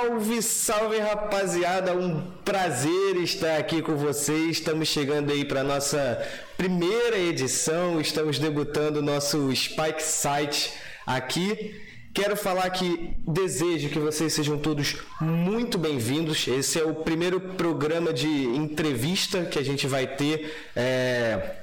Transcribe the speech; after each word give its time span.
Salve, 0.00 0.40
salve 0.40 0.98
rapaziada, 0.98 1.94
um 1.94 2.22
prazer 2.42 3.16
estar 3.16 3.58
aqui 3.58 3.82
com 3.82 3.96
vocês. 3.96 4.52
Estamos 4.52 4.88
chegando 4.88 5.30
aí 5.30 5.44
para 5.44 5.62
nossa 5.62 6.26
primeira 6.56 7.18
edição, 7.18 8.00
estamos 8.00 8.38
debutando 8.38 9.00
o 9.00 9.02
nosso 9.02 9.54
Spike 9.54 10.02
Site 10.02 10.72
aqui. 11.06 11.78
Quero 12.14 12.34
falar 12.34 12.70
que 12.70 13.14
desejo 13.28 13.90
que 13.90 13.98
vocês 13.98 14.32
sejam 14.32 14.56
todos 14.56 14.96
muito 15.20 15.76
bem-vindos. 15.76 16.48
Esse 16.48 16.80
é 16.80 16.82
o 16.82 16.94
primeiro 16.94 17.38
programa 17.38 18.10
de 18.10 18.26
entrevista 18.26 19.44
que 19.44 19.58
a 19.58 19.62
gente 19.62 19.86
vai 19.86 20.06
ter. 20.06 20.70
É 20.74 21.56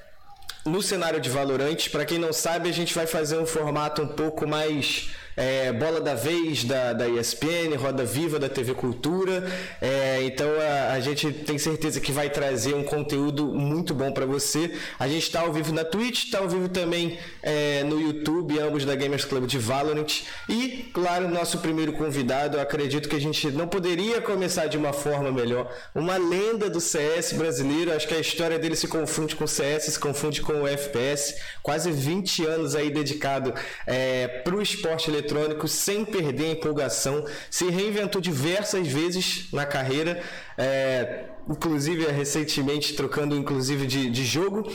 no 0.68 0.82
cenário 0.82 1.20
de 1.20 1.30
Valorant. 1.30 1.90
Para 1.90 2.06
quem 2.06 2.20
não 2.20 2.34
sabe, 2.34 2.70
a 2.70 2.74
gente 2.74 2.94
vai 2.94 3.08
fazer 3.08 3.38
um 3.38 3.46
formato 3.46 4.02
um 4.02 4.08
pouco 4.08 4.46
mais 4.46 5.10
é, 5.38 5.72
bola 5.72 6.02
da 6.02 6.16
vez 6.16 6.64
da, 6.64 6.94
da 6.94 7.08
ESPN, 7.08 7.76
roda 7.78 8.04
viva 8.04 8.40
da 8.40 8.50
TV 8.50 8.74
Cultura. 8.74 9.48
É, 9.80 10.24
então 10.24 10.50
a, 10.60 10.94
a, 10.94 11.00
gente 11.00 11.32
tem 11.32 11.60
certeza 11.60 12.02
que 12.02 12.12
vai 12.12 12.28
trazer 12.28 12.74
um 12.74 12.84
conteúdo 12.84 13.46
muito 13.46 13.94
bom 13.94 14.12
para 14.12 14.26
você. 14.26 14.74
A 14.98 15.08
gente 15.08 15.22
está 15.22 15.42
ao 15.42 15.54
vivo 15.54 15.72
na 15.72 15.86
Twitch, 15.86 16.26
está 16.26 16.40
ao 16.40 16.50
vivo 16.50 16.68
também 16.68 17.20
é, 17.44 17.84
no 17.84 18.02
YouTube, 18.02 18.58
ambos 18.60 18.84
da 18.84 18.96
Gamers 18.96 19.26
Club 19.26 19.46
de 19.46 19.60
Valorant. 19.60 20.24
E, 20.50 20.90
claro, 20.92 21.30
nosso 21.30 21.60
primeiro 21.60 21.94
convidado, 21.94 22.60
acredito 22.60 23.08
que 23.08 23.16
a 23.16 23.22
gente 23.22 23.52
não 23.52 23.68
poderia 23.68 24.20
começar 24.20 24.66
de 24.66 24.78
uma 24.78 24.92
forma 24.92 25.32
melhor. 25.32 25.72
Uma 25.94 26.18
lenda 26.18 26.68
do 26.68 26.82
CS 26.82 27.34
brasileiro, 27.34 27.94
acho 27.94 28.08
que 28.08 28.16
a 28.16 28.20
história 28.20 28.58
dele 28.58 28.76
se 28.76 28.88
confunde 28.88 29.36
com 29.36 29.44
o 29.44 29.48
CS, 29.48 29.84
se 29.84 30.00
confunde 30.00 30.42
com 30.42 30.64
o 30.64 30.68
FPS. 30.68 31.36
Quase 31.62 31.92
20 31.92 32.44
anos 32.44 32.74
aí 32.74 32.90
dedicado 32.90 33.54
é, 33.86 34.28
para 34.28 34.56
o 34.56 34.62
esporte 34.62 35.12
eletrônico 35.12 35.27
eletrônico 35.28 35.68
sem 35.68 36.06
perder 36.06 36.46
a 36.46 36.52
empolgação, 36.52 37.26
se 37.50 37.70
reinventou 37.70 38.22
diversas 38.22 38.88
vezes 38.88 39.48
na 39.52 39.66
carreira, 39.66 40.22
é, 40.58 41.26
inclusive 41.50 42.06
recentemente 42.12 42.94
trocando 42.94 43.36
inclusive 43.36 43.86
de, 43.86 44.10
de 44.10 44.26
jogo 44.26 44.72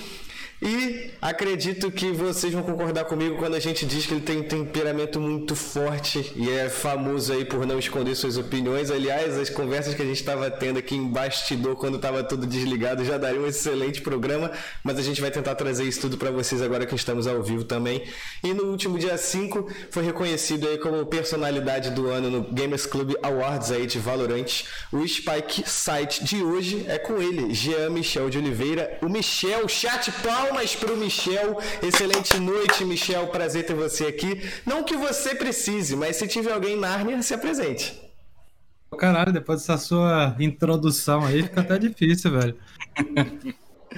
e 0.63 1.11
acredito 1.21 1.91
que 1.91 2.13
vocês 2.13 2.53
vão 2.53 2.63
concordar 2.63 3.05
comigo 3.07 3.37
quando 3.37 3.57
a 3.57 3.59
gente 3.59 3.85
diz 3.85 4.07
que 4.07 4.15
ele 4.15 4.21
tem 4.21 4.39
um 4.39 4.45
temperamento 4.45 5.21
muito 5.21 5.57
forte 5.57 6.33
e 6.37 6.49
é 6.49 6.69
famoso 6.69 7.33
aí 7.33 7.45
por 7.45 7.67
não 7.67 7.81
esconder 7.81 8.15
suas 8.15 8.37
opiniões. 8.37 8.89
Aliás, 8.89 9.37
as 9.37 9.51
conversas 9.51 9.93
que 9.93 10.03
a 10.03 10.05
gente 10.05 10.21
estava 10.21 10.49
tendo 10.53 10.79
aqui 10.79 10.95
em 10.95 11.09
bastidor 11.09 11.75
quando 11.75 11.97
estava 11.97 12.23
tudo 12.23 12.47
desligado 12.47 13.05
já 13.05 13.19
daria 13.19 13.41
um 13.41 13.47
excelente 13.47 14.01
programa, 14.03 14.53
mas 14.85 14.99
a 14.99 15.03
gente 15.03 15.21
vai 15.21 15.33
tentar 15.33 15.57
trazer 15.57 15.83
isso 15.83 16.03
tudo 16.03 16.17
para 16.17 16.31
vocês 16.31 16.63
agora 16.63 16.87
que 16.87 16.95
estamos 16.95 17.27
ao 17.27 17.43
vivo 17.43 17.65
também. 17.65 18.05
E 18.45 18.55
no 18.55 18.67
último 18.67 19.01
dia 19.01 19.19
5 19.19 19.69
foi 19.91 20.05
reconhecido 20.05 20.69
aí 20.69 20.79
como 20.79 21.05
personalidade 21.07 21.91
do 21.91 22.09
ano 22.09 22.31
no 22.31 22.43
Gamers 22.53 22.87
Club 22.87 23.15
Awards 23.21 23.73
aí 23.73 23.85
de 23.85 23.99
Valorant. 23.99 24.63
O 24.93 25.05
Spike 25.05 25.69
Site 25.69 26.23
de 26.23 26.41
hoje 26.41 26.85
é 26.87 26.99
com 26.99 27.21
ele, 27.21 27.53
Jean 27.53 27.91
Michel 27.91 28.31
de 28.31 28.39
Oliveira. 28.39 28.97
O 29.03 29.09
Michel, 29.09 29.69
chat 29.69 30.13
pau 30.23 30.52
palmas 30.53 30.77
para 30.77 30.93
o 30.93 30.97
Michel. 30.97 31.59
Excelente 31.83 32.39
noite, 32.39 32.85
Michel. 32.85 33.27
Prazer 33.29 33.65
ter 33.65 33.75
você 33.75 34.07
aqui. 34.07 34.43
Não 34.67 34.85
que 34.85 34.97
você 34.97 35.35
precise, 35.35 35.97
mas 35.97 36.17
se 36.17 36.29
tiver 36.29 36.53
alguém 36.53 36.77
em 36.77 36.81
Nárnia, 36.81 37.23
se 37.23 37.33
apresente. 37.33 38.01
Caralho, 38.99 39.33
depois 39.33 39.61
dessa 39.61 39.79
sua 39.79 40.37
introdução 40.39 41.25
aí, 41.25 41.43
fica 41.43 41.63
até 41.63 41.79
difícil, 41.79 42.33
velho. 42.33 42.57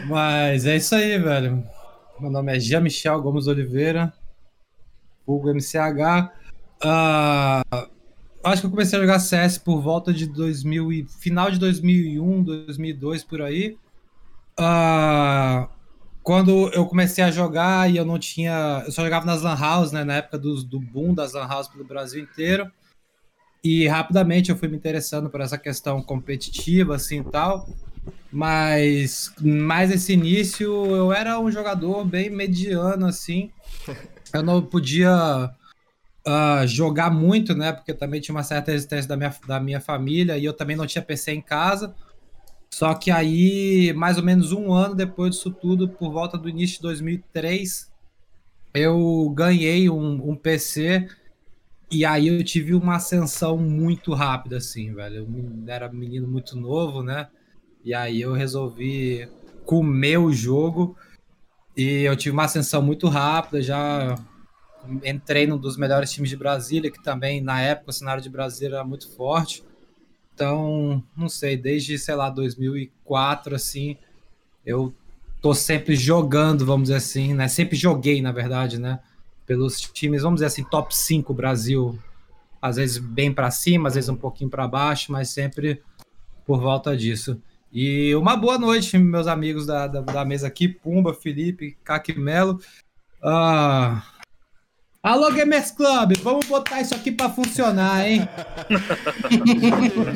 Mas 0.07 0.65
é 0.67 0.77
isso 0.77 0.95
aí, 0.95 1.19
velho. 1.19 1.65
Meu 2.21 2.31
nome 2.31 2.57
é 2.57 2.61
Jean 2.61 2.81
Michel 2.81 3.21
Gomes 3.21 3.49
Oliveira, 3.49 4.13
Hugo 5.27 5.53
MCH. 5.53 6.31
Uh, 6.85 7.89
acho 8.45 8.63
que 8.63 8.67
eu 8.67 8.71
comecei 8.71 8.99
a 8.99 9.03
jogar 9.03 9.19
CS 9.19 9.59
por 9.59 9.81
volta 9.81 10.13
de 10.13 10.27
2000 10.27 10.93
e, 10.93 11.07
final 11.21 11.51
de 11.51 11.59
2001, 11.59 12.43
2002 12.45 13.25
por 13.25 13.43
aí. 13.43 13.77
Uh, 14.59 15.74
quando 16.25 16.71
eu 16.73 16.87
comecei 16.87 17.23
a 17.23 17.31
jogar 17.31 17.89
e 17.91 17.99
eu 17.99 18.05
não 18.05 18.19
tinha. 18.19 18.83
Eu 18.87 18.91
só 18.91 19.05
jogava 19.05 19.27
nas 19.27 19.43
Lan 19.43 19.57
House, 19.57 19.93
né? 19.93 20.03
Na 20.05 20.15
época 20.15 20.39
do, 20.39 20.65
do 20.65 20.81
boom 20.81 21.13
das 21.13 21.35
Lan 21.35 21.47
House 21.47 21.69
pelo 21.69 21.85
Brasil 21.85 22.23
inteiro. 22.23 22.73
E 23.63 23.87
rapidamente 23.87 24.51
eu 24.51 24.57
fui 24.57 24.67
me 24.67 24.77
interessando 24.77 25.29
por 25.29 25.43
essa 25.43 25.59
questão 25.59 26.03
competitiva, 26.03 26.97
assim 26.97 27.21
e 27.21 27.25
tal. 27.25 27.69
Mas 28.33 29.33
mais 29.39 29.91
esse 29.91 30.15
início 30.15 30.67
eu 30.87 31.13
era 31.13 31.39
um 31.39 31.51
jogador 31.51 32.05
bem 32.07 32.31
mediano, 32.31 33.07
assim. 33.07 33.51
Eu 34.33 34.43
não 34.43 34.61
podia 34.61 35.49
uh, 36.27 36.67
jogar 36.67 37.09
muito, 37.09 37.55
né? 37.55 37.73
Porque 37.73 37.95
também 37.95 38.21
tinha 38.21 38.35
uma 38.35 38.43
certa 38.43 38.73
resistência 38.73 39.09
da 39.09 39.17
minha, 39.17 39.33
da 39.47 39.61
minha 39.61 39.81
família 39.81 40.37
e 40.37 40.45
eu 40.45 40.53
também 40.53 40.75
não 40.75 40.89
tinha 40.89 41.01
PC 41.01 41.35
em 41.35 41.41
casa. 41.41 41.95
Só 42.75 42.93
que 42.93 43.09
aí, 43.09 43.93
mais 43.93 44.19
ou 44.19 44.25
menos 44.25 44.51
um 44.51 44.73
ano 44.73 44.97
depois 44.97 45.37
disso 45.37 45.49
tudo, 45.49 45.89
por 45.89 46.11
volta 46.11 46.37
do 46.37 46.49
início 46.49 46.79
de 46.79 46.83
2003, 46.83 47.89
eu 48.75 49.33
ganhei 49.33 49.89
um, 49.89 50.31
um 50.31 50.35
PC 50.35 51.07
e 51.89 52.05
aí 52.05 52.27
eu 52.27 52.43
tive 52.43 52.75
uma 52.75 52.97
ascensão 52.97 53.57
muito 53.57 54.13
rápida, 54.13 54.57
assim, 54.57 54.93
velho. 54.93 55.19
Eu 55.19 55.29
era 55.69 55.89
menino 55.89 56.27
muito 56.27 56.57
novo, 56.57 57.01
né? 57.01 57.29
E 57.85 57.95
aí 57.95 58.21
eu 58.21 58.33
resolvi 58.33 59.29
comer 59.65 60.19
o 60.19 60.33
jogo 60.33 60.97
e 61.77 62.03
eu 62.03 62.17
tive 62.17 62.33
uma 62.33 62.47
ascensão 62.47 62.83
muito 62.83 63.07
rápida, 63.07 63.63
já 63.63 64.17
entrei 65.05 65.47
num 65.47 65.59
dos 65.59 65.77
melhores 65.77 66.11
times 66.11 66.29
de 66.29 66.37
Brasília, 66.37 66.91
que 66.91 67.01
também 67.01 67.41
na 67.41 67.61
época 67.61 67.91
o 67.91 67.95
cenário 67.95 68.21
de 68.21 68.29
Brasília 68.29 68.79
era 68.79 68.85
muito 68.85 69.15
forte. 69.15 69.63
Então, 70.35 71.03
não 71.17 71.29
sei, 71.29 71.57
desde, 71.57 71.97
sei 71.97 72.15
lá, 72.17 72.29
2004, 72.29 73.55
assim, 73.55 73.97
eu 74.67 74.93
tô 75.41 75.55
sempre 75.55 75.95
jogando, 75.95 76.67
vamos 76.67 76.85
dizer 76.85 76.97
assim, 76.97 77.35
né? 77.35 77.47
Sempre 77.47 77.77
joguei, 77.77 78.21
na 78.21 78.33
verdade, 78.33 78.79
né? 78.79 78.99
Pelos 79.47 79.81
times, 79.81 80.23
vamos 80.23 80.39
dizer 80.39 80.47
assim, 80.47 80.65
top 80.65 80.95
5 80.95 81.33
Brasil. 81.33 81.97
Às 82.61 82.77
vezes 82.77 82.99
bem 82.99 83.33
para 83.33 83.51
cima, 83.51 83.89
às 83.89 83.95
vezes 83.95 84.11
um 84.11 84.17
pouquinho 84.17 84.51
para 84.51 84.67
baixo, 84.67 85.13
mas 85.13 85.29
sempre 85.29 85.83
por 86.45 86.59
volta 86.61 86.97
disso. 86.97 87.41
E 87.73 88.15
uma 88.15 88.37
boa 88.37 88.59
noite, 88.59 88.97
meus 88.99 89.27
amigos 89.27 89.67
da, 89.67 89.87
da, 89.87 90.01
da 90.01 90.25
mesa 90.25 90.47
aqui, 90.47 90.67
Pumba, 90.67 91.15
Felipe, 91.15 91.77
Caquimelo. 91.85 92.61
Ah, 93.23 94.03
Alô, 95.05 95.31
Gamers 95.31 95.71
Club, 95.71 96.17
vamos 96.23 96.47
botar 96.47 96.81
isso 96.81 96.95
aqui 96.95 97.13
para 97.13 97.29
funcionar, 97.29 98.09
hein? 98.09 98.27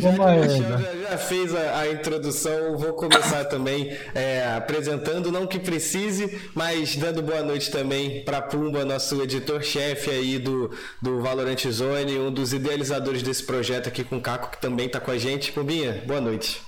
já, 0.01 0.13
já, 0.49 1.11
já, 1.11 1.19
fez 1.19 1.55
a, 1.55 1.81
a, 1.81 1.93
introdução, 1.93 2.75
vou 2.79 2.95
começar 2.95 3.45
também 3.45 3.95
é, 4.15 4.51
apresentando, 4.57 5.31
não 5.31 5.47
que 5.47 5.59
precise, 5.59 6.41
mas 6.55 6.97
dando 6.97 7.21
boa 7.21 7.43
noite 7.43 7.71
também 7.71 8.25
para 8.25 8.41
Pumba, 8.41 8.83
nosso 8.83 9.21
editor-chefe 9.21 10.09
aí 10.09 10.39
do, 10.39 10.71
do 11.03 11.21
Valorant 11.21 11.67
Zone, 11.71 12.19
um 12.19 12.33
dos 12.33 12.55
idealizadores 12.55 13.23
desse 13.23 13.45
projeto 13.45 13.89
aqui 13.89 14.03
com 14.03 14.17
o 14.17 14.23
Caco, 14.23 14.53
que 14.53 14.59
também 14.59 14.87
está 14.87 14.99
com 14.99 15.11
a 15.11 15.19
gente. 15.19 15.53
Pumbinha, 15.53 16.03
boa 16.07 16.23
noite. 16.23 16.63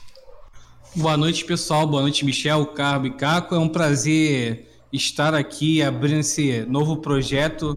Boa 0.95 1.17
noite, 1.17 1.43
pessoal. 1.47 1.87
Boa 1.87 2.03
noite, 2.03 2.23
Michel, 2.27 2.67
Carbo 2.67 3.07
e 3.07 3.13
Caco. 3.13 3.55
É 3.55 3.59
um 3.59 3.69
prazer 3.69 4.69
estar 4.93 5.35
aqui 5.35 5.83
abrindo 5.83 6.21
esse 6.21 6.67
novo 6.69 6.99
projeto 6.99 7.75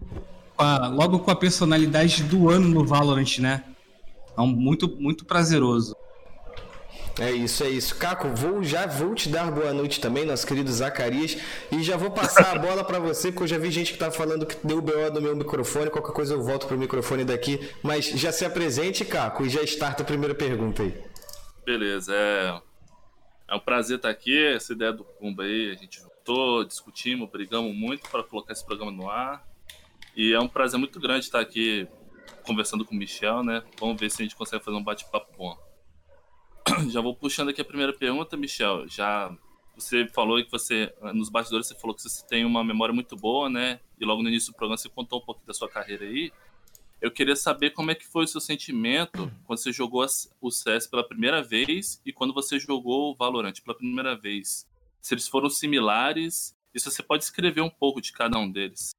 a, 0.64 0.88
logo 0.88 1.20
com 1.20 1.32
a 1.32 1.36
personalidade 1.36 2.24
do 2.24 2.50
ano 2.50 2.68
no 2.68 2.86
Valorant, 2.86 3.40
né? 3.40 3.64
É 4.38 4.42
um, 4.42 4.48
muito, 4.48 4.88
muito 5.00 5.26
prazeroso. 5.26 5.96
É 7.20 7.32
isso, 7.32 7.64
é 7.64 7.70
isso. 7.70 7.96
Caco, 7.96 8.30
vou, 8.30 8.64
já 8.64 8.88
vou 8.88 9.14
te 9.14 9.30
dar 9.30 9.52
boa 9.52 9.72
noite 9.72 10.00
também, 10.00 10.26
nosso 10.26 10.48
querido 10.48 10.72
Zacarias, 10.72 11.38
e 11.72 11.84
já 11.84 11.96
vou 11.96 12.10
passar 12.10 12.56
a 12.56 12.60
bola 12.60 12.84
para 12.84 12.98
você, 12.98 13.32
que 13.32 13.42
eu 13.42 13.48
já 13.48 13.58
vi 13.58 13.70
gente 13.70 13.94
que 13.94 14.00
tá 14.00 14.10
falando 14.10 14.48
que 14.48 14.56
deu 14.66 14.82
BO 14.82 15.12
no 15.14 15.22
meu 15.22 15.36
microfone, 15.36 15.92
qualquer 15.92 16.12
coisa 16.12 16.34
eu 16.34 16.42
volto 16.42 16.66
pro 16.66 16.78
microfone 16.78 17.24
daqui, 17.24 17.60
mas 17.84 18.06
já 18.06 18.32
se 18.32 18.44
apresente, 18.44 19.06
Caco, 19.06 19.46
e 19.46 19.50
já 19.50 19.62
starta 19.64 20.02
a 20.02 20.06
primeira 20.06 20.34
pergunta 20.34 20.82
aí. 20.82 20.94
Beleza, 21.64 22.14
é, 22.16 22.60
é 23.48 23.56
um 23.56 23.60
prazer 23.60 23.98
estar 23.98 24.10
aqui, 24.10 24.46
essa 24.48 24.74
ideia 24.74 24.92
do 24.92 25.04
Pumba 25.04 25.44
aí, 25.44 25.72
a 25.72 25.76
gente 25.76 26.00
juntou, 26.00 26.66
discutimos, 26.66 27.30
brigamos 27.30 27.76
muito 27.76 28.10
para 28.10 28.24
colocar 28.24 28.54
esse 28.54 28.66
programa 28.66 28.92
no 28.92 29.08
ar, 29.08 29.46
e 30.16 30.34
é 30.34 30.40
um 30.40 30.48
prazer 30.48 30.80
muito 30.80 31.00
grande 31.00 31.26
estar 31.26 31.40
aqui 31.40 31.88
conversando 32.46 32.86
com 32.86 32.94
o 32.94 32.98
Michel, 32.98 33.44
né? 33.44 33.64
Vamos 33.80 34.00
ver 34.00 34.10
se 34.12 34.22
a 34.22 34.26
gente 34.26 34.36
consegue 34.36 34.64
fazer 34.64 34.78
um 34.78 34.84
bate-papo 34.84 35.36
bom. 35.38 35.58
Já 36.92 37.02
vou 37.02 37.16
puxando 37.16 37.50
aqui 37.50 37.62
a 37.62 37.66
primeira 37.66 37.94
pergunta, 37.94 38.38
Michel. 38.38 38.88
Já 38.88 39.36
você 39.76 40.08
falou 40.08 40.44
que 40.44 40.52
você, 40.52 40.94
nos 41.14 41.30
bastidores, 41.30 41.68
você 41.68 41.76
falou 41.76 41.96
que 41.96 42.04
você 42.04 42.26
tem 42.28 42.46
uma 42.46 42.64
memória 42.64 42.94
muito 42.94 43.16
boa, 43.16 43.50
né? 43.50 43.80
E 44.00 44.06
logo 44.06 44.22
no 44.22 44.30
início 44.30 44.52
do 44.52 44.56
programa 44.56 44.78
você 44.78 44.90
contou 44.90 45.20
um 45.20 45.26
pouquinho 45.26 45.48
da 45.48 45.54
sua 45.54 45.70
carreira 45.70 46.06
aí. 46.06 46.32
Eu 47.02 47.12
queria 47.12 47.36
saber 47.36 47.72
como 47.72 47.92
é 47.92 47.96
que 47.96 48.06
foi 48.06 48.24
o 48.24 48.28
seu 48.28 48.40
sentimento 48.40 49.30
quando 49.46 49.60
você 49.60 49.74
jogou 49.74 50.06
o 50.40 50.52
CS 50.52 50.88
pela 50.88 51.06
primeira 51.06 51.42
vez 51.42 52.02
e 52.06 52.14
quando 52.14 52.34
você 52.34 52.60
jogou 52.60 53.12
o 53.12 53.16
Valorant 53.16 53.60
pela 53.62 53.76
primeira 53.76 54.16
vez. 54.16 54.70
Se 55.02 55.14
eles 55.14 55.28
foram 55.28 55.50
similares 55.50 56.56
e 56.74 56.80
se 56.80 56.90
você 56.90 57.04
pode 57.04 57.24
escrever 57.24 57.62
um 57.62 57.70
pouco 57.70 58.00
de 58.00 58.14
cada 58.14 58.38
um 58.38 58.50
deles. 58.50 58.92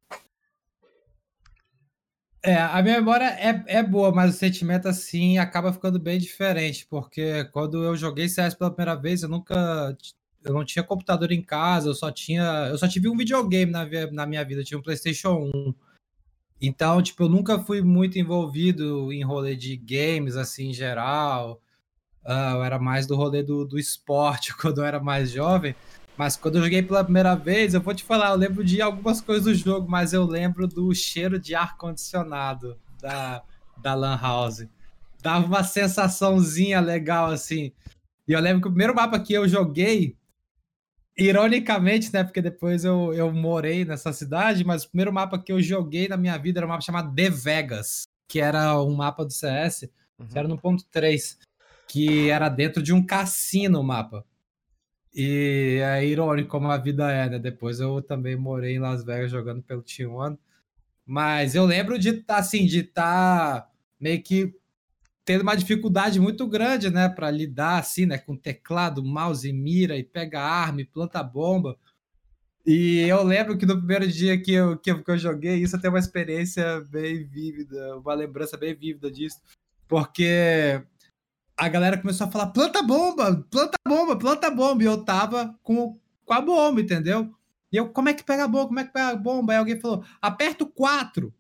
É, 2.47 2.57
a 2.57 2.83
minha 2.83 2.97
memória 2.97 3.25
é, 3.25 3.79
é 3.79 3.83
boa, 3.83 4.13
mas 4.13 4.35
o 4.35 4.39
sentimento 4.39 4.87
assim 4.87 5.39
acaba 5.39 5.73
ficando 5.73 5.99
bem 5.99 6.19
diferente, 6.19 6.87
porque 6.91 7.45
quando 7.47 7.83
eu 7.83 7.97
joguei 7.97 8.29
CS 8.29 8.55
pela 8.55 8.71
primeira 8.71 8.95
vez, 9.01 9.23
eu 9.23 9.31
nunca. 9.31 9.97
Eu 10.45 10.53
não 10.53 10.63
tinha 10.63 10.83
computador 10.85 11.33
em 11.33 11.41
casa, 11.41 11.89
eu 11.89 11.95
só 11.95 12.13
tinha. 12.13 12.69
Eu 12.69 12.77
só 12.77 12.87
tive 12.87 13.09
um 13.09 13.17
videogame 13.17 13.73
na, 13.73 13.87
na 14.13 14.27
minha 14.27 14.45
vida, 14.45 14.61
eu 14.61 14.65
tinha 14.65 14.79
um 14.79 14.83
PlayStation 14.83 15.51
1. 15.55 15.75
Então, 16.61 17.01
tipo, 17.01 17.23
eu 17.23 17.29
nunca 17.31 17.59
fui 17.59 17.81
muito 17.81 18.19
envolvido 18.19 19.11
em 19.11 19.25
rolê 19.25 19.57
de 19.57 19.75
games, 19.75 20.37
assim, 20.37 20.69
em 20.69 20.75
geral. 20.75 21.63
Uh, 22.27 22.57
eu 22.57 22.65
era 22.65 22.79
mais 22.79 23.07
do 23.07 23.17
rolê 23.17 23.43
do, 23.43 23.65
do 23.65 23.79
esporte 23.79 24.55
quando 24.61 24.83
eu 24.83 24.85
era 24.85 25.01
mais 25.01 25.31
jovem. 25.31 25.75
Mas 26.17 26.37
quando 26.37 26.57
eu 26.57 26.63
joguei 26.63 26.83
pela 26.83 27.03
primeira 27.03 27.35
vez, 27.35 27.75
eu 27.75 27.81
vou 27.81 27.95
te 27.95 28.05
falar, 28.05 28.31
eu 28.31 28.37
lembro 28.37 28.63
de 28.63 28.81
algumas 28.81 29.21
coisas 29.21 29.45
do 29.45 29.55
jogo, 29.55 29.91
mas 29.91 30.13
eu 30.13 30.25
lembro 30.25 30.67
do 30.69 30.95
cheiro 30.95 31.39
de 31.39 31.55
ar-condicionado 31.55 32.79
da, 33.01 33.43
da 33.83 33.95
Lan 33.95 34.17
House. 34.17 34.67
Dava 35.21 35.45
uma 35.45 35.65
sensaçãozinha 35.65 36.81
legal, 36.81 37.31
assim. 37.31 37.73
E 38.29 38.33
eu 38.33 38.41
lembro 38.41 38.63
que 38.63 38.69
o 38.69 38.71
primeiro 38.71 38.95
mapa 38.95 39.19
que 39.19 39.33
eu 39.33 39.49
joguei, 39.49 40.17
ironicamente, 41.19 42.13
né? 42.13 42.23
Porque 42.23 42.41
depois 42.41 42.85
eu, 42.85 43.13
eu 43.13 43.33
morei 43.33 43.85
nessa 43.85 44.13
cidade, 44.13 44.65
mas 44.65 44.85
o 44.85 44.89
primeiro 44.89 45.13
mapa 45.13 45.39
que 45.39 45.53
eu 45.53 45.61
joguei 45.61 46.07
na 46.07 46.17
minha 46.17 46.39
vida 46.39 46.61
era 46.61 46.67
um 46.67 46.69
mapa 46.69 46.83
chamado 46.83 47.13
The 47.13 47.29
Vegas, 47.29 48.05
que 48.29 48.41
era 48.41 48.81
um 48.81 48.95
mapa 48.95 49.25
do 49.25 49.33
CS, 49.33 49.91
uhum. 50.19 50.27
que 50.29 50.39
era 50.39 50.47
no 50.47 50.59
ponto 50.59 50.85
3, 50.93 51.39
que 51.89 52.31
era 52.31 52.49
dentro 52.49 52.83
de 52.83 52.93
um 52.93 53.05
cassino 53.05 53.81
o 53.81 53.85
mapa. 53.85 54.25
E 55.15 55.79
é 55.81 56.05
irônico 56.05 56.49
como 56.49 56.71
a 56.71 56.77
vida 56.77 57.11
é, 57.11 57.29
né? 57.31 57.39
Depois 57.39 57.79
eu 57.79 58.03
também 58.03 58.37
morei 58.37 58.77
em 58.77 58.81
Las 58.81 59.05
Vegas 59.05 59.31
jogando 59.31 59.63
pelo 59.63 59.83
T1. 59.83 60.37
Mas 61.07 61.55
eu 61.55 61.65
lembro 61.65 61.99
de 61.99 62.25
assim, 62.29 62.67
de 62.67 62.81
estar 62.81 63.63
tá 63.63 63.71
meio 64.01 64.23
que 64.23 64.55
tendo 65.25 65.43
uma 65.43 65.57
dificuldade 65.57 66.21
muito 66.21 66.47
grande, 66.47 66.91
né, 66.91 67.09
para 67.09 67.31
lidar 67.31 67.79
assim, 67.79 68.05
né, 68.07 68.19
com 68.19 68.37
teclado, 68.37 69.03
mouse, 69.03 69.51
mira 69.53 69.97
e 69.97 70.05
pega 70.05 70.41
arma 70.41 70.83
e 70.83 70.85
planta 70.85 71.23
bomba. 71.23 71.79
E 72.67 73.01
eu 73.01 73.23
lembro 73.23 73.57
que 73.59 73.67
no 73.67 73.77
primeiro 73.77 74.07
dia 74.09 74.41
que 74.41 74.53
eu, 74.53 74.79
que 74.79 74.91
eu, 74.91 75.03
que 75.03 75.11
eu 75.11 75.19
joguei 75.19 75.57
isso, 75.57 75.77
eu 75.77 75.81
tenho 75.81 75.93
uma 75.93 75.99
experiência 75.99 76.81
bem 76.83 77.25
vívida, 77.25 77.99
uma 77.99 78.15
lembrança 78.15 78.57
bem 78.57 78.75
vívida 78.75 79.11
disso, 79.11 79.39
porque 79.89 80.83
a 81.57 81.69
galera 81.69 81.99
começou 81.99 82.27
a 82.27 82.31
falar: 82.31 82.49
planta 82.49 82.83
bomba, 82.83 83.45
planta 83.51 83.79
bomba, 83.87 84.17
planta 84.17 84.51
bomba. 84.51 84.83
E 84.83 84.87
eu 84.87 85.05
tava 85.05 85.59
com, 85.63 85.99
com 86.25 86.35
a 86.35 86.41
bomba, 86.41 86.81
entendeu? 86.81 87.33
E 87.73 87.77
eu, 87.77 87.89
como 87.89 88.09
é 88.09 88.15
que 88.15 88.25
pega 88.25 88.45
a 88.45 88.49
bomba? 88.49 88.67
Como 88.67 88.81
é 88.81 88.85
que 88.85 88.93
pega 88.93 89.09
a 89.09 89.17
bomba? 89.17 89.53
Aí 89.53 89.59
alguém 89.59 89.79
falou: 89.79 90.05
aperta 90.21 90.65
o 90.65 90.69
4. 90.69 91.33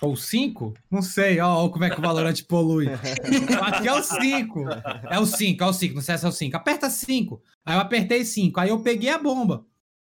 Ou 0.00 0.16
5? 0.16 0.74
Não 0.88 1.02
sei, 1.02 1.40
ó, 1.40 1.64
ó, 1.64 1.68
como 1.68 1.84
é 1.84 1.90
que 1.90 1.98
o 1.98 2.02
Valorant 2.02 2.40
polui. 2.48 2.86
Que 3.82 3.88
é 3.88 3.92
o 3.92 4.02
5. 4.02 4.64
É 5.10 5.18
o 5.18 5.26
5, 5.26 5.64
é 5.64 5.66
o 5.66 5.72
5, 5.72 5.94
não 5.94 6.02
sei 6.02 6.18
se 6.18 6.24
é 6.24 6.28
o 6.28 6.32
5. 6.32 6.56
Aperta 6.56 6.88
5. 6.88 7.42
Aí 7.66 7.76
eu 7.76 7.80
apertei 7.80 8.24
5. 8.24 8.60
Aí 8.60 8.68
eu 8.68 8.80
peguei 8.80 9.10
a 9.10 9.18
bomba. 9.18 9.66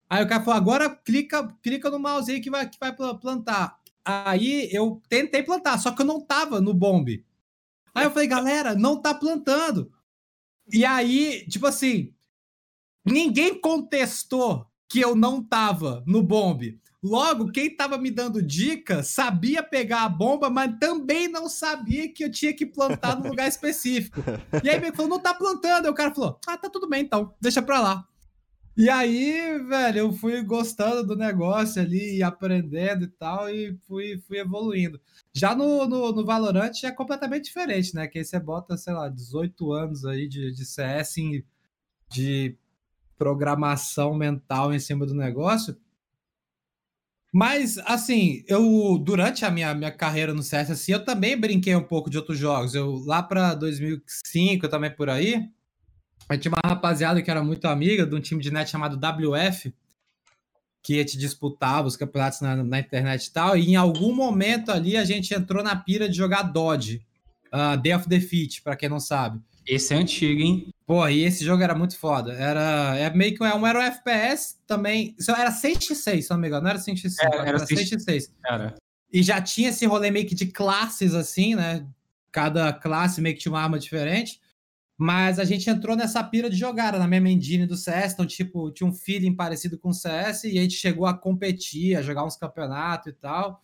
Aí 0.08 0.24
o 0.24 0.28
cara 0.28 0.44
falou: 0.44 0.58
agora 0.58 0.90
clica, 0.90 1.48
clica 1.64 1.90
no 1.90 1.98
mouse 1.98 2.32
aí 2.32 2.40
que 2.40 2.50
vai, 2.50 2.70
que 2.70 2.78
vai 2.80 2.94
plantar. 2.94 3.80
Aí 4.06 4.70
eu 4.72 5.02
tentei 5.10 5.42
plantar, 5.42 5.78
só 5.80 5.92
que 5.92 6.02
eu 6.02 6.06
não 6.06 6.20
tava 6.20 6.60
no 6.60 6.74
bombe. 6.74 7.26
Aí 7.94 8.06
eu 8.06 8.12
falei, 8.12 8.28
galera, 8.28 8.76
não 8.76 9.02
tá 9.02 9.14
plantando. 9.14 9.92
E 10.72 10.86
aí, 10.86 11.46
tipo 11.48 11.68
assim, 11.68 12.14
ninguém 13.06 13.60
contestou 13.60 14.66
que 14.88 15.00
eu 15.00 15.16
não 15.16 15.44
tava 15.44 16.04
no 16.06 16.22
bombe. 16.22 16.80
Logo, 17.04 17.52
quem 17.52 17.76
tava 17.76 17.98
me 17.98 18.12
dando 18.12 18.44
dica 18.44 19.02
sabia 19.02 19.64
pegar 19.64 20.04
a 20.04 20.10
bomba, 20.10 20.52
mas 20.52 20.78
também 20.80 21.28
não 21.28 21.50
sabia 21.50 22.12
que 22.14 22.24
eu 22.24 22.32
tinha 22.32 22.54
que 22.54 22.66
plantar 22.66 23.18
no 23.20 23.30
lugar 23.30 23.48
específico. 23.48 24.22
E 24.64 24.70
aí 24.70 24.76
ele 24.76 24.92
falou, 24.92 25.10
não 25.10 25.20
tá 25.20 25.34
plantando. 25.34 25.86
Aí 25.86 25.92
o 25.92 25.96
cara 25.96 26.14
falou, 26.14 26.40
ah, 26.46 26.58
tá 26.58 26.70
tudo 26.70 26.88
bem 26.88 27.04
então, 27.04 27.34
deixa 27.42 27.62
pra 27.62 27.80
lá. 27.80 28.08
E 28.76 28.90
aí, 28.90 29.60
velho, 29.68 30.00
eu 30.00 30.14
fui 30.14 30.42
gostando 30.44 31.06
do 31.06 31.16
negócio 31.16 31.82
ali, 31.82 32.24
aprendendo 32.24 33.04
e 33.04 33.08
tal, 33.08 33.50
e 33.50 33.78
fui, 33.88 34.18
fui 34.28 34.40
evoluindo. 34.40 35.00
Já 35.34 35.54
no, 35.54 35.86
no, 35.88 36.12
no 36.14 36.26
Valorant 36.26 36.72
é 36.84 36.92
completamente 36.92 37.46
diferente, 37.46 37.94
né? 37.94 38.08
Que 38.08 38.20
aí 38.20 38.26
você 38.26 38.40
bota, 38.40 38.78
sei 38.78 38.94
lá, 38.94 39.10
18 39.10 39.74
anos 39.74 40.06
aí 40.06 40.28
de, 40.28 40.52
de 40.54 40.66
CS, 40.66 41.16
de 42.10 42.58
programação 43.18 44.14
mental 44.16 44.74
em 44.74 44.80
cima 44.80 45.06
do 45.06 45.14
negócio. 45.14 45.78
Mas, 47.34 47.78
assim, 47.80 48.44
eu, 48.48 48.98
durante 48.98 49.46
a 49.46 49.52
minha, 49.52 49.74
minha 49.74 49.92
carreira 49.92 50.34
no 50.34 50.44
CS, 50.44 50.72
assim, 50.72 50.92
eu 50.92 51.04
também 51.04 51.40
brinquei 51.40 51.76
um 51.76 51.84
pouco 51.84 52.10
de 52.10 52.18
outros 52.18 52.38
jogos. 52.38 52.76
Eu, 52.76 52.96
lá 53.06 53.24
para 53.24 53.54
2005, 53.56 54.68
também 54.68 54.94
por 54.94 55.10
aí, 55.10 55.50
eu 56.34 56.40
tinha 56.40 56.52
uma 56.52 56.70
rapaziada 56.70 57.22
que 57.22 57.30
era 57.30 57.44
muito 57.44 57.66
amiga 57.66 58.06
de 58.06 58.16
um 58.16 58.20
time 58.20 58.42
de 58.42 58.52
net 58.52 58.70
chamado 58.70 58.96
WF, 58.98 59.74
que 60.84 60.96
a 60.96 60.98
gente 60.98 61.18
disputava 61.18 61.88
os 61.88 61.96
campeonatos 61.96 62.42
na, 62.42 62.56
na, 62.56 62.80
internet 62.80 63.26
e 63.26 63.32
tal, 63.32 63.58
e 63.58 63.70
em 63.70 63.76
algum 63.76 64.14
momento 64.14 64.72
ali 64.72 64.98
a 64.98 65.06
gente 65.06 65.34
entrou 65.34 65.64
na 65.64 65.76
pira 65.76 66.10
de 66.10 66.18
jogar 66.18 66.44
Dodge, 66.44 67.06
uh, 67.54 67.78
Day 67.78 67.94
of 67.94 68.08
Defeat, 68.08 68.62
para 68.62 68.76
quem 68.76 68.90
não 68.90 69.00
sabe. 69.00 69.40
Esse 69.66 69.94
é 69.94 69.98
antigo, 69.98 70.42
hein? 70.42 70.68
Pô, 70.86 71.08
e 71.08 71.24
esse 71.24 71.46
jogo 71.46 71.62
era 71.62 71.76
muito 71.76 71.98
foda. 71.98 72.34
Era 72.34 72.98
é 72.98 73.10
meio 73.12 73.36
que 73.36 73.44
um, 73.44 73.68
era 73.68 73.80
um 73.80 73.82
FPS 73.82 74.58
também. 74.66 75.16
Era 75.30 75.52
6x6, 75.52 76.24
se 76.24 76.30
não 76.32 76.38
me 76.38 76.48
engano. 76.48 76.64
Não 76.64 76.72
era 76.72 76.80
5x6, 76.80 77.16
era, 77.22 77.36
era, 77.36 77.48
era 77.50 77.66
6x6. 77.66 78.32
Era. 78.46 78.76
E 79.14 79.22
já 79.22 79.40
tinha 79.40 79.70
esse 79.70 79.86
rolê 79.86 80.10
meio 80.10 80.28
que 80.28 80.36
de 80.36 80.48
classes, 80.48 81.14
assim, 81.14 81.56
né? 81.56 81.86
Cada 82.32 82.74
classe 82.74 83.22
meio 83.22 83.36
que 83.36 83.42
tinha 83.42 83.52
uma 83.52 83.62
arma 83.62 83.78
diferente. 83.78 84.41
Mas 85.04 85.40
a 85.40 85.44
gente 85.44 85.68
entrou 85.68 85.96
nessa 85.96 86.24
pira 86.24 86.48
de 86.48 86.56
jogar 86.56 86.94
na 86.94 87.08
mesma 87.08 87.28
engine 87.28 87.66
do 87.66 87.76
CS, 87.76 88.14
então, 88.14 88.24
tipo, 88.24 88.70
tinha 88.70 88.88
um 88.88 88.94
feeling 88.94 89.36
parecido 89.36 89.76
com 89.80 89.90
o 89.90 89.94
CS 89.96 90.44
e 90.44 90.60
a 90.60 90.62
gente 90.62 90.76
chegou 90.76 91.08
a 91.08 91.18
competir, 91.18 91.96
a 91.96 92.04
jogar 92.04 92.24
uns 92.24 92.38
campeonatos 92.38 93.08
e 93.08 93.12
tal. 93.14 93.60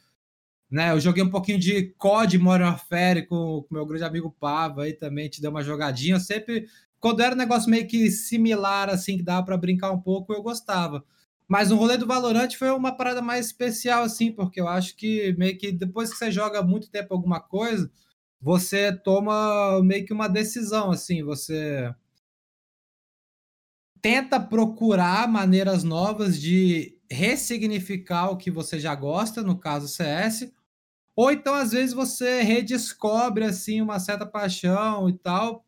Né, 0.68 0.92
eu 0.92 1.00
joguei 1.00 1.24
um 1.24 1.30
pouquinho 1.30 1.60
de 1.60 1.94
COD 2.00 2.39
Modern 2.39 2.72
Warfare 2.72 3.28
com 3.28 3.60
o 3.60 3.68
meu 3.69 3.86
grande 3.86 4.04
amigo 4.04 4.36
Pava 4.39 4.81
aí 4.81 4.94
também, 4.94 5.30
te 5.30 5.39
deu 5.39 5.51
uma 5.51 5.62
jogadinha. 5.62 6.16
Eu 6.16 6.19
sempre, 6.19 6.66
quando 7.00 7.22
era 7.22 7.36
um 7.36 7.38
negócio 7.38 7.69
meio 7.69 7.88
que 7.88 8.10
similar, 8.10 8.90
assim, 8.90 9.16
que 9.18 9.24
dava 9.24 9.45
para 9.45 9.57
brincar 9.57 9.92
um 9.92 10.01
pouco, 10.01 10.33
eu 10.33 10.42
gostava. 10.42 11.06
Mas 11.48 11.69
o 11.69 11.75
rolê 11.75 11.98
do 11.98 12.07
Valorant 12.07 12.51
foi 12.56 12.72
uma 12.72 12.98
parada 12.98 13.22
mais 13.22 13.45
especial, 13.45 14.01
assim, 14.01 14.31
porque 14.31 14.60
eu 14.60 14.68
acho 14.68 14.95
que 14.95 15.35
meio 15.38 15.56
que 15.56 15.71
depois 15.71 16.09
que 16.09 16.18
você 16.18 16.31
joga 16.31 16.64
muito 16.64 16.90
tempo 16.90 17.14
alguma 17.14 17.40
coisa, 17.40 17.92
você 18.42 18.92
toma 18.98 19.82
meio 19.84 20.06
que 20.06 20.14
uma 20.14 20.28
decisão, 20.30 20.92
assim, 20.92 21.24
você 21.24 21.94
tenta 24.02 24.40
procurar 24.40 25.28
maneiras 25.28 25.84
novas 25.84 26.40
de 26.40 26.98
ressignificar 27.10 28.30
o 28.30 28.38
que 28.38 28.52
você 28.52 28.80
já 28.80 28.94
gosta, 28.96 29.42
no 29.42 29.58
caso 29.58 29.88
CS, 29.88 30.52
ou 31.16 31.32
então 31.32 31.54
às 31.56 31.72
vezes 31.72 31.94
você 31.94 32.42
redescobre 32.44 33.46
assim 33.46 33.82
uma 33.82 34.00
certa 34.00 34.26
paixão 34.26 35.10
e 35.10 35.14
tal, 35.18 35.66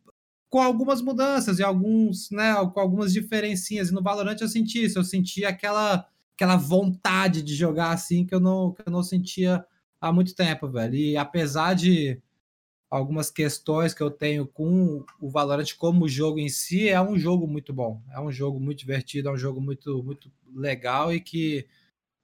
com 0.50 0.62
algumas 0.62 1.02
mudanças 1.02 1.60
e 1.60 1.64
alguns, 1.64 2.30
né, 2.32 2.54
com 2.74 2.80
algumas 2.80 3.14
diferencinhas. 3.14 3.90
E 3.90 3.94
no 3.94 4.04
Valorant 4.04 4.38
eu 4.42 4.48
senti 4.50 4.84
isso, 4.86 5.00
eu 5.00 5.04
senti 5.04 5.46
aquela 5.46 6.08
aquela 6.36 6.56
vontade 6.58 7.44
de 7.44 7.56
jogar 7.56 7.92
assim 7.92 8.26
que 8.26 8.34
eu 8.36 8.40
não 8.40 8.74
que 8.74 8.84
eu 8.88 8.92
não 8.92 9.04
sentia 9.04 9.66
há 10.02 10.12
muito 10.14 10.36
tempo, 10.36 10.68
velho. 10.70 10.96
E 10.96 11.18
apesar 11.18 11.74
de 11.76 12.22
algumas 12.90 13.30
questões 13.30 13.94
que 13.94 14.02
eu 14.02 14.10
tenho 14.10 14.48
com 14.48 15.06
o 15.20 15.30
Valorant 15.30 15.76
como 15.78 16.08
jogo 16.08 16.40
em 16.40 16.50
si, 16.50 16.90
é 16.90 17.00
um 17.00 17.18
jogo 17.18 17.48
muito 17.48 17.72
bom. 17.72 18.02
É 18.12 18.20
um 18.20 18.32
jogo 18.32 18.60
muito 18.60 18.80
divertido, 18.80 19.30
é 19.30 19.32
um 19.32 19.38
jogo 19.38 19.62
muito, 19.62 20.04
muito 20.04 20.32
legal 20.56 21.14
e 21.14 21.20
que 21.20 21.68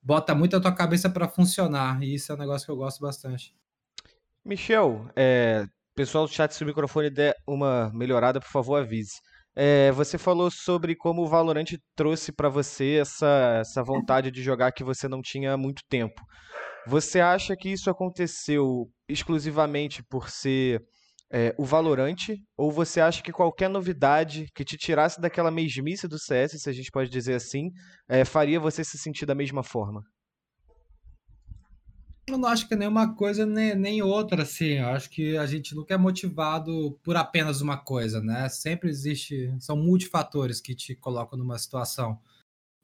bota 0.01 0.34
muito 0.34 0.55
a 0.55 0.60
tua 0.60 0.74
cabeça 0.74 1.10
para 1.10 1.27
funcionar. 1.27 2.01
E 2.01 2.15
isso 2.15 2.31
é 2.31 2.36
um 2.36 2.39
negócio 2.39 2.65
que 2.65 2.72
eu 2.72 2.77
gosto 2.77 3.01
bastante. 3.01 3.55
Michel, 4.43 5.07
é, 5.15 5.65
pessoal 5.95 6.25
do 6.25 6.31
chat, 6.31 6.53
se 6.53 6.63
o 6.63 6.67
microfone 6.67 7.10
der 7.10 7.36
uma 7.48 7.91
melhorada, 7.93 8.39
por 8.39 8.50
favor, 8.50 8.81
avise. 8.81 9.19
É, 9.55 9.91
você 9.91 10.17
falou 10.17 10.51
sobre 10.51 10.95
como 10.95 11.22
o 11.22 11.27
Valorant 11.27 11.77
trouxe 11.95 12.31
para 12.31 12.50
você 12.50 12.98
essa, 13.01 13.60
essa 13.62 13.81
vontade 13.81 14.29
de 14.29 14.43
jogar 14.43 14.72
que 14.74 14.84
você 14.84 15.07
não 15.07 15.22
tinha 15.22 15.53
há 15.53 15.57
muito 15.57 15.81
tempo. 15.88 16.22
Você 16.88 17.20
acha 17.20 17.56
que 17.56 17.70
isso 17.70 17.89
aconteceu 17.89 18.89
exclusivamente 19.10 20.04
por 20.04 20.30
ser 20.30 20.84
é, 21.32 21.56
o 21.58 21.65
Valorante? 21.65 22.38
Ou 22.56 22.72
você 22.72 23.01
acha 23.01 23.24
que 23.24 23.32
qualquer 23.32 23.70
novidade 23.70 24.48
que 24.54 24.63
te 24.63 24.77
tirasse 24.77 25.20
daquela 25.20 25.50
mesmice 25.50 26.08
do 26.08 26.20
CS, 26.20 26.62
se 26.62 26.70
a 26.70 26.74
gente 26.74 26.92
pode 26.92 27.10
dizer 27.10 27.34
assim, 27.34 27.72
é, 28.08 28.24
faria 28.24 28.60
você 28.60 28.84
se 28.84 28.98
sentir 28.98 29.25
da 29.25 29.34
mesma 29.34 29.63
forma? 29.63 30.04
Eu 32.27 32.39
não 32.39 32.50
acho 32.50 32.68
que 32.68 32.75
nenhuma 32.75 33.13
coisa 33.15 33.46
nem, 33.46 33.75
nem 33.75 34.01
outra, 34.01 34.42
assim. 34.42 34.80
Eu 34.80 34.89
acho 34.89 35.10
que 35.12 35.38
a 35.38 35.46
gente 35.46 35.75
nunca 35.75 35.94
é 35.94 35.98
motivado 35.98 37.00
por 37.04 37.15
apenas 37.15 37.62
uma 37.62 37.77
coisa, 37.77 38.20
né? 38.20 38.50
Sempre 38.50 38.89
existe. 38.89 39.56
São 39.60 39.77
multifatores 39.77 40.60
que 40.60 40.74
te 40.74 40.96
colocam 40.96 41.38
numa 41.38 41.58
situação. 41.60 42.20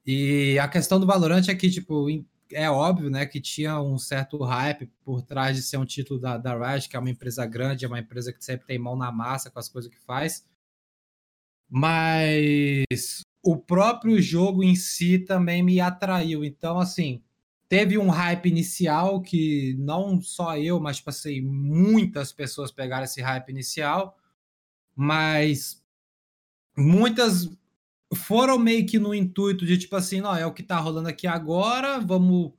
E 0.06 0.60
a 0.60 0.68
questão 0.68 1.00
do 1.00 1.08
Valorante 1.08 1.50
é 1.50 1.56
que, 1.56 1.70
tipo, 1.72 2.08
é 2.54 2.70
óbvio, 2.70 3.10
né, 3.10 3.26
que 3.26 3.40
tinha 3.40 3.82
um 3.82 3.98
certo 3.98 4.38
hype 4.44 4.88
por 5.04 5.22
trás 5.22 5.56
de 5.56 5.64
ser 5.64 5.78
um 5.78 5.86
título 5.86 6.20
da, 6.20 6.38
da 6.38 6.56
Riot, 6.56 6.90
que 6.90 6.96
é 6.96 7.00
uma 7.00 7.10
empresa 7.10 7.46
grande, 7.46 7.86
é 7.86 7.88
uma 7.88 8.00
empresa 8.00 8.34
que 8.34 8.44
sempre 8.44 8.68
tem 8.68 8.80
mão 8.80 8.96
na 8.96 9.12
massa 9.12 9.50
com 9.50 9.60
as 9.60 9.70
coisas 9.70 9.92
que 9.92 10.00
faz. 10.00 10.46
Mas 11.70 13.22
o 13.44 13.58
próprio 13.58 14.22
jogo 14.22 14.64
em 14.64 14.76
si 14.76 15.20
também 15.20 15.64
me 15.64 15.80
atraiu. 15.80 16.44
Então, 16.44 16.80
assim, 16.80 17.24
teve 17.70 17.98
um 17.98 18.10
hype 18.10 18.48
inicial 18.48 19.22
que 19.22 19.76
não 19.80 20.22
só 20.22 20.58
eu, 20.58 20.80
mas 20.80 20.98
tipo 20.98 21.10
assim, 21.10 21.42
muitas 21.42 22.34
pessoas 22.34 22.72
pegaram 22.72 23.06
esse 23.06 23.22
hype 23.22 23.50
inicial, 23.50 24.18
mas 24.96 25.82
muitas 26.78 27.50
foram 28.16 28.58
meio 28.58 28.86
que 28.86 29.00
no 29.00 29.14
intuito 29.14 29.66
de 29.66 29.78
tipo 29.78 29.96
assim, 29.96 30.22
não, 30.22 30.36
é 30.36 30.46
o 30.46 30.54
que 30.54 30.64
tá 30.64 30.78
rolando 30.78 31.10
aqui 31.10 31.28
agora, 31.28 32.00
vamos, 32.00 32.52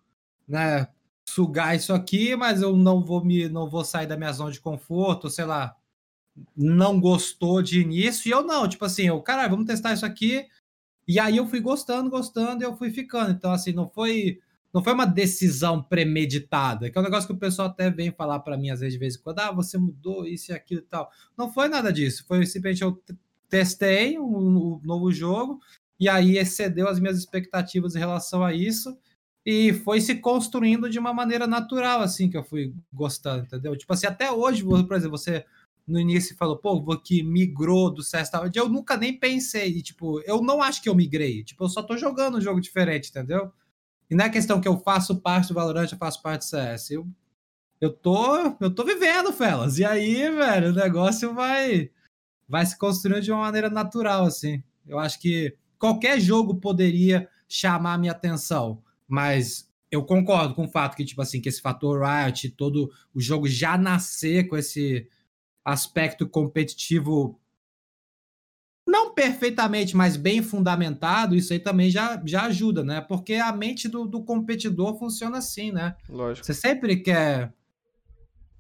né, 0.49 0.89
sugar 1.29 1.77
isso 1.77 1.93
aqui, 1.93 2.35
mas 2.37 2.63
eu 2.63 2.77
não 2.77 3.05
vou 3.05 3.25
me 3.25 3.49
não 3.49 3.69
vou 3.69 3.85
sair 3.85 4.07
da 4.07 4.17
minha 4.17 4.33
zona 4.33 4.51
de 4.51 4.61
conforto, 4.61 5.31
sei 5.31 5.45
lá, 5.45 5.77
não 6.57 7.01
gostou 7.01 7.63
de 7.63 7.81
início, 7.81 8.29
e 8.29 8.33
eu 8.33 8.43
não, 8.43 8.69
tipo 8.69 8.85
assim, 8.85 9.05
eu, 9.05 9.21
caralho, 9.23 9.51
vamos 9.51 9.67
testar 9.67 9.93
isso 9.93 10.07
aqui. 10.07 10.47
E 11.07 11.19
aí 11.21 11.37
eu 11.37 11.47
fui 11.47 11.61
gostando, 11.61 12.11
gostando, 12.11 12.63
e 12.63 12.67
eu 12.67 12.77
fui 12.77 12.91
ficando. 12.91 13.33
Então 13.33 13.53
assim, 13.53 13.73
não 13.73 13.89
foi 13.89 14.41
não 14.73 14.83
foi 14.83 14.95
uma 14.95 15.07
decisão 15.07 15.83
premeditada, 15.83 16.91
que 16.91 16.97
é 16.97 17.01
um 17.01 17.05
negócio 17.05 17.29
que 17.29 17.35
o 17.35 17.39
pessoal 17.39 17.69
até 17.69 17.91
vem 17.91 18.11
falar 18.11 18.41
para 18.41 18.57
mim 18.57 18.71
às 18.71 18.81
vezes 18.81 18.95
de 18.95 18.99
vez 18.99 19.17
em 19.17 19.21
quando, 19.23 19.41
ah, 19.41 19.53
você 19.53 19.77
mudou 19.79 20.27
isso 20.27 20.51
e 20.53 20.55
aquilo 20.55 20.81
e 20.81 20.85
tal. 20.85 21.11
Não 21.37 21.53
foi 21.53 21.69
nada 21.69 21.93
disso, 21.93 22.25
foi 22.27 22.47
simplesmente 22.47 22.83
eu 22.83 23.03
testei 23.53 24.19
um 24.19 24.81
novo 24.83 25.13
jogo 25.13 25.61
e 26.01 26.09
aí 26.09 26.39
excedeu 26.39 26.89
as 26.89 26.99
minhas 26.99 27.19
expectativas 27.19 27.95
em 27.95 27.99
relação 27.99 28.43
a 28.43 28.55
isso 28.55 28.97
e 29.45 29.75
foi 29.75 30.01
se 30.01 30.15
construindo 30.15 30.89
de 30.89 30.99
uma 30.99 31.13
maneira 31.13 31.47
natural, 31.47 32.01
assim, 32.01 32.31
que 32.31 32.37
eu 32.39 32.43
fui 32.43 32.75
gostando, 32.91 33.45
entendeu? 33.45 33.77
Tipo 33.77 33.93
assim, 33.93 34.07
até 34.07 34.33
hoje, 34.33 34.65
por 34.65 34.97
exemplo, 34.97 35.19
você 35.19 35.45
no 35.87 36.01
início 36.01 36.35
falou, 36.35 36.57
pô, 36.57 36.97
que 36.97 37.23
migrou 37.23 37.93
do 37.93 38.03
CS 38.03 38.31
eu 38.55 38.71
nunca 38.71 38.97
nem 38.97 39.19
pensei, 39.19 39.69
e, 39.69 39.83
tipo, 39.83 40.23
eu 40.23 40.41
não 40.41 40.63
acho 40.63 40.81
que 40.81 40.89
eu 40.89 40.95
migrei, 40.95 41.45
tipo, 41.45 41.63
eu 41.63 41.69
só 41.69 41.83
tô 41.83 41.95
jogando 41.99 42.39
um 42.39 42.41
jogo 42.41 42.59
diferente, 42.59 43.11
entendeu? 43.11 43.53
E 44.09 44.15
não 44.15 44.25
é 44.25 44.31
questão 44.31 44.63
que 44.63 44.69
eu 44.69 44.79
faço 44.79 45.21
parte 45.21 45.49
do 45.49 45.55
Valorant, 45.55 45.93
eu 45.93 45.99
faço 45.99 46.23
parte 46.23 46.41
do 46.41 46.45
CS, 46.45 46.93
eu, 46.93 47.07
eu 47.83 47.93
tô, 47.93 48.57
eu 48.61 48.75
tô 48.75 48.83
vivendo, 48.83 49.31
Felas, 49.31 49.79
e 49.79 49.85
aí, 49.85 50.31
velho, 50.31 50.71
o 50.71 50.75
negócio 50.75 51.35
vai 51.35 51.91
vai 52.53 52.67
se 52.67 52.77
construindo 52.77 53.23
de 53.23 53.33
uma 53.33 53.41
maneira 53.41 53.71
natural, 53.71 54.27
assim. 54.27 54.63
Eu 54.87 54.99
acho 54.99 55.19
que 55.19 55.57
qualquer 55.79 56.21
jogo 56.21 56.57
poderia 56.57 57.27
chamar 57.49 57.97
minha 57.97 58.13
atenção, 58.13 58.83
mas 59.09 59.73
eu 59.91 60.05
concordo 60.05 60.55
com 60.55 60.67
o 60.67 60.69
fato 60.69 60.95
que, 60.95 61.03
tipo 61.03 61.23
assim, 61.23 61.41
que 61.41 61.49
esse 61.49 61.63
fator 61.63 62.03
Riot, 62.07 62.51
todo 62.51 62.93
o 63.15 63.21
jogo 63.23 63.49
já 63.49 63.79
nascer 63.79 64.49
com 64.49 64.57
esse 64.59 65.09
aspecto 65.65 66.29
competitivo 66.29 67.41
não 68.87 69.15
perfeitamente, 69.15 69.97
mas 69.97 70.19
bem 70.19 70.43
fundamentado, 70.43 71.35
isso 71.35 71.55
aí 71.55 71.59
também 71.59 71.89
já, 71.89 72.21
já 72.23 72.43
ajuda, 72.43 72.85
né? 72.85 73.01
Porque 73.01 73.35
a 73.35 73.51
mente 73.51 73.89
do, 73.89 74.05
do 74.07 74.23
competidor 74.23 74.99
funciona 74.99 75.39
assim, 75.39 75.73
né? 75.73 75.97
Lógico. 76.07 76.45
Você 76.45 76.53
sempre 76.53 76.99
quer 76.99 77.55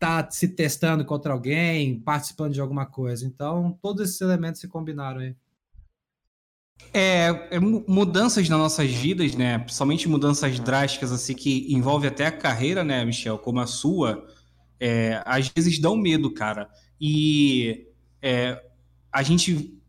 tá 0.02 0.28
se 0.28 0.48
testando 0.48 1.04
contra 1.04 1.32
alguém, 1.32 2.00
participando 2.00 2.52
de 2.52 2.60
alguma 2.60 2.84
coisa. 2.84 3.24
Então, 3.24 3.78
todos 3.80 4.02
esses 4.02 4.20
elementos 4.20 4.60
se 4.60 4.66
combinaram 4.66 5.20
aí. 5.20 5.36
É, 6.92 7.28
é, 7.52 7.60
mudanças 7.60 8.48
nas 8.48 8.58
nossas 8.58 8.90
vidas, 8.90 9.36
né? 9.36 9.60
Principalmente 9.60 10.08
mudanças 10.08 10.58
drásticas, 10.58 11.12
assim, 11.12 11.34
que 11.34 11.72
envolve 11.72 12.08
até 12.08 12.26
a 12.26 12.32
carreira, 12.32 12.82
né, 12.82 13.04
Michel, 13.04 13.38
como 13.38 13.60
a 13.60 13.66
sua, 13.66 14.26
é, 14.80 15.22
às 15.24 15.46
vezes 15.46 15.78
dão 15.78 15.94
medo, 15.94 16.34
cara. 16.34 16.68
E 17.00 17.86
é, 18.20 18.60
a 19.12 19.22
gente 19.22 19.80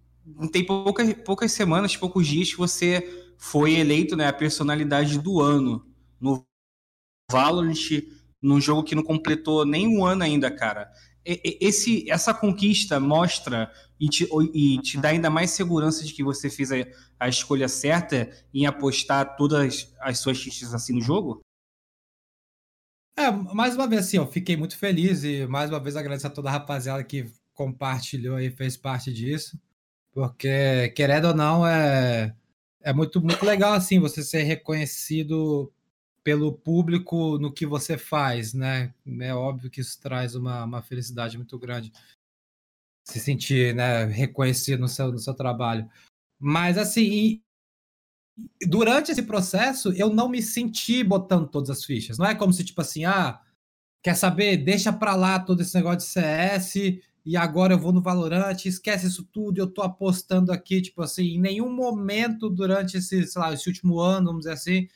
tem 0.51 0.63
poucas, 0.63 1.11
poucas 1.25 1.51
semanas, 1.51 1.97
poucos 1.97 2.27
dias 2.27 2.51
que 2.51 2.57
você 2.57 3.01
foi 3.35 3.79
eleito, 3.79 4.15
né, 4.15 4.27
a 4.27 4.33
personalidade 4.33 5.17
do 5.17 5.41
ano 5.41 5.83
no 6.21 6.45
Valorant 7.31 7.89
num 8.43 8.59
jogo 8.59 8.83
que 8.83 8.93
não 8.93 9.01
completou 9.01 9.65
nem 9.65 9.87
um 9.87 10.05
ano 10.05 10.23
ainda, 10.23 10.51
cara. 10.51 10.91
Esse, 11.25 12.09
essa 12.11 12.33
conquista 12.33 12.99
mostra 12.99 13.71
e 13.97 14.09
te, 14.09 14.27
e 14.53 14.77
te 14.79 14.97
dá 14.97 15.09
ainda 15.09 15.29
mais 15.29 15.51
segurança 15.51 16.03
de 16.03 16.13
que 16.13 16.21
você 16.21 16.49
fez 16.49 16.69
a, 16.69 16.75
a 17.17 17.29
escolha 17.29 17.69
certa 17.69 18.29
em 18.53 18.65
apostar 18.65 19.37
todas 19.37 19.95
as 20.01 20.19
suas 20.19 20.37
fichas 20.37 20.73
assim 20.73 20.93
no 20.93 21.01
jogo? 21.01 21.41
É, 23.15 23.31
mais 23.31 23.75
uma 23.75 23.87
vez, 23.87 24.07
assim, 24.07 24.17
eu 24.17 24.27
fiquei 24.27 24.57
muito 24.57 24.77
feliz 24.77 25.23
e 25.23 25.47
mais 25.47 25.69
uma 25.69 25.79
vez 25.79 25.95
agradeço 25.95 26.27
a 26.27 26.31
toda 26.31 26.49
a 26.49 26.51
rapaziada 26.51 27.03
que 27.03 27.31
compartilhou 27.53 28.39
e 28.39 28.51
fez 28.51 28.75
parte 28.75 29.13
disso, 29.13 29.57
porque, 30.11 30.89
querendo 30.95 31.29
ou 31.29 31.33
não, 31.33 31.65
é, 31.65 32.35
é 32.81 32.91
muito, 32.91 33.21
muito 33.21 33.45
legal, 33.45 33.73
assim, 33.73 33.99
você 33.99 34.21
ser 34.21 34.43
reconhecido 34.43 35.71
pelo 36.23 36.53
público 36.53 37.37
no 37.37 37.51
que 37.51 37.65
você 37.65 37.97
faz, 37.97 38.53
né? 38.53 38.93
É 39.19 39.33
óbvio 39.33 39.69
que 39.69 39.81
isso 39.81 39.99
traz 39.99 40.35
uma, 40.35 40.63
uma 40.63 40.81
felicidade 40.81 41.37
muito 41.37 41.57
grande. 41.59 41.91
Se 43.05 43.19
sentir 43.19 43.75
né, 43.75 44.05
reconhecido 44.05 44.79
no 44.79 44.87
seu, 44.87 45.11
no 45.11 45.19
seu 45.19 45.33
trabalho. 45.33 45.89
Mas, 46.39 46.77
assim, 46.77 47.41
durante 48.65 49.11
esse 49.11 49.23
processo, 49.23 49.91
eu 49.93 50.13
não 50.13 50.29
me 50.29 50.41
senti 50.41 51.03
botando 51.03 51.49
todas 51.49 51.69
as 51.69 51.83
fichas. 51.83 52.17
Não 52.17 52.25
é 52.25 52.33
como 52.33 52.53
se, 52.53 52.63
tipo 52.63 52.81
assim, 52.81 53.05
ah, 53.05 53.41
quer 54.01 54.15
saber? 54.15 54.57
Deixa 54.57 54.93
pra 54.93 55.15
lá 55.15 55.39
todo 55.39 55.61
esse 55.61 55.75
negócio 55.75 55.99
de 55.99 56.05
CS 56.05 57.01
e 57.25 57.37
agora 57.37 57.73
eu 57.73 57.79
vou 57.79 57.93
no 57.93 58.01
Valorant, 58.01 58.65
esquece 58.65 59.07
isso 59.07 59.23
tudo, 59.23 59.57
eu 59.57 59.67
tô 59.67 59.81
apostando 59.81 60.51
aqui, 60.51 60.81
tipo 60.81 61.01
assim, 61.01 61.35
em 61.35 61.39
nenhum 61.39 61.71
momento 61.71 62.49
durante 62.49 62.97
esse, 62.97 63.25
sei 63.25 63.41
lá, 63.41 63.53
esse 63.53 63.67
último 63.67 63.99
ano, 63.99 64.27
vamos 64.27 64.41
dizer 64.41 64.53
assim, 64.53 64.89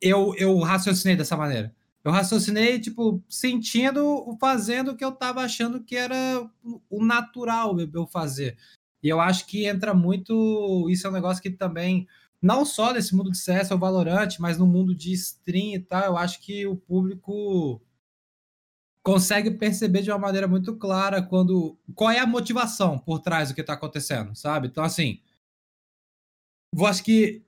eu, 0.00 0.34
eu 0.36 0.58
raciocinei 0.58 1.16
dessa 1.16 1.36
maneira. 1.36 1.74
Eu 2.04 2.12
raciocinei, 2.12 2.78
tipo, 2.78 3.22
sentindo, 3.28 4.36
fazendo 4.38 4.90
o 4.90 4.96
que 4.96 5.04
eu 5.04 5.12
tava 5.12 5.40
achando 5.40 5.82
que 5.82 5.96
era 5.96 6.48
o 6.90 7.02
natural 7.02 7.76
eu 7.80 8.06
fazer. 8.06 8.58
E 9.02 9.08
eu 9.08 9.20
acho 9.20 9.46
que 9.46 9.66
entra 9.66 9.94
muito. 9.94 10.86
Isso 10.90 11.06
é 11.06 11.10
um 11.10 11.14
negócio 11.14 11.42
que 11.42 11.50
também, 11.50 12.06
não 12.42 12.64
só 12.64 12.92
nesse 12.92 13.16
mundo 13.16 13.30
de 13.30 13.38
CS 13.38 13.70
ou 13.70 13.78
Valorant, 13.78 14.38
mas 14.38 14.58
no 14.58 14.66
mundo 14.66 14.94
de 14.94 15.12
stream 15.12 15.74
e 15.74 15.78
tal, 15.78 16.04
eu 16.04 16.18
acho 16.18 16.40
que 16.40 16.66
o 16.66 16.76
público 16.76 17.80
consegue 19.02 19.50
perceber 19.50 20.02
de 20.02 20.10
uma 20.10 20.18
maneira 20.18 20.48
muito 20.48 20.76
clara 20.76 21.22
quando 21.22 21.78
qual 21.94 22.10
é 22.10 22.18
a 22.18 22.26
motivação 22.26 22.98
por 22.98 23.18
trás 23.18 23.50
do 23.50 23.54
que 23.54 23.60
está 23.60 23.74
acontecendo, 23.74 24.34
sabe? 24.34 24.68
Então, 24.68 24.82
assim, 24.82 25.20
eu 26.74 26.86
acho 26.86 27.04
que 27.04 27.42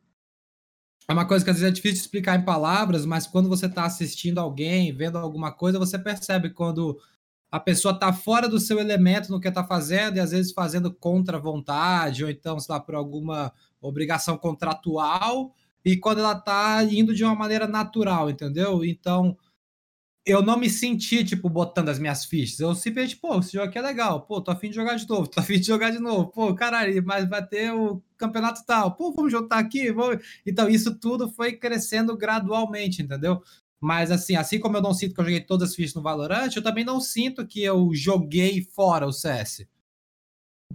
é 1.09 1.13
uma 1.13 1.27
coisa 1.27 1.45
que 1.45 1.51
às 1.51 1.59
vezes 1.59 1.71
é 1.71 1.75
difícil 1.75 2.01
explicar 2.01 2.39
em 2.39 2.45
palavras, 2.45 3.07
mas 3.07 3.27
quando 3.27 3.49
você 3.49 3.67
está 3.67 3.85
assistindo 3.85 4.39
alguém, 4.39 4.93
vendo 4.93 5.19
alguma 5.19 5.53
coisa, 5.53 5.79
você 5.79 5.99
percebe 5.99 6.51
quando 6.51 6.99
a 7.51 7.61
pessoa 7.61 7.95
está 7.95 8.13
fora 8.13 8.49
do 8.49 8.59
seu 8.59 8.79
elemento 8.81 9.31
no 9.31 9.41
que 9.41 9.49
está 9.49 9.63
fazendo 9.65 10.17
e 10.17 10.21
às 10.21 10.33
vezes 10.33 10.53
fazendo 10.53 10.93
contra 10.93 11.37
a 11.37 11.41
vontade, 11.41 12.25
ou 12.25 12.31
então, 12.31 12.59
sei 12.59 12.75
lá, 12.75 12.81
por 12.81 12.97
alguma 12.97 13.53
obrigação 13.81 14.37
contratual, 14.37 15.55
e 15.85 15.97
quando 15.97 16.19
ela 16.19 16.33
está 16.33 16.83
indo 16.83 17.15
de 17.15 17.25
uma 17.25 17.37
maneira 17.37 17.69
natural, 17.69 18.29
entendeu? 18.29 18.85
Então, 18.85 19.37
eu 20.27 20.43
não 20.43 20.59
me 20.59 20.69
senti, 20.69 21.25
tipo, 21.25 21.49
botando 21.49 21.89
as 21.89 22.01
minhas 22.01 22.25
fichas. 22.25 22.59
Eu 22.59 22.75
simplesmente, 22.75 23.17
pô, 23.17 23.39
esse 23.39 23.53
jogo 23.53 23.69
aqui 23.69 23.79
é 23.79 23.81
legal. 23.81 24.23
Pô, 24.23 24.41
tô 24.41 24.51
afim 24.51 24.69
de 24.69 24.75
jogar 24.75 24.97
de 24.97 25.09
novo. 25.09 25.29
Tô 25.29 25.39
afim 25.41 25.61
de 25.61 25.67
jogar 25.67 25.91
de 25.91 26.01
novo. 26.01 26.27
Pô, 26.27 26.53
caralho, 26.53 27.01
mas 27.07 27.29
vai 27.29 27.47
ter 27.47 27.73
o 27.73 28.03
campeonato 28.17 28.67
tal. 28.67 28.97
Pô, 28.97 29.13
vamos 29.13 29.31
juntar 29.31 29.59
aqui. 29.59 29.93
Vamos... 29.93 30.19
Então, 30.45 30.69
isso 30.69 30.99
tudo 30.99 31.31
foi 31.31 31.53
crescendo 31.53 32.17
gradualmente, 32.17 33.03
entendeu? 33.03 33.41
Mas, 33.81 34.11
assim, 34.11 34.35
assim 34.35 34.59
como 34.59 34.77
eu 34.77 34.83
não 34.83 34.93
sinto 34.93 35.15
que 35.15 35.21
eu 35.21 35.25
joguei 35.25 35.41
todas 35.41 35.71
as 35.71 35.77
fichas 35.77 35.95
no 35.95 36.03
Valorant, 36.03 36.51
eu 36.57 36.63
também 36.63 36.85
não 36.85 37.01
sinto 37.01 37.47
que 37.47 37.63
eu 37.63 37.91
joguei 37.95 38.63
fora 38.75 39.07
o 39.07 39.13
CS. 39.13 39.65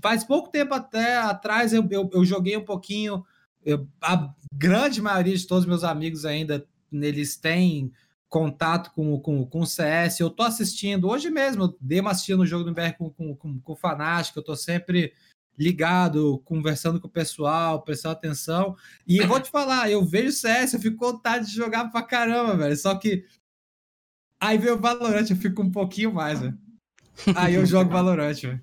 Faz 0.01 0.23
pouco 0.23 0.49
tempo 0.49 0.73
até 0.73 1.17
atrás 1.17 1.73
eu, 1.73 1.85
eu, 1.91 2.09
eu 2.13 2.23
joguei 2.23 2.55
um 2.55 2.63
pouquinho. 2.63 3.25
Eu, 3.65 3.85
a 4.01 4.33
grande 4.53 5.01
maioria 5.01 5.35
de 5.35 5.45
todos 5.45 5.65
os 5.65 5.69
meus 5.69 5.83
amigos 5.83 6.23
ainda, 6.23 6.65
eles 6.89 7.35
têm 7.35 7.91
contato 8.31 8.91
com, 8.93 9.19
com, 9.19 9.45
com 9.45 9.59
o 9.59 9.67
CS. 9.67 10.21
Eu 10.21 10.29
tô 10.29 10.41
assistindo, 10.41 11.09
hoje 11.09 11.29
mesmo, 11.29 11.63
eu 11.63 11.77
dei 11.81 11.99
uma 11.99 12.11
assistida 12.11 12.37
no 12.37 12.45
jogo 12.45 12.63
do 12.63 12.73
BR 12.73 12.93
com, 12.97 13.09
com, 13.09 13.35
com, 13.35 13.59
com 13.59 13.73
o 13.73 13.75
Fanático, 13.75 14.39
eu 14.39 14.43
tô 14.43 14.55
sempre 14.55 15.13
ligado, 15.59 16.41
conversando 16.45 16.99
com 16.99 17.07
o 17.07 17.11
pessoal, 17.11 17.83
prestando 17.83 18.13
atenção. 18.13 18.75
E 19.05 19.17
eu 19.17 19.27
vou 19.27 19.39
te 19.39 19.51
falar, 19.51 19.91
eu 19.91 20.03
vejo 20.03 20.31
CS, 20.31 20.73
eu 20.73 20.79
fico 20.79 20.95
com 20.95 21.11
vontade 21.11 21.47
de 21.47 21.55
jogar 21.55 21.91
pra 21.91 22.01
caramba, 22.01 22.55
velho. 22.55 22.77
Só 22.77 22.95
que 22.95 23.25
aí 24.39 24.57
veio 24.57 24.75
o 24.75 24.79
Valorant, 24.81 25.29
eu 25.29 25.35
fico 25.35 25.61
um 25.61 25.69
pouquinho 25.69 26.13
mais, 26.13 26.39
velho. 26.39 26.57
Aí 27.35 27.55
eu 27.55 27.65
jogo 27.65 27.91
Valorant, 27.91 28.41
velho. 28.41 28.61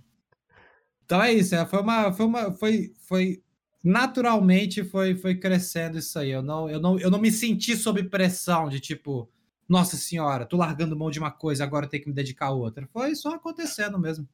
Então 1.05 1.23
é 1.23 1.31
isso, 1.31 1.55
é, 1.55 1.65
foi 1.67 1.83
uma, 1.83 2.11
foi 2.11 2.27
uma, 2.27 2.55
foi, 2.55 2.95
foi 3.03 3.43
naturalmente 3.85 4.83
foi, 4.83 5.15
foi 5.15 5.35
crescendo 5.35 5.99
isso 5.99 6.19
aí. 6.19 6.31
Eu 6.31 6.43
não, 6.43 6.71
eu, 6.71 6.81
não, 6.81 6.99
eu 6.99 7.11
não 7.11 7.21
me 7.21 7.31
senti 7.31 7.77
sob 7.77 8.03
pressão 8.05 8.69
de 8.71 8.81
tipo, 8.81 9.31
nossa 9.69 9.97
senhora, 9.97 10.47
tô 10.47 10.57
largando 10.57 10.97
mão 10.97 11.11
de 11.11 11.19
uma 11.19 11.31
coisa, 11.31 11.63
agora 11.63 11.87
tenho 11.87 12.03
que 12.03 12.09
me 12.09 12.15
dedicar 12.15 12.47
a 12.47 12.53
outra. 12.53 12.89
Foi 12.93 13.15
só 13.15 13.35
acontecendo 13.35 13.99
mesmo. 13.99 14.27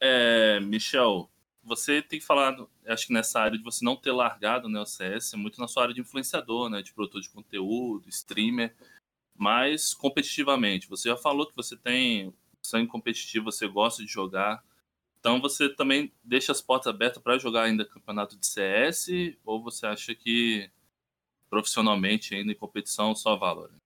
É, 0.00 0.58
Michel, 0.60 1.30
você 1.62 2.02
tem 2.02 2.20
falado, 2.20 2.68
acho 2.86 3.06
que 3.06 3.12
nessa 3.12 3.40
área 3.40 3.56
de 3.56 3.62
você 3.62 3.84
não 3.84 3.96
ter 3.96 4.10
largado 4.10 4.68
né, 4.68 4.80
o 4.80 4.86
CS, 4.86 5.34
é 5.34 5.36
muito 5.36 5.60
na 5.60 5.68
sua 5.68 5.84
área 5.84 5.94
de 5.94 6.00
influenciador, 6.00 6.68
né, 6.68 6.82
de 6.82 6.92
produtor 6.92 7.20
de 7.20 7.28
conteúdo, 7.28 8.08
streamer, 8.08 8.74
mas 9.36 9.94
competitivamente. 9.94 10.88
Você 10.88 11.08
já 11.08 11.16
falou 11.16 11.46
que 11.46 11.54
você 11.54 11.76
tem 11.76 12.34
sangue 12.60 12.88
competitivo, 12.88 13.52
você 13.52 13.68
gosta 13.68 14.04
de 14.04 14.10
jogar. 14.10 14.64
Então 15.20 15.40
você 15.40 15.68
também 15.68 16.12
deixa 16.24 16.52
as 16.52 16.60
portas 16.60 16.92
abertas 16.92 17.22
para 17.22 17.38
jogar 17.38 17.64
ainda 17.64 17.84
campeonato 17.84 18.36
de 18.36 18.46
CS 18.46 19.08
ou 19.44 19.62
você 19.62 19.86
acha 19.86 20.14
que 20.14 20.70
profissionalmente 21.48 22.34
ainda 22.34 22.52
em 22.52 22.56
competição 22.56 23.14
só 23.14 23.36
Valorant? 23.36 23.78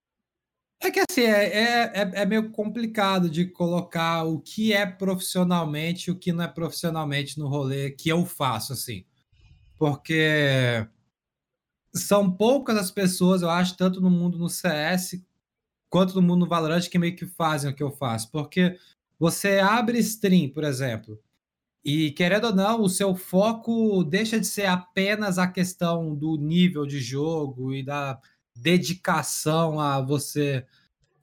É 0.81 0.91
que 0.91 1.01
assim, 1.09 1.23
é, 1.23 1.47
é, 1.47 1.93
é, 1.95 2.11
é 2.23 2.27
meio 2.27 2.51
complicado 2.51 3.31
de 3.31 3.47
colocar 3.47 4.25
o 4.25 4.41
que 4.41 4.73
é 4.73 4.85
profissionalmente 4.85 6.11
e 6.11 6.13
o 6.13 6.19
que 6.19 6.33
não 6.33 6.43
é 6.43 6.49
profissionalmente 6.49 7.39
no 7.39 7.47
rolê 7.47 7.91
que 7.91 8.09
eu 8.09 8.27
faço, 8.27 8.73
assim. 8.73 9.05
Porque 9.79 10.85
são 11.95 12.31
poucas 12.31 12.77
as 12.77 12.91
pessoas, 12.91 13.43
eu 13.43 13.51
acho, 13.51 13.77
tanto 13.77 14.01
no 14.01 14.11
mundo 14.11 14.39
no 14.39 14.49
CS 14.49 15.23
quanto 15.89 16.15
no 16.15 16.23
mundo 16.23 16.41
no 16.41 16.49
Valorant, 16.49 16.89
que 16.89 16.99
meio 16.99 17.15
que 17.15 17.27
fazem 17.27 17.71
o 17.71 17.75
que 17.75 17.83
eu 17.83 17.91
faço. 17.91 18.31
Porque 18.33 18.79
você 19.19 19.61
abre 19.61 19.99
stream, 19.99 20.49
por 20.49 20.65
exemplo, 20.65 21.23
e 21.85 22.13
querendo 22.13 22.47
ou 22.47 22.55
não, 22.55 22.83
o 22.83 22.89
seu 22.89 23.15
foco 23.15 24.05
deixa 24.05 24.39
de 24.39 24.47
ser 24.47 24.67
apenas 24.67 25.39
a 25.39 25.47
questão 25.47 26.15
do 26.15 26.37
nível 26.37 26.87
de 26.87 27.01
jogo 27.01 27.75
e 27.75 27.83
da 27.83 28.21
dedicação 28.55 29.81
a 29.81 30.01
você, 30.01 30.65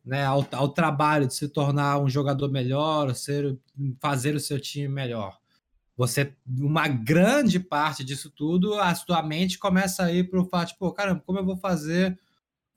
né, 0.04 0.26
ao, 0.26 0.46
ao 0.52 0.70
trabalho 0.70 1.28
de 1.28 1.34
se 1.34 1.48
tornar 1.48 2.00
um 2.00 2.10
jogador 2.10 2.50
melhor, 2.52 3.16
ser, 3.16 3.58
fazer 4.02 4.36
o 4.36 4.40
seu 4.40 4.60
time 4.60 4.88
melhor. 4.88 5.38
Você, 5.96 6.34
uma 6.48 6.88
grande 6.88 7.60
parte 7.60 8.04
disso 8.04 8.30
tudo, 8.30 8.74
a 8.76 8.94
sua 8.96 9.22
mente 9.22 9.60
começa 9.60 10.04
a 10.04 10.12
ir 10.12 10.30
para 10.30 10.42
o 10.42 10.46
fato, 10.46 10.70
tipo, 10.70 10.92
caramba, 10.92 11.22
como 11.26 11.40
eu 11.40 11.46
vou 11.46 11.58
fazer 11.58 12.18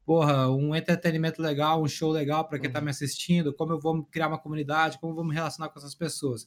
porra, 0.05 0.51
um 0.51 0.75
entretenimento 0.75 1.41
legal, 1.41 1.83
um 1.83 1.89
show 1.89 2.11
legal 2.11 2.47
para 2.47 2.59
quem 2.59 2.69
está 2.69 2.81
uhum. 2.81 2.87
me 2.87 2.91
assistindo, 2.91 3.53
como 3.55 3.73
eu 3.73 3.81
vou 3.81 4.05
criar 4.05 4.29
uma 4.29 4.39
comunidade, 4.39 4.99
como 4.99 5.12
eu 5.12 5.17
vou 5.17 5.25
me 5.25 5.35
relacionar 5.35 5.69
com 5.69 5.79
essas 5.79 5.95
pessoas. 5.95 6.47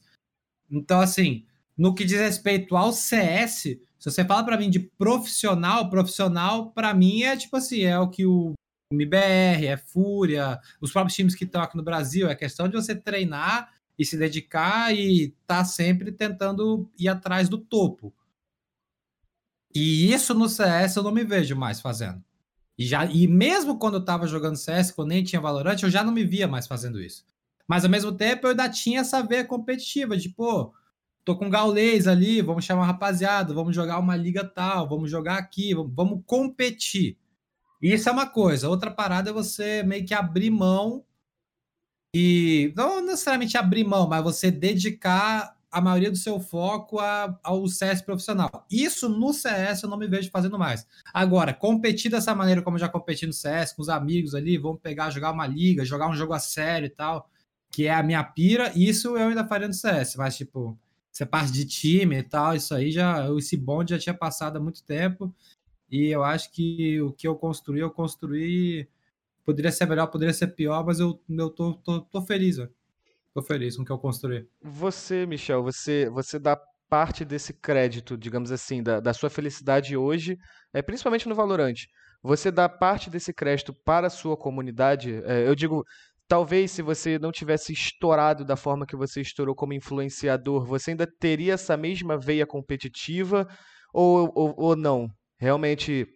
Então, 0.70 1.00
assim, 1.00 1.44
no 1.76 1.94
que 1.94 2.04
diz 2.04 2.18
respeito 2.18 2.76
ao 2.76 2.92
CS, 2.92 3.62
se 3.62 3.80
você 4.00 4.24
fala 4.24 4.44
para 4.44 4.56
mim 4.56 4.70
de 4.70 4.80
profissional, 4.80 5.90
profissional, 5.90 6.70
para 6.70 6.94
mim 6.94 7.22
é 7.22 7.36
tipo 7.36 7.56
assim, 7.56 7.82
é 7.82 7.98
o 7.98 8.08
que 8.08 8.24
o 8.24 8.52
MBR, 8.92 9.66
é 9.66 9.76
Fúria, 9.76 10.60
os 10.80 10.92
próprios 10.92 11.16
times 11.16 11.34
que 11.34 11.44
estão 11.44 11.62
aqui 11.62 11.76
no 11.76 11.82
Brasil, 11.82 12.28
é 12.28 12.34
questão 12.34 12.68
de 12.68 12.76
você 12.76 12.94
treinar 12.94 13.72
e 13.98 14.04
se 14.04 14.16
dedicar 14.16 14.94
e 14.94 15.34
tá 15.46 15.64
sempre 15.64 16.12
tentando 16.12 16.88
ir 16.98 17.08
atrás 17.08 17.48
do 17.48 17.58
topo. 17.58 18.14
E 19.74 20.12
isso 20.12 20.34
no 20.34 20.48
CS 20.48 20.96
eu 20.96 21.02
não 21.02 21.12
me 21.12 21.24
vejo 21.24 21.56
mais 21.56 21.80
fazendo. 21.80 22.22
E, 22.78 22.86
já, 22.86 23.06
e 23.06 23.26
mesmo 23.26 23.78
quando 23.78 23.94
eu 23.94 24.04
tava 24.04 24.26
jogando 24.26 24.56
CS, 24.56 24.90
quando 24.90 25.08
nem 25.08 25.24
tinha 25.24 25.40
Valorant, 25.40 25.82
eu 25.82 25.90
já 25.90 26.04
não 26.04 26.12
me 26.12 26.24
via 26.24 26.46
mais 26.46 26.66
fazendo 26.66 27.00
isso. 27.00 27.24
Mas 27.68 27.84
ao 27.84 27.90
mesmo 27.90 28.12
tempo 28.12 28.46
eu 28.46 28.50
ainda 28.50 28.68
tinha 28.68 29.00
essa 29.00 29.22
veia 29.22 29.44
competitiva, 29.44 30.16
de 30.16 30.28
pô, 30.28 30.72
tô 31.24 31.36
com 31.36 31.50
gaulês 31.50 32.06
ali, 32.06 32.40
vamos 32.40 32.64
chamar 32.64 32.82
uma 32.82 32.86
rapaziada, 32.86 33.52
vamos 33.52 33.74
jogar 33.74 33.98
uma 33.98 34.16
liga 34.16 34.44
tal, 34.44 34.88
vamos 34.88 35.10
jogar 35.10 35.38
aqui, 35.38 35.74
vamos, 35.74 35.92
vamos 35.94 36.22
competir. 36.24 37.18
Isso 37.82 38.08
é 38.08 38.12
uma 38.12 38.26
coisa. 38.26 38.68
Outra 38.68 38.90
parada 38.90 39.30
é 39.30 39.32
você 39.32 39.82
meio 39.82 40.06
que 40.06 40.14
abrir 40.14 40.50
mão 40.50 41.04
e 42.14 42.72
não 42.76 43.04
necessariamente 43.04 43.58
abrir 43.58 43.84
mão, 43.84 44.08
mas 44.08 44.22
você 44.22 44.50
dedicar 44.50 45.56
a 45.70 45.80
maioria 45.80 46.10
do 46.10 46.16
seu 46.16 46.40
foco 46.40 46.98
a, 46.98 47.38
ao 47.42 47.66
CS 47.68 48.00
profissional. 48.00 48.48
Isso 48.70 49.08
no 49.08 49.32
CS 49.34 49.82
eu 49.82 49.90
não 49.90 49.98
me 49.98 50.06
vejo 50.06 50.30
fazendo 50.30 50.58
mais. 50.58 50.86
Agora, 51.12 51.52
competir 51.52 52.10
dessa 52.10 52.34
maneira 52.34 52.62
como 52.62 52.76
eu 52.76 52.80
já 52.80 52.88
competi 52.88 53.26
no 53.26 53.32
CS, 53.32 53.74
com 53.74 53.82
os 53.82 53.88
amigos 53.88 54.34
ali, 54.34 54.56
vamos 54.56 54.80
pegar, 54.80 55.10
jogar 55.10 55.32
uma 55.32 55.46
liga, 55.46 55.84
jogar 55.84 56.08
um 56.08 56.14
jogo 56.14 56.32
a 56.32 56.38
sério 56.38 56.86
e 56.86 56.90
tal, 56.90 57.28
que 57.76 57.86
é 57.86 57.92
a 57.92 58.02
minha 58.02 58.24
pira, 58.24 58.72
isso 58.74 59.18
eu 59.18 59.28
ainda 59.28 59.46
faria 59.46 59.68
no 59.68 59.74
CS, 59.74 60.16
mas 60.16 60.34
tipo, 60.34 60.78
ser 61.12 61.26
parte 61.26 61.52
de 61.52 61.66
time 61.66 62.16
e 62.16 62.22
tal, 62.22 62.56
isso 62.56 62.74
aí 62.74 62.90
já, 62.90 63.28
esse 63.36 63.54
bonde 63.54 63.90
já 63.90 63.98
tinha 63.98 64.14
passado 64.14 64.56
há 64.56 64.60
muito 64.60 64.82
tempo, 64.82 65.30
e 65.90 66.06
eu 66.06 66.24
acho 66.24 66.50
que 66.52 66.98
o 67.02 67.12
que 67.12 67.28
eu 67.28 67.36
construí, 67.36 67.80
eu 67.80 67.90
construí, 67.90 68.88
poderia 69.44 69.70
ser 69.70 69.84
melhor, 69.84 70.06
poderia 70.06 70.32
ser 70.32 70.46
pior, 70.54 70.86
mas 70.86 71.00
eu, 71.00 71.20
eu 71.28 71.50
tô, 71.50 71.74
tô, 71.74 72.00
tô 72.00 72.22
feliz, 72.22 72.58
ó. 72.58 72.66
Tô 73.34 73.42
feliz 73.42 73.76
com 73.76 73.82
o 73.82 73.84
que 73.84 73.92
eu 73.92 73.98
construí. 73.98 74.48
Você, 74.62 75.26
Michel, 75.26 75.62
você, 75.62 76.08
você 76.08 76.38
dá 76.38 76.58
parte 76.88 77.26
desse 77.26 77.52
crédito, 77.52 78.16
digamos 78.16 78.50
assim, 78.50 78.82
da, 78.82 79.00
da 79.00 79.12
sua 79.12 79.28
felicidade 79.28 79.94
hoje, 79.98 80.38
é, 80.72 80.80
principalmente 80.80 81.28
no 81.28 81.34
Valorante. 81.34 81.90
Você 82.22 82.50
dá 82.50 82.70
parte 82.70 83.10
desse 83.10 83.34
crédito 83.34 83.74
para 83.84 84.06
a 84.06 84.10
sua 84.10 84.34
comunidade. 84.34 85.22
É, 85.26 85.46
eu 85.46 85.54
digo, 85.54 85.84
talvez 86.28 86.70
se 86.70 86.82
você 86.82 87.18
não 87.18 87.32
tivesse 87.32 87.72
estourado 87.72 88.44
da 88.44 88.56
forma 88.56 88.86
que 88.86 88.96
você 88.96 89.20
estourou 89.20 89.54
como 89.54 89.72
influenciador, 89.72 90.64
você 90.64 90.90
ainda 90.90 91.06
teria 91.06 91.54
essa 91.54 91.76
mesma 91.76 92.18
veia 92.18 92.46
competitiva 92.46 93.46
ou, 93.92 94.30
ou, 94.34 94.54
ou 94.56 94.76
não? 94.76 95.08
Realmente 95.38 96.06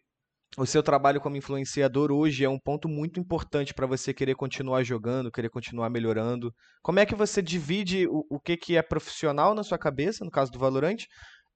o 0.56 0.66
seu 0.66 0.82
trabalho 0.82 1.20
como 1.20 1.36
influenciador 1.36 2.10
hoje 2.10 2.44
é 2.44 2.48
um 2.48 2.58
ponto 2.58 2.88
muito 2.88 3.20
importante 3.20 3.72
para 3.72 3.86
você 3.86 4.12
querer 4.12 4.34
continuar 4.34 4.82
jogando, 4.82 5.30
querer 5.30 5.48
continuar 5.48 5.88
melhorando. 5.90 6.52
Como 6.82 6.98
é 6.98 7.06
que 7.06 7.14
você 7.14 7.40
divide 7.40 8.06
o, 8.08 8.24
o 8.28 8.40
que, 8.40 8.56
que 8.56 8.76
é 8.76 8.82
profissional 8.82 9.54
na 9.54 9.62
sua 9.62 9.78
cabeça, 9.78 10.24
no 10.24 10.30
caso 10.30 10.50
do 10.50 10.58
Valorant, 10.58 11.04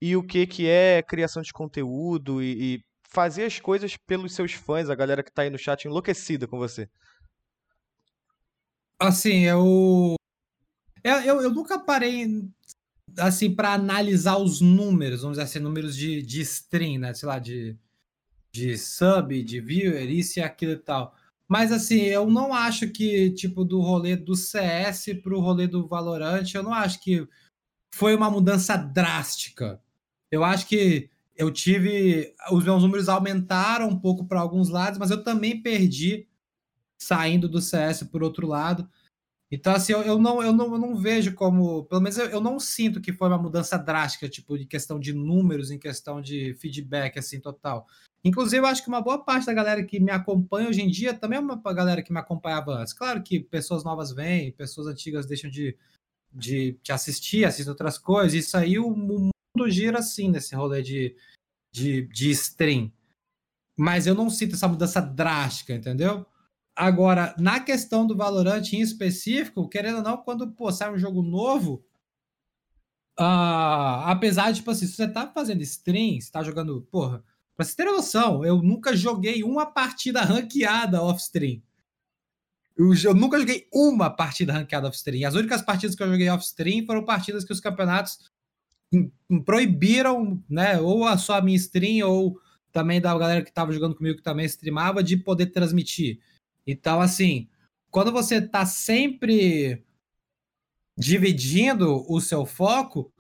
e 0.01 0.17
o 0.17 0.23
que, 0.23 0.47
que 0.47 0.69
é 0.69 1.03
criação 1.03 1.43
de 1.43 1.53
conteúdo 1.53 2.43
e, 2.43 2.75
e 2.75 2.79
fazer 3.11 3.45
as 3.45 3.59
coisas 3.59 3.97
pelos 4.07 4.35
seus 4.35 4.53
fãs, 4.53 4.89
a 4.89 4.95
galera 4.95 5.23
que 5.23 5.31
está 5.31 5.43
aí 5.43 5.51
no 5.51 5.59
chat 5.59 5.85
enlouquecida 5.85 6.47
com 6.47 6.59
você? 6.59 6.87
Assim, 9.01 9.41
eu. 9.41 10.15
Eu, 11.03 11.17
eu, 11.21 11.43
eu 11.43 11.51
nunca 11.53 11.79
parei 11.79 12.49
assim 13.19 13.55
para 13.55 13.75
analisar 13.75 14.39
os 14.39 14.61
números, 14.61 15.21
vamos 15.21 15.37
dizer 15.37 15.45
assim, 15.45 15.59
números 15.59 15.95
de, 15.95 16.23
de 16.23 16.41
stream, 16.41 16.99
né? 16.99 17.15
Sei 17.15 17.29
lá, 17.29 17.39
de 17.39 17.79
de 18.55 18.79
sub, 18.79 19.43
de 19.43 19.61
viewer, 19.61 20.09
isso 20.09 20.39
e 20.39 20.43
aquilo 20.43 20.73
e 20.73 20.77
tal. 20.77 21.13
Mas 21.49 21.73
assim, 21.73 22.03
eu 22.03 22.31
não 22.31 22.55
acho 22.55 22.89
que, 22.89 23.31
tipo, 23.33 23.65
do 23.65 23.81
rolê 23.81 24.15
do 24.15 24.37
CS 24.37 25.07
pro 25.23 25.41
rolê 25.41 25.67
do 25.67 25.89
Valorant, 25.89 26.45
eu 26.55 26.63
não 26.63 26.73
acho 26.73 27.03
que 27.03 27.27
foi 27.93 28.15
uma 28.15 28.31
mudança 28.31 28.77
drástica. 28.77 29.81
Eu 30.31 30.45
acho 30.45 30.69
que 30.69 31.11
eu 31.37 31.51
tive. 31.51 32.33
Os 32.53 32.65
meus 32.65 32.83
números 32.83 33.09
aumentaram 33.09 33.89
um 33.89 33.99
pouco 33.99 34.25
para 34.25 34.41
alguns 34.41 34.69
lados, 34.69 34.99
mas 35.01 35.11
eu 35.11 35.25
também 35.25 35.61
perdi 35.61 36.29
saindo 37.01 37.49
do 37.49 37.61
CS 37.61 38.05
por 38.05 38.23
outro 38.23 38.47
lado. 38.47 38.89
Então, 39.51 39.75
assim, 39.75 39.93
eu, 39.93 40.03
eu, 40.03 40.19
não, 40.19 40.43
eu, 40.43 40.53
não, 40.53 40.73
eu 40.73 40.79
não 40.79 40.97
vejo 40.97 41.35
como. 41.35 41.85
Pelo 41.85 42.01
menos 42.01 42.19
eu, 42.19 42.27
eu 42.27 42.41
não 42.41 42.59
sinto 42.59 43.01
que 43.01 43.13
foi 43.13 43.29
uma 43.29 43.39
mudança 43.39 43.79
drástica, 43.79 44.29
tipo, 44.29 44.59
de 44.59 44.67
questão 44.67 44.99
de 44.99 45.13
números, 45.13 45.71
em 45.71 45.79
questão 45.79 46.21
de 46.21 46.55
feedback, 46.55 47.19
assim, 47.19 47.41
total. 47.41 47.87
Inclusive, 48.25 48.63
eu 48.63 48.67
acho 48.67 48.83
que 48.83 48.89
uma 48.89 49.03
boa 49.03 49.23
parte 49.23 49.47
da 49.47 49.53
galera 49.53 49.85
que 49.85 50.01
me 50.01 50.11
acompanha 50.11 50.69
hoje 50.69 50.81
em 50.81 50.89
dia 50.89 51.13
também 51.13 51.39
é 51.39 51.43
uma 51.43 51.61
galera 51.75 52.03
que 52.03 52.13
me 52.13 52.19
acompanhava 52.19 52.73
antes. 52.73 52.95
Claro 52.95 53.23
que 53.23 53.39
pessoas 53.39 53.85
novas 53.85 54.13
vêm, 54.13 54.51
pessoas 54.51 54.87
antigas 54.87 55.27
deixam 55.27 55.51
de, 55.51 55.77
de, 56.33 56.79
de 56.83 56.91
assistir, 56.91 57.45
assistem 57.45 57.71
outras 57.71 57.99
coisas. 57.99 58.33
Isso 58.33 58.57
aí 58.57 58.79
o, 58.79 58.89
o 58.89 58.97
mundo 58.97 59.71
gira 59.71 59.99
assim 59.99 60.31
nesse 60.31 60.57
rolê 60.57 60.83
de, 60.83 61.15
de, 61.71 62.09
de 62.09 62.31
stream. 62.31 62.91
Mas 63.77 64.07
eu 64.07 64.15
não 64.15 64.31
sinto 64.31 64.55
essa 64.55 64.69
mudança 64.69 65.03
drástica, 65.03 65.75
entendeu? 65.75 66.27
Agora, 66.77 67.35
na 67.39 67.61
questão 67.61 68.07
do 68.07 68.17
Valorant 68.17 68.73
em 68.73 68.81
específico, 68.81 69.69
querendo 69.69 69.99
ou 69.99 70.03
não, 70.03 70.17
quando 70.17 70.51
pô, 70.53 70.73
sai 70.73 70.93
um 70.93 70.99
jogo 70.99 71.23
novo, 71.23 71.85
uh, 73.19 74.03
apesar 74.07 74.51
de, 74.51 74.59
tipo 74.59 74.71
assim, 74.71 74.87
se 74.87 74.95
você 74.95 75.09
tá 75.09 75.27
fazendo 75.29 75.63
stream, 75.63 76.21
você 76.21 76.31
tá 76.31 76.43
jogando, 76.43 76.83
porra, 76.91 77.23
Pra 77.57 77.65
você 77.65 77.77
ter 77.77 77.85
noção, 77.85 78.45
eu 78.45 78.61
nunca 78.61 78.97
joguei 78.97 79.45
uma 79.45 79.65
partida 79.65 80.23
ranqueada 80.23 81.01
off-stream. 81.01 81.63
Eu, 82.77 82.93
eu, 83.05 83.15
nunca 83.15 83.39
joguei 83.39 83.69
uma 83.73 84.11
partida 84.11 84.53
ranqueada 84.53 84.89
off-stream. 84.89 85.27
As 85.27 85.35
únicas 85.35 85.63
partidas 85.63 85.95
que 85.95 86.03
eu 86.03 86.11
joguei 86.11 86.29
off-stream 86.29 86.85
foram 86.85 87.05
partidas 87.05 87.45
que 87.45 87.53
os 87.53 87.61
campeonatos 87.61 88.19
proibiram, 89.47 90.43
né, 90.49 90.81
ou 90.81 91.05
a 91.05 91.17
só 91.17 91.35
a 91.35 91.43
minha 91.43 91.57
stream, 91.57 92.09
ou 92.09 92.41
também 92.73 93.01
da 93.01 93.17
galera 93.17 93.43
que 93.43 93.51
estava 93.51 93.73
jogando 93.73 93.95
comigo 93.95 94.17
que 94.17 94.23
também 94.23 94.47
streamava, 94.47 95.03
de 95.03 95.17
poder 95.17 95.47
transmitir. 95.47 96.19
Então, 96.67 97.01
assim, 97.01 97.49
quando 97.91 98.11
você 98.13 98.41
tá 98.41 98.65
sempre 98.67 99.85
dividindo 100.97 102.05
o 102.09 102.21
seu 102.21 102.47
foco, 102.47 103.13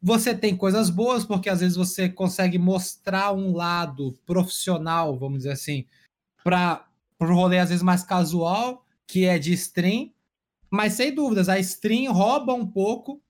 Você 0.00 0.34
tem 0.34 0.56
coisas 0.56 0.90
boas, 0.90 1.24
porque 1.24 1.48
às 1.48 1.60
vezes 1.60 1.76
você 1.76 2.08
consegue 2.08 2.56
mostrar 2.56 3.32
um 3.32 3.52
lado 3.52 4.12
profissional, 4.24 5.18
vamos 5.18 5.38
dizer 5.38 5.52
assim, 5.52 5.86
para 6.44 6.88
o 7.20 7.24
rolê 7.24 7.58
às 7.58 7.68
vezes 7.70 7.82
mais 7.82 8.04
casual, 8.04 8.86
que 9.06 9.24
é 9.24 9.38
de 9.38 9.52
stream. 9.54 10.12
Mas 10.70 10.92
sem 10.92 11.12
dúvidas, 11.12 11.48
a 11.48 11.58
stream 11.58 12.12
rouba 12.12 12.54
um 12.54 12.66
pouco 12.66 13.20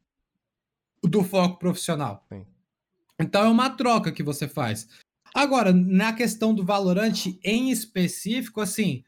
do 1.03 1.24
foco 1.24 1.59
profissional. 1.59 2.27
Sim. 2.29 2.44
Então 3.18 3.44
é 3.46 3.48
uma 3.48 3.70
troca 3.70 4.12
que 4.12 4.22
você 4.22 4.46
faz. 4.46 4.88
Agora, 5.35 5.72
na 5.72 6.12
questão 6.12 6.53
do 6.55 6.64
Valorant 6.64 7.27
em 7.42 7.70
específico, 7.70 8.61
assim, 8.61 9.05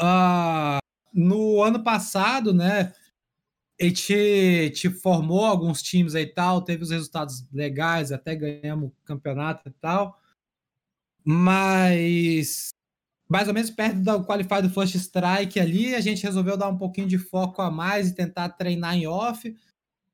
uh, 0.00 0.78
no 1.12 1.62
ano 1.62 1.82
passado, 1.82 2.52
né, 2.52 2.92
a 3.80 3.84
gente, 3.84 4.70
te 4.74 4.90
formou 4.90 5.44
alguns 5.44 5.82
times 5.82 6.14
aí 6.14 6.24
e 6.24 6.34
tal, 6.34 6.62
teve 6.62 6.82
os 6.82 6.90
resultados 6.90 7.46
legais, 7.52 8.12
até 8.12 8.34
ganhamos 8.34 8.90
o 8.90 8.94
campeonato 9.04 9.68
e 9.68 9.72
tal, 9.80 10.18
mas 11.24 12.70
mais 13.28 13.46
ou 13.46 13.54
menos 13.54 13.70
perto 13.70 14.00
do 14.00 14.24
Qualify 14.24 14.60
do 14.60 14.70
First 14.70 14.96
Strike 14.96 15.60
ali, 15.60 15.94
a 15.94 16.00
gente 16.00 16.24
resolveu 16.24 16.56
dar 16.56 16.68
um 16.68 16.76
pouquinho 16.76 17.06
de 17.06 17.16
foco 17.16 17.62
a 17.62 17.70
mais 17.70 18.08
e 18.08 18.14
tentar 18.14 18.48
treinar 18.50 18.96
em 18.96 19.06
off, 19.06 19.56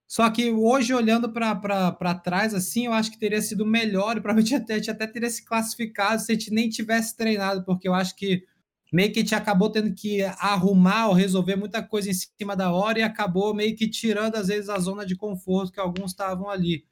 só 0.06 0.30
que 0.30 0.52
hoje, 0.52 0.94
olhando 0.94 1.32
para 1.32 2.14
trás, 2.14 2.54
assim, 2.54 2.86
eu 2.86 2.92
acho 2.92 3.10
que 3.10 3.18
teria 3.18 3.42
sido 3.42 3.66
melhor 3.66 4.16
e 4.16 4.20
provavelmente 4.20 4.54
a 4.72 4.76
gente 4.76 4.90
até 4.90 5.06
teria 5.06 5.28
se 5.28 5.44
classificado 5.44 6.22
se 6.22 6.30
a 6.30 6.34
gente 6.34 6.52
nem 6.52 6.68
tivesse 6.68 7.16
treinado, 7.16 7.64
porque 7.64 7.88
eu 7.88 7.94
acho 7.94 8.14
que 8.14 8.44
meio 8.92 9.12
que 9.12 9.18
a 9.18 9.22
gente 9.22 9.34
acabou 9.34 9.70
tendo 9.70 9.92
que 9.94 10.22
arrumar 10.22 11.08
ou 11.08 11.14
resolver 11.14 11.56
muita 11.56 11.82
coisa 11.82 12.10
em 12.10 12.14
cima 12.14 12.54
da 12.56 12.72
hora 12.72 13.00
e 13.00 13.02
acabou 13.02 13.54
meio 13.54 13.76
que 13.76 13.88
tirando, 13.88 14.36
às 14.36 14.48
vezes, 14.48 14.68
a 14.68 14.78
zona 14.78 15.04
de 15.04 15.16
conforto 15.16 15.72
que 15.72 15.80
alguns 15.80 16.12
estavam 16.12 16.48
ali. 16.48 16.84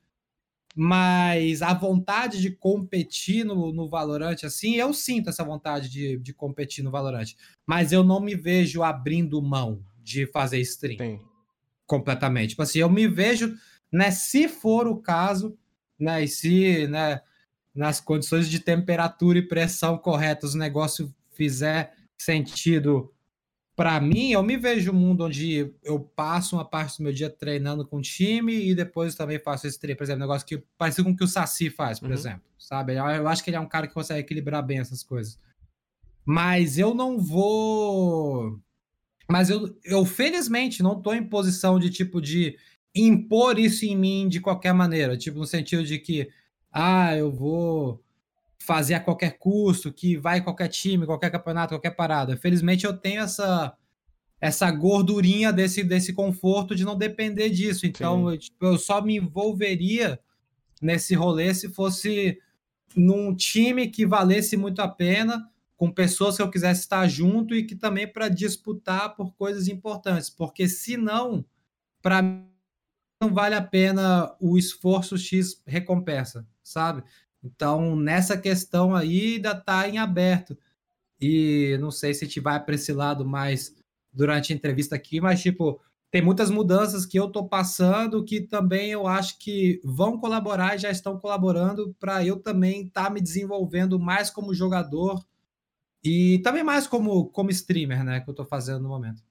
Mas 0.76 1.62
a 1.62 1.72
vontade 1.72 2.40
de 2.40 2.50
competir 2.50 3.44
no, 3.44 3.72
no 3.72 3.88
Valorant, 3.88 4.36
assim, 4.42 4.74
eu 4.74 4.92
sinto 4.92 5.30
essa 5.30 5.44
vontade 5.44 5.88
de, 5.88 6.18
de 6.18 6.34
competir 6.34 6.82
no 6.82 6.90
Valorant. 6.90 7.32
Mas 7.64 7.92
eu 7.92 8.02
não 8.02 8.20
me 8.20 8.34
vejo 8.34 8.82
abrindo 8.82 9.40
mão 9.40 9.84
de 10.02 10.26
fazer 10.26 10.58
stream. 10.58 10.98
Sim 10.98 11.34
completamente. 11.86 12.50
Tipo 12.50 12.62
assim, 12.62 12.78
eu 12.78 12.90
me 12.90 13.06
vejo, 13.06 13.56
né, 13.92 14.10
se 14.10 14.48
for 14.48 14.86
o 14.86 14.96
caso, 14.96 15.56
né, 15.98 16.24
e 16.24 16.28
se, 16.28 16.86
né, 16.88 17.20
nas 17.74 18.00
condições 18.00 18.48
de 18.48 18.60
temperatura 18.60 19.38
e 19.38 19.48
pressão 19.48 19.98
corretas 19.98 20.54
o 20.54 20.58
negócio 20.58 21.12
fizer 21.34 21.94
sentido 22.18 23.14
para 23.76 24.00
mim, 24.00 24.30
eu 24.30 24.42
me 24.42 24.56
vejo 24.56 24.92
um 24.92 24.94
mundo 24.94 25.24
onde 25.24 25.74
eu 25.82 25.98
passo 25.98 26.54
uma 26.54 26.64
parte 26.64 26.98
do 26.98 27.02
meu 27.02 27.12
dia 27.12 27.28
treinando 27.28 27.84
com 27.84 27.96
o 27.96 28.02
time 28.02 28.54
e 28.54 28.74
depois 28.74 29.16
também 29.16 29.38
faço 29.38 29.66
esse 29.66 29.78
treino, 29.78 29.98
por 29.98 30.04
exemplo, 30.04 30.20
negócio 30.20 30.46
que 30.46 30.62
parece 30.78 31.02
com 31.02 31.10
o 31.10 31.16
que 31.16 31.24
o 31.24 31.28
Saci 31.28 31.70
faz, 31.70 31.98
por 31.98 32.08
uhum. 32.08 32.14
exemplo, 32.14 32.44
sabe? 32.56 32.94
Eu 32.94 33.26
acho 33.26 33.42
que 33.42 33.50
ele 33.50 33.56
é 33.56 33.60
um 33.60 33.68
cara 33.68 33.88
que 33.88 33.94
consegue 33.94 34.20
equilibrar 34.20 34.64
bem 34.64 34.78
essas 34.78 35.02
coisas. 35.02 35.38
Mas 36.24 36.78
eu 36.78 36.94
não 36.94 37.18
vou 37.18 38.60
mas 39.28 39.50
eu, 39.50 39.76
eu 39.84 40.04
felizmente 40.04 40.82
não 40.82 40.96
estou 40.96 41.14
em 41.14 41.24
posição 41.24 41.78
de 41.78 41.90
tipo 41.90 42.20
de 42.20 42.56
impor 42.94 43.58
isso 43.58 43.84
em 43.84 43.96
mim 43.96 44.28
de 44.28 44.40
qualquer 44.40 44.72
maneira, 44.72 45.16
tipo 45.16 45.38
no 45.38 45.46
sentido 45.46 45.82
de 45.82 45.98
que 45.98 46.30
ah, 46.70 47.16
eu 47.16 47.32
vou 47.32 48.03
fazer 48.64 48.94
a 48.94 49.00
qualquer 49.00 49.38
custo, 49.38 49.92
que 49.92 50.16
vai 50.16 50.42
qualquer 50.42 50.68
time, 50.68 51.06
qualquer 51.06 51.30
campeonato, 51.30 51.74
qualquer 51.74 51.90
parada. 51.90 52.36
Felizmente 52.36 52.84
eu 52.84 52.96
tenho 52.96 53.22
essa 53.22 53.76
essa 54.40 54.70
gordurinha 54.70 55.50
desse, 55.50 55.82
desse 55.82 56.12
conforto 56.12 56.74
de 56.74 56.84
não 56.84 56.98
depender 56.98 57.48
disso. 57.48 57.86
Então, 57.86 58.30
eu, 58.30 58.36
tipo, 58.36 58.66
eu 58.66 58.76
só 58.76 59.00
me 59.00 59.16
envolveria 59.16 60.20
nesse 60.82 61.14
rolê 61.14 61.54
se 61.54 61.70
fosse 61.70 62.38
num 62.94 63.34
time 63.34 63.88
que 63.88 64.04
valesse 64.04 64.54
muito 64.54 64.80
a 64.80 64.88
pena 64.88 65.50
com 65.78 65.90
pessoas 65.90 66.36
que 66.36 66.42
eu 66.42 66.50
quisesse 66.50 66.82
estar 66.82 67.08
junto 67.08 67.54
e 67.54 67.64
que 67.64 67.74
também 67.74 68.06
para 68.06 68.28
disputar 68.28 69.16
por 69.16 69.34
coisas 69.34 69.66
importantes, 69.66 70.28
porque 70.28 70.68
se 70.68 70.96
não, 70.96 71.44
para 72.02 72.20
mim 72.20 72.46
não 73.22 73.32
vale 73.32 73.54
a 73.54 73.62
pena 73.62 74.34
o 74.38 74.58
esforço 74.58 75.16
X 75.16 75.62
recompensa, 75.66 76.46
sabe? 76.62 77.02
Então, 77.44 77.94
nessa 77.94 78.38
questão 78.38 78.94
aí 78.94 79.34
ainda 79.34 79.52
está 79.52 79.86
em 79.86 79.98
aberto. 79.98 80.56
E 81.20 81.76
não 81.80 81.90
sei 81.90 82.14
se 82.14 82.24
a 82.24 82.26
gente 82.26 82.40
vai 82.40 82.62
para 82.62 82.74
esse 82.74 82.92
lado 82.92 83.24
mais 83.24 83.74
durante 84.12 84.52
a 84.52 84.56
entrevista 84.56 84.96
aqui, 84.96 85.20
mas 85.20 85.42
tipo, 85.42 85.80
tem 86.10 86.22
muitas 86.22 86.48
mudanças 86.50 87.04
que 87.04 87.18
eu 87.18 87.26
estou 87.26 87.48
passando 87.48 88.24
que 88.24 88.40
também 88.40 88.90
eu 88.90 89.06
acho 89.06 89.38
que 89.38 89.80
vão 89.84 90.18
colaborar 90.18 90.74
e 90.74 90.78
já 90.78 90.90
estão 90.90 91.18
colaborando 91.18 91.94
para 91.98 92.24
eu 92.24 92.38
também 92.38 92.86
estar 92.86 93.04
tá 93.04 93.10
me 93.10 93.20
desenvolvendo 93.20 93.98
mais 93.98 94.30
como 94.30 94.54
jogador 94.54 95.22
e 96.02 96.38
também 96.40 96.62
mais 96.62 96.86
como, 96.86 97.26
como 97.26 97.50
streamer, 97.50 98.04
né, 98.04 98.20
que 98.20 98.28
eu 98.28 98.32
estou 98.32 98.46
fazendo 98.46 98.80
no 98.80 98.88
momento. 98.88 99.22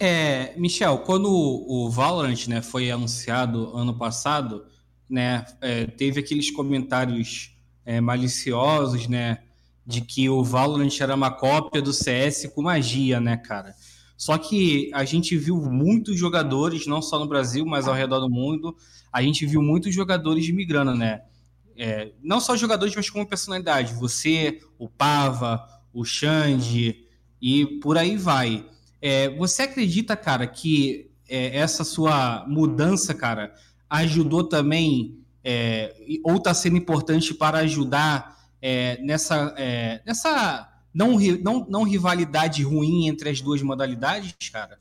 É, 0.00 0.58
Michel, 0.58 0.98
quando 1.00 1.30
o 1.30 1.90
Valorant, 1.90 2.48
né, 2.48 2.62
foi 2.62 2.90
anunciado 2.90 3.76
ano 3.76 3.96
passado, 3.96 4.66
né, 5.12 5.44
é, 5.60 5.86
teve 5.86 6.20
aqueles 6.20 6.50
comentários 6.50 7.54
é, 7.84 8.00
maliciosos, 8.00 9.06
né, 9.06 9.38
de 9.86 10.00
que 10.00 10.28
o 10.28 10.42
Valorant 10.42 11.00
era 11.00 11.14
uma 11.14 11.30
cópia 11.30 11.82
do 11.82 11.92
CS 11.92 12.50
com 12.54 12.62
magia, 12.62 13.20
né, 13.20 13.36
cara? 13.36 13.74
Só 14.16 14.38
que 14.38 14.90
a 14.94 15.04
gente 15.04 15.36
viu 15.36 15.56
muitos 15.56 16.18
jogadores, 16.18 16.86
não 16.86 17.02
só 17.02 17.18
no 17.18 17.26
Brasil, 17.26 17.66
mas 17.66 17.88
ao 17.88 17.94
redor 17.94 18.20
do 18.20 18.30
mundo, 18.30 18.76
a 19.12 19.20
gente 19.20 19.44
viu 19.44 19.60
muitos 19.60 19.94
jogadores 19.94 20.48
migrando, 20.50 20.94
né? 20.94 21.22
é, 21.76 22.12
não 22.22 22.40
só 22.40 22.56
jogadores, 22.56 22.94
mas 22.94 23.10
como 23.10 23.26
personalidade. 23.26 23.94
Você, 23.94 24.60
o 24.78 24.88
Pava, 24.88 25.66
o 25.92 26.04
Xande 26.04 27.04
e 27.40 27.66
por 27.80 27.98
aí 27.98 28.16
vai. 28.16 28.64
É, 29.00 29.28
você 29.30 29.62
acredita, 29.62 30.16
cara, 30.16 30.46
que 30.46 31.10
é, 31.28 31.58
essa 31.58 31.84
sua 31.84 32.44
mudança, 32.46 33.14
cara, 33.14 33.54
ajudou 34.00 34.48
também, 34.48 35.22
é, 35.44 35.94
ou 36.24 36.36
está 36.36 36.54
sendo 36.54 36.76
importante 36.76 37.34
para 37.34 37.58
ajudar 37.58 38.38
é, 38.60 39.00
nessa, 39.02 39.54
é, 39.58 40.02
nessa 40.06 40.68
não, 40.94 41.18
não, 41.42 41.66
não 41.68 41.82
rivalidade 41.82 42.62
ruim 42.62 43.08
entre 43.08 43.28
as 43.28 43.40
duas 43.40 43.60
modalidades, 43.62 44.34
cara? 44.50 44.78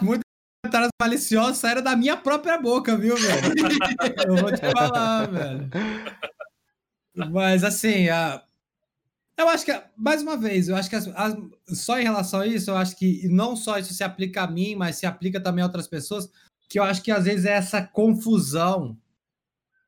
Muito 0.00 0.22
comentários 0.64 0.90
maliciosos 1.00 1.58
saíram 1.58 1.82
da 1.82 1.96
minha 1.96 2.16
própria 2.16 2.58
boca, 2.58 2.96
viu, 2.96 3.16
velho? 3.16 3.54
eu 4.26 4.36
vou 4.36 4.52
te 4.52 4.60
falar, 4.72 5.26
velho. 5.26 5.70
Mas 7.30 7.62
assim, 7.62 8.08
a... 8.08 8.42
eu 9.38 9.48
acho 9.48 9.64
que, 9.64 9.82
mais 9.96 10.22
uma 10.22 10.36
vez, 10.36 10.68
eu 10.68 10.76
acho 10.76 10.90
que 10.90 10.96
as, 10.96 11.06
as, 11.08 11.36
só 11.78 11.98
em 11.98 12.02
relação 12.02 12.40
a 12.40 12.46
isso, 12.46 12.70
eu 12.70 12.76
acho 12.76 12.96
que 12.96 13.28
não 13.28 13.54
só 13.54 13.78
isso 13.78 13.94
se 13.94 14.02
aplica 14.02 14.42
a 14.42 14.50
mim, 14.50 14.74
mas 14.74 14.96
se 14.96 15.06
aplica 15.06 15.40
também 15.40 15.62
a 15.62 15.66
outras 15.66 15.86
pessoas, 15.86 16.28
que 16.68 16.78
eu 16.78 16.82
acho 16.82 17.02
que 17.02 17.10
às 17.10 17.24
vezes 17.24 17.44
é 17.44 17.52
essa 17.52 17.82
confusão 17.82 18.98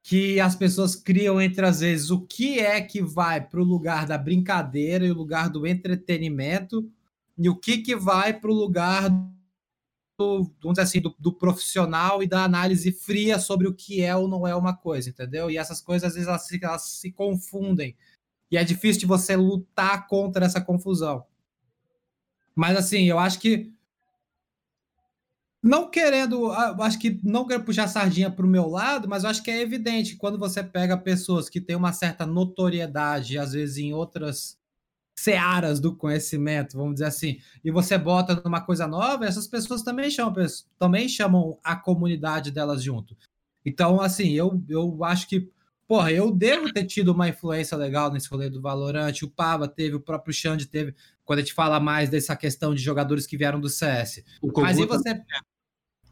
que 0.02 0.38
as 0.38 0.54
pessoas 0.54 0.94
criam 0.94 1.40
entre, 1.40 1.66
às 1.66 1.80
vezes, 1.80 2.10
o 2.10 2.20
que 2.20 2.60
é 2.60 2.80
que 2.80 3.02
vai 3.02 3.40
para 3.40 3.60
o 3.60 3.64
lugar 3.64 4.06
da 4.06 4.16
brincadeira 4.16 5.04
e 5.04 5.10
o 5.10 5.16
lugar 5.16 5.50
do 5.50 5.66
entretenimento, 5.66 6.88
e 7.36 7.48
o 7.48 7.56
que, 7.56 7.78
que 7.78 7.96
vai 7.96 8.32
para 8.32 8.50
o 8.50 8.54
lugar 8.54 9.10
vamos 10.18 10.52
dizer 10.62 10.82
assim, 10.82 11.00
do, 11.00 11.14
do, 11.18 11.32
profissional 11.32 12.22
e 12.22 12.26
da 12.26 12.42
análise 12.42 12.90
fria 12.90 13.38
sobre 13.38 13.68
o 13.68 13.74
que 13.74 14.02
é 14.02 14.16
ou 14.16 14.26
não 14.26 14.46
é 14.46 14.54
uma 14.54 14.74
coisa, 14.74 15.10
entendeu? 15.10 15.50
E 15.50 15.58
essas 15.58 15.80
coisas, 15.80 16.08
às 16.08 16.14
vezes, 16.14 16.28
elas 16.28 16.46
se, 16.46 16.64
elas 16.64 16.82
se 16.82 17.12
confundem. 17.12 17.94
E 18.50 18.56
é 18.56 18.64
difícil 18.64 19.00
de 19.00 19.06
você 19.06 19.36
lutar 19.36 20.06
contra 20.06 20.46
essa 20.46 20.60
confusão. 20.60 21.24
Mas, 22.54 22.76
assim, 22.76 23.04
eu 23.04 23.18
acho 23.18 23.38
que. 23.38 23.72
Não 25.66 25.90
querendo. 25.90 26.52
Acho 26.52 26.98
que 26.98 27.20
não 27.24 27.44
quero 27.44 27.64
puxar 27.64 27.84
a 27.84 27.88
sardinha 27.88 28.30
para 28.30 28.46
o 28.46 28.48
meu 28.48 28.68
lado, 28.68 29.08
mas 29.08 29.24
eu 29.24 29.30
acho 29.30 29.42
que 29.42 29.50
é 29.50 29.60
evidente 29.60 30.12
que 30.12 30.16
quando 30.16 30.38
você 30.38 30.62
pega 30.62 30.96
pessoas 30.96 31.48
que 31.48 31.60
têm 31.60 31.74
uma 31.74 31.92
certa 31.92 32.24
notoriedade, 32.24 33.36
às 33.36 33.52
vezes 33.52 33.78
em 33.78 33.92
outras 33.92 34.56
searas 35.18 35.80
do 35.80 35.96
conhecimento, 35.96 36.76
vamos 36.76 36.94
dizer 36.94 37.06
assim, 37.06 37.38
e 37.64 37.70
você 37.70 37.98
bota 37.98 38.40
numa 38.44 38.60
coisa 38.60 38.86
nova, 38.86 39.24
essas 39.24 39.48
pessoas 39.48 39.82
também 39.82 40.10
chamam, 40.10 40.34
também 40.78 41.08
chamam 41.08 41.58
a 41.64 41.74
comunidade 41.74 42.50
delas 42.52 42.82
junto. 42.82 43.16
Então, 43.64 44.00
assim, 44.00 44.32
eu, 44.32 44.62
eu 44.68 45.02
acho 45.02 45.26
que, 45.26 45.50
porra, 45.88 46.12
eu 46.12 46.30
devo 46.30 46.72
ter 46.72 46.84
tido 46.84 47.08
uma 47.12 47.28
influência 47.28 47.76
legal 47.76 48.12
nesse 48.12 48.28
rolê 48.28 48.48
do 48.48 48.60
Valorant, 48.60 49.22
o 49.22 49.30
Pava 49.30 49.66
teve, 49.66 49.96
o 49.96 50.00
próprio 50.00 50.34
Xande 50.34 50.66
teve, 50.66 50.94
quando 51.24 51.40
a 51.40 51.42
gente 51.42 51.54
fala 51.54 51.80
mais 51.80 52.08
dessa 52.08 52.36
questão 52.36 52.74
de 52.74 52.82
jogadores 52.82 53.26
que 53.26 53.38
vieram 53.38 53.58
do 53.58 53.70
CS. 53.70 54.22
Mas 54.54 54.78
e 54.78 54.86
você... 54.86 55.20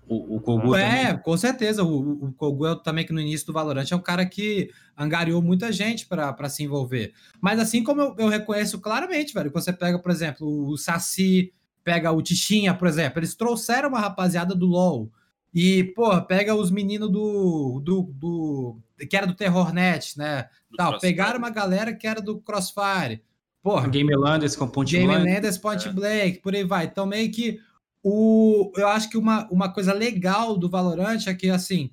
O, 0.07 0.37
o 0.37 0.41
Kogu 0.41 0.75
É, 0.75 1.07
também. 1.07 1.23
com 1.23 1.37
certeza. 1.37 1.83
O, 1.83 2.27
o 2.27 2.33
Kogu 2.33 2.67
é 2.67 2.77
também 2.83 3.07
que 3.07 3.13
no 3.13 3.21
início 3.21 3.47
do 3.47 3.53
Valorant 3.53 3.91
é 3.91 3.97
um 3.97 4.03
cara 4.03 4.27
que 4.27 4.71
angariou 4.97 5.41
muita 5.41 5.73
gente 5.73 6.07
para 6.07 6.49
se 6.49 6.63
envolver. 6.63 7.13
Mas 7.41 7.59
assim 7.59 7.83
como 7.83 8.01
eu, 8.01 8.15
eu, 8.19 8.29
reconheço 8.29 8.81
claramente, 8.81 9.33
velho, 9.33 9.51
que 9.51 9.61
você 9.61 9.73
pega, 9.73 9.99
por 9.99 10.11
exemplo, 10.11 10.47
o 10.47 10.77
Saci, 10.77 11.53
pega 11.83 12.13
o 12.13 12.23
Tichinha, 12.23 12.75
por 12.75 12.87
exemplo, 12.89 13.19
eles 13.19 13.35
trouxeram 13.35 13.89
uma 13.89 14.01
rapaziada 14.01 14.55
do 14.55 14.67
LoL. 14.67 15.11
E, 15.55 15.85
pô, 15.95 16.21
pega 16.23 16.55
os 16.55 16.71
meninos 16.71 17.11
do, 17.11 17.81
do, 17.83 18.03
do. 18.13 18.79
que 19.09 19.17
era 19.17 19.27
do 19.27 19.35
Terrornet, 19.35 20.19
né? 20.19 20.49
Tal, 20.77 20.99
pegaram 20.99 21.39
uma 21.39 21.51
galera 21.51 21.95
que 21.95 22.07
era 22.07 22.21
do 22.21 22.41
Crossfire. 22.41 23.23
Porra. 23.63 23.89
Game 23.89 24.15
Landers 24.15 24.57
com 24.57 24.67
Point 24.67 24.93
Game 24.93 25.07
Blank. 25.07 25.23
Game 25.23 25.35
Landers, 25.35 25.57
Point 25.57 25.89
é. 25.89 25.93
Blank, 25.93 26.41
por 26.41 26.55
aí 26.55 26.65
vai. 26.65 26.87
Então, 26.87 27.07
meio 27.07 27.31
que 27.31 27.61
o, 28.05 28.71
eu 28.77 28.87
acho 28.87 29.09
que 29.09 29.17
uma, 29.17 29.49
uma 29.51 29.73
coisa 29.73 29.95
legal 29.95 30.59
do 30.59 30.69
Valorant 30.69 31.27
é 31.27 31.33
que, 31.33 31.49
assim, 31.49 31.91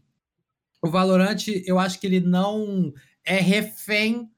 o 0.84 0.90
Valorant, 0.90 1.48
eu 1.66 1.80
acho 1.80 1.98
que 2.02 2.06
ele 2.06 2.20
não 2.20 2.94
é 3.24 3.40
refém 3.40 4.30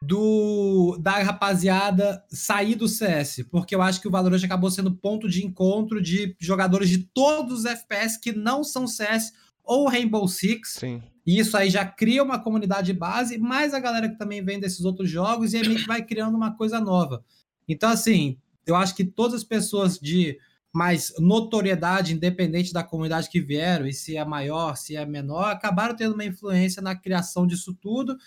do 0.00 0.96
da 1.00 1.22
rapaziada 1.22 2.24
sair 2.28 2.74
do 2.74 2.88
CS, 2.88 3.44
porque 3.50 3.74
eu 3.74 3.82
acho 3.82 4.00
que 4.00 4.08
o 4.08 4.10
Valorant 4.10 4.42
acabou 4.44 4.70
sendo 4.70 4.94
ponto 4.94 5.28
de 5.28 5.44
encontro 5.44 6.00
de 6.00 6.34
jogadores 6.38 6.88
de 6.88 6.98
todos 6.98 7.60
os 7.60 7.64
FPS 7.66 8.18
que 8.18 8.32
não 8.32 8.64
são 8.64 8.86
CS 8.86 9.32
ou 9.62 9.88
Rainbow 9.88 10.26
Six. 10.26 10.76
Sim. 10.80 11.02
E 11.26 11.38
isso 11.38 11.56
aí 11.56 11.68
já 11.68 11.84
cria 11.84 12.22
uma 12.22 12.38
comunidade 12.38 12.92
base, 12.92 13.38
mais 13.38 13.74
a 13.74 13.80
galera 13.80 14.08
que 14.08 14.18
também 14.18 14.42
vem 14.42 14.58
desses 14.58 14.84
outros 14.84 15.10
jogos 15.10 15.52
e 15.52 15.58
aí 15.58 15.68
meio 15.68 15.80
que 15.80 15.86
vai 15.86 16.02
criando 16.02 16.34
uma 16.34 16.54
coisa 16.54 16.80
nova. 16.80 17.24
Então, 17.66 17.90
assim, 17.90 18.38
eu 18.66 18.76
acho 18.76 18.94
que 18.94 19.04
todas 19.04 19.34
as 19.34 19.44
pessoas 19.44 19.98
de 19.98 20.38
mais 20.74 21.12
notoriedade, 21.20 22.12
independente 22.12 22.72
da 22.72 22.82
comunidade 22.82 23.30
que 23.30 23.40
vieram, 23.40 23.86
e 23.86 23.92
se 23.92 24.16
é 24.16 24.24
maior, 24.24 24.76
se 24.76 24.96
é 24.96 25.06
menor, 25.06 25.52
acabaram 25.52 25.94
tendo 25.94 26.14
uma 26.14 26.24
influência 26.24 26.82
na 26.82 26.96
criação 26.96 27.46
disso 27.46 27.72
tudo. 27.80 28.18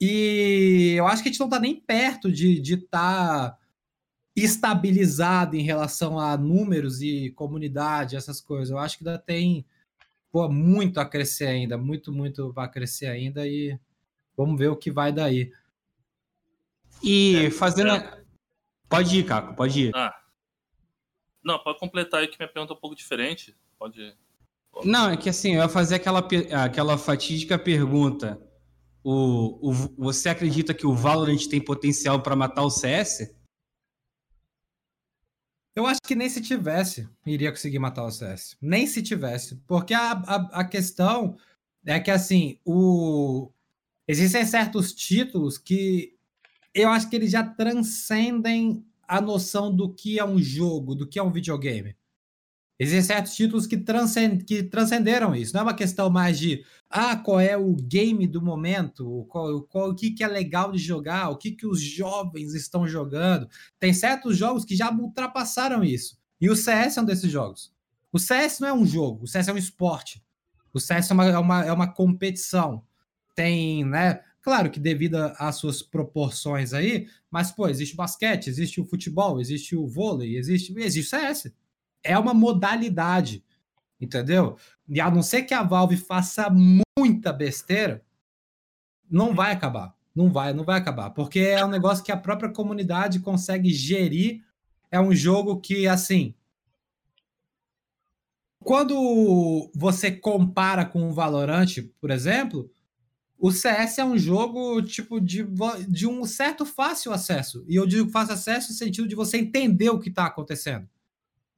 E 0.00 0.94
eu 0.96 1.08
acho 1.08 1.20
que 1.20 1.28
a 1.28 1.32
gente 1.32 1.40
não 1.40 1.48
está 1.48 1.58
nem 1.58 1.74
perto 1.74 2.30
de 2.30 2.62
estar 2.62 3.50
tá 3.50 3.58
estabilizado 4.36 5.56
em 5.56 5.62
relação 5.62 6.16
a 6.16 6.36
números 6.36 7.02
e 7.02 7.30
comunidade, 7.30 8.14
essas 8.14 8.40
coisas. 8.40 8.70
Eu 8.70 8.78
acho 8.78 8.96
que 8.96 9.06
ainda 9.06 9.18
tem 9.18 9.66
pô, 10.30 10.48
muito 10.48 11.00
a 11.00 11.04
crescer 11.04 11.46
ainda, 11.46 11.76
muito, 11.76 12.12
muito 12.12 12.52
vai 12.52 12.70
crescer 12.70 13.06
ainda 13.06 13.44
e 13.48 13.76
vamos 14.36 14.56
ver 14.56 14.68
o 14.68 14.76
que 14.76 14.92
vai 14.92 15.12
daí. 15.12 15.52
E 17.02 17.46
é, 17.46 17.50
fazendo. 17.50 17.90
É. 17.90 18.22
Pode 18.88 19.18
ir, 19.18 19.24
Caco, 19.24 19.56
pode 19.56 19.86
ir. 19.86 19.92
Ah. 19.94 20.19
Não, 21.42 21.58
pode 21.58 21.78
completar 21.78 22.20
aí 22.20 22.28
que 22.28 22.36
minha 22.38 22.48
pergunta 22.48 22.72
é 22.72 22.76
um 22.76 22.80
pouco 22.80 22.96
diferente. 22.96 23.56
Pode 23.78 24.00
ir. 24.00 24.16
Não, 24.84 25.10
é 25.10 25.16
que 25.16 25.28
assim, 25.28 25.54
eu 25.54 25.62
ia 25.62 25.68
fazer 25.68 25.96
aquela, 25.96 26.26
aquela 26.64 26.96
fatídica 26.96 27.58
pergunta 27.58 28.40
o, 29.02 29.70
o, 29.70 29.72
você 29.96 30.28
acredita 30.28 30.74
que 30.74 30.86
o 30.86 30.94
Valorant 30.94 31.46
tem 31.48 31.62
potencial 31.62 32.22
para 32.22 32.36
matar 32.36 32.62
o 32.62 32.70
CS? 32.70 33.34
Eu 35.74 35.86
acho 35.86 36.00
que 36.02 36.14
nem 36.14 36.28
se 36.28 36.42
tivesse, 36.42 37.08
iria 37.24 37.50
conseguir 37.50 37.78
matar 37.78 38.04
o 38.04 38.10
CS. 38.10 38.56
Nem 38.60 38.86
se 38.86 39.02
tivesse. 39.02 39.56
Porque 39.66 39.94
a, 39.94 40.12
a, 40.12 40.60
a 40.60 40.64
questão 40.64 41.36
é 41.86 41.98
que, 41.98 42.10
assim, 42.10 42.58
o... 42.64 43.50
existem 44.06 44.44
certos 44.44 44.92
títulos 44.92 45.56
que 45.56 46.16
eu 46.74 46.88
acho 46.90 47.08
que 47.08 47.16
eles 47.16 47.30
já 47.30 47.42
transcendem 47.42 48.84
a 49.10 49.20
noção 49.20 49.74
do 49.74 49.92
que 49.92 50.20
é 50.20 50.24
um 50.24 50.38
jogo, 50.38 50.94
do 50.94 51.04
que 51.04 51.18
é 51.18 51.22
um 51.22 51.32
videogame. 51.32 51.96
Existem 52.78 53.02
certos 53.02 53.34
títulos 53.34 53.66
que, 53.66 53.76
transcend, 53.76 54.44
que 54.44 54.62
transcenderam 54.62 55.34
isso. 55.34 55.52
Não 55.52 55.62
é 55.62 55.64
uma 55.64 55.74
questão 55.74 56.08
mais 56.08 56.38
de 56.38 56.64
ah, 56.88 57.16
qual 57.16 57.40
é 57.40 57.56
o 57.56 57.74
game 57.74 58.24
do 58.28 58.40
momento, 58.40 59.26
qual, 59.28 59.62
qual, 59.62 59.90
o 59.90 59.94
que, 59.96 60.12
que 60.12 60.22
é 60.22 60.28
legal 60.28 60.70
de 60.70 60.78
jogar, 60.78 61.28
o 61.28 61.36
que, 61.36 61.50
que 61.50 61.66
os 61.66 61.80
jovens 61.80 62.54
estão 62.54 62.86
jogando. 62.86 63.48
Tem 63.80 63.92
certos 63.92 64.36
jogos 64.36 64.64
que 64.64 64.76
já 64.76 64.92
ultrapassaram 64.92 65.82
isso. 65.82 66.16
E 66.40 66.48
o 66.48 66.54
CS 66.54 66.96
é 66.96 67.02
um 67.02 67.04
desses 67.04 67.30
jogos. 67.30 67.74
O 68.12 68.18
CS 68.18 68.60
não 68.60 68.68
é 68.68 68.72
um 68.72 68.86
jogo, 68.86 69.24
o 69.24 69.26
CS 69.26 69.48
é 69.48 69.52
um 69.52 69.58
esporte. 69.58 70.24
O 70.72 70.78
CS 70.78 71.10
é 71.10 71.14
uma, 71.14 71.26
é 71.26 71.38
uma, 71.38 71.64
é 71.64 71.72
uma 71.72 71.92
competição. 71.92 72.84
Tem, 73.34 73.84
né? 73.84 74.20
Claro 74.42 74.70
que 74.70 74.80
devido 74.80 75.16
às 75.38 75.56
suas 75.56 75.82
proporções 75.82 76.72
aí, 76.72 77.06
mas, 77.30 77.50
pô, 77.50 77.68
existe 77.68 77.94
o 77.94 77.96
basquete, 77.96 78.48
existe 78.48 78.80
o 78.80 78.86
futebol, 78.86 79.40
existe 79.40 79.76
o 79.76 79.86
vôlei, 79.86 80.36
existe, 80.36 80.72
existe 80.78 81.14
o 81.14 81.20
CS 81.20 81.52
é 82.02 82.18
uma 82.18 82.34
modalidade, 82.34 83.44
entendeu? 84.00 84.56
E 84.88 85.00
a 85.00 85.10
não 85.10 85.22
ser 85.22 85.42
que 85.42 85.54
a 85.54 85.62
Valve 85.62 85.96
faça 85.96 86.48
muita 86.98 87.32
besteira, 87.32 88.02
não 89.10 89.34
vai 89.34 89.52
acabar. 89.52 89.94
Não 90.14 90.30
vai, 90.30 90.52
não 90.52 90.64
vai 90.64 90.78
acabar. 90.78 91.10
Porque 91.10 91.38
é 91.38 91.64
um 91.64 91.68
negócio 91.68 92.04
que 92.04 92.12
a 92.12 92.16
própria 92.16 92.50
comunidade 92.50 93.20
consegue 93.20 93.72
gerir. 93.72 94.42
É 94.90 95.00
um 95.00 95.14
jogo 95.14 95.60
que, 95.60 95.86
assim. 95.86 96.34
Quando 98.58 99.70
você 99.74 100.10
compara 100.10 100.84
com 100.84 101.08
o 101.08 101.12
Valorant, 101.12 101.76
por 102.00 102.10
exemplo, 102.10 102.70
o 103.40 103.50
CS 103.50 103.98
é 103.98 104.04
um 104.04 104.18
jogo 104.18 104.82
tipo 104.82 105.18
de, 105.18 105.46
de 105.88 106.06
um 106.06 106.24
certo 106.26 106.66
fácil 106.66 107.10
acesso. 107.10 107.64
E 107.66 107.74
eu 107.74 107.86
digo 107.86 108.10
fácil 108.10 108.34
acesso 108.34 108.70
no 108.70 108.76
sentido 108.76 109.08
de 109.08 109.14
você 109.14 109.38
entender 109.38 109.88
o 109.88 109.98
que 109.98 110.10
está 110.10 110.26
acontecendo. 110.26 110.86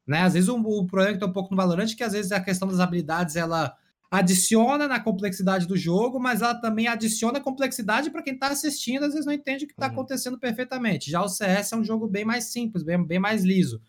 Né? 0.07 0.21
Às 0.21 0.35
vezes 0.35 0.49
o, 0.49 0.57
o 0.57 0.87
problema 0.87 1.15
que 1.15 1.21
tá 1.21 1.27
um 1.27 1.33
pouco 1.33 1.51
no 1.51 1.57
Valorant 1.57 1.91
é 1.91 1.95
que 1.97 2.05
às 2.05 2.13
vezes 2.13 2.31
a 2.31 2.41
questão 2.41 2.69
das 2.69 2.79
habilidades 2.79 3.35
ela 3.35 3.77
adiciona 4.09 4.87
na 4.87 5.01
complexidade 5.01 5.67
do 5.67 5.77
jogo, 5.77 6.21
mas 6.21 6.41
ela 6.41 6.55
também 6.55 6.87
adiciona 6.87 7.41
complexidade 7.41 8.11
para 8.11 8.23
quem 8.23 8.35
está 8.35 8.49
assistindo, 8.49 9.05
às 9.05 9.13
vezes 9.13 9.27
não 9.27 9.33
entende 9.33 9.65
o 9.65 9.67
que 9.67 9.73
está 9.73 9.87
uhum. 9.87 9.93
acontecendo 9.93 10.39
perfeitamente. 10.39 11.11
Já 11.11 11.21
o 11.23 11.29
CS 11.29 11.73
é 11.73 11.77
um 11.77 11.85
jogo 11.85 12.07
bem 12.07 12.25
mais 12.25 12.45
simples, 12.45 12.85
bem, 12.85 13.03
bem 13.05 13.19
mais 13.19 13.43
liso. 13.43 13.83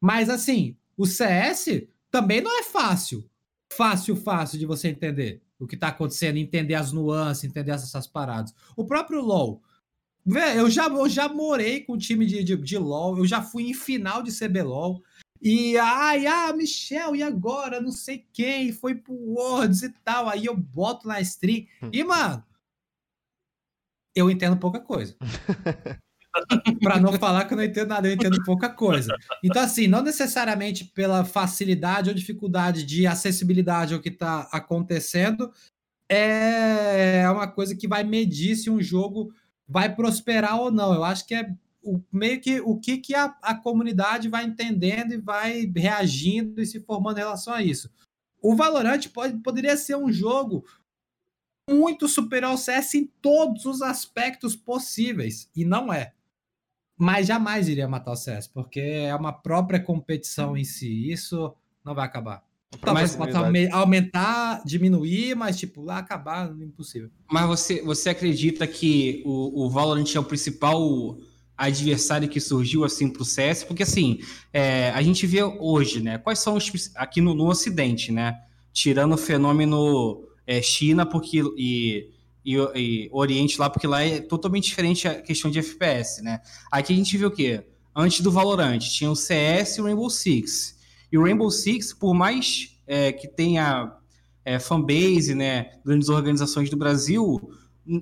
Mas 0.00 0.30
assim, 0.30 0.76
o 0.96 1.04
CS 1.04 1.82
também 2.10 2.40
não 2.40 2.58
é 2.58 2.62
fácil. 2.62 3.28
Fácil, 3.70 4.16
fácil 4.16 4.58
de 4.58 4.64
você 4.64 4.88
entender 4.88 5.42
o 5.58 5.66
que 5.66 5.74
está 5.74 5.88
acontecendo, 5.88 6.36
entender 6.36 6.74
as 6.74 6.92
nuances, 6.92 7.44
entender 7.44 7.72
essas 7.72 8.06
paradas. 8.06 8.54
O 8.76 8.84
próprio 8.84 9.20
LoL. 9.20 9.62
Eu 10.56 10.68
já, 10.68 10.88
eu 10.88 11.08
já 11.08 11.28
morei 11.28 11.80
com 11.80 11.94
o 11.94 11.98
time 11.98 12.26
de, 12.26 12.44
de, 12.44 12.56
de 12.56 12.78
LoL, 12.78 13.16
eu 13.16 13.26
já 13.26 13.40
fui 13.40 13.70
em 13.70 13.74
final 13.74 14.22
de 14.22 14.30
CBLOL, 14.30 15.02
e 15.40 15.78
ai, 15.78 16.26
ah, 16.26 16.52
Michel, 16.52 17.14
e 17.14 17.22
agora? 17.22 17.80
Não 17.80 17.92
sei 17.92 18.26
quem, 18.32 18.72
foi 18.72 18.94
pro 18.94 19.14
Worlds 19.14 19.82
e 19.82 19.90
tal. 20.04 20.28
Aí 20.28 20.46
eu 20.46 20.56
boto 20.56 21.06
na 21.06 21.20
stream. 21.20 21.66
Hum. 21.82 21.90
E, 21.92 22.02
mano, 22.02 22.44
eu 24.14 24.28
entendo 24.30 24.56
pouca 24.56 24.80
coisa. 24.80 25.16
para 26.82 27.00
não 27.00 27.12
falar 27.14 27.44
que 27.44 27.54
eu 27.54 27.56
não 27.56 27.64
entendo 27.64 27.88
nada, 27.88 28.08
eu 28.08 28.14
entendo 28.14 28.42
pouca 28.44 28.68
coisa. 28.68 29.14
Então, 29.42 29.62
assim, 29.62 29.86
não 29.86 30.02
necessariamente 30.02 30.84
pela 30.84 31.24
facilidade 31.24 32.08
ou 32.08 32.14
dificuldade 32.14 32.84
de 32.84 33.06
acessibilidade 33.06 33.94
ao 33.94 34.00
que 34.00 34.08
está 34.08 34.48
acontecendo, 34.52 35.52
é 36.08 37.28
uma 37.30 37.46
coisa 37.46 37.76
que 37.76 37.86
vai 37.86 38.02
medir 38.02 38.56
se 38.56 38.70
um 38.70 38.80
jogo 38.80 39.32
vai 39.66 39.94
prosperar 39.94 40.60
ou 40.60 40.70
não. 40.70 40.94
Eu 40.94 41.04
acho 41.04 41.26
que 41.26 41.34
é 41.34 41.52
o, 41.82 42.00
meio 42.12 42.40
que 42.40 42.60
o 42.60 42.78
que, 42.78 42.98
que 42.98 43.14
a, 43.14 43.36
a 43.42 43.54
comunidade 43.54 44.28
vai 44.28 44.44
entendendo 44.44 45.12
e 45.12 45.18
vai 45.18 45.70
reagindo 45.76 46.60
e 46.60 46.66
se 46.66 46.80
formando 46.80 47.18
em 47.18 47.20
relação 47.20 47.52
a 47.52 47.62
isso. 47.62 47.90
O 48.40 48.54
Valorant 48.54 49.06
pode, 49.08 49.36
poderia 49.38 49.76
ser 49.76 49.96
um 49.96 50.12
jogo 50.12 50.64
muito 51.68 52.08
superior 52.08 52.52
ao 52.52 52.56
CS 52.56 52.94
em 52.94 53.06
todos 53.20 53.66
os 53.66 53.82
aspectos 53.82 54.56
possíveis, 54.56 55.50
e 55.54 55.64
não 55.64 55.92
é. 55.92 56.14
Mas 56.98 57.28
jamais 57.28 57.68
iria 57.68 57.86
matar 57.86 58.10
o 58.10 58.16
CS, 58.16 58.48
porque 58.48 58.80
é 58.80 59.14
uma 59.14 59.32
própria 59.32 59.78
competição 59.78 60.56
em 60.56 60.64
si. 60.64 61.10
Isso 61.10 61.54
não 61.84 61.94
vai 61.94 62.04
acabar. 62.04 62.42
Talvez 62.80 63.16
aumentar, 63.72 64.62
diminuir, 64.64 65.34
mas 65.34 65.56
tipo, 65.56 65.82
lá 65.82 65.98
acabar, 65.98 66.50
impossível. 66.60 67.08
Mas 67.30 67.46
você, 67.46 67.82
você 67.82 68.10
acredita 68.10 68.66
que 68.66 69.22
o, 69.24 69.64
o 69.64 69.70
Valorant 69.70 70.14
é 70.14 70.20
o 70.20 70.24
principal 70.24 71.18
adversário 71.56 72.28
que 72.28 72.38
surgiu 72.38 72.84
assim 72.84 73.08
para 73.08 73.22
o 73.22 73.24
CS, 73.24 73.64
porque 73.64 73.82
assim, 73.82 74.20
é, 74.52 74.90
a 74.90 75.02
gente 75.02 75.26
vê 75.26 75.42
hoje, 75.42 76.00
né? 76.00 76.18
Quais 76.18 76.40
são 76.40 76.56
os 76.56 76.92
aqui 76.94 77.20
no, 77.20 77.34
no 77.34 77.48
Ocidente, 77.48 78.12
né? 78.12 78.38
Tirando 78.72 79.14
o 79.14 79.18
fenômeno 79.18 80.28
é, 80.46 80.60
China 80.60 81.06
porque, 81.06 81.42
e, 81.56 82.10
e, 82.48 82.56
e, 82.74 83.08
Oriente 83.12 83.60
lá, 83.60 83.68
porque 83.68 83.86
lá 83.86 84.02
é 84.02 84.20
totalmente 84.20 84.64
diferente 84.64 85.06
a 85.06 85.20
questão 85.20 85.50
de 85.50 85.58
FPS, 85.58 86.22
né? 86.22 86.40
Aqui 86.70 86.94
a 86.94 86.96
gente 86.96 87.16
vê 87.18 87.26
o 87.26 87.30
quê? 87.30 87.62
Antes 87.94 88.20
do 88.20 88.30
Valorant, 88.30 88.78
tinha 88.78 89.10
o 89.10 89.16
CS 89.16 89.76
e 89.76 89.80
o 89.82 89.84
Rainbow 89.84 90.08
Six. 90.08 90.78
E 91.12 91.18
o 91.18 91.22
Rainbow 91.22 91.50
Six, 91.50 91.92
por 91.92 92.14
mais 92.14 92.78
é, 92.86 93.12
que 93.12 93.28
tenha 93.28 93.92
é, 94.44 94.58
fanbase, 94.58 95.34
né, 95.34 95.72
grandes 95.84 96.08
organizações 96.08 96.70
do 96.70 96.76
Brasil, 96.76 97.38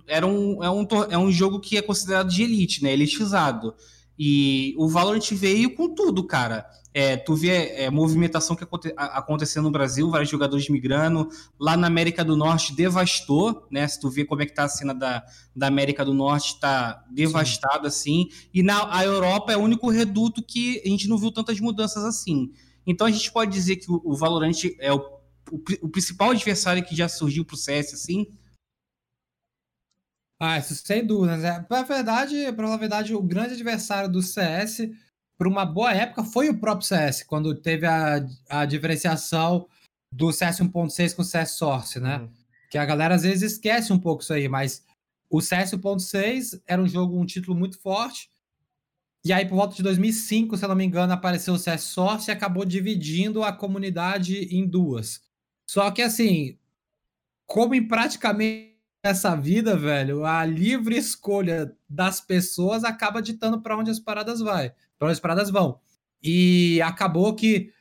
era 0.07 0.27
um, 0.27 0.63
é, 0.63 0.71
um, 0.71 0.87
é 1.11 1.19
um 1.19 1.33
jogo 1.33 1.59
que 1.59 1.77
é 1.77 1.83
considerado 1.83 2.29
de 2.29 2.43
elite, 2.43 2.83
né? 2.85 2.93
Elitizado. 2.93 3.75
E 4.19 4.75
o 4.79 4.89
Valorant 4.89 5.31
veio 5.33 5.75
com 5.75 5.95
tudo, 5.95 6.25
cara. 6.25 6.67
É, 6.95 7.17
tu 7.17 7.35
vê 7.35 7.73
é, 7.75 7.91
movimentação 7.91 8.57
que 8.57 8.65
aconte, 8.65 8.93
acontecendo 8.97 9.65
no 9.65 9.71
Brasil, 9.71 10.11
vários 10.11 10.31
jogadores 10.31 10.69
migrando. 10.71 11.29
Lá 11.61 11.77
na 11.77 11.87
América 11.87 12.25
do 12.25 12.35
Norte 12.35 12.75
devastou, 12.75 13.67
né? 13.71 13.87
Se 13.87 14.01
tu 14.01 14.09
vê 14.09 14.25
como 14.25 14.43
é 14.43 14.47
que 14.47 14.55
tá 14.55 14.65
a 14.65 14.69
cena 14.69 14.95
da, 14.95 15.23
da 15.55 15.67
América 15.67 16.05
do 16.05 16.15
Norte, 16.15 16.59
tá 16.59 17.05
devastado 17.11 17.87
assim. 17.87 18.29
E 18.55 18.63
na 18.63 18.97
a 18.97 19.05
Europa 19.05 19.53
é 19.53 19.57
o 19.57 19.61
único 19.61 19.91
reduto 19.91 20.43
que 20.43 20.81
a 20.85 20.89
gente 20.89 21.07
não 21.09 21.19
viu 21.19 21.31
tantas 21.31 21.61
mudanças 21.61 22.03
assim. 22.05 22.51
Então 22.87 23.07
a 23.07 23.11
gente 23.11 23.31
pode 23.31 23.53
dizer 23.53 23.77
que 23.77 23.91
o, 23.91 24.01
o 24.03 24.17
Valorant 24.17 24.57
é 24.81 24.93
o 24.93 25.17
o, 25.51 25.61
o 25.83 25.89
principal 25.89 26.31
adversário 26.31 26.85
que 26.85 26.95
já 26.95 27.09
surgiu 27.09 27.45
pro 27.45 27.57
CS, 27.57 27.95
assim? 27.95 28.27
Ah, 30.39 30.59
isso 30.59 30.75
sem 30.75 31.05
dúvidas. 31.05 31.43
É, 31.45 31.61
pra 31.61 31.83
verdade, 31.83 32.53
pra 32.53 32.77
verdade, 32.77 33.15
o 33.15 33.23
grande 33.23 33.55
adversário 33.55 34.11
do 34.11 34.23
CS, 34.23 34.91
por 35.39 35.47
uma 35.47 35.65
boa 35.65 35.93
época, 35.93 36.25
foi 36.25 36.49
o 36.49 36.59
próprio 36.59 36.87
CS, 36.87 37.23
quando 37.23 37.55
teve 37.55 37.87
a, 37.87 38.27
a 38.49 38.67
diferenciação 38.67 39.67
do 40.13 40.33
CS 40.33 40.61
1.6 40.61 41.15
com 41.15 41.23
o 41.23 41.25
CS 41.25 41.53
Source, 41.53 42.01
né? 42.01 42.19
Uhum. 42.19 42.31
Que 42.71 42.79
a 42.79 42.85
galera 42.85 43.15
às 43.15 43.23
vezes 43.23 43.53
esquece 43.53 43.93
um 43.93 43.99
pouco 43.99 44.23
isso 44.23 44.33
aí, 44.33 44.49
mas 44.49 44.85
o 45.31 45.41
CS 45.41 45.73
1.6 45.73 46.61
era 46.67 46.83
um 46.83 46.89
jogo, 46.89 47.19
um 47.19 47.27
título 47.27 47.57
muito 47.57 47.79
forte. 47.81 48.31
E 49.25 49.33
aí, 49.33 49.45
por 49.45 49.57
volta 49.57 49.75
de 49.75 49.83
2005, 49.83 50.57
se 50.57 50.65
eu 50.65 50.69
não 50.69 50.77
me 50.77 50.85
engano, 50.85 51.13
apareceu 51.13 51.55
o 51.55 51.59
CS 51.59 51.83
Source 51.83 52.31
e 52.31 52.33
acabou 52.33 52.65
dividindo 52.65 53.43
a 53.43 53.53
comunidade 53.53 54.45
em 54.55 54.67
duas. 54.67 55.21
Só 55.69 55.91
que, 55.91 56.01
assim, 56.01 56.57
como 57.45 57.75
em 57.75 57.87
praticamente 57.87 58.76
essa 59.09 59.35
vida, 59.35 59.77
velho, 59.77 60.25
a 60.25 60.45
livre 60.45 60.97
escolha 60.97 61.75
das 61.89 62.21
pessoas 62.21 62.85
acaba 62.85 63.23
ditando 63.23 63.61
para 63.61 63.77
onde 63.77 63.91
as 63.91 64.01
paradas 64.01 64.41
vai, 64.41 64.73
para 64.99 65.07
onde 65.07 65.13
as 65.15 65.21
paradas 65.21 65.51
vão. 65.51 65.81
E 66.23 66.81
acabou 66.83 67.35
que 67.35 67.73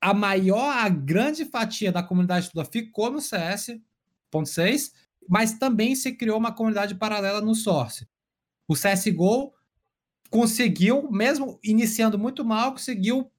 a 0.00 0.12
maior, 0.12 0.76
a 0.76 0.88
grande 0.88 1.44
fatia 1.44 1.92
da 1.92 2.02
comunidade 2.02 2.50
toda 2.50 2.68
ficou 2.68 3.10
no 3.10 3.20
CS.6, 3.20 4.92
mas 5.28 5.58
também 5.58 5.94
se 5.94 6.12
criou 6.12 6.38
uma 6.38 6.52
comunidade 6.52 6.94
paralela 6.96 7.40
no 7.40 7.54
Source. 7.54 8.08
O 8.66 8.74
CSGO 8.74 9.52
conseguiu, 10.28 11.10
mesmo 11.10 11.58
iniciando 11.62 12.18
muito 12.18 12.44
mal, 12.44 12.72
conseguiu 12.72 13.30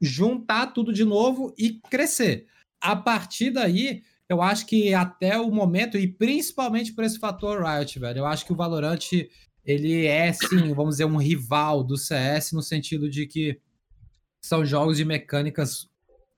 juntar 0.00 0.68
tudo 0.68 0.92
de 0.92 1.04
novo 1.04 1.54
e 1.56 1.80
crescer. 1.88 2.46
A 2.80 2.94
partir 2.94 3.50
daí, 3.50 4.02
eu 4.28 4.40
acho 4.40 4.66
que 4.66 4.94
até 4.94 5.38
o 5.38 5.50
momento, 5.50 5.98
e 5.98 6.08
principalmente 6.08 6.92
por 6.92 7.04
esse 7.04 7.18
fator 7.18 7.62
Riot, 7.62 7.98
velho, 7.98 8.18
eu 8.18 8.26
acho 8.26 8.44
que 8.46 8.52
o 8.52 8.56
Valorant, 8.56 9.10
ele 9.64 10.06
é, 10.06 10.32
sim, 10.32 10.72
vamos 10.72 10.94
dizer, 10.94 11.04
um 11.04 11.16
rival 11.16 11.84
do 11.84 11.96
CS, 11.96 12.52
no 12.52 12.62
sentido 12.62 13.08
de 13.08 13.26
que 13.26 13.60
são 14.40 14.64
jogos 14.64 14.96
de 14.96 15.04
mecânicas 15.04 15.88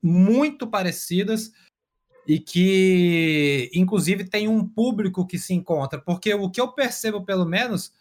muito 0.03 0.66
parecidas 0.66 1.53
e 2.27 2.40
que, 2.40 3.70
inclusive, 3.72 4.25
tem 4.25 4.49
um 4.49 4.66
público 4.66 5.27
que 5.27 5.38
se 5.38 5.55
encontra. 5.55 6.01
Porque 6.01 6.35
o 6.35 6.51
que 6.51 6.61
eu 6.61 6.72
percebo, 6.72 7.25
pelo 7.25 7.44
menos, 7.44 7.92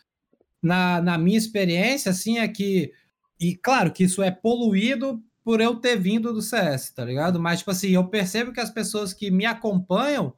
na, 0.62 1.00
na 1.02 1.18
minha 1.18 1.38
experiência, 1.38 2.10
assim, 2.10 2.40
é 2.40 2.48
que. 2.48 2.92
E 3.40 3.56
claro 3.56 3.92
que 3.92 4.04
isso 4.04 4.24
é 4.24 4.32
poluído 4.32 5.22
por 5.46 5.62
eu 5.62 5.76
ter 5.76 5.96
vindo 5.96 6.34
do 6.34 6.42
CS, 6.42 6.90
tá 6.90 7.06
ligado? 7.06 7.40
Mas, 7.40 7.60
tipo 7.60 7.70
assim, 7.70 7.90
eu 7.90 8.08
percebo 8.08 8.52
que 8.52 8.60
as 8.60 8.72
pessoas 8.72 9.14
que 9.14 9.30
me 9.30 9.46
acompanham, 9.46 10.34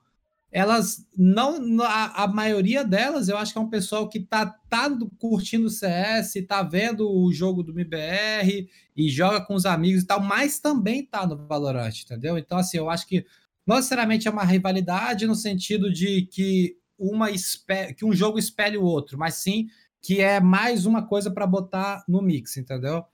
elas 0.52 1.08
não. 1.17 1.82
A, 1.82 2.24
a 2.24 2.28
maioria 2.28 2.84
delas, 2.84 3.30
eu 3.30 3.38
acho 3.38 3.54
que 3.54 3.58
é 3.58 3.62
um 3.62 3.70
pessoal 3.70 4.10
que 4.10 4.20
tá, 4.20 4.46
tá 4.70 4.89
curtindo 5.17 5.67
o 5.67 5.70
CS, 5.70 6.34
tá 6.46 6.62
vendo 6.62 7.10
o 7.10 7.32
jogo 7.32 7.63
do 7.63 7.72
MBR 7.72 8.70
e 8.98 9.10
joga 9.10 9.39
com 9.39 9.56
os 9.56 9.65
amigos 9.65 10.04
e 10.04 10.08
tal, 10.08 10.20
mas 10.20 10.60
também 10.60 11.06
tá 11.06 11.26
no 11.26 11.48
Valorant, 11.48 12.04
entendeu? 12.04 12.38
Então, 12.38 12.58
assim, 12.58 12.78
eu 12.78 12.89
acho 12.89 13.08
que 13.08 13.26
não 13.65 13.78
necessariamente 13.78 14.28
é 14.28 14.32
uma 14.32 14.43
rivalidade 14.43 15.26
no 15.26 15.36
sentido 15.36 15.91
de 15.91 16.24
que 16.24 16.78
uma 17.00 17.28
que 17.98 18.04
um 18.04 18.13
jogo 18.13 18.38
espelhe 18.38 18.78
o 18.78 18.84
outro, 18.84 19.17
mas 19.17 19.36
sim 19.36 19.67
que 20.02 20.20
é 20.20 20.39
mais 20.39 20.86
uma 20.86 21.06
coisa 21.06 21.32
para 21.32 21.48
botar 21.48 22.04
no 22.08 22.22
mix, 22.22 22.58
entendeu? 22.58 23.06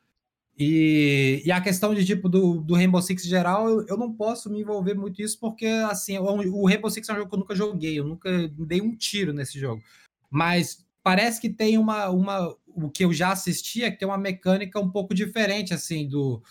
E, 0.58 1.42
e, 1.44 1.52
a 1.52 1.60
questão 1.60 1.96
de 1.96 2.06
tipo 2.06 2.30
do, 2.30 2.62
do 2.62 2.76
Rainbow 2.76 3.02
Six 3.02 3.24
geral, 3.24 3.68
eu, 3.68 3.88
eu, 3.88 3.98
não 3.98 4.14
posso 4.14 4.52
me 4.52 4.62
envolver 4.62 4.94
muito 4.94 5.20
isso 5.20 5.40
porque 5.40 5.66
assim, 5.66 6.18
o, 6.20 6.24
o, 6.24 6.68
Rainbow 6.68 6.92
Six 6.92 7.10
é 7.10 7.14
um 7.14 7.16
jogo 7.16 7.30
que 7.30 7.36
eu 7.36 7.40
nunca 7.40 7.56
joguei, 7.56 8.00
eu 8.00 8.06
nunca 8.06 8.30
dei 8.50 8.80
um 8.80 8.96
tiro 8.96 9.34
nesse 9.34 9.60
jogo. 9.60 9.82
Mas 10.30 10.86
parece 11.04 11.42
que 11.42 11.50
tem 11.50 11.78
uma 11.78 12.10
uma 12.10 12.56
o 12.68 12.90
que 12.90 13.04
eu 13.04 13.12
já 13.12 13.32
assisti 13.32 13.84
é 13.84 13.90
que 13.90 13.98
tem 13.98 14.08
uma 14.08 14.18
mecânica 14.18 14.80
um 14.80 14.90
pouco 14.90 15.14
diferente 15.14 15.74
assim 15.74 16.08
do 16.08 16.42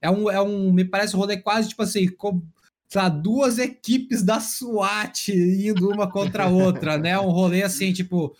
é 0.00 0.10
um 0.10 0.30
é 0.30 0.40
um 0.40 0.72
me 0.72 0.84
parece 0.84 1.14
um 1.14 1.18
rolê 1.20 1.36
quase 1.36 1.68
tipo 1.68 1.82
assim, 1.82 2.08
como 2.08 2.44
lá, 2.94 3.08
duas 3.08 3.58
equipes 3.58 4.22
da 4.22 4.40
SWAT 4.40 5.28
indo 5.30 5.88
uma 5.88 6.10
contra 6.10 6.44
a 6.44 6.48
outra, 6.48 6.98
né? 6.98 7.18
Um 7.18 7.30
rolê 7.30 7.62
assim, 7.62 7.92
tipo 7.92 8.36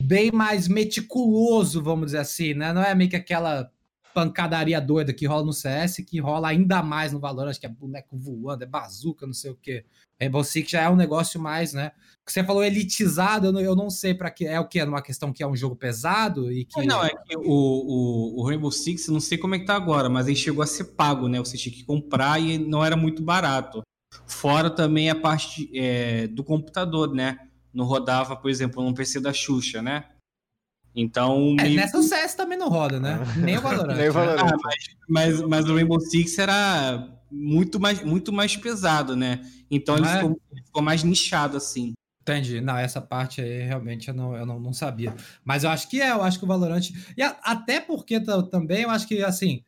bem 0.00 0.30
mais 0.30 0.68
meticuloso, 0.68 1.82
vamos 1.82 2.06
dizer 2.06 2.18
assim, 2.18 2.54
né? 2.54 2.72
Não 2.72 2.82
é 2.82 2.94
meio 2.94 3.10
que 3.10 3.16
aquela 3.16 3.72
pancadaria 4.14 4.80
doida 4.80 5.12
que 5.12 5.26
rola 5.26 5.44
no 5.44 5.52
CS, 5.52 5.98
que 6.06 6.20
rola 6.20 6.48
ainda 6.48 6.82
mais 6.82 7.12
no 7.12 7.20
valor, 7.20 7.48
acho 7.48 7.60
que 7.60 7.66
é 7.66 7.68
boneco 7.68 8.16
voando, 8.16 8.64
é 8.64 8.66
bazuca, 8.66 9.26
não 9.26 9.34
sei 9.34 9.50
o 9.50 9.56
que. 9.56 9.84
Rainbow 10.20 10.42
Six 10.42 10.70
já 10.70 10.82
é 10.82 10.88
um 10.88 10.96
negócio 10.96 11.40
mais, 11.40 11.72
né? 11.72 11.92
Você 12.26 12.42
falou 12.42 12.64
elitizado, 12.64 13.46
eu 13.46 13.52
não, 13.52 13.60
eu 13.60 13.76
não 13.76 13.88
sei 13.88 14.14
para 14.14 14.30
que 14.30 14.46
é 14.46 14.58
o 14.58 14.66
que 14.66 14.80
é 14.80 14.84
uma 14.84 15.00
questão 15.00 15.32
que 15.32 15.42
é 15.42 15.46
um 15.46 15.56
jogo 15.56 15.76
pesado 15.76 16.52
e 16.52 16.64
que 16.64 16.84
não 16.84 17.04
é 17.04 17.10
que 17.10 17.36
o, 17.36 17.42
o, 17.42 18.40
o, 18.40 18.46
Rainbow 18.46 18.70
Six, 18.70 19.08
não 19.08 19.20
sei 19.20 19.38
como 19.38 19.54
é 19.54 19.58
que 19.58 19.64
tá 19.66 19.76
agora, 19.76 20.08
mas 20.08 20.26
ele 20.26 20.36
chegou 20.36 20.62
a 20.62 20.66
ser 20.66 20.84
pago, 20.84 21.28
né? 21.28 21.38
Você 21.38 21.56
tinha 21.56 21.74
que 21.74 21.84
comprar 21.84 22.40
e 22.40 22.58
não 22.58 22.84
era 22.84 22.96
muito 22.96 23.22
barato. 23.22 23.82
Fora 24.26 24.68
também 24.68 25.08
a 25.08 25.14
parte 25.14 25.70
é, 25.74 26.26
do 26.26 26.42
computador, 26.42 27.14
né? 27.14 27.38
Não 27.72 27.84
rodava, 27.84 28.36
por 28.36 28.50
exemplo, 28.50 28.82
no 28.82 28.94
PC 28.94 29.20
da 29.20 29.32
Xuxa, 29.32 29.80
né? 29.80 30.04
Então. 30.98 31.54
É, 31.60 31.68
Nessa 31.68 31.96
o 31.96 32.02
CS 32.02 32.34
também 32.34 32.58
não 32.58 32.68
roda, 32.68 32.98
né? 32.98 33.20
É. 33.36 33.40
Nem 33.40 33.56
o 33.56 33.60
Valorant. 33.60 33.94
Nem 33.96 34.08
o 34.08 34.12
Valorant. 34.12 34.52
Ah, 34.52 34.56
mas, 34.64 34.84
mas, 35.08 35.42
mas, 35.42 35.70
o 35.70 35.74
Rainbow 35.74 36.00
Six 36.00 36.36
era 36.38 37.08
muito 37.30 37.78
mais, 37.78 38.02
muito 38.02 38.32
mais 38.32 38.56
pesado, 38.56 39.14
né? 39.14 39.40
Então 39.70 39.96
ele, 39.96 40.06
é? 40.06 40.16
ficou, 40.16 40.40
ele 40.50 40.62
ficou, 40.64 40.82
mais 40.82 41.04
nichado, 41.04 41.56
assim. 41.56 41.92
Entendi. 42.20 42.60
Não, 42.60 42.76
essa 42.76 43.00
parte 43.00 43.40
aí 43.40 43.62
realmente 43.62 44.08
eu 44.08 44.14
não, 44.14 44.36
eu 44.36 44.44
não, 44.44 44.58
não 44.58 44.72
sabia. 44.72 45.14
Mas 45.44 45.62
eu 45.62 45.70
acho 45.70 45.88
que 45.88 46.00
é, 46.00 46.10
eu 46.10 46.22
acho 46.22 46.36
que 46.36 46.44
o 46.44 46.48
Valorant. 46.48 46.90
E 47.16 47.22
a, 47.22 47.38
até 47.44 47.80
porque 47.80 48.18
também 48.50 48.82
eu 48.82 48.90
acho 48.90 49.06
que, 49.06 49.22
assim. 49.22 49.62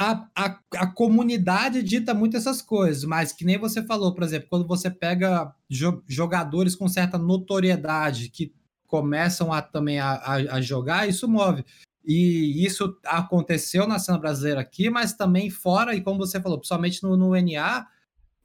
A, 0.00 0.28
a, 0.34 0.60
a 0.76 0.86
comunidade 0.86 1.82
dita 1.82 2.14
muito 2.14 2.36
essas 2.36 2.62
coisas, 2.62 3.02
mas 3.02 3.32
que 3.32 3.44
nem 3.44 3.58
você 3.58 3.82
falou, 3.82 4.14
por 4.14 4.22
exemplo, 4.22 4.46
quando 4.48 4.64
você 4.64 4.88
pega 4.88 5.52
jo 5.68 6.04
jogadores 6.06 6.76
com 6.76 6.86
certa 6.86 7.18
notoriedade 7.18 8.28
que 8.28 8.54
começam 8.88 9.52
a, 9.52 9.62
também 9.62 10.00
a, 10.00 10.14
a, 10.14 10.34
a 10.56 10.60
jogar, 10.60 11.08
isso 11.08 11.28
move. 11.28 11.64
E 12.04 12.64
isso 12.64 12.98
aconteceu 13.04 13.86
na 13.86 13.98
cena 13.98 14.18
brasileira 14.18 14.60
aqui, 14.60 14.88
mas 14.88 15.12
também 15.12 15.50
fora, 15.50 15.94
e 15.94 16.00
como 16.00 16.18
você 16.18 16.40
falou, 16.40 16.58
principalmente 16.58 17.02
no, 17.02 17.16
no 17.16 17.30
NA, 17.40 17.86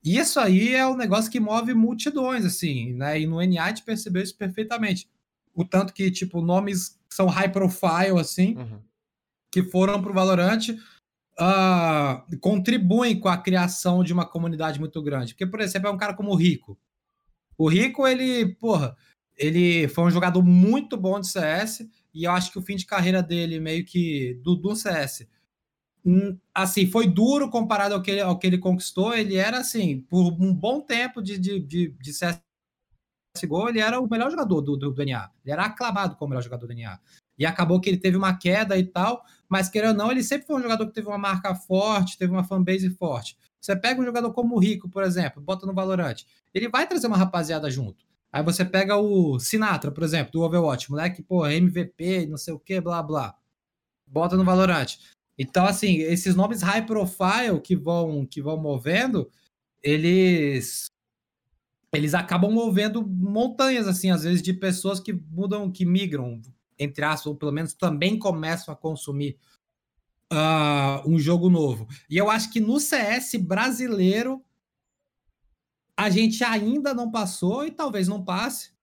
isso 0.04 0.38
aí 0.40 0.76
é 0.76 0.86
um 0.86 0.98
negócio 0.98 1.32
que 1.32 1.40
move 1.40 1.74
multidões, 1.74 2.46
assim, 2.46 2.94
né? 2.94 3.22
E 3.22 3.26
no 3.26 3.42
NA 3.42 3.64
a 3.64 3.68
gente 3.70 3.84
percebeu 3.84 4.22
isso 4.22 4.38
perfeitamente. 4.38 5.10
O 5.56 5.64
tanto 5.64 5.94
que, 5.94 6.12
tipo, 6.12 6.42
nomes 6.42 7.00
são 7.10 7.28
high 7.28 7.50
profile, 7.50 8.20
assim, 8.20 8.58
uhum. 8.58 8.82
que 9.50 9.64
foram 9.64 10.02
pro 10.02 10.14
Valorant, 10.14 10.68
uh, 11.40 12.40
contribuem 12.42 13.18
com 13.18 13.30
a 13.30 13.38
criação 13.38 14.04
de 14.04 14.12
uma 14.12 14.26
comunidade 14.26 14.78
muito 14.78 15.02
grande. 15.02 15.34
Porque, 15.34 15.46
por 15.48 15.62
exemplo, 15.62 15.88
é 15.88 15.92
um 15.92 15.98
cara 15.98 16.14
como 16.14 16.32
o 16.32 16.36
Rico. 16.36 16.78
O 17.58 17.70
Rico, 17.70 18.06
ele, 18.06 18.56
porra, 18.56 18.98
ele 19.38 19.88
foi 19.88 20.06
um 20.06 20.12
jogador 20.12 20.44
muito 20.44 20.98
bom 20.98 21.20
de 21.20 21.28
CS 21.28 21.88
e 22.14 22.26
eu 22.26 22.32
acho 22.32 22.52
que 22.52 22.60
o 22.60 22.62
fim 22.62 22.76
de 22.76 22.86
carreira 22.86 23.24
dele, 23.24 23.60
meio 23.60 23.84
que 23.84 24.40
do, 24.44 24.56
do 24.56 24.76
CS, 24.76 25.28
hum, 26.06 26.38
assim, 26.54 26.86
foi 26.86 27.08
duro 27.08 27.50
comparado 27.50 27.96
ao 27.96 28.02
que, 28.02 28.12
ele, 28.12 28.22
ao 28.22 28.38
que 28.38 28.46
ele 28.46 28.58
conquistou. 28.58 29.16
Ele 29.16 29.36
era, 29.36 29.60
assim, 29.60 30.02
por 30.02 30.32
um 30.34 30.54
bom 30.54 30.80
tempo 30.82 31.22
de, 31.22 31.38
de, 31.40 31.60
de, 31.60 31.90
de 31.90 32.12
CSGO, 32.12 33.70
ele 33.70 33.80
era 33.80 34.00
o 34.00 34.08
melhor 34.08 34.30
jogador 34.30 34.62
do, 34.62 34.78
do, 34.78 34.92
do 34.92 35.06
NA. 35.06 35.32
Ele 35.44 35.54
era 35.54 35.66
aclamado 35.66 36.16
como 36.16 36.28
o 36.28 36.30
melhor 36.30 36.44
jogador 36.44 36.68
do 36.68 36.76
NA. 36.76 37.00
E 37.38 37.46
acabou 37.48 37.82
que 37.82 37.90
ele 37.90 37.98
teve 37.98 38.16
uma 38.16 38.38
queda 38.38 38.78
e 38.78 38.84
tal, 38.84 39.24
mas 39.50 39.68
querendo 39.68 40.00
ou 40.00 40.06
não, 40.06 40.12
ele 40.12 40.24
sempre 40.24 40.46
foi 40.46 40.56
um 40.58 40.62
jogador 40.62 40.86
que 40.86 40.94
teve 40.94 41.08
uma 41.08 41.18
marca 41.18 41.56
forte, 41.56 42.18
teve 42.18 42.32
uma 42.32 42.44
fanbase 42.44 42.92
forte. 42.92 43.36
Você 43.60 43.76
pega 43.76 44.00
um 44.00 44.06
jogador 44.06 44.32
como 44.34 44.56
o 44.56 44.60
Rico, 44.60 44.88
por 44.88 45.04
exemplo, 45.04 45.42
bota 45.42 45.66
no 45.66 45.74
Valorant, 45.74 46.18
ele 46.54 46.70
vai 46.70 46.86
trazer 46.86 47.08
uma 47.08 47.18
rapaziada 47.18 47.72
junto. 47.72 48.06
Aí 48.34 48.42
você 48.44 48.66
pega 48.66 48.98
o 48.98 49.40
Sinatra, 49.40 49.92
por 49.92 50.04
exemplo, 50.04 50.32
do 50.32 50.42
Overwatch, 50.42 50.90
moleque, 50.90 51.22
pô, 51.22 51.46
MVP, 51.46 52.26
não 52.26 52.36
sei 52.36 52.52
o 52.52 52.60
que, 52.60 52.82
blá 52.82 53.04
blá. 53.04 53.36
Bota 54.08 54.36
no 54.36 54.44
Valorant. 54.44 54.98
Então, 55.38 55.68
assim, 55.68 55.98
esses 55.98 56.36
nomes 56.36 56.64
high 56.64 56.84
profile 56.84 57.62
que 57.64 57.76
vão 57.76 58.26
que 58.26 58.42
vão 58.42 58.58
movendo, 58.58 59.30
eles 59.84 60.88
eles 61.94 62.16
acabam 62.16 62.52
movendo 62.52 63.06
montanhas 63.08 63.88
assim, 63.88 64.10
às 64.10 64.24
vezes 64.24 64.42
de 64.42 64.52
pessoas 64.52 65.00
que 65.00 65.14
mudam, 65.14 65.72
que 65.72 65.86
migram, 65.86 66.42
entre 66.80 67.06
aspas, 67.06 67.28
ou 67.28 67.36
pelo 67.36 67.52
menos 67.52 67.76
também 67.76 68.18
começam 68.18 68.74
a 68.74 68.78
consumir 68.78 69.38
uh, 70.34 71.08
um 71.08 71.20
jogo 71.20 71.52
novo. 71.52 71.88
E 72.10 72.18
eu 72.18 72.32
acho 72.32 72.52
que 72.52 72.60
no 72.60 72.80
CS 72.80 73.36
brasileiro 73.36 74.44
a 75.98 76.10
gente 76.10 76.44
ainda 76.44 76.94
não 76.94 77.12
passou 77.12 77.66
e 77.66 77.72
talvez 77.72 78.08
não 78.08 78.24
passe 78.24 78.74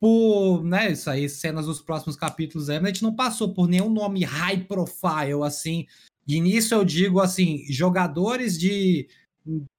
por, 0.00 0.62
né, 0.62 0.92
isso 0.92 1.10
aí, 1.10 1.28
cenas 1.28 1.66
dos 1.66 1.80
próximos 1.80 2.14
capítulos, 2.14 2.70
a 2.70 2.80
gente 2.86 3.02
não 3.02 3.14
passou 3.14 3.52
por 3.52 3.68
nenhum 3.68 3.90
nome 3.90 4.22
high 4.22 4.64
profile, 4.64 5.42
assim, 5.44 5.86
e 6.26 6.40
nisso 6.40 6.74
eu 6.74 6.84
digo, 6.84 7.20
assim, 7.20 7.64
jogadores 7.68 8.58
de 8.58 9.08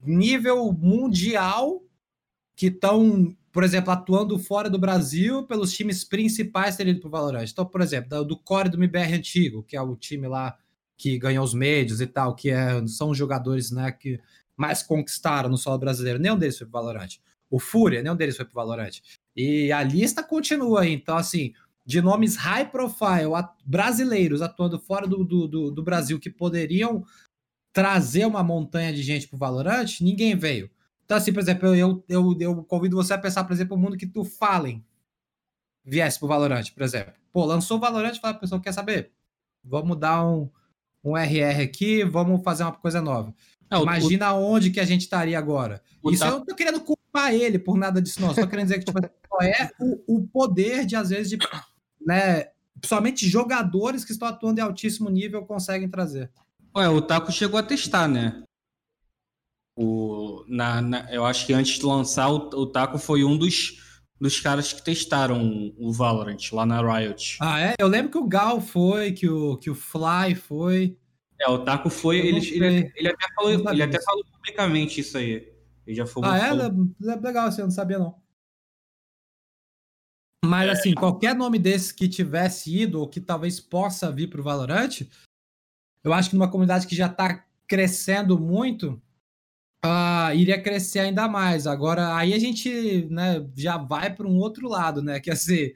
nível 0.01 0.73
mundial 0.73 1.83
que 2.55 2.67
estão, 2.67 3.33
por 3.51 3.63
exemplo, 3.63 3.91
atuando 3.91 4.37
fora 4.37 4.69
do 4.69 4.79
Brasil 4.79 5.45
pelos 5.45 5.71
times 5.71 6.03
principais 6.03 6.75
terem 6.75 6.91
ido 6.91 7.01
para 7.01 7.07
o 7.07 7.11
Valorant. 7.11 7.49
Então, 7.49 7.65
por 7.65 7.81
exemplo, 7.81 8.25
do 8.25 8.37
core 8.37 8.69
do 8.69 8.77
MBR 8.77 9.13
antigo, 9.13 9.63
que 9.63 9.77
é 9.77 9.81
o 9.81 9.95
time 9.95 10.27
lá 10.27 10.57
que 10.97 11.17
ganhou 11.17 11.45
os 11.45 11.53
médios 11.53 12.01
e 12.01 12.07
tal, 12.07 12.35
que 12.35 12.49
é, 12.49 12.85
são 12.87 13.13
jogadores 13.13 13.71
né, 13.71 13.91
que 13.91 14.19
mais 14.59 14.83
conquistaram 14.83 15.49
no 15.49 15.57
solo 15.57 15.79
brasileiro. 15.79 16.19
Nenhum 16.19 16.37
deles 16.37 16.57
foi 16.57 16.67
para 16.67 16.81
o 16.81 16.83
Valorant. 16.83 17.07
O 17.49 17.59
Fúria, 17.59 18.03
nenhum 18.03 18.15
deles 18.15 18.35
foi 18.35 18.43
para 18.43 18.51
o 18.51 18.55
Valorant. 18.55 18.99
E 19.33 19.71
a 19.71 19.81
lista 19.81 20.21
continua. 20.21 20.85
Então, 20.85 21.15
assim, 21.15 21.53
de 21.85 22.01
nomes 22.01 22.35
high 22.35 22.69
profile 22.69 23.31
brasileiros 23.65 24.41
atuando 24.41 24.77
fora 24.77 25.07
do, 25.07 25.23
do, 25.23 25.71
do, 25.71 25.81
Brasil 25.81 26.19
que 26.19 26.29
poderiam 26.29 27.05
trazer 27.71 28.25
uma 28.25 28.43
montanha 28.43 28.91
de 28.91 29.01
gente 29.01 29.29
para 29.29 29.37
o 29.37 29.39
Valorant, 29.39 30.01
ninguém 30.01 30.35
veio. 30.35 30.69
Então, 31.05 31.15
assim, 31.15 31.31
por 31.31 31.39
exemplo, 31.39 31.73
eu, 31.73 32.03
eu, 32.09 32.37
eu 32.41 32.63
convido 32.65 32.97
você 32.97 33.13
a 33.13 33.17
pensar, 33.17 33.45
por 33.45 33.53
exemplo, 33.53 33.77
o 33.77 33.79
mundo 33.79 33.95
que 33.95 34.05
tu 34.05 34.25
Fallen 34.25 34.85
viesse 35.85 36.19
pro 36.19 36.27
Valorant, 36.27 36.69
por 36.73 36.83
exemplo. 36.83 37.13
Pô, 37.31 37.45
lançou 37.45 37.77
o 37.77 37.79
Valorant 37.79 38.13
e 38.13 38.19
fala, 38.19 38.33
pessoal, 38.33 38.59
quer 38.59 38.73
saber? 38.73 39.13
Vamos 39.63 39.97
dar 39.97 40.25
um, 40.27 40.49
um 41.01 41.15
RR 41.15 41.63
aqui, 41.63 42.03
vamos 42.03 42.43
fazer 42.43 42.63
uma 42.63 42.73
coisa 42.73 43.01
nova. 43.01 43.33
É, 43.71 43.77
Imagina 43.77 44.33
o, 44.33 44.43
onde 44.43 44.71
que 44.71 44.79
a 44.79 44.85
gente 44.85 45.01
estaria 45.01 45.37
agora. 45.37 45.81
Isso 46.11 46.23
eu 46.23 46.31
não 46.31 46.45
tô 46.45 46.55
querendo 46.55 46.79
culpar 46.81 47.33
ele 47.33 47.59
por 47.59 47.77
nada 47.77 48.01
disso, 48.01 48.21
não. 48.21 48.33
Só 48.33 48.47
querendo 48.47 48.67
dizer 48.67 48.79
que 48.79 48.85
tipo, 48.85 48.99
é 49.41 49.69
o, 49.79 50.17
o 50.17 50.27
poder 50.27 50.85
de, 50.85 50.95
às 50.95 51.09
vezes, 51.09 51.29
de 51.29 51.37
né? 52.05 52.47
Principalmente 52.79 53.27
jogadores 53.27 54.05
que 54.05 54.11
estão 54.11 54.27
atuando 54.27 54.59
em 54.59 54.63
altíssimo 54.63 55.09
nível 55.09 55.45
conseguem 55.45 55.89
trazer. 55.89 56.31
Ué, 56.75 56.87
o 56.87 57.01
Taco 57.01 57.31
chegou 57.31 57.59
a 57.59 57.63
testar, 57.63 58.07
né? 58.07 58.43
O, 59.75 60.43
na, 60.47 60.81
na, 60.81 61.13
eu 61.13 61.25
acho 61.25 61.45
que 61.45 61.53
antes 61.53 61.77
de 61.77 61.85
lançar, 61.85 62.29
o, 62.29 62.49
o 62.53 62.67
Taco 62.67 62.97
foi 62.97 63.23
um 63.23 63.37
dos, 63.37 63.81
dos 64.19 64.39
caras 64.39 64.73
que 64.73 64.83
testaram 64.83 65.73
o 65.77 65.91
Valorant 65.91 66.51
lá 66.51 66.65
na 66.65 66.81
Riot. 66.81 67.37
Ah, 67.41 67.59
é? 67.59 67.73
Eu 67.79 67.87
lembro 67.87 68.11
que 68.11 68.17
o 68.17 68.27
Gal 68.27 68.59
foi, 68.59 69.11
que 69.11 69.29
o, 69.29 69.57
que 69.57 69.69
o 69.69 69.75
Fly 69.75 70.35
foi. 70.35 70.97
É, 71.39 71.49
o 71.49 71.63
Taco 71.63 71.89
foi. 71.89 72.19
Ele, 72.19 72.39
ele, 72.53 72.91
ele, 72.95 73.07
até 73.07 73.33
falou, 73.33 73.51
ele 73.71 73.83
até 73.83 74.01
falou 74.01 74.25
publicamente 74.25 74.99
isso 74.99 75.17
aí. 75.17 75.53
Ele 75.87 75.95
já 75.95 76.05
foi 76.05 76.23
Ah, 76.25 76.37
é? 76.37 76.49
é? 76.49 77.15
Legal, 77.15 77.47
assim, 77.47 77.61
eu 77.61 77.67
não 77.67 77.71
sabia, 77.71 77.97
não. 77.97 78.21
Mas 80.45 80.67
é. 80.67 80.71
assim, 80.71 80.93
qualquer 80.93 81.35
nome 81.35 81.57
desse 81.57 81.93
que 81.93 82.07
tivesse 82.07 82.75
ido 82.75 82.99
ou 82.99 83.07
que 83.07 83.19
talvez 83.19 83.59
possa 83.59 84.11
vir 84.11 84.29
para 84.29 84.41
o 84.41 84.43
Valorant, 84.43 85.01
eu 86.03 86.13
acho 86.13 86.29
que 86.29 86.35
numa 86.35 86.49
comunidade 86.49 86.87
que 86.87 86.95
já 86.95 87.07
está 87.07 87.45
crescendo 87.67 88.39
muito, 88.39 89.01
uh, 89.85 90.33
iria 90.33 90.61
crescer 90.61 90.99
ainda 90.99 91.27
mais. 91.27 91.67
Agora, 91.67 92.15
aí 92.15 92.33
a 92.33 92.39
gente 92.39 93.05
né, 93.09 93.47
já 93.55 93.77
vai 93.77 94.13
para 94.13 94.27
um 94.27 94.37
outro 94.37 94.67
lado, 94.67 95.01
né? 95.01 95.19
Que 95.21 95.31
assim, 95.31 95.71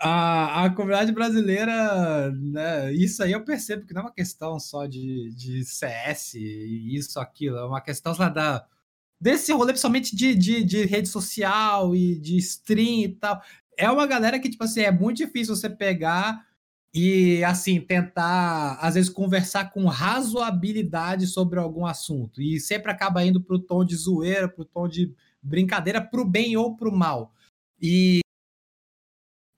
a, 0.00 0.64
a 0.64 0.70
comunidade 0.70 1.12
brasileira, 1.12 2.32
né, 2.32 2.92
isso 2.92 3.22
aí 3.22 3.32
eu 3.32 3.44
percebo 3.44 3.86
que 3.86 3.92
não 3.92 4.02
é 4.02 4.04
uma 4.04 4.12
questão 4.12 4.58
só 4.58 4.86
de, 4.86 5.30
de 5.34 5.64
CS 5.64 6.34
e 6.34 6.96
isso, 6.96 7.20
aquilo, 7.20 7.58
é 7.58 7.64
uma 7.64 7.80
questão 7.80 8.14
lá 8.18 8.28
da 8.28 8.66
desse 9.20 9.52
rolê 9.52 9.72
principalmente 9.72 10.16
de, 10.16 10.34
de, 10.34 10.64
de 10.64 10.86
rede 10.86 11.06
social 11.06 11.94
e 11.94 12.18
de 12.18 12.38
stream 12.38 13.04
e 13.04 13.08
tal 13.08 13.42
é 13.80 13.90
uma 13.90 14.06
galera 14.06 14.38
que, 14.38 14.50
tipo 14.50 14.62
assim, 14.62 14.82
é 14.82 14.92
muito 14.92 15.16
difícil 15.16 15.56
você 15.56 15.70
pegar 15.70 16.46
e, 16.94 17.42
assim, 17.44 17.80
tentar, 17.80 18.78
às 18.80 18.94
vezes, 18.94 19.08
conversar 19.08 19.72
com 19.72 19.86
razoabilidade 19.86 21.26
sobre 21.26 21.58
algum 21.58 21.86
assunto. 21.86 22.42
E 22.42 22.60
sempre 22.60 22.92
acaba 22.92 23.24
indo 23.24 23.40
pro 23.40 23.58
tom 23.58 23.82
de 23.82 23.96
zoeira, 23.96 24.46
pro 24.48 24.66
tom 24.66 24.86
de 24.86 25.14
brincadeira, 25.42 26.00
pro 26.00 26.26
bem 26.26 26.58
ou 26.58 26.76
pro 26.76 26.92
mal. 26.92 27.32
E 27.80 28.20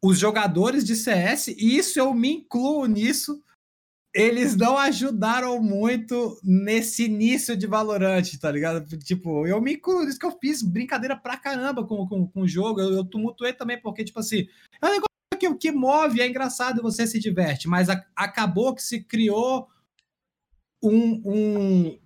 os 0.02 0.18
jogadores 0.18 0.84
de 0.84 0.96
CS, 0.96 1.48
e 1.48 1.76
isso 1.76 1.98
eu 1.98 2.12
me 2.12 2.32
incluo 2.32 2.86
nisso, 2.86 3.40
eles 4.14 4.56
não 4.56 4.76
ajudaram 4.76 5.62
muito 5.62 6.38
nesse 6.42 7.04
início 7.04 7.56
de 7.56 7.66
Valorant, 7.66 8.24
tá 8.38 8.50
ligado? 8.50 8.98
Tipo, 8.98 9.46
eu 9.46 9.60
me 9.60 9.74
incluo, 9.74 10.02
isso 10.02 10.18
que 10.18 10.26
eu 10.26 10.38
fiz 10.38 10.60
brincadeira 10.60 11.16
pra 11.16 11.38
caramba 11.38 11.86
com, 11.86 12.06
com, 12.06 12.26
com 12.26 12.40
o 12.42 12.48
jogo, 12.48 12.80
eu, 12.80 12.92
eu 12.92 13.04
tumultuei 13.04 13.52
também, 13.52 13.80
porque, 13.80 14.04
tipo 14.04 14.18
assim, 14.18 14.48
é 14.82 14.86
um 14.86 14.90
negócio 14.90 15.06
que, 15.38 15.54
que 15.54 15.72
move, 15.72 16.20
é 16.20 16.26
engraçado, 16.26 16.82
você 16.82 17.06
se 17.06 17.18
diverte, 17.18 17.68
mas 17.68 17.88
a, 17.88 18.04
acabou 18.14 18.74
que 18.74 18.82
se 18.82 19.02
criou 19.02 19.68
um, 20.82 21.22
um, 21.24 21.98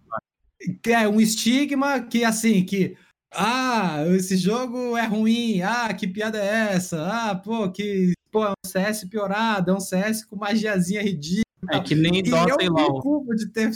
é 0.87 1.09
um 1.09 1.21
estigma 1.21 2.01
que, 2.01 2.25
assim, 2.25 2.65
que 2.65 2.97
ah, 3.37 4.05
esse 4.09 4.37
jogo 4.37 4.97
é 4.97 5.07
ruim, 5.07 5.61
ah, 5.63 5.93
que 5.93 6.07
piada 6.07 6.39
é 6.39 6.75
essa? 6.75 7.07
Ah, 7.07 7.35
pô, 7.35 7.71
que 7.71 8.13
pô, 8.31 8.45
é 8.45 8.51
um 8.51 8.69
CS 8.69 9.05
piorado, 9.09 9.71
é 9.71 9.75
um 9.75 9.81
CS 9.81 10.25
com 10.25 10.37
magiazinha 10.37 11.03
ridícula 11.03 11.47
é 11.71 11.81
que 11.81 11.95
nem 11.95 12.23
Dota 12.23 12.63
e, 12.63 12.67
eu 12.67 12.75
me 12.75 13.01
culpo 13.01 13.35
de 13.35 13.49
ter 13.49 13.71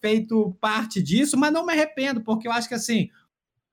feito 0.00 0.56
parte 0.60 1.02
disso, 1.02 1.36
mas 1.36 1.52
não 1.52 1.64
me 1.64 1.72
arrependo, 1.72 2.22
porque 2.22 2.48
eu 2.48 2.52
acho 2.52 2.68
que 2.68 2.74
assim, 2.74 3.08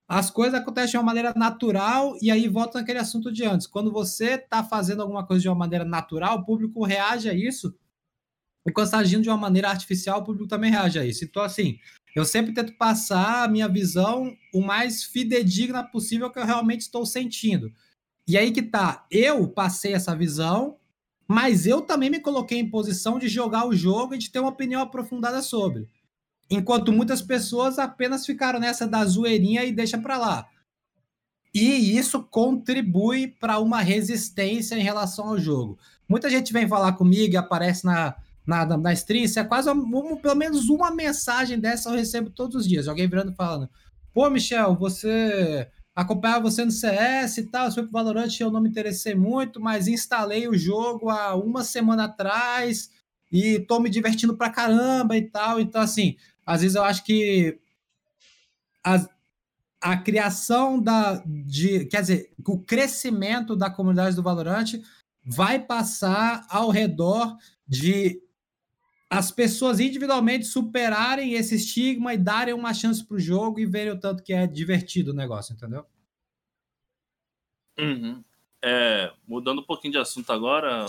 as 0.07 0.29
coisas 0.29 0.59
acontecem 0.59 0.91
de 0.91 0.97
uma 0.97 1.03
maneira 1.03 1.33
natural 1.35 2.15
e 2.21 2.29
aí 2.29 2.47
volta 2.47 2.79
naquele 2.79 2.99
assunto 2.99 3.31
de 3.31 3.43
antes. 3.43 3.67
Quando 3.67 3.91
você 3.91 4.35
está 4.35 4.63
fazendo 4.63 5.01
alguma 5.01 5.25
coisa 5.25 5.41
de 5.41 5.49
uma 5.49 5.55
maneira 5.55 5.85
natural, 5.85 6.39
o 6.39 6.45
público 6.45 6.83
reage 6.83 7.29
a 7.29 7.33
isso. 7.33 7.75
E 8.65 8.71
quando 8.71 8.85
está 8.85 8.97
agindo 8.99 9.23
de 9.23 9.29
uma 9.29 9.37
maneira 9.37 9.69
artificial, 9.69 10.19
o 10.19 10.23
público 10.23 10.47
também 10.47 10.71
reage 10.71 10.99
a 10.99 11.05
isso. 11.05 11.23
Então, 11.23 11.41
assim, 11.41 11.79
eu 12.17 12.25
sempre 12.25 12.53
tento 12.53 12.73
passar 12.73 13.43
a 13.43 13.47
minha 13.47 13.67
visão 13.67 14.35
o 14.53 14.61
mais 14.61 15.03
fidedigna 15.03 15.83
possível 15.83 16.29
que 16.29 16.39
eu 16.39 16.45
realmente 16.45 16.81
estou 16.81 17.05
sentindo. 17.05 17.71
E 18.27 18.37
aí 18.37 18.51
que 18.51 18.61
tá, 18.61 19.05
eu 19.09 19.47
passei 19.47 19.93
essa 19.93 20.15
visão 20.15 20.77
mas 21.27 21.67
eu 21.67 21.81
também 21.81 22.09
me 22.09 22.21
coloquei 22.21 22.57
em 22.57 22.69
posição 22.69 23.19
de 23.19 23.27
jogar 23.27 23.67
o 23.67 23.75
jogo 23.75 24.15
e 24.15 24.17
de 24.17 24.31
ter 24.31 24.39
uma 24.39 24.49
opinião 24.49 24.81
aprofundada 24.81 25.41
sobre. 25.41 25.89
Enquanto 26.49 26.93
muitas 26.93 27.21
pessoas 27.21 27.77
apenas 27.77 28.25
ficaram 28.25 28.59
nessa 28.59 28.87
da 28.87 29.03
zoeirinha 29.03 29.65
e 29.65 29.73
deixa 29.73 29.97
para 29.97 30.17
lá. 30.17 30.47
E 31.53 31.97
isso 31.97 32.23
contribui 32.23 33.27
para 33.27 33.59
uma 33.59 33.81
resistência 33.81 34.75
em 34.75 34.83
relação 34.83 35.27
ao 35.27 35.39
jogo. 35.39 35.77
Muita 36.07 36.29
gente 36.29 36.53
vem 36.53 36.67
falar 36.67 36.93
comigo 36.93 37.33
e 37.33 37.37
aparece 37.37 37.85
na, 37.85 38.15
na, 38.47 38.65
na 38.77 38.93
stream, 38.93 39.25
isso 39.25 39.39
é 39.39 39.43
quase 39.43 39.69
pelo 40.21 40.35
menos 40.35 40.69
uma 40.69 40.89
mensagem 40.89 41.59
dessa 41.59 41.89
eu 41.89 41.95
recebo 41.95 42.29
todos 42.29 42.55
os 42.55 42.67
dias. 42.67 42.87
Alguém 42.87 43.07
virando 43.07 43.33
falando: 43.33 43.69
Pô, 44.13 44.29
Michel, 44.29 44.73
você 44.75 45.69
acompanhava 45.93 46.49
você 46.49 46.63
no 46.63 46.71
CS 46.71 47.37
e 47.37 47.43
tal, 47.43 47.69
foi 47.71 47.83
pro 47.83 47.91
Valorant 47.91 48.29
eu 48.39 48.49
não 48.49 48.61
me 48.61 48.69
interessei 48.69 49.13
muito, 49.13 49.59
mas 49.59 49.87
instalei 49.87 50.47
o 50.47 50.57
jogo 50.57 51.09
há 51.09 51.35
uma 51.35 51.63
semana 51.63 52.05
atrás 52.05 52.89
e 53.29 53.59
tô 53.59 53.79
me 53.79 53.89
divertindo 53.89 54.37
pra 54.37 54.49
caramba 54.49 55.17
e 55.17 55.23
tal. 55.23 55.59
Então, 55.59 55.81
assim, 55.81 56.15
às 56.45 56.61
vezes 56.61 56.75
eu 56.75 56.83
acho 56.83 57.03
que 57.03 57.59
a, 58.81 59.05
a 59.81 59.97
criação 59.97 60.81
da. 60.81 61.21
De, 61.25 61.85
quer 61.85 61.99
dizer, 61.99 62.31
o 62.47 62.59
crescimento 62.59 63.57
da 63.57 63.69
comunidade 63.69 64.15
do 64.15 64.23
Valorant 64.23 64.73
vai 65.25 65.59
passar 65.59 66.45
ao 66.49 66.69
redor 66.69 67.35
de 67.67 68.21
as 69.09 69.31
pessoas 69.31 69.79
individualmente 69.79 70.45
superarem 70.45 71.33
esse 71.33 71.55
estigma 71.55 72.13
e 72.13 72.17
darem 72.17 72.53
uma 72.53 72.73
chance 72.73 73.03
para 73.03 73.15
o 73.15 73.19
jogo 73.19 73.59
e 73.59 73.65
verem 73.65 73.93
o 73.93 73.99
tanto 73.99 74.21
que 74.21 74.33
é 74.33 74.45
divertido 74.45 75.11
o 75.11 75.15
negócio, 75.15 75.53
entendeu? 75.53 75.85
Uhum. 77.79 78.23
É, 78.61 79.13
mudando 79.27 79.61
um 79.61 79.65
pouquinho 79.65 79.93
de 79.93 79.99
assunto 79.99 80.31
agora, 80.31 80.85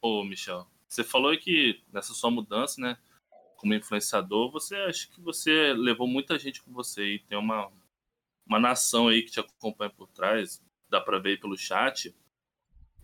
ô 0.00 0.24
Michel, 0.24 0.66
você 0.88 1.04
falou 1.04 1.36
que 1.36 1.82
nessa 1.92 2.14
sua 2.14 2.30
mudança, 2.30 2.80
né, 2.80 2.96
como 3.56 3.74
influenciador, 3.74 4.50
você 4.50 4.76
acha 4.76 5.08
que 5.08 5.20
você 5.20 5.72
levou 5.74 6.06
muita 6.06 6.38
gente 6.38 6.62
com 6.62 6.72
você 6.72 7.14
e 7.14 7.18
tem 7.20 7.36
uma, 7.36 7.70
uma 8.46 8.58
nação 8.58 9.08
aí 9.08 9.22
que 9.22 9.30
te 9.30 9.40
acompanha 9.40 9.90
por 9.90 10.08
trás, 10.08 10.62
dá 10.88 11.00
para 11.00 11.18
ver 11.18 11.38
pelo 11.38 11.56
chat. 11.56 12.14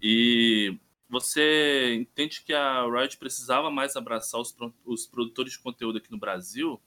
E 0.01 0.79
você 1.09 1.95
entende 1.95 2.43
que 2.43 2.53
a 2.53 2.85
Riot 2.85 3.17
precisava 3.17 3.71
mais 3.71 3.97
abraçar 3.97 4.41
os, 4.41 4.55
os 4.85 5.07
produtores 5.07 5.53
de 5.53 5.59
conteúdo 5.59 5.99
aqui 5.99 6.11
no 6.11 6.19
Brasil? 6.19 6.81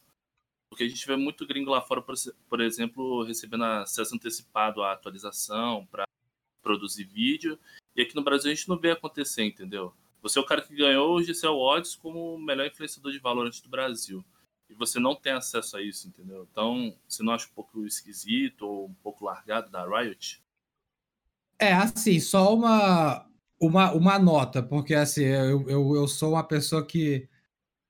Porque 0.70 0.84
a 0.84 0.88
gente 0.88 1.06
vê 1.06 1.16
muito 1.16 1.46
gringo 1.46 1.72
lá 1.72 1.82
fora, 1.82 2.02
por, 2.02 2.16
por 2.48 2.62
exemplo, 2.62 3.24
recebendo 3.24 3.64
acesso 3.64 4.16
antecipado 4.16 4.84
à 4.84 4.94
atualização 4.94 5.86
para 5.88 6.06
produzir 6.62 7.04
vídeo. 7.04 7.60
E 7.96 8.02
aqui 8.02 8.16
no 8.16 8.24
Brasil 8.24 8.52
a 8.52 8.54
gente 8.54 8.70
não 8.70 8.78
vê 8.78 8.92
acontecer, 8.92 9.44
entendeu? 9.44 9.94
Você 10.22 10.38
é 10.38 10.42
o 10.42 10.46
cara 10.46 10.62
que 10.62 10.76
ganhou 10.76 11.16
o 11.16 11.24
GCL 11.24 11.58
Odds 11.58 11.96
como 11.96 12.36
o 12.36 12.40
melhor 12.40 12.68
influenciador 12.68 13.12
de 13.12 13.20
Valorant 13.20 13.60
do 13.62 13.70
Brasil. 13.70 14.24
E 14.70 14.74
você 14.76 15.00
não 15.00 15.16
tem 15.16 15.34
acesso 15.34 15.76
a 15.76 15.82
isso, 15.82 16.08
entendeu? 16.08 16.48
Então, 16.50 16.96
você 17.08 17.24
não 17.24 17.34
acha 17.34 17.48
um 17.48 17.54
pouco 17.54 17.86
esquisito 17.86 18.62
ou 18.62 18.86
um 18.86 18.94
pouco 18.94 19.26
largado 19.26 19.70
da 19.70 19.84
Riot? 19.86 20.42
É, 21.60 21.74
assim, 21.74 22.20
só 22.20 22.56
uma, 22.56 23.28
uma, 23.62 23.94
uma 23.94 24.18
nota, 24.18 24.64
porque 24.64 24.96
assim, 24.96 25.24
eu, 25.24 25.70
eu, 25.70 25.96
eu 25.96 26.08
sou 26.08 26.32
uma 26.32 26.44
pessoa 26.44 26.86
que 26.86 27.30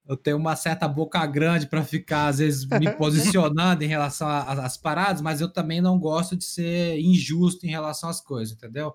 eu 0.06 0.18
tenho 0.18 0.36
uma 0.36 0.56
certa 0.58 0.88
boca 0.88 1.26
grande 1.26 1.68
para 1.68 1.84
ficar, 1.84 2.28
às 2.28 2.40
vezes, 2.40 2.66
me 2.66 2.92
posicionando 2.98 3.84
em 3.84 3.88
relação 3.88 4.28
às 4.28 4.76
paradas, 4.76 5.22
mas 5.22 5.40
eu 5.40 5.52
também 5.52 5.80
não 5.80 5.98
gosto 5.98 6.36
de 6.36 6.44
ser 6.44 7.00
injusto 7.00 7.66
em 7.66 7.70
relação 7.70 8.10
às 8.10 8.20
coisas, 8.20 8.54
entendeu? 8.54 8.94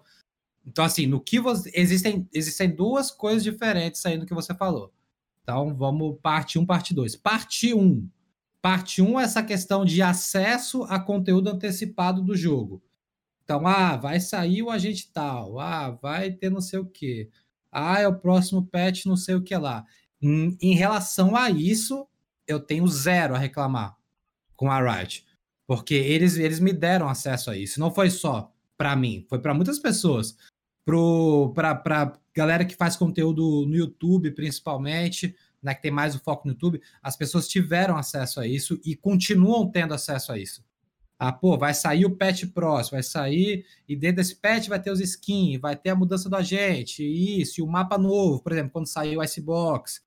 Então, 0.66 0.84
assim, 0.84 1.06
no 1.06 1.20
que 1.20 1.40
você. 1.40 1.70
Existem, 1.72 2.28
existem 2.34 2.68
duas 2.68 3.10
coisas 3.10 3.42
diferentes 3.42 4.04
aí 4.04 4.18
no 4.18 4.26
que 4.26 4.34
você 4.34 4.54
falou. 4.54 4.92
Então, 5.42 5.74
vamos 5.74 6.18
parte 6.20 6.58
1, 6.58 6.62
um, 6.62 6.66
parte 6.66 6.92
2. 6.92 7.16
Parte 7.16 7.72
1. 7.72 7.80
Um. 7.80 8.08
Parte 8.60 9.00
1 9.00 9.12
um 9.12 9.20
é 9.20 9.22
essa 9.22 9.42
questão 9.42 9.84
de 9.84 10.02
acesso 10.02 10.82
a 10.84 10.98
conteúdo 10.98 11.48
antecipado 11.48 12.20
do 12.20 12.36
jogo. 12.36 12.82
Então, 13.47 13.64
ah, 13.64 13.97
vai 13.97 14.18
sair 14.18 14.61
o 14.61 14.70
agente 14.70 15.09
tal, 15.12 15.61
ah, 15.61 15.90
vai 16.03 16.32
ter 16.32 16.51
não 16.51 16.61
sei 16.61 16.80
o 16.80 16.84
quê. 16.84 17.30
Ah, 17.70 18.01
é 18.01 18.09
o 18.09 18.18
próximo 18.18 18.66
patch, 18.66 19.07
não 19.07 19.16
sei 19.16 19.36
o 19.36 19.42
que 19.42 19.57
lá. 19.57 19.86
Em, 20.20 20.59
em 20.61 20.74
relação 20.74 21.36
a 21.36 21.49
isso, 21.49 22.09
eu 22.44 22.59
tenho 22.59 22.88
zero 22.88 23.36
a 23.36 23.38
reclamar 23.38 23.97
com 24.57 24.68
a 24.68 24.80
Riot, 24.80 25.24
porque 25.64 25.94
eles, 25.94 26.36
eles 26.36 26.59
me 26.59 26.72
deram 26.72 27.09
acesso 27.09 27.49
a 27.49 27.57
isso. 27.57 27.78
Não 27.78 27.94
foi 27.94 28.11
só 28.11 28.53
para 28.76 28.97
mim, 28.97 29.24
foi 29.28 29.38
para 29.38 29.55
muitas 29.55 29.78
pessoas. 29.78 30.36
Para 30.84 32.18
galera 32.34 32.64
que 32.64 32.74
faz 32.74 32.97
conteúdo 32.97 33.64
no 33.64 33.76
YouTube, 33.76 34.32
principalmente, 34.32 35.36
né, 35.62 35.72
que 35.72 35.82
tem 35.82 35.92
mais 35.92 36.16
o 36.16 36.20
foco 36.20 36.49
no 36.49 36.55
YouTube, 36.55 36.82
as 37.01 37.16
pessoas 37.16 37.47
tiveram 37.47 37.97
acesso 37.97 38.40
a 38.40 38.47
isso 38.47 38.80
e 38.84 38.97
continuam 38.97 39.70
tendo 39.70 39.94
acesso 39.94 40.32
a 40.32 40.38
isso. 40.38 40.64
Ah, 41.18 41.32
pô, 41.32 41.56
vai 41.56 41.72
sair 41.72 42.04
o 42.04 42.14
patch 42.14 42.44
próximo, 42.52 42.96
vai 42.96 43.02
sair, 43.02 43.64
e 43.88 43.96
dentro 43.96 44.16
desse 44.16 44.36
patch 44.36 44.68
vai 44.68 44.80
ter 44.80 44.90
os 44.90 45.00
skins, 45.00 45.58
vai 45.58 45.74
ter 45.74 45.90
a 45.90 45.96
mudança 45.96 46.28
do 46.28 46.36
agente, 46.36 47.02
isso, 47.02 47.60
e 47.60 47.62
o 47.62 47.66
mapa 47.66 47.96
novo, 47.96 48.42
por 48.42 48.52
exemplo, 48.52 48.70
quando 48.70 48.86
sair 48.86 49.16
o 49.16 49.22
Icebox, 49.22 50.02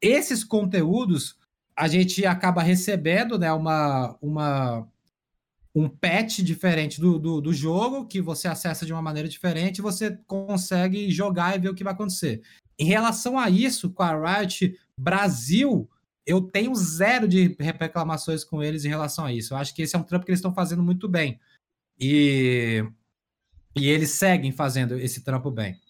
esses 0.00 0.44
conteúdos 0.44 1.36
a 1.76 1.86
gente 1.86 2.26
acaba 2.26 2.60
recebendo 2.60 3.38
né, 3.38 3.52
uma, 3.52 4.16
uma, 4.20 4.88
um 5.74 5.88
patch 5.88 6.38
diferente 6.40 7.00
do, 7.00 7.18
do, 7.20 7.40
do, 7.40 7.52
jogo, 7.52 8.04
que 8.04 8.20
você 8.20 8.48
acessa 8.48 8.84
de 8.84 8.92
uma 8.92 9.00
maneira 9.00 9.28
diferente, 9.28 9.80
você 9.80 10.18
consegue 10.26 11.08
jogar 11.08 11.54
e 11.54 11.60
ver 11.60 11.68
o 11.68 11.74
que 11.74 11.84
vai 11.84 11.92
acontecer. 11.92 12.42
Em 12.76 12.84
relação 12.84 13.38
a 13.38 13.48
isso, 13.48 13.90
com 13.90 14.02
a 14.02 14.40
Riot 14.40 14.76
Brasil, 14.98 15.88
eu 16.28 16.42
tenho 16.42 16.74
zero 16.74 17.26
de 17.26 17.56
reclamações 17.58 18.44
com 18.44 18.62
eles 18.62 18.84
em 18.84 18.88
relação 18.90 19.24
a 19.24 19.32
isso. 19.32 19.54
Eu 19.54 19.58
acho 19.58 19.74
que 19.74 19.80
esse 19.80 19.96
é 19.96 19.98
um 19.98 20.02
trampo 20.02 20.26
que 20.26 20.30
eles 20.30 20.40
estão 20.40 20.52
fazendo 20.52 20.82
muito 20.82 21.08
bem. 21.08 21.40
E, 21.98 22.84
e 23.74 23.88
eles 23.88 24.10
seguem 24.10 24.52
fazendo 24.52 24.98
esse 24.98 25.22
trampo 25.22 25.50
bem. 25.50 25.80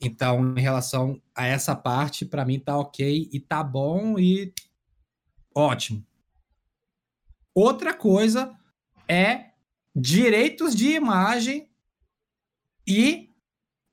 Então, 0.00 0.56
em 0.56 0.60
relação 0.60 1.20
a 1.34 1.44
essa 1.44 1.74
parte, 1.74 2.24
para 2.24 2.44
mim 2.44 2.60
tá 2.60 2.78
ok 2.78 3.28
e 3.32 3.40
tá 3.40 3.64
bom 3.64 4.16
e 4.16 4.54
ótimo. 5.52 6.06
Outra 7.52 7.92
coisa 7.92 8.56
é 9.08 9.50
direitos 9.94 10.72
de 10.72 10.92
imagem 10.92 11.68
e 12.86 13.34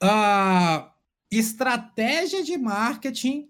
uh, 0.03 0.91
estratégia 1.31 2.43
de 2.43 2.55
marketing 2.55 3.49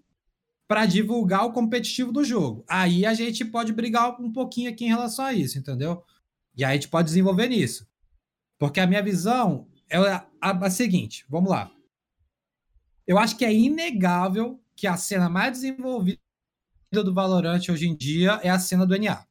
para 0.68 0.86
divulgar 0.86 1.44
o 1.44 1.52
competitivo 1.52 2.12
do 2.12 2.24
jogo. 2.24 2.64
Aí 2.68 3.06
a 3.06 3.14
gente 3.14 3.44
pode 3.44 3.72
brigar 3.72 4.20
um 4.20 4.32
pouquinho 4.32 4.70
aqui 4.70 4.84
em 4.84 4.88
relação 4.88 5.24
a 5.24 5.32
isso, 5.32 5.58
entendeu? 5.58 6.02
E 6.56 6.64
aí 6.64 6.72
a 6.72 6.74
gente 6.74 6.88
pode 6.88 7.06
desenvolver 7.06 7.48
nisso. 7.48 7.86
Porque 8.58 8.80
a 8.80 8.86
minha 8.86 9.02
visão 9.02 9.68
é 9.88 9.96
a, 9.96 10.26
a, 10.40 10.66
a 10.66 10.70
seguinte: 10.70 11.24
vamos 11.28 11.50
lá 11.50 11.70
eu 13.06 13.18
acho 13.18 13.36
que 13.36 13.44
é 13.44 13.54
inegável 13.54 14.60
que 14.74 14.86
a 14.86 14.96
cena 14.96 15.28
mais 15.28 15.52
desenvolvida 15.52 16.18
do 16.90 17.14
Valorant 17.14 17.62
hoje 17.68 17.86
em 17.86 17.94
dia 17.94 18.40
é 18.42 18.50
a 18.50 18.58
cena 18.58 18.84
do 18.84 18.98
NA. 18.98 19.24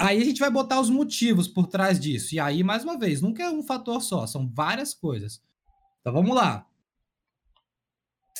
Aí 0.00 0.20
a 0.22 0.24
gente 0.24 0.40
vai 0.40 0.50
botar 0.50 0.80
os 0.80 0.88
motivos 0.88 1.48
por 1.48 1.66
trás 1.66 1.98
disso. 1.98 2.34
E 2.34 2.40
aí, 2.40 2.62
mais 2.62 2.84
uma 2.84 2.96
vez, 2.96 3.20
nunca 3.20 3.42
é 3.42 3.50
um 3.50 3.62
fator 3.62 4.00
só, 4.00 4.26
são 4.26 4.48
várias 4.48 4.94
coisas. 4.94 5.42
Então 6.00 6.12
vamos 6.12 6.34
lá. 6.34 6.66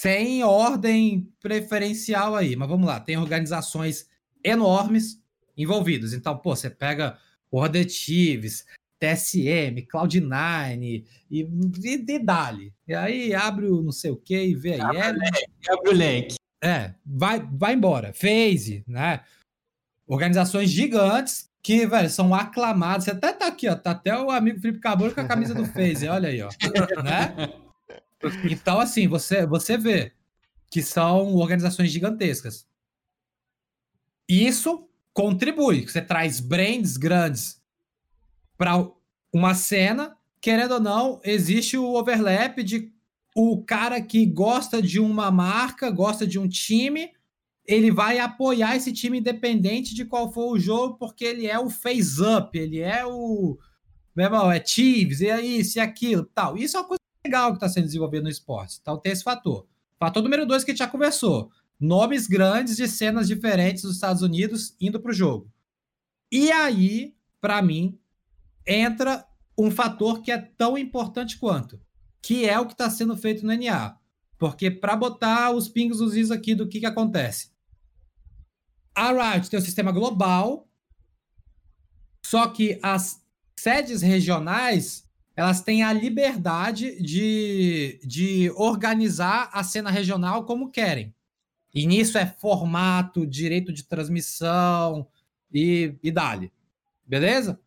Sem 0.01 0.44
ordem 0.44 1.28
preferencial 1.40 2.36
aí, 2.36 2.55
mas 2.55 2.68
vamos 2.68 2.86
lá. 2.86 3.01
Tem 3.01 3.16
organizações 3.16 4.09
enormes 4.44 5.20
envolvidas. 5.57 6.12
Então, 6.12 6.38
pô, 6.38 6.55
você 6.55 6.70
pega 6.70 7.18
Order 7.51 7.84
Thieves, 7.84 8.64
TSM, 9.01 9.84
Cloud9 9.92 11.05
e, 11.28 11.40
e, 11.82 12.18
dali. 12.20 12.72
E 12.86 12.94
aí 12.94 13.34
abre 13.34 13.66
o 13.66 13.82
não 13.82 13.90
sei 13.90 14.12
o 14.12 14.16
que 14.16 14.40
e 14.40 14.55
vê 14.55 14.74
aí. 14.74 14.80
Abre, 14.80 14.99
é, 14.99 15.12
leque, 15.12 15.46
abre 15.68 15.90
o 15.90 15.92
leque. 15.92 16.36
É, 16.62 16.94
vai, 17.05 17.49
vai 17.53 17.74
embora. 17.74 18.12
Phase, 18.12 18.84
né? 18.86 19.22
Organizações 20.07 20.70
gigantes 20.70 21.51
que, 21.61 21.84
velho, 21.86 22.09
são 22.09 22.32
aclamadas. 22.32 23.03
Você 23.03 23.11
até 23.11 23.32
tá 23.32 23.49
aqui, 23.49 23.68
ó. 23.68 23.74
Tá 23.74 23.90
até 23.90 24.16
o 24.16 24.30
amigo 24.30 24.61
Felipe 24.61 24.78
Cabolo 24.78 25.12
com 25.12 25.22
a 25.22 25.26
camisa 25.26 25.55
do 25.55 25.66
Phase, 25.66 26.07
olha 26.07 26.28
aí, 26.28 26.40
ó. 26.40 26.51
né? 27.03 27.68
Então, 28.45 28.81
assim, 28.81 29.07
você, 29.07 29.47
você 29.47 29.77
vê 29.77 30.12
que 30.71 30.83
são 30.83 31.35
organizações 31.35 31.91
gigantescas. 31.91 32.66
Isso 34.29 34.89
contribui. 35.12 35.89
Você 35.89 36.03
traz 36.03 36.41
brands 36.41 36.97
grandes 36.97 37.62
para 38.57 38.87
uma 39.33 39.55
cena, 39.55 40.16
querendo 40.41 40.75
ou 40.75 40.81
não, 40.81 41.21
existe 41.25 41.77
o 41.77 41.95
overlap 41.95 42.62
de 42.62 42.93
o 43.35 43.62
cara 43.62 44.01
que 44.01 44.27
gosta 44.27 44.83
de 44.83 44.99
uma 44.99 45.31
marca, 45.31 45.91
gosta 45.91 46.27
de 46.27 46.39
um 46.39 46.49
time, 46.49 47.12
ele 47.64 47.91
vai 47.91 48.19
apoiar 48.19 48.75
esse 48.77 48.93
time 48.93 49.19
independente 49.19 49.95
de 49.95 50.05
qual 50.05 50.33
for 50.33 50.53
o 50.53 50.59
jogo, 50.59 50.97
porque 50.99 51.25
ele 51.25 51.47
é 51.47 51.59
o 51.59 51.71
face 51.71 52.21
up, 52.21 52.59
ele 52.59 52.81
é 52.81 53.07
o 53.07 53.57
meu 54.16 54.25
irmão, 54.25 54.51
é 54.51 54.64
Chiefs, 54.64 55.21
é 55.21 55.41
isso 55.41 55.79
e 55.79 55.81
aquilo, 55.81 56.25
tal. 56.25 56.57
Isso 56.57 56.77
é 56.77 56.81
uma 56.81 56.89
coisa 56.89 56.97
legal 57.29 57.51
que 57.51 57.59
está 57.59 57.68
sendo 57.68 57.85
desenvolvida 57.85 58.22
no 58.22 58.31
esporte. 58.31 58.79
Então 58.81 58.99
tem 58.99 59.12
esse 59.12 59.22
fator. 59.22 59.66
Fator 59.99 60.22
número 60.22 60.47
dois 60.47 60.64
que 60.64 60.70
a 60.70 60.74
gente 60.74 60.79
já 60.79 60.89
conversou. 60.89 61.53
Nomes 61.79 62.26
grandes 62.26 62.76
de 62.76 62.89
cenas 62.89 63.29
diferentes 63.29 63.83
dos 63.83 63.95
Estados 63.95 64.22
Unidos 64.22 64.74
indo 64.81 64.99
para 64.99 65.11
o 65.11 65.14
jogo. 65.14 65.53
E 66.33 66.51
aí, 66.51 67.14
para 67.41 67.61
mim, 67.62 67.99
entra 68.66 69.26
um 69.57 69.70
fator 69.70 70.22
que 70.22 70.33
é 70.33 70.39
tão 70.39 70.79
importante 70.79 71.39
quanto, 71.39 71.81
que 72.22 72.49
é 72.49 72.59
o 72.59 72.66
que 72.66 72.72
está 72.72 72.89
sendo 72.89 73.16
feito 73.16 73.47
no 73.47 73.55
NA. 73.55 73.97
Porque 74.39 74.70
para 74.70 74.97
botar 74.97 75.51
os 75.51 75.68
pingos 75.68 75.99
dos 75.99 76.16
is 76.16 76.31
aqui 76.31 76.55
do 76.55 76.68
que, 76.68 76.81
que 76.81 76.87
acontece. 76.87 77.51
A 78.95 79.12
Riot 79.12 79.49
tem 79.49 79.59
um 79.59 79.62
sistema 79.62 79.93
global, 79.93 80.68
só 82.24 82.49
que 82.49 82.79
as 82.83 83.20
sedes 83.59 84.03
regionais 84.03 85.08
elas 85.39 85.61
têm 85.61 85.84
a 85.84 85.93
liberdade 85.93 87.01
de, 87.01 88.01
de 88.03 88.51
organizar 88.57 89.49
a 89.53 89.62
cena 89.62 89.89
regional 89.89 90.45
como 90.45 90.68
querem. 90.68 91.14
E 91.72 91.86
nisso 91.86 92.18
é 92.18 92.26
formato, 92.26 93.24
direito 93.24 93.72
de 93.72 93.84
transmissão 93.84 95.07
e, 95.55 95.95
e 96.03 96.11
dali. 96.11 96.53
Beleza? 97.07 97.61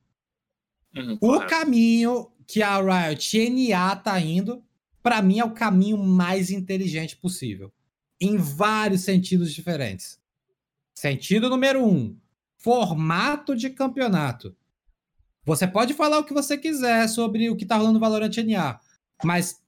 Uhum, 0.94 1.18
o 1.22 1.40
caminho 1.48 2.30
que 2.46 2.62
a 2.62 2.76
Riot 2.82 3.50
NA 3.50 3.96
tá 3.96 4.20
indo, 4.20 4.62
para 5.02 5.22
mim, 5.22 5.40
é 5.40 5.46
o 5.46 5.54
caminho 5.54 5.98
mais 5.98 6.52
inteligente 6.52 7.16
possível. 7.16 7.72
Em 8.20 8.36
vários 8.36 9.04
sentidos 9.04 9.54
diferentes. 9.54 10.20
Sentido 10.94 11.50
número 11.50 11.82
um: 11.86 12.20
formato 12.58 13.56
de 13.56 13.70
campeonato. 13.70 14.54
Você 15.44 15.68
pode 15.68 15.94
falar 15.94 16.20
o 16.20 16.24
que 16.24 16.34
você 16.34 16.58
quiser 16.58 17.08
sobre 17.08 17.50
o 17.50 17.56
que 17.56 17.66
tá 17.66 17.76
rolando 17.76 17.94
no 17.94 18.00
Valorant 18.00 18.38
NA, 18.38 18.80
mas 19.24 19.62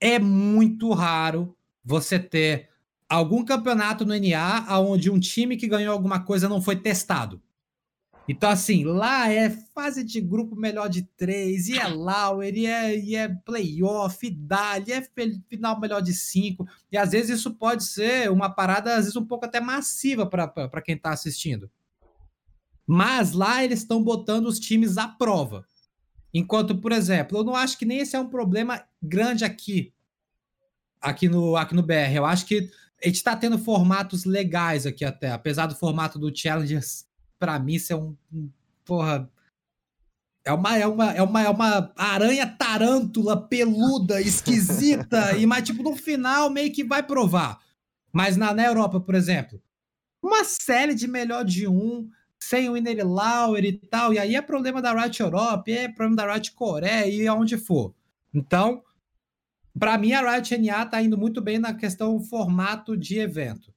é 0.00 0.18
muito 0.18 0.90
raro 0.92 1.54
você 1.84 2.18
ter 2.18 2.68
algum 3.08 3.44
campeonato 3.44 4.04
no 4.04 4.14
NA 4.14 4.78
onde 4.80 5.10
um 5.10 5.18
time 5.18 5.56
que 5.56 5.68
ganhou 5.68 5.92
alguma 5.92 6.20
coisa 6.20 6.48
não 6.48 6.62
foi 6.62 6.76
testado. 6.76 7.42
Então, 8.28 8.50
assim, 8.50 8.84
lá 8.84 9.30
é 9.32 9.48
fase 9.74 10.04
de 10.04 10.20
grupo 10.20 10.54
melhor 10.54 10.90
de 10.90 11.02
três, 11.16 11.66
e 11.68 11.78
é 11.78 11.88
Lauer, 11.88 12.54
e 12.54 12.66
é, 12.66 12.98
e 12.98 13.16
é 13.16 13.26
playoff, 13.26 14.26
e 14.26 14.30
dali, 14.30 14.92
é 14.92 15.02
final 15.48 15.80
melhor 15.80 16.02
de 16.02 16.12
cinco. 16.12 16.66
E 16.92 16.98
às 16.98 17.12
vezes 17.12 17.38
isso 17.38 17.54
pode 17.54 17.84
ser 17.84 18.30
uma 18.30 18.50
parada, 18.50 18.90
às 18.92 19.04
vezes, 19.06 19.16
um 19.16 19.24
pouco 19.24 19.46
até 19.46 19.60
massiva 19.60 20.26
para 20.26 20.82
quem 20.82 20.94
está 20.94 21.10
assistindo. 21.10 21.70
Mas 22.90 23.32
lá 23.32 23.62
eles 23.62 23.80
estão 23.80 24.02
botando 24.02 24.46
os 24.46 24.58
times 24.58 24.96
à 24.96 25.06
prova. 25.06 25.66
Enquanto, 26.32 26.74
por 26.74 26.90
exemplo, 26.90 27.36
eu 27.36 27.44
não 27.44 27.54
acho 27.54 27.78
que 27.78 27.84
nem 27.84 27.98
esse 27.98 28.16
é 28.16 28.20
um 28.20 28.30
problema 28.30 28.82
grande 29.02 29.44
aqui, 29.44 29.92
aqui 30.98 31.28
no, 31.28 31.54
aqui 31.54 31.74
no 31.74 31.82
BR. 31.82 32.14
Eu 32.14 32.24
acho 32.24 32.46
que 32.46 32.70
a 33.02 33.06
gente 33.06 33.16
está 33.16 33.36
tendo 33.36 33.58
formatos 33.58 34.24
legais 34.24 34.86
aqui 34.86 35.04
até, 35.04 35.30
apesar 35.30 35.66
do 35.66 35.74
formato 35.74 36.18
do 36.18 36.34
Challengers 36.34 37.06
para 37.38 37.58
mim, 37.58 37.74
isso 37.74 37.92
é 37.92 37.96
um, 37.96 38.16
um. 38.32 38.50
Porra. 38.86 39.30
É 40.42 40.52
uma, 40.52 40.78
é, 40.78 40.86
uma, 40.86 41.12
é, 41.12 41.22
uma, 41.22 41.42
é 41.42 41.48
uma 41.50 41.92
aranha 41.94 42.46
tarântula 42.46 43.36
peluda, 43.36 44.18
esquisita, 44.22 45.36
e 45.36 45.44
mas, 45.44 45.64
tipo, 45.64 45.82
no 45.82 45.94
final 45.94 46.48
meio 46.48 46.72
que 46.72 46.82
vai 46.82 47.02
provar. 47.02 47.60
Mas 48.10 48.34
na, 48.34 48.54
na 48.54 48.64
Europa, 48.64 48.98
por 48.98 49.14
exemplo, 49.14 49.62
uma 50.22 50.42
série 50.44 50.94
de 50.94 51.06
melhor 51.06 51.44
de 51.44 51.68
um, 51.68 52.08
sem 52.38 52.68
o 52.68 52.74
Winner 52.74 53.06
Lauer 53.06 53.64
e 53.64 53.72
tal, 53.72 54.12
e 54.12 54.18
aí 54.18 54.36
é 54.36 54.42
problema 54.42 54.80
da 54.80 54.92
Riot 54.92 55.20
Europe, 55.20 55.72
é 55.72 55.88
problema 55.88 56.16
da 56.16 56.32
Riot 56.32 56.52
Coreia 56.52 57.06
e 57.06 57.26
aonde 57.26 57.56
for. 57.56 57.94
Então, 58.32 58.82
para 59.78 59.96
mim, 59.98 60.12
a 60.12 60.32
Riot 60.32 60.56
NA 60.58 60.86
tá 60.86 61.02
indo 61.02 61.16
muito 61.16 61.40
bem 61.40 61.58
na 61.58 61.74
questão 61.74 62.20
formato 62.20 62.96
de 62.96 63.18
evento. 63.18 63.72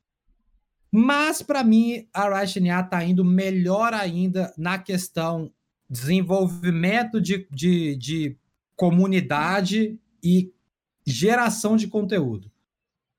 Mas, 0.92 1.42
para 1.42 1.64
mim, 1.64 2.08
a 2.14 2.40
Riot 2.40 2.60
NA 2.60 2.84
tá 2.84 3.04
indo 3.04 3.24
melhor 3.24 3.94
ainda 3.94 4.54
na 4.58 4.78
questão 4.78 5.52
desenvolvimento 5.90 7.20
de, 7.20 7.48
de, 7.52 7.96
de 7.96 8.38
comunidade 8.76 10.00
e 10.24 10.54
geração 11.06 11.76
de 11.76 11.88
conteúdo. 11.88 12.52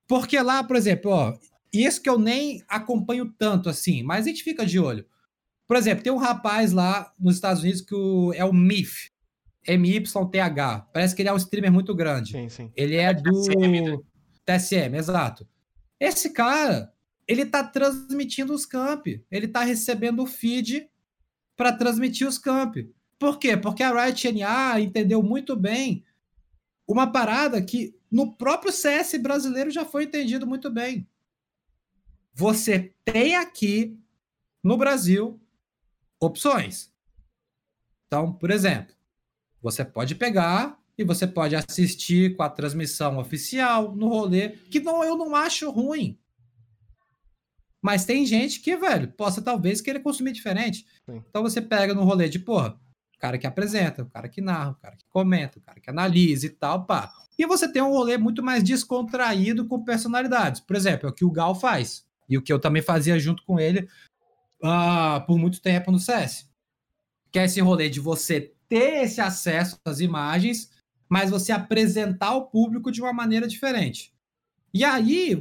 Porque 0.06 0.40
lá, 0.40 0.64
por 0.64 0.76
exemplo, 0.76 1.10
ó, 1.10 1.34
isso 1.72 2.02
que 2.02 2.08
eu 2.08 2.18
nem 2.18 2.62
acompanho 2.68 3.32
tanto 3.38 3.68
assim, 3.68 4.02
mas 4.02 4.26
a 4.26 4.28
gente 4.28 4.42
fica 4.42 4.66
de 4.66 4.78
olho. 4.78 5.06
Por 5.72 5.78
exemplo, 5.78 6.04
tem 6.04 6.12
um 6.12 6.18
rapaz 6.18 6.70
lá 6.70 7.10
nos 7.18 7.36
Estados 7.36 7.62
Unidos 7.62 7.80
que 7.80 7.94
o, 7.94 8.30
é 8.34 8.44
o 8.44 8.52
MIF, 8.52 9.10
M-Y-T-H. 9.66 10.80
Parece 10.92 11.16
que 11.16 11.22
ele 11.22 11.30
é 11.30 11.32
um 11.32 11.38
streamer 11.38 11.72
muito 11.72 11.94
grande. 11.94 12.32
Sim, 12.32 12.46
sim. 12.50 12.70
Ele 12.76 12.96
é 12.96 13.14
do 13.14 13.32
TSM, 13.32 13.80
né? 13.80 13.98
TSM, 14.44 14.94
exato. 14.98 15.48
Esse 15.98 16.28
cara, 16.28 16.92
ele 17.26 17.46
tá 17.46 17.64
transmitindo 17.64 18.52
os 18.52 18.66
camp. 18.66 19.06
Ele 19.30 19.48
tá 19.48 19.62
recebendo 19.62 20.22
o 20.22 20.26
feed 20.26 20.90
para 21.56 21.72
transmitir 21.72 22.28
os 22.28 22.36
camp. 22.36 22.76
Por 23.18 23.38
quê? 23.38 23.56
Porque 23.56 23.82
a 23.82 24.04
Riot 24.04 24.30
NA 24.30 24.78
entendeu 24.78 25.22
muito 25.22 25.56
bem 25.56 26.04
uma 26.86 27.10
parada 27.10 27.62
que 27.62 27.96
no 28.10 28.36
próprio 28.36 28.70
CS 28.70 29.14
brasileiro 29.14 29.70
já 29.70 29.86
foi 29.86 30.04
entendido 30.04 30.46
muito 30.46 30.68
bem. 30.68 31.08
Você 32.34 32.92
tem 33.06 33.36
aqui 33.36 33.98
no 34.62 34.76
Brasil 34.76 35.41
opções. 36.22 36.92
Então, 38.06 38.32
por 38.32 38.50
exemplo, 38.50 38.94
você 39.60 39.84
pode 39.84 40.14
pegar 40.14 40.78
e 40.96 41.04
você 41.04 41.26
pode 41.26 41.56
assistir 41.56 42.36
com 42.36 42.42
a 42.42 42.50
transmissão 42.50 43.18
oficial 43.18 43.94
no 43.94 44.08
rolê, 44.08 44.50
que 44.50 44.80
não 44.80 45.02
eu 45.02 45.16
não 45.16 45.34
acho 45.34 45.70
ruim. 45.70 46.18
Mas 47.80 48.04
tem 48.04 48.24
gente 48.24 48.60
que, 48.60 48.76
velho, 48.76 49.10
possa 49.12 49.42
talvez 49.42 49.80
querer 49.80 50.00
consumir 50.00 50.32
diferente. 50.32 50.86
Sim. 51.08 51.22
Então 51.28 51.42
você 51.42 51.60
pega 51.60 51.94
no 51.94 52.04
rolê 52.04 52.28
de, 52.28 52.38
porra, 52.38 52.78
o 53.16 53.18
cara 53.18 53.38
que 53.38 53.46
apresenta, 53.46 54.02
o 54.02 54.10
cara 54.10 54.28
que 54.28 54.40
narra, 54.40 54.70
o 54.70 54.76
cara 54.76 54.96
que 54.96 55.04
comenta, 55.08 55.58
o 55.58 55.62
cara 55.62 55.80
que 55.80 55.90
analisa 55.90 56.46
e 56.46 56.50
tal, 56.50 56.86
pá. 56.86 57.12
E 57.36 57.46
você 57.46 57.70
tem 57.70 57.82
um 57.82 57.90
rolê 57.90 58.18
muito 58.18 58.42
mais 58.42 58.62
descontraído 58.62 59.66
com 59.66 59.82
personalidades. 59.82 60.60
Por 60.60 60.76
exemplo, 60.76 61.08
é 61.08 61.10
o 61.10 61.14
que 61.14 61.24
o 61.24 61.30
Gal 61.30 61.54
faz. 61.54 62.04
E 62.28 62.38
o 62.38 62.42
que 62.42 62.52
eu 62.52 62.60
também 62.60 62.82
fazia 62.82 63.18
junto 63.18 63.42
com 63.44 63.58
ele 63.58 63.88
uh, 64.62 65.24
por 65.26 65.38
muito 65.38 65.60
tempo 65.60 65.90
no 65.90 65.98
CS. 65.98 66.48
Que 67.30 67.38
é 67.38 67.44
esse 67.44 67.60
rolê 67.60 67.88
de 67.88 68.00
você 68.00 68.54
ter 68.68 69.04
esse 69.04 69.20
acesso 69.20 69.78
às 69.84 70.00
imagens, 70.00 70.70
mas 71.08 71.30
você 71.30 71.52
apresentar 71.52 72.28
ao 72.28 72.48
público 72.48 72.90
de 72.90 73.02
uma 73.02 73.12
maneira 73.12 73.46
diferente. 73.46 74.14
E 74.72 74.84
aí, 74.84 75.34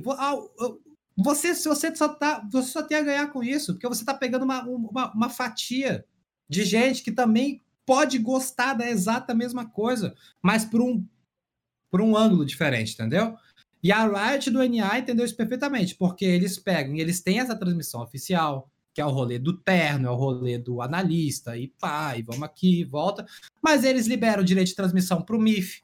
você, 1.15 1.53
você, 1.53 1.95
só, 1.95 2.09
tá, 2.09 2.45
você 2.51 2.71
só 2.71 2.83
tem 2.83 2.97
a 2.97 3.03
ganhar 3.03 3.27
com 3.31 3.43
isso, 3.43 3.73
porque 3.73 3.87
você 3.87 4.01
está 4.01 4.13
pegando 4.13 4.43
uma, 4.43 4.63
uma, 4.63 5.13
uma 5.13 5.29
fatia 5.29 6.05
de 6.49 6.65
gente 6.65 7.01
que 7.01 7.11
também 7.11 7.63
pode 7.85 8.17
gostar 8.17 8.73
da 8.73 8.89
exata 8.89 9.33
mesma 9.33 9.69
coisa, 9.69 10.15
mas 10.41 10.65
por 10.65 10.81
um, 10.81 11.05
por 11.89 12.01
um 12.01 12.15
ângulo 12.15 12.45
diferente, 12.45 12.93
entendeu? 12.93 13.37
E 13.83 13.91
a 13.91 14.05
Riot 14.05 14.49
do 14.51 14.59
NA 14.63 14.99
entendeu 14.99 15.25
isso 15.25 15.35
perfeitamente, 15.35 15.95
porque 15.95 16.23
eles 16.23 16.59
pegam 16.59 16.95
e 16.95 17.01
eles 17.01 17.21
têm 17.21 17.39
essa 17.39 17.55
transmissão 17.55 18.01
oficial, 18.01 18.70
que 18.93 19.01
é 19.01 19.05
o 19.05 19.09
rolê 19.09 19.39
do 19.39 19.57
terno, 19.57 20.07
é 20.07 20.11
o 20.11 20.15
rolê 20.15 20.57
do 20.57 20.81
analista, 20.81 21.57
e 21.57 21.67
pá, 21.67 22.17
e 22.17 22.21
vamos 22.21 22.43
aqui, 22.43 22.83
volta. 22.83 23.25
Mas 23.61 23.83
eles 23.83 24.07
liberam 24.07 24.41
o 24.41 24.45
direito 24.45 24.67
de 24.67 24.75
transmissão 24.75 25.21
para 25.21 25.35
o 25.35 25.39
MIF. 25.39 25.81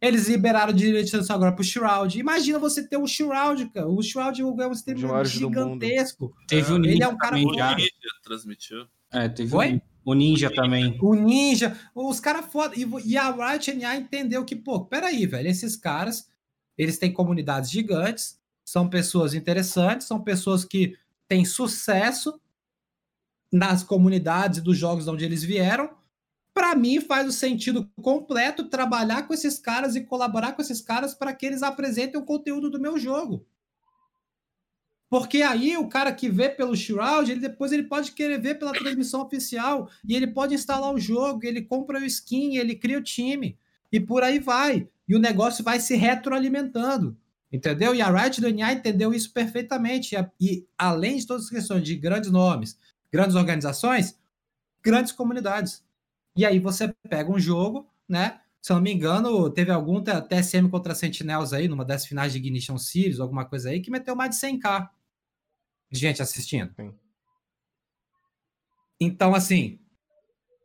Eles 0.00 0.28
liberaram 0.28 0.72
o 0.72 0.76
direito 0.76 1.06
de 1.06 1.10
transmissão 1.10 1.36
agora 1.36 1.52
para 1.52 1.60
o 1.60 1.64
Shroud. 1.64 2.18
Imagina 2.18 2.58
você 2.58 2.86
ter 2.86 2.96
o 2.96 3.06
Shroud, 3.06 3.68
cara. 3.70 3.88
O 3.88 4.02
Shroud 4.02 4.40
é 4.40 4.44
um 4.44 4.72
streamer 4.72 5.24
gigantesco. 5.24 6.32
Teve 6.46 6.72
o 6.72 6.78
Ninja 6.78 6.94
Ele 6.94 7.02
é 7.02 7.08
um 7.08 7.16
cara 7.16 7.36
O 7.36 7.38
Ninja 7.38 7.76
transmitiu. 8.22 8.86
É, 9.10 9.28
teve 9.28 9.54
Oi? 9.54 9.82
o 10.04 10.14
Ninja 10.14 10.50
também. 10.50 10.96
O 11.00 11.14
Ninja. 11.14 11.76
Os 11.94 12.20
caras 12.20 12.46
foda. 12.46 12.74
E, 12.76 12.86
e 13.04 13.16
a 13.16 13.30
Riot 13.30 13.74
NA 13.74 13.96
entendeu 13.96 14.44
que, 14.44 14.54
pô, 14.54 14.84
peraí, 14.84 15.26
velho, 15.26 15.48
esses 15.48 15.76
caras, 15.76 16.28
eles 16.76 16.98
têm 16.98 17.12
comunidades 17.12 17.70
gigantes, 17.70 18.38
são 18.64 18.88
pessoas 18.88 19.34
interessantes, 19.34 20.06
são 20.06 20.22
pessoas 20.22 20.64
que 20.64 20.96
têm 21.26 21.44
sucesso 21.44 22.40
nas 23.52 23.82
comunidades 23.82 24.62
dos 24.62 24.76
jogos 24.76 25.04
de 25.04 25.10
onde 25.10 25.24
eles 25.24 25.42
vieram. 25.42 25.90
Para 26.52 26.74
mim, 26.74 27.00
faz 27.00 27.28
o 27.28 27.32
sentido 27.32 27.88
completo 28.02 28.68
trabalhar 28.68 29.22
com 29.26 29.32
esses 29.32 29.58
caras 29.58 29.94
e 29.94 30.02
colaborar 30.02 30.52
com 30.52 30.62
esses 30.62 30.80
caras 30.80 31.14
para 31.14 31.32
que 31.32 31.46
eles 31.46 31.62
apresentem 31.62 32.20
o 32.20 32.24
conteúdo 32.24 32.68
do 32.68 32.80
meu 32.80 32.98
jogo. 32.98 33.46
Porque 35.10 35.40
aí 35.40 35.76
o 35.76 35.88
cara 35.88 36.12
que 36.12 36.28
vê 36.28 36.50
pelo 36.50 36.76
Shroud, 36.76 37.30
ele 37.30 37.40
depois 37.40 37.72
ele 37.72 37.84
pode 37.84 38.12
querer 38.12 38.38
ver 38.40 38.58
pela 38.58 38.72
transmissão 38.72 39.22
oficial 39.22 39.88
e 40.06 40.14
ele 40.14 40.26
pode 40.26 40.54
instalar 40.54 40.92
o 40.92 40.98
jogo, 40.98 41.46
ele 41.46 41.62
compra 41.62 41.98
o 41.98 42.04
skin, 42.04 42.56
ele 42.56 42.74
cria 42.74 42.98
o 42.98 43.02
time 43.02 43.58
e 43.90 43.98
por 43.98 44.22
aí 44.22 44.38
vai. 44.38 44.86
E 45.08 45.16
o 45.16 45.18
negócio 45.18 45.64
vai 45.64 45.80
se 45.80 45.96
retroalimentando. 45.96 47.16
Entendeu? 47.50 47.94
E 47.94 48.02
a 48.02 48.10
Riot 48.10 48.42
do 48.42 48.52
NA 48.52 48.74
entendeu 48.74 49.14
isso 49.14 49.32
perfeitamente. 49.32 50.14
E, 50.14 50.26
e 50.38 50.66
além 50.76 51.16
de 51.16 51.26
todas 51.26 51.44
as 51.44 51.50
questões 51.50 51.82
de 51.82 51.96
grandes 51.96 52.30
nomes, 52.30 52.78
grandes 53.12 53.36
organizações, 53.36 54.18
grandes 54.82 55.12
comunidades. 55.12 55.84
E 56.36 56.46
aí 56.46 56.58
você 56.58 56.94
pega 57.08 57.30
um 57.30 57.38
jogo, 57.38 57.90
né? 58.08 58.40
Se 58.60 58.72
eu 58.72 58.76
não 58.76 58.82
me 58.82 58.92
engano, 58.92 59.50
teve 59.50 59.70
algum 59.70 60.02
TSM 60.02 60.68
contra 60.68 60.94
Sentinels 60.94 61.52
aí, 61.52 61.68
numa 61.68 61.84
das 61.84 62.04
finais 62.04 62.32
de 62.32 62.38
Ignition 62.38 62.76
Series, 62.76 63.20
alguma 63.20 63.44
coisa 63.44 63.70
aí, 63.70 63.80
que 63.80 63.90
meteu 63.90 64.14
mais 64.16 64.30
de 64.30 64.36
100k 64.36 64.90
de 65.90 65.98
gente 65.98 66.20
assistindo. 66.20 66.72
Sim. 66.74 66.92
Então, 69.00 69.34
assim, 69.34 69.78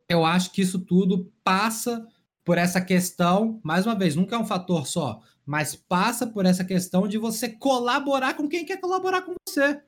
eu 0.09 0.25
acho 0.25 0.51
que 0.51 0.61
isso 0.61 0.79
tudo 0.79 1.31
passa 1.43 2.05
por 2.43 2.57
essa 2.57 2.81
questão, 2.81 3.61
mais 3.63 3.85
uma 3.85 3.95
vez, 3.95 4.15
nunca 4.15 4.35
é 4.35 4.39
um 4.39 4.45
fator 4.45 4.85
só, 4.85 5.21
mas 5.45 5.75
passa 5.75 6.27
por 6.27 6.45
essa 6.45 6.65
questão 6.65 7.07
de 7.07 7.17
você 7.17 7.47
colaborar 7.47 8.33
com 8.33 8.49
quem 8.49 8.65
quer 8.65 8.81
colaborar 8.81 9.21
com 9.21 9.33
você. 9.47 9.81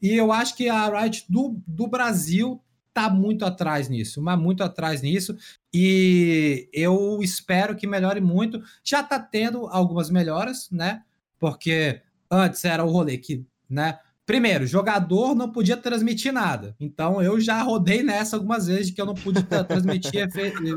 E 0.00 0.14
eu 0.14 0.32
acho 0.32 0.56
que 0.56 0.68
a 0.68 0.88
Riot 0.88 1.24
do, 1.28 1.60
do 1.66 1.86
Brasil 1.86 2.60
tá 2.92 3.10
muito 3.10 3.44
atrás 3.44 3.88
nisso, 3.88 4.22
mas 4.22 4.38
muito 4.38 4.62
atrás 4.62 5.02
nisso. 5.02 5.36
E 5.72 6.68
eu 6.72 7.18
espero 7.22 7.76
que 7.76 7.86
melhore 7.86 8.20
muito. 8.20 8.62
Já 8.82 9.02
tá 9.02 9.18
tendo 9.18 9.66
algumas 9.66 10.10
melhoras, 10.10 10.70
né? 10.70 11.02
Porque 11.38 12.00
antes 12.30 12.64
era 12.64 12.84
o 12.84 12.90
rolê 12.90 13.18
que, 13.18 13.44
né? 13.68 13.98
Primeiro, 14.24 14.66
jogador 14.66 15.34
não 15.34 15.52
podia 15.52 15.76
transmitir 15.76 16.32
nada. 16.32 16.74
Então 16.80 17.22
eu 17.22 17.40
já 17.40 17.62
rodei 17.62 18.02
nessa 18.02 18.36
algumas 18.36 18.66
vezes 18.66 18.88
de 18.88 18.92
que 18.92 19.00
eu 19.00 19.06
não 19.06 19.14
pude 19.14 19.42
transmitir 19.68 20.26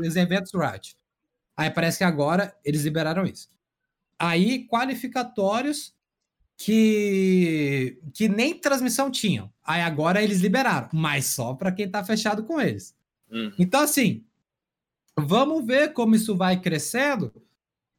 os 0.06 0.16
eventos 0.16 0.52
Riot. 0.54 0.96
Aí 1.56 1.70
parece 1.70 1.98
que 1.98 2.04
agora 2.04 2.54
eles 2.64 2.84
liberaram 2.84 3.24
isso. 3.24 3.48
Aí, 4.18 4.66
qualificatórios, 4.66 5.94
que, 6.62 7.98
que 8.12 8.28
nem 8.28 8.52
transmissão 8.52 9.10
tinham. 9.10 9.50
Aí 9.64 9.80
agora 9.80 10.22
eles 10.22 10.40
liberaram, 10.40 10.90
mas 10.92 11.24
só 11.24 11.54
para 11.54 11.72
quem 11.72 11.86
está 11.86 12.04
fechado 12.04 12.44
com 12.44 12.60
eles. 12.60 12.94
Uhum. 13.30 13.50
Então, 13.58 13.80
assim, 13.80 14.22
vamos 15.16 15.64
ver 15.64 15.94
como 15.94 16.14
isso 16.14 16.36
vai 16.36 16.60
crescendo, 16.60 17.32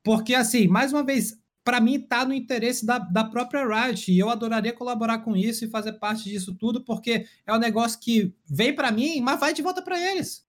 porque, 0.03 0.36
assim, 0.36 0.68
mais 0.68 0.93
uma 0.93 1.03
vez, 1.03 1.39
para 1.64 1.82
mim 1.82 1.95
está 1.95 2.24
no 2.24 2.36
interesse 2.36 2.86
da, 2.86 2.99
da 2.99 3.24
própria 3.24 3.66
Riot 3.66 4.12
e 4.12 4.20
eu 4.20 4.30
adoraria 4.30 4.74
colaborar 4.74 5.20
com 5.20 5.36
isso 5.36 5.66
e 5.66 5.70
fazer 5.70 5.93
parte 5.93 6.30
disso 6.30 6.53
tudo, 6.53 6.84
porque 6.84 7.26
é 7.47 7.53
um 7.55 7.59
negócio 7.59 7.99
que 7.99 8.32
vem 8.45 8.76
para 8.76 8.91
mim, 8.91 9.22
mas 9.22 9.39
vai 9.39 9.55
de 9.55 9.64
volta 9.64 9.82
para 9.82 9.99
eles. 9.99 10.45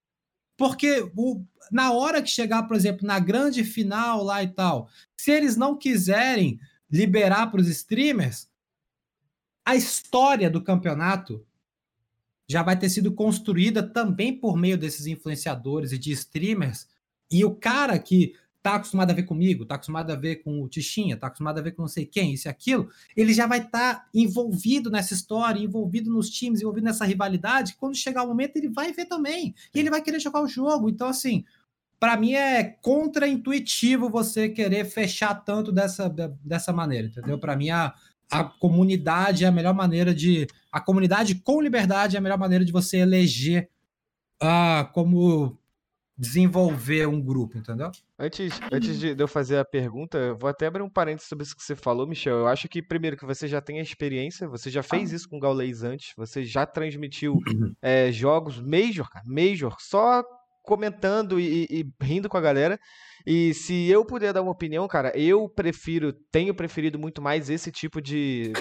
Porque 0.59 1.11
o, 1.17 1.43
na 1.71 1.93
hora 1.93 2.21
que 2.21 2.29
chegar, 2.29 2.65
por 2.65 2.77
exemplo, 2.77 3.07
na 3.07 3.19
grande 3.19 3.65
final 3.65 4.23
lá 4.23 4.43
e 4.43 4.49
tal, 4.49 4.91
se 5.17 5.31
eles 5.31 5.57
não 5.57 5.79
quiserem 5.79 6.61
liberar 6.93 7.47
para 7.51 7.61
os 7.61 7.69
streamers, 7.69 8.49
a 9.65 9.75
história 9.75 10.51
do 10.51 10.63
campeonato 10.63 11.45
já 12.47 12.63
vai 12.63 12.79
ter 12.79 12.91
sido 12.91 13.13
construída 13.13 13.83
também 13.83 14.37
por 14.37 14.57
meio 14.57 14.77
desses 14.77 15.07
influenciadores 15.07 15.93
e 15.93 15.99
de 15.99 16.13
streamers. 16.13 16.87
E 17.31 17.45
o 17.45 17.55
cara 17.55 17.99
que 17.99 18.35
tá 18.63 18.75
acostumado 18.75 19.11
a 19.11 19.15
ver 19.15 19.25
comigo, 19.25 19.65
tá 19.65 19.75
acostumado 19.75 20.11
a 20.13 20.17
ver 20.17 20.37
com 20.37 20.63
o 20.63 20.69
Tichinha, 20.69 21.17
tá 21.17 21.27
acostumado 21.27 21.59
a 21.59 21.63
ver 21.63 21.73
com 21.73 21.83
não 21.83 21.89
sei 21.89 22.07
quem, 22.07 22.35
isso 22.35 22.47
e 22.47 22.51
aquilo, 22.51 22.89
ele 23.17 23.33
já 23.33 23.47
vai 23.47 23.59
estar 23.59 23.95
tá 23.95 24.09
envolvido 24.15 24.91
nessa 24.91 25.15
história, 25.15 25.59
envolvido 25.59 26.11
nos 26.11 26.31
times, 26.31 26.61
envolvido 26.61 26.85
nessa 26.85 27.05
rivalidade. 27.05 27.75
Quando 27.75 27.97
chegar 27.97 28.23
o 28.23 28.29
momento, 28.29 28.57
ele 28.57 28.69
vai 28.69 28.93
ver 28.93 29.07
também. 29.07 29.55
E 29.75 29.81
ele 29.81 29.91
vai 29.91 30.03
querer 30.03 30.21
jogar 30.21 30.43
o 30.43 30.47
jogo. 30.49 30.89
Então, 30.89 31.09
assim, 31.09 31.45
para 32.03 32.17
mim 32.17 32.35
é 32.35 32.65
contra-intuitivo 32.65 34.11
você 34.11 34.49
querer 34.49 34.85
fechar 34.87 35.37
tanto 35.37 35.71
dessa, 35.71 36.13
dessa 36.43 36.73
maneira, 36.73 37.07
entendeu? 37.07 37.39
Para 37.39 37.55
mim, 37.55 37.71
a, 37.71 37.95
a 38.29 38.43
comunidade 38.43 39.45
é 39.45 39.47
a 39.47 39.53
melhor 39.53 39.73
maneira 39.73 40.13
de. 40.13 40.49
A 40.73 40.81
comunidade 40.81 41.37
com 41.37 41.61
liberdade 41.61 42.17
é 42.17 42.19
a 42.19 42.21
melhor 42.21 42.39
maneira 42.39 42.65
de 42.65 42.73
você 42.73 42.97
eleger 42.97 43.71
uh, 44.43 44.93
como 44.93 45.57
desenvolver 46.19 47.07
um 47.07 47.21
grupo, 47.21 47.57
entendeu? 47.57 47.93
Antes, 48.19 48.61
antes 48.73 48.99
de 48.99 49.15
eu 49.17 49.29
fazer 49.29 49.59
a 49.59 49.65
pergunta, 49.65 50.19
eu 50.19 50.37
vou 50.37 50.51
até 50.51 50.67
abrir 50.67 50.83
um 50.83 50.91
parênteses 50.91 51.29
sobre 51.29 51.45
isso 51.45 51.55
que 51.55 51.63
você 51.63 51.77
falou, 51.77 52.05
Michel. 52.05 52.37
Eu 52.37 52.49
acho 52.49 52.69
que, 52.69 52.83
primeiro, 52.83 53.17
que 53.17 53.25
você 53.25 53.47
já 53.47 53.61
tem 53.61 53.79
a 53.79 53.83
experiência, 53.83 54.49
você 54.49 54.71
já 54.71 54.83
fez 54.83 55.13
isso 55.13 55.29
com 55.29 55.37
o 55.37 55.41
Gaules 55.41 55.85
antes, 55.85 56.15
você 56.17 56.45
já 56.45 56.67
transmitiu 56.67 57.39
é, 57.81 58.11
jogos 58.11 58.61
Major, 58.61 59.09
cara, 59.09 59.25
Major, 59.25 59.77
só 59.79 60.25
comentando 60.63 61.39
e, 61.41 61.67
e, 61.71 61.85
rindo 62.01 62.29
com 62.29 62.37
a 62.37 62.41
galera. 62.41 62.79
E 63.27 63.55
se 63.55 63.89
eu 63.89 64.05
puder 64.05 64.33
dar 64.33 64.43
uma 64.43 64.53
opinião, 64.53 64.87
cara, 64.89 65.13
eu 65.17 65.49
prefiro, 65.49 66.13
tenho 66.31 66.55
preferido 66.55 66.99
muito 66.99 67.21
mais 67.23 67.51
esse 67.51 67.71
tipo 67.71 68.01
de 68.01 68.53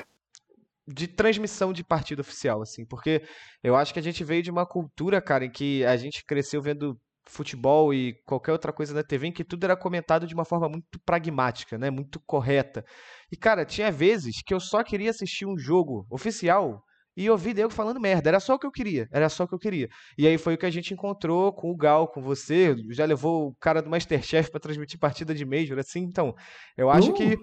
de 0.88 1.08
transmissão 1.08 1.72
de 1.72 1.84
partido 1.84 2.20
oficial, 2.20 2.62
assim, 2.62 2.86
porque 2.86 3.24
eu 3.64 3.76
acho 3.76 3.94
que 3.94 4.00
a 4.00 4.04
gente 4.04 4.24
veio 4.24 4.44
de 4.44 4.52
uma 4.52 4.66
cultura, 4.66 5.22
cara, 5.22 5.46
em 5.46 5.52
que 5.52 5.86
a 5.86 5.96
gente 5.96 6.26
cresceu 6.26 6.62
vendo 6.62 7.00
futebol 7.26 7.94
e 7.94 8.14
qualquer 8.26 8.52
outra 8.52 8.74
coisa 8.74 8.94
na 8.94 9.04
TV 9.04 9.28
em 9.28 9.32
que 9.32 9.44
tudo 9.44 9.64
era 9.64 9.78
comentado 9.78 10.28
de 10.28 10.34
uma 10.34 10.44
forma 10.44 10.68
muito 10.68 11.00
pragmática, 11.06 11.78
né, 11.78 11.90
muito 11.90 12.20
correta. 12.26 12.84
E 13.32 13.38
cara, 13.38 13.64
tinha 13.66 13.92
vezes 13.92 14.42
que 14.44 14.54
eu 14.54 14.60
só 14.60 14.84
queria 14.84 15.12
assistir 15.12 15.46
um 15.46 15.58
jogo 15.58 16.06
oficial 16.10 16.84
e 17.16 17.30
ouvir 17.30 17.54
Diego 17.54 17.72
falando 17.72 18.00
merda. 18.00 18.30
Era 18.30 18.40
só 18.40 18.56
o 18.56 18.60
que 18.60 18.66
eu 18.66 18.72
queria. 18.72 19.08
Era 19.12 19.30
só 19.30 19.44
o 19.44 19.48
que 19.48 19.54
eu 19.54 19.60
queria. 19.60 19.88
E 20.18 20.28
aí 20.28 20.38
foi 20.38 20.54
o 20.54 20.58
que 20.58 20.66
a 20.66 20.72
gente 20.72 20.94
encontrou 20.94 21.54
com 21.54 21.70
o 21.72 21.76
Gal, 21.76 22.08
com 22.08 22.22
você. 22.22 22.76
Já 22.90 23.06
levou 23.06 23.48
o 23.48 23.56
cara 23.56 23.82
do 23.82 23.90
Masterchef 23.90 24.50
para 24.50 24.60
transmitir 24.60 25.00
partida 25.00 25.34
de 25.34 25.46
Major, 25.46 25.78
assim. 25.80 26.00
Então, 26.00 26.34
eu 26.78 26.90
acho 26.90 27.12
uh. 27.12 27.14
que 27.14 27.38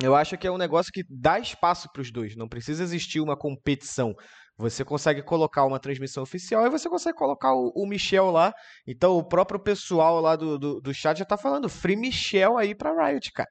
eu 0.00 0.14
acho 0.14 0.38
que 0.38 0.46
é 0.46 0.50
um 0.50 0.58
negócio 0.58 0.92
que 0.92 1.04
dá 1.08 1.40
espaço 1.40 1.88
para 1.92 2.02
os 2.02 2.12
dois. 2.12 2.36
Não 2.36 2.48
precisa 2.48 2.84
existir 2.84 3.20
uma 3.20 3.36
competição. 3.36 4.14
Você 4.56 4.84
consegue 4.84 5.22
colocar 5.22 5.64
uma 5.64 5.78
transmissão 5.78 6.22
oficial 6.22 6.66
e 6.66 6.70
você 6.70 6.88
consegue 6.88 7.16
colocar 7.16 7.52
o, 7.52 7.72
o 7.74 7.86
Michel 7.86 8.30
lá. 8.30 8.52
Então 8.86 9.16
o 9.16 9.24
próprio 9.24 9.60
pessoal 9.60 10.20
lá 10.20 10.36
do, 10.36 10.58
do, 10.58 10.80
do 10.80 10.94
chat 10.94 11.18
já 11.18 11.24
tá 11.24 11.36
falando 11.36 11.68
Free 11.68 11.96
Michel 11.96 12.56
aí 12.56 12.74
pra 12.74 13.08
Riot, 13.08 13.32
cara. 13.32 13.48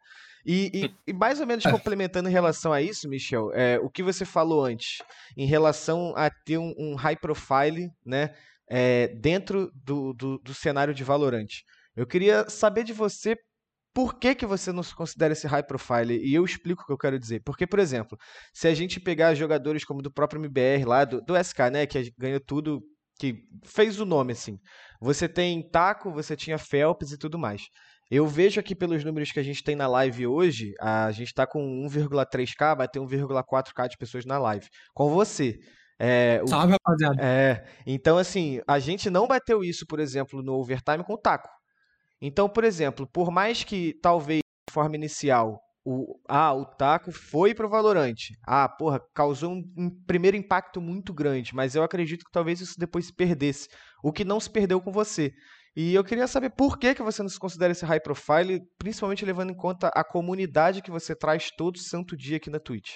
E, 0.49 0.71
e, 0.73 1.11
e, 1.11 1.13
mais 1.13 1.41
ou 1.41 1.45
menos 1.45 1.65
é. 1.65 1.71
complementando 1.71 2.29
em 2.29 2.31
relação 2.31 2.71
a 2.71 2.81
isso, 2.81 3.09
Michel, 3.09 3.51
é, 3.53 3.77
o 3.79 3.89
que 3.89 4.01
você 4.01 4.23
falou 4.23 4.63
antes, 4.63 4.99
em 5.35 5.45
relação 5.45 6.13
a 6.15 6.29
ter 6.29 6.57
um, 6.57 6.73
um 6.77 6.95
high 6.95 7.17
profile 7.17 7.89
né, 8.05 8.33
é, 8.69 9.09
dentro 9.09 9.69
do, 9.75 10.13
do, 10.13 10.37
do, 10.37 10.53
cenário 10.53 10.93
de 10.93 11.03
Valorant. 11.03 11.49
Eu 11.97 12.07
queria 12.07 12.49
saber 12.49 12.85
de 12.85 12.93
você 12.93 13.35
por 13.93 14.19
que, 14.19 14.35
que 14.35 14.45
você 14.45 14.71
não 14.71 14.83
se 14.83 14.95
considera 14.95 15.33
esse 15.33 15.47
high 15.47 15.63
profile? 15.63 16.17
E 16.23 16.33
eu 16.33 16.45
explico 16.45 16.83
o 16.83 16.85
que 16.85 16.93
eu 16.93 16.97
quero 16.97 17.19
dizer. 17.19 17.41
Porque, 17.43 17.67
por 17.67 17.79
exemplo, 17.79 18.17
se 18.53 18.69
a 18.69 18.73
gente 18.73 19.01
pegar 19.01 19.33
jogadores 19.33 19.83
como 19.83 20.01
do 20.01 20.13
próprio 20.13 20.39
MBR 20.39 20.85
lá, 20.85 21.03
do, 21.03 21.19
do 21.19 21.35
SK, 21.35 21.59
né, 21.71 21.85
que 21.85 22.13
ganhou 22.17 22.39
tudo, 22.39 22.79
que 23.19 23.43
fez 23.65 23.99
o 23.99 24.05
nome 24.05 24.31
assim. 24.33 24.59
Você 25.01 25.27
tem 25.27 25.67
Taco, 25.67 26.11
você 26.11 26.37
tinha 26.37 26.57
Phelps 26.57 27.11
e 27.11 27.17
tudo 27.17 27.37
mais. 27.37 27.63
Eu 28.09 28.25
vejo 28.25 28.59
aqui 28.59 28.73
pelos 28.73 29.03
números 29.03 29.31
que 29.31 29.39
a 29.39 29.43
gente 29.43 29.63
tem 29.63 29.75
na 29.75 29.87
live 29.87 30.27
hoje, 30.27 30.73
a 30.79 31.11
gente 31.11 31.27
está 31.27 31.45
com 31.45 31.87
1,3k, 31.87 32.77
vai 32.77 32.87
ter 32.87 32.99
1,4k 32.99 33.89
de 33.89 33.97
pessoas 33.97 34.25
na 34.25 34.37
live. 34.37 34.67
Com 34.93 35.09
você. 35.09 35.59
É, 35.99 36.39
o, 36.43 36.47
Salve, 36.47 36.73
rapaziada. 36.73 37.21
É, 37.21 37.65
então, 37.85 38.17
assim, 38.17 38.61
a 38.67 38.79
gente 38.79 39.09
não 39.09 39.27
bateu 39.27 39.63
isso, 39.63 39.85
por 39.85 39.99
exemplo, 39.99 40.41
no 40.41 40.53
overtime 40.53 41.03
com 41.03 41.13
o 41.13 41.17
Taco. 41.17 41.49
Então, 42.21 42.47
por 42.47 42.63
exemplo, 42.63 43.07
por 43.11 43.29
mais 43.29 43.63
que 43.63 43.93
talvez 44.01 44.41
de 44.67 44.73
forma 44.73 44.95
inicial 44.95 45.59
o, 45.89 46.19
ah, 46.27 46.53
o 46.53 46.65
taco 46.65 47.13
foi 47.13 47.55
pro 47.55 47.69
Valorante. 47.69 48.37
Ah, 48.45 48.67
porra, 48.67 48.99
causou 49.15 49.53
um, 49.53 49.63
um, 49.77 49.89
primeiro 50.05 50.35
impacto 50.35 50.81
muito 50.81 51.13
grande, 51.13 51.55
mas 51.55 51.75
eu 51.75 51.83
acredito 51.83 52.25
que 52.25 52.31
talvez 52.31 52.59
isso 52.59 52.77
depois 52.77 53.05
se 53.05 53.15
perdesse. 53.15 53.69
O 54.03 54.11
que 54.11 54.25
não 54.25 54.37
se 54.37 54.49
perdeu 54.49 54.81
com 54.81 54.91
você. 54.91 55.31
E 55.79 55.93
eu 55.93 56.03
queria 56.03 56.25
saber 56.25 56.49
por 56.49 56.79
que, 56.79 56.95
que 56.95 57.03
você 57.03 57.21
não 57.21 57.29
se 57.29 57.37
considera 57.37 57.71
esse 57.71 57.85
high 57.85 57.99
profile, 57.99 58.67
principalmente 58.79 59.23
levando 59.23 59.51
em 59.51 59.55
conta 59.55 59.89
a 59.89 60.03
comunidade 60.03 60.81
que 60.81 60.89
você 60.89 61.15
traz 61.15 61.51
todo 61.51 61.77
santo 61.77 62.17
dia 62.17 62.37
aqui 62.37 62.49
na 62.49 62.59
Twitch. 62.59 62.95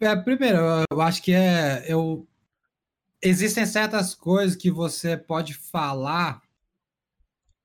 É, 0.00 0.16
primeiro, 0.16 0.56
eu 0.90 1.02
acho 1.02 1.22
que 1.22 1.34
é. 1.34 1.84
Eu... 1.86 2.26
Existem 3.20 3.66
certas 3.66 4.14
coisas 4.14 4.56
que 4.56 4.70
você 4.70 5.18
pode 5.18 5.52
falar 5.52 6.40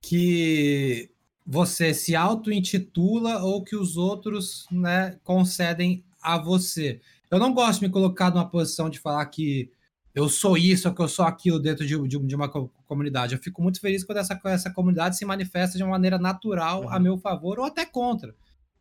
que 0.02 1.10
você 1.46 1.94
se 1.94 2.18
auto-intitula 2.18 3.42
ou 3.44 3.64
que 3.64 3.78
os 3.78 3.96
outros 3.96 4.68
né, 4.70 5.18
concedem 5.24 6.04
a 6.22 6.38
você. 6.38 7.00
Eu 7.30 7.40
não 7.40 7.54
gosto 7.54 7.80
de 7.80 7.88
me 7.88 7.94
colocar 7.94 8.30
numa 8.30 8.50
posição 8.50 8.90
de 8.90 9.00
falar 9.00 9.26
que 9.28 9.72
eu 10.14 10.28
sou 10.28 10.58
isso 10.58 10.88
ou 10.88 10.94
que 10.94 11.02
eu 11.02 11.08
sou 11.08 11.26
aquilo 11.26 11.60
dentro 11.60 11.86
de, 11.86 11.98
de, 12.08 12.20
de 12.20 12.36
uma 12.36 12.50
comunidade. 12.50 13.34
Eu 13.34 13.42
fico 13.42 13.62
muito 13.62 13.80
feliz 13.80 14.04
quando 14.04 14.18
essa, 14.18 14.40
essa 14.46 14.70
comunidade 14.70 15.18
se 15.18 15.26
manifesta 15.26 15.78
de 15.78 15.84
uma 15.84 15.92
maneira 15.92 16.18
natural 16.18 16.84
uhum. 16.84 16.90
a 16.90 17.00
meu 17.00 17.18
favor 17.18 17.60
ou 17.60 17.66
até 17.66 17.86
contra. 17.86 18.36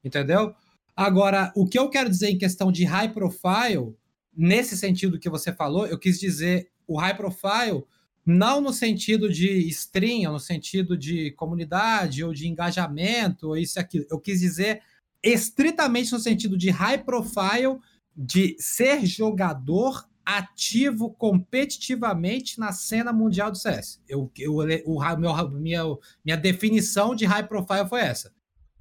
Entendeu? 0.04 0.54
Agora, 0.96 1.52
o 1.54 1.66
que 1.66 1.78
eu 1.78 1.88
quero 1.88 2.10
dizer 2.10 2.30
em 2.30 2.38
questão 2.38 2.72
de 2.72 2.84
high 2.84 3.12
profile, 3.12 3.94
nesse 4.36 4.76
sentido 4.76 5.18
que 5.18 5.30
você 5.30 5.52
falou, 5.52 5.86
eu 5.86 5.98
quis 5.98 6.18
dizer 6.18 6.68
o 6.86 6.98
high 6.98 7.16
profile 7.16 7.84
não 8.26 8.60
no 8.60 8.72
sentido 8.72 9.32
de 9.32 9.68
stream, 9.68 10.32
no 10.32 10.40
sentido 10.40 10.96
de 10.96 11.30
comunidade 11.32 12.22
ou 12.24 12.34
de 12.34 12.48
engajamento, 12.48 13.48
ou 13.48 13.56
isso 13.56 13.78
e 13.78 13.80
aquilo. 13.80 14.06
Eu 14.10 14.18
quis 14.18 14.40
dizer 14.40 14.82
estritamente 15.22 16.12
no 16.12 16.18
sentido 16.18 16.56
de 16.56 16.70
high 16.70 17.02
profile, 17.02 17.78
de 18.16 18.56
ser 18.58 19.06
jogador 19.06 20.09
ativo 20.38 21.10
competitivamente 21.10 22.58
na 22.58 22.72
cena 22.72 23.12
mundial 23.12 23.50
do 23.50 23.58
CS. 23.58 24.02
Eu, 24.08 24.30
eu, 24.38 24.54
o, 24.86 25.16
meu, 25.16 25.50
minha, 25.50 25.82
minha 26.24 26.36
definição 26.36 27.14
de 27.14 27.26
high 27.26 27.46
profile 27.46 27.88
foi 27.88 28.00
essa. 28.00 28.32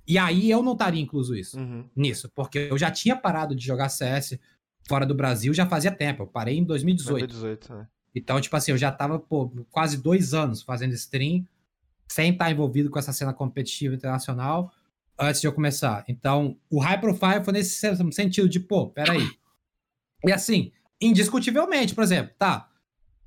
E 0.07 0.17
aí 0.17 0.49
eu 0.49 0.63
não 0.63 0.73
estaria 0.73 1.01
incluso 1.01 1.35
isso, 1.35 1.59
uhum. 1.59 1.87
nisso, 1.95 2.31
porque 2.33 2.67
eu 2.71 2.77
já 2.77 2.89
tinha 2.89 3.15
parado 3.15 3.55
de 3.55 3.63
jogar 3.63 3.89
CS 3.89 4.39
fora 4.87 5.05
do 5.05 5.13
Brasil 5.13 5.53
já 5.53 5.67
fazia 5.67 5.91
tempo. 5.91 6.23
Eu 6.23 6.27
parei 6.27 6.57
em 6.57 6.63
2018. 6.63 7.27
2018 7.27 7.73
né? 7.73 7.87
Então, 8.15 8.41
tipo 8.41 8.55
assim, 8.55 8.71
eu 8.71 8.77
já 8.77 8.91
tava, 8.91 9.19
pô, 9.19 9.49
quase 9.69 9.97
dois 9.97 10.33
anos 10.33 10.63
fazendo 10.63 10.93
stream, 10.93 11.45
sem 12.07 12.31
estar 12.31 12.49
envolvido 12.49 12.89
com 12.89 12.97
essa 12.97 13.13
cena 13.13 13.33
competitiva 13.33 13.93
internacional, 13.93 14.71
antes 15.17 15.41
de 15.41 15.47
eu 15.47 15.53
começar. 15.53 16.03
Então, 16.07 16.57
o 16.71 16.79
high 16.79 16.99
profile 16.99 17.43
foi 17.43 17.53
nesse 17.53 17.79
sentido 18.11 18.49
de, 18.49 18.59
pô, 18.59 18.87
peraí. 18.89 19.29
E 20.25 20.31
assim, 20.31 20.71
indiscutivelmente, 21.01 21.95
por 21.95 22.03
exemplo, 22.03 22.33
tá, 22.37 22.69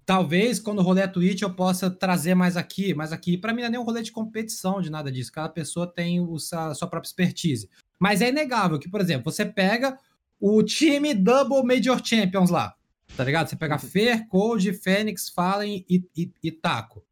talvez 0.04 0.58
quando 0.58 0.80
o 0.80 0.82
rolê 0.82 1.02
é 1.02 1.06
Twitch 1.06 1.42
eu 1.42 1.54
possa 1.54 1.90
trazer 1.90 2.34
mais 2.34 2.56
aqui, 2.56 2.94
mais 2.94 3.12
aqui. 3.12 3.36
Para 3.38 3.52
mim 3.52 3.60
não 3.60 3.68
é 3.68 3.70
nem 3.70 3.80
um 3.80 3.84
rolê 3.84 4.02
de 4.02 4.12
competição, 4.12 4.80
de 4.80 4.90
nada 4.90 5.10
disso. 5.10 5.32
Cada 5.32 5.48
pessoa 5.48 5.86
tem 5.86 6.20
o, 6.20 6.34
a 6.34 6.74
sua 6.74 6.88
própria 6.88 7.08
expertise. 7.08 7.68
Mas 7.98 8.20
é 8.20 8.28
inegável 8.28 8.78
que, 8.78 8.90
por 8.90 9.00
exemplo, 9.00 9.30
você 9.30 9.44
pega 9.44 9.96
o 10.40 10.62
time 10.62 11.14
Double 11.14 11.62
Major 11.62 12.00
Champions 12.04 12.50
lá. 12.50 12.74
Tá 13.16 13.24
ligado? 13.24 13.48
Você 13.48 13.56
pega 13.56 13.78
Fer, 13.78 14.26
Cold, 14.28 14.72
Fênix, 14.72 15.28
Fallen 15.28 15.84
e, 15.88 16.04
e, 16.16 16.32
e 16.42 16.50
Taco. 16.50 17.04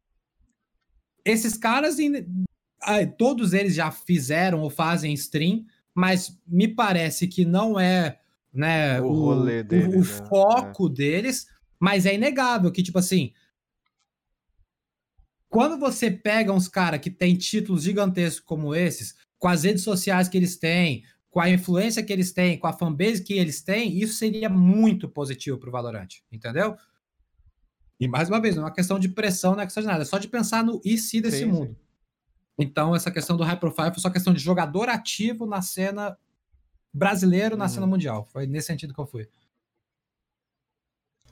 Esses 1.23 1.55
caras, 1.55 1.97
todos 3.17 3.53
eles 3.53 3.75
já 3.75 3.91
fizeram 3.91 4.61
ou 4.61 4.69
fazem 4.69 5.13
stream, 5.13 5.63
mas 5.93 6.39
me 6.47 6.67
parece 6.67 7.27
que 7.27 7.45
não 7.45 7.79
é 7.79 8.19
né, 8.53 9.01
o, 9.01 9.07
o, 9.07 9.45
deles, 9.63 9.93
o, 9.93 9.97
o 9.97 9.99
né? 9.99 10.27
foco 10.27 10.87
é. 10.87 10.91
deles, 10.91 11.47
mas 11.79 12.05
é 12.05 12.13
inegável 12.13 12.71
que, 12.71 12.83
tipo 12.83 12.99
assim, 12.99 13.33
quando 15.49 15.77
você 15.77 16.09
pega 16.09 16.53
uns 16.53 16.67
caras 16.67 17.01
que 17.01 17.09
tem 17.09 17.35
títulos 17.35 17.83
gigantescos 17.83 18.39
como 18.39 18.73
esses, 18.73 19.15
com 19.37 19.47
as 19.47 19.63
redes 19.63 19.83
sociais 19.83 20.29
que 20.29 20.37
eles 20.37 20.57
têm, 20.57 21.03
com 21.29 21.39
a 21.39 21.49
influência 21.49 22.03
que 22.03 22.11
eles 22.11 22.31
têm, 22.31 22.57
com 22.57 22.67
a 22.67 22.73
fanbase 22.73 23.23
que 23.23 23.33
eles 23.33 23.61
têm, 23.61 23.97
isso 23.97 24.15
seria 24.15 24.49
muito 24.49 25.09
positivo 25.09 25.57
para 25.57 25.69
o 25.69 25.71
Valorant, 25.71 26.09
entendeu? 26.31 26.75
E 27.99 28.07
mais 28.07 28.29
uma 28.29 28.41
vez, 28.41 28.55
não 28.55 28.63
é 28.63 28.65
uma 28.65 28.73
questão 28.73 28.99
de 28.99 29.09
pressão, 29.09 29.53
não 29.53 29.61
é 29.61 29.65
questão 29.65 29.81
de 29.81 29.87
nada, 29.87 30.01
é 30.01 30.05
só 30.05 30.17
de 30.17 30.27
pensar 30.27 30.63
no 30.63 30.81
e 30.83 30.97
se 30.97 31.21
desse 31.21 31.39
sim, 31.39 31.45
mundo. 31.45 31.69
Sim. 31.69 31.75
Então, 32.59 32.95
essa 32.95 33.09
questão 33.09 33.37
do 33.37 33.43
high 33.43 33.59
profile 33.59 33.91
foi 33.91 33.99
só 33.99 34.09
questão 34.09 34.33
de 34.33 34.39
jogador 34.39 34.89
ativo 34.89 35.45
na 35.45 35.61
cena 35.61 36.17
brasileiro, 36.93 37.55
na 37.55 37.65
uhum. 37.65 37.69
cena 37.69 37.87
mundial. 37.87 38.27
Foi 38.31 38.45
nesse 38.45 38.67
sentido 38.67 38.93
que 38.93 38.99
eu 38.99 39.05
fui. 39.05 39.27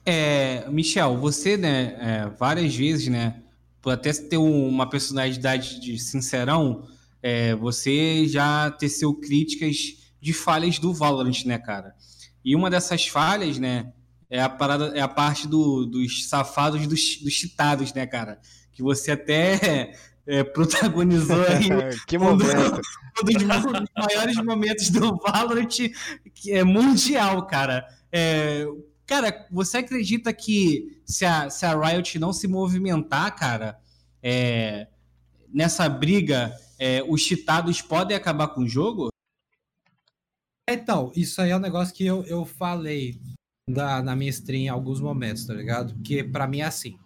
É, 0.04 0.68
Michel, 0.70 1.18
você, 1.18 1.56
né, 1.56 1.96
é, 2.00 2.28
várias 2.38 2.74
vezes, 2.74 3.08
né, 3.08 3.42
por 3.82 3.92
até 3.92 4.12
ter 4.12 4.38
uma 4.38 4.88
personalidade 4.88 5.80
de 5.80 5.98
sincerão, 5.98 6.88
é, 7.22 7.54
você 7.54 8.26
já 8.26 8.70
teceu 8.70 9.14
críticas 9.14 9.76
de 10.20 10.32
falhas 10.32 10.78
do 10.78 10.92
Valorant, 10.92 11.44
né, 11.44 11.58
cara? 11.58 11.94
E 12.44 12.56
uma 12.56 12.70
dessas 12.70 13.06
falhas, 13.06 13.58
né, 13.58 13.92
é 14.28 14.40
a 14.40 14.48
parada, 14.48 14.96
é 14.96 15.00
a 15.00 15.08
parte 15.08 15.46
do, 15.46 15.84
dos 15.84 16.28
safados 16.28 16.86
dos, 16.86 17.16
dos 17.22 17.32
cheatados, 17.32 17.92
né, 17.92 18.06
cara? 18.06 18.40
Que 18.72 18.82
você 18.82 19.12
até 19.12 19.92
é, 20.30 20.44
protagonizou 20.44 21.42
aí 21.42 21.68
que 22.06 22.16
momento. 22.16 22.80
um 23.20 23.24
dos 23.24 23.88
maiores 23.98 24.36
momentos 24.36 24.88
do 24.88 25.16
Valorant 25.16 25.66
que 26.32 26.52
é 26.52 26.62
mundial, 26.62 27.46
cara. 27.48 27.84
É, 28.12 28.64
cara, 29.04 29.46
você 29.50 29.78
acredita 29.78 30.32
que 30.32 31.02
se 31.04 31.24
a, 31.24 31.50
se 31.50 31.66
a 31.66 31.76
Riot 31.76 32.16
não 32.20 32.32
se 32.32 32.46
movimentar, 32.46 33.34
cara, 33.34 33.76
é, 34.22 34.86
nessa 35.52 35.88
briga, 35.88 36.54
é, 36.78 37.02
os 37.02 37.22
cheatados 37.22 37.82
podem 37.82 38.16
acabar 38.16 38.48
com 38.48 38.62
o 38.62 38.68
jogo? 38.68 39.08
Então, 40.68 41.10
isso 41.16 41.42
aí 41.42 41.50
é 41.50 41.56
um 41.56 41.60
negócio 41.60 41.92
que 41.92 42.06
eu, 42.06 42.22
eu 42.26 42.44
falei 42.44 43.20
da, 43.68 44.00
na 44.00 44.14
minha 44.14 44.30
stream 44.30 44.62
em 44.62 44.68
alguns 44.68 45.00
momentos, 45.00 45.44
tá 45.44 45.54
ligado? 45.54 45.92
Porque 45.94 46.22
para 46.22 46.46
mim 46.46 46.60
é 46.60 46.66
assim. 46.66 46.96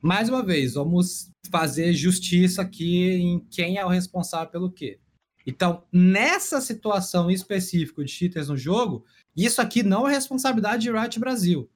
Mais 0.00 0.28
uma 0.28 0.44
vez, 0.44 0.74
vamos 0.74 1.30
fazer 1.50 1.92
justiça 1.92 2.62
aqui 2.62 3.10
em 3.10 3.40
quem 3.50 3.78
é 3.78 3.84
o 3.84 3.88
responsável 3.88 4.48
pelo 4.48 4.70
quê. 4.70 5.00
Então, 5.46 5.84
nessa 5.90 6.60
situação 6.60 7.30
específica 7.30 8.04
de 8.04 8.10
cheaters 8.10 8.48
no 8.48 8.56
jogo, 8.56 9.04
isso 9.34 9.60
aqui 9.60 9.82
não 9.82 10.06
é 10.06 10.12
responsabilidade 10.12 10.82
de 10.82 10.92
Riot 10.92 11.18
Brasil. 11.18 11.70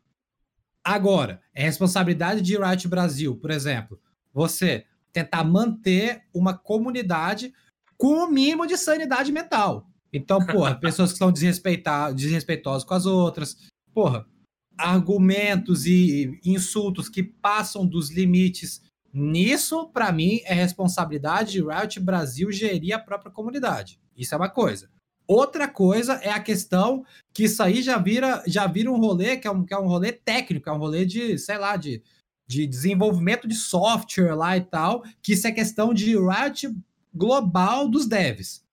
Agora, 0.84 1.40
é 1.54 1.62
responsabilidade 1.62 2.42
de 2.42 2.56
Riot 2.56 2.86
Brasil, 2.86 3.36
por 3.36 3.50
exemplo, 3.50 4.00
você 4.32 4.84
tentar 5.12 5.44
manter 5.44 6.22
uma 6.34 6.56
comunidade 6.56 7.52
com 7.96 8.24
o 8.24 8.30
mínimo 8.30 8.66
de 8.66 8.76
sanidade 8.76 9.32
mental. 9.32 9.88
Então, 10.12 10.44
porra, 10.44 10.74
pessoas 10.80 11.12
que 11.12 11.18
são 11.18 11.32
desrespeitosas 11.32 12.84
com 12.84 12.94
as 12.94 13.06
outras, 13.06 13.56
porra, 13.94 14.26
argumentos 14.76 15.86
e 15.86 16.38
insultos 16.44 17.08
que 17.08 17.22
passam 17.22 17.86
dos 17.86 18.10
limites. 18.10 18.82
Nisso, 19.12 19.88
para 19.88 20.10
mim, 20.10 20.40
é 20.44 20.54
responsabilidade 20.54 21.52
de 21.52 21.62
Riot 21.62 22.00
Brasil 22.00 22.50
gerir 22.50 22.94
a 22.94 22.98
própria 22.98 23.30
comunidade. 23.30 24.00
Isso 24.16 24.34
é 24.34 24.38
uma 24.38 24.48
coisa. 24.48 24.88
Outra 25.26 25.68
coisa 25.68 26.14
é 26.14 26.30
a 26.30 26.40
questão 26.40 27.04
que 27.32 27.44
isso 27.44 27.62
aí 27.62 27.82
já 27.82 27.96
vira, 27.98 28.42
já 28.46 28.66
vira 28.66 28.90
um 28.90 28.98
rolê 28.98 29.36
que 29.36 29.46
é 29.46 29.50
um, 29.50 29.64
que 29.64 29.72
é 29.72 29.78
um 29.78 29.86
rolê 29.86 30.12
técnico, 30.12 30.68
é 30.68 30.72
um 30.72 30.78
rolê 30.78 31.04
de, 31.04 31.38
sei 31.38 31.58
lá, 31.58 31.76
de, 31.76 32.02
de 32.46 32.66
desenvolvimento 32.66 33.46
de 33.46 33.54
software 33.54 34.34
lá 34.34 34.56
e 34.56 34.62
tal, 34.62 35.04
que 35.22 35.32
isso 35.32 35.46
é 35.46 35.52
questão 35.52 35.94
de 35.94 36.16
Riot 36.16 36.74
global 37.14 37.88
dos 37.88 38.06
devs. 38.06 38.64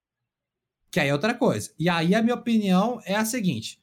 Que 0.91 0.99
aí 0.99 1.09
é 1.09 1.13
outra 1.13 1.33
coisa. 1.33 1.71
E 1.77 1.87
aí 1.87 2.15
a 2.15 2.21
minha 2.21 2.35
opinião 2.35 2.99
é 3.05 3.15
a 3.15 3.25
seguinte. 3.25 3.79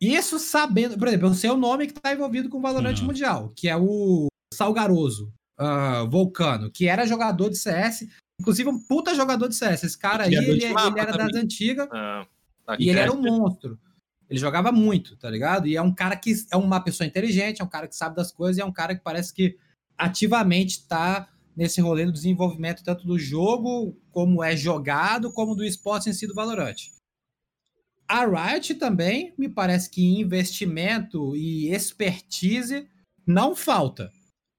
Isso 0.00 0.38
sabendo, 0.38 0.96
por 0.96 1.08
exemplo, 1.08 1.28
eu 1.28 1.34
sei 1.34 1.50
o 1.50 1.56
nome 1.56 1.86
que 1.86 1.92
está 1.92 2.12
envolvido 2.12 2.48
com 2.48 2.58
o 2.58 2.62
Valorant 2.62 2.98
uhum. 3.00 3.06
Mundial, 3.06 3.52
que 3.56 3.68
é 3.68 3.76
o 3.76 4.28
Salgaroso 4.54 5.32
uh, 5.58 6.08
Volcano, 6.08 6.70
que 6.70 6.86
era 6.86 7.06
jogador 7.06 7.50
de 7.50 7.58
CS, 7.58 8.06
inclusive 8.40 8.68
um 8.68 8.78
puta 8.78 9.14
jogador 9.14 9.48
de 9.48 9.56
CS. 9.56 9.84
Esse 9.84 9.98
cara 9.98 10.24
aí, 10.24 10.34
ele, 10.34 10.64
ele, 10.64 10.64
era 10.66 11.12
também. 11.12 11.26
das 11.26 11.34
antigas 11.34 11.88
ah, 11.90 12.26
e 12.78 12.88
ele 12.88 13.00
era 13.00 13.12
um 13.12 13.20
monstro. 13.20 13.78
Ele 14.30 14.38
jogava 14.38 14.70
muito, 14.70 15.16
tá 15.16 15.28
ligado? 15.28 15.66
E 15.66 15.74
é 15.74 15.82
um 15.82 15.94
cara 15.94 16.14
que 16.14 16.34
é 16.52 16.56
uma 16.56 16.80
pessoa 16.80 17.06
inteligente, 17.06 17.62
é 17.62 17.64
um 17.64 17.68
cara 17.68 17.88
que 17.88 17.96
sabe 17.96 18.14
das 18.14 18.30
coisas 18.30 18.58
e 18.58 18.60
é 18.60 18.64
um 18.64 18.72
cara 18.72 18.94
que 18.94 19.02
parece 19.02 19.32
que 19.32 19.56
ativamente 19.96 20.78
está 20.78 21.28
nesse 21.56 21.80
rolê 21.80 22.04
do 22.04 22.12
desenvolvimento 22.12 22.84
tanto 22.84 23.04
do 23.06 23.18
jogo, 23.18 23.96
como 24.12 24.44
é 24.44 24.56
jogado, 24.56 25.32
como 25.32 25.56
do 25.56 25.64
esporte 25.64 26.08
em 26.08 26.12
si 26.12 26.26
do 26.26 26.34
Valorant. 26.34 26.76
A 28.08 28.24
Riot 28.24 28.74
também, 28.76 29.34
me 29.36 29.50
parece 29.50 29.90
que 29.90 30.02
investimento 30.02 31.36
e 31.36 31.68
expertise 31.68 32.88
não 33.26 33.54
falta. 33.54 34.10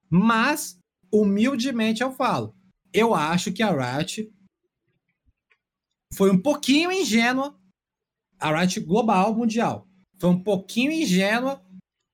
Mas, 0.07 0.77
humildemente 1.11 2.03
eu 2.03 2.11
falo, 2.11 2.55
eu 2.93 3.15
acho 3.15 3.51
que 3.51 3.63
a 3.63 3.71
Riot 3.71 4.31
foi 6.13 6.31
um 6.31 6.39
pouquinho 6.39 6.91
ingênua, 6.91 7.59
a 8.39 8.55
Riot 8.55 8.79
global, 8.81 9.35
mundial, 9.35 9.87
foi 10.19 10.29
um 10.29 10.43
pouquinho 10.43 10.91
ingênua 10.91 11.63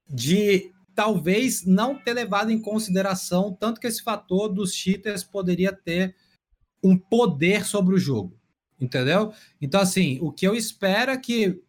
de 0.08 0.72
talvez 0.94 1.66
não 1.66 2.02
ter 2.02 2.14
levado 2.14 2.52
em 2.52 2.62
consideração 2.62 3.54
tanto 3.54 3.82
que 3.82 3.88
esse 3.88 4.02
fator 4.02 4.48
dos 4.48 4.74
cheaters 4.74 5.24
poderia 5.24 5.74
ter 5.74 6.16
um 6.82 6.98
poder 6.98 7.66
sobre 7.66 7.96
o 7.96 8.00
jogo, 8.00 8.40
entendeu? 8.80 9.34
Então, 9.62 9.80
assim, 9.82 10.20
o 10.22 10.32
que 10.32 10.48
eu 10.48 10.56
espero 10.56 11.12
é 11.12 11.18
que 11.18 11.62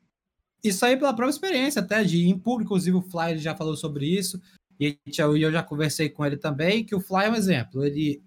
isso 0.63 0.85
aí 0.85 0.97
pela 0.97 1.15
própria 1.15 1.35
experiência 1.35 1.81
até 1.81 2.03
de 2.03 2.27
em 2.27 2.39
público, 2.39 2.69
inclusive 2.69 2.97
o 2.97 3.03
Fly 3.03 3.39
já 3.39 3.55
falou 3.55 3.77
sobre 3.77 4.07
isso, 4.07 4.41
e 4.79 4.99
eu 5.19 5.53
já 5.53 5.63
conversei 5.63 6.09
com 6.09 6.25
ele 6.25 6.37
também, 6.37 6.85
que 6.85 6.95
o 6.95 7.01
Fly 7.01 7.25
é 7.25 7.31
um 7.31 7.35
exemplo, 7.35 7.85
ele 7.85 8.23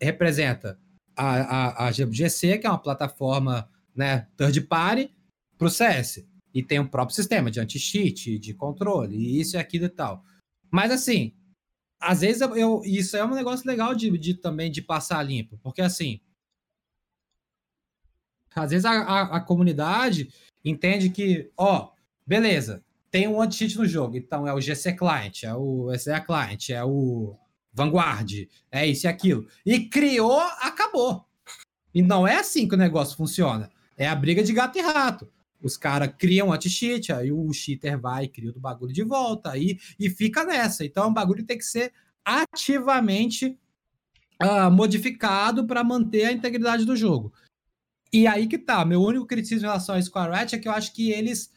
representa 0.00 0.78
a, 1.16 1.84
a, 1.84 1.88
a 1.88 1.92
GC, 1.92 2.58
que 2.58 2.66
é 2.66 2.70
uma 2.70 2.78
plataforma 2.78 3.68
né, 3.94 4.26
third 4.36 4.60
party, 4.62 5.12
para 5.58 5.66
o 5.66 5.70
CS 5.70 6.24
e 6.52 6.62
tem 6.62 6.80
um 6.80 6.86
próprio 6.86 7.14
sistema 7.14 7.50
de 7.50 7.60
anti-cheat, 7.60 8.38
de 8.38 8.54
controle, 8.54 9.16
e 9.16 9.40
isso 9.40 9.56
e 9.56 9.58
aquilo 9.58 9.84
e 9.84 9.90
tal. 9.90 10.24
Mas 10.70 10.90
assim, 10.90 11.34
às 12.00 12.20
vezes 12.22 12.40
eu, 12.40 12.56
eu, 12.56 12.82
isso 12.84 13.16
é 13.16 13.24
um 13.24 13.34
negócio 13.34 13.66
legal 13.66 13.94
de, 13.94 14.16
de, 14.18 14.34
também 14.34 14.70
de 14.70 14.82
passar 14.82 15.22
limpo, 15.22 15.58
porque 15.62 15.82
assim, 15.82 16.20
às 18.54 18.70
vezes 18.70 18.84
a, 18.84 18.92
a, 18.92 19.22
a 19.36 19.40
comunidade 19.40 20.28
entende 20.64 21.10
que, 21.10 21.50
ó, 21.56 21.90
beleza, 22.26 22.82
tem 23.10 23.26
um 23.26 23.40
anti-cheat 23.40 23.76
no 23.76 23.86
jogo, 23.86 24.16
então 24.16 24.46
é 24.46 24.54
o 24.54 24.60
GC 24.60 24.92
Client, 24.94 25.42
é 25.42 25.54
o 25.54 25.92
SDA 25.92 26.20
Client, 26.20 26.70
é 26.70 26.84
o 26.84 27.36
Vanguard, 27.72 28.48
é 28.70 28.86
isso 28.86 29.06
e 29.06 29.08
aquilo. 29.08 29.46
E 29.64 29.80
criou, 29.80 30.40
acabou. 30.60 31.24
E 31.94 32.02
não 32.02 32.26
é 32.26 32.36
assim 32.36 32.68
que 32.68 32.74
o 32.74 32.78
negócio 32.78 33.16
funciona. 33.16 33.70
É 33.96 34.08
a 34.08 34.14
briga 34.14 34.42
de 34.42 34.52
gato 34.52 34.78
e 34.78 34.82
rato. 34.82 35.28
Os 35.62 35.76
caras 35.76 36.12
criam 36.16 36.52
anti-cheat, 36.52 37.12
aí 37.12 37.30
o 37.30 37.52
cheater 37.52 37.98
vai 37.98 38.24
e 38.24 38.28
cria 38.28 38.50
o 38.50 38.60
bagulho 38.60 38.92
de 38.92 39.02
volta, 39.02 39.50
aí, 39.50 39.78
e 39.98 40.08
fica 40.08 40.44
nessa. 40.44 40.84
Então, 40.84 41.08
o 41.08 41.12
bagulho 41.12 41.44
tem 41.44 41.58
que 41.58 41.64
ser 41.64 41.92
ativamente 42.24 43.58
uh, 44.42 44.70
modificado 44.70 45.66
para 45.66 45.84
manter 45.84 46.24
a 46.24 46.32
integridade 46.32 46.84
do 46.84 46.96
jogo. 46.96 47.32
E 48.12 48.26
aí 48.26 48.46
que 48.46 48.58
tá. 48.58 48.84
Meu 48.84 49.00
único 49.00 49.26
criticismo 49.26 49.66
em 49.66 49.68
relação 49.68 49.94
a 49.94 50.38
Riot 50.38 50.54
é 50.54 50.58
que 50.58 50.68
eu 50.68 50.72
acho 50.72 50.92
que 50.92 51.10
eles 51.10 51.52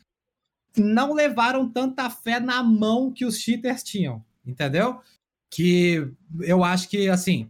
não 0.77 1.13
levaram 1.13 1.69
tanta 1.69 2.09
fé 2.09 2.39
na 2.39 2.63
mão 2.63 3.11
que 3.11 3.25
os 3.25 3.37
cheaters 3.37 3.83
tinham, 3.83 4.23
entendeu? 4.45 5.01
Que 5.49 6.11
eu 6.41 6.63
acho 6.63 6.89
que, 6.89 7.09
assim, 7.09 7.49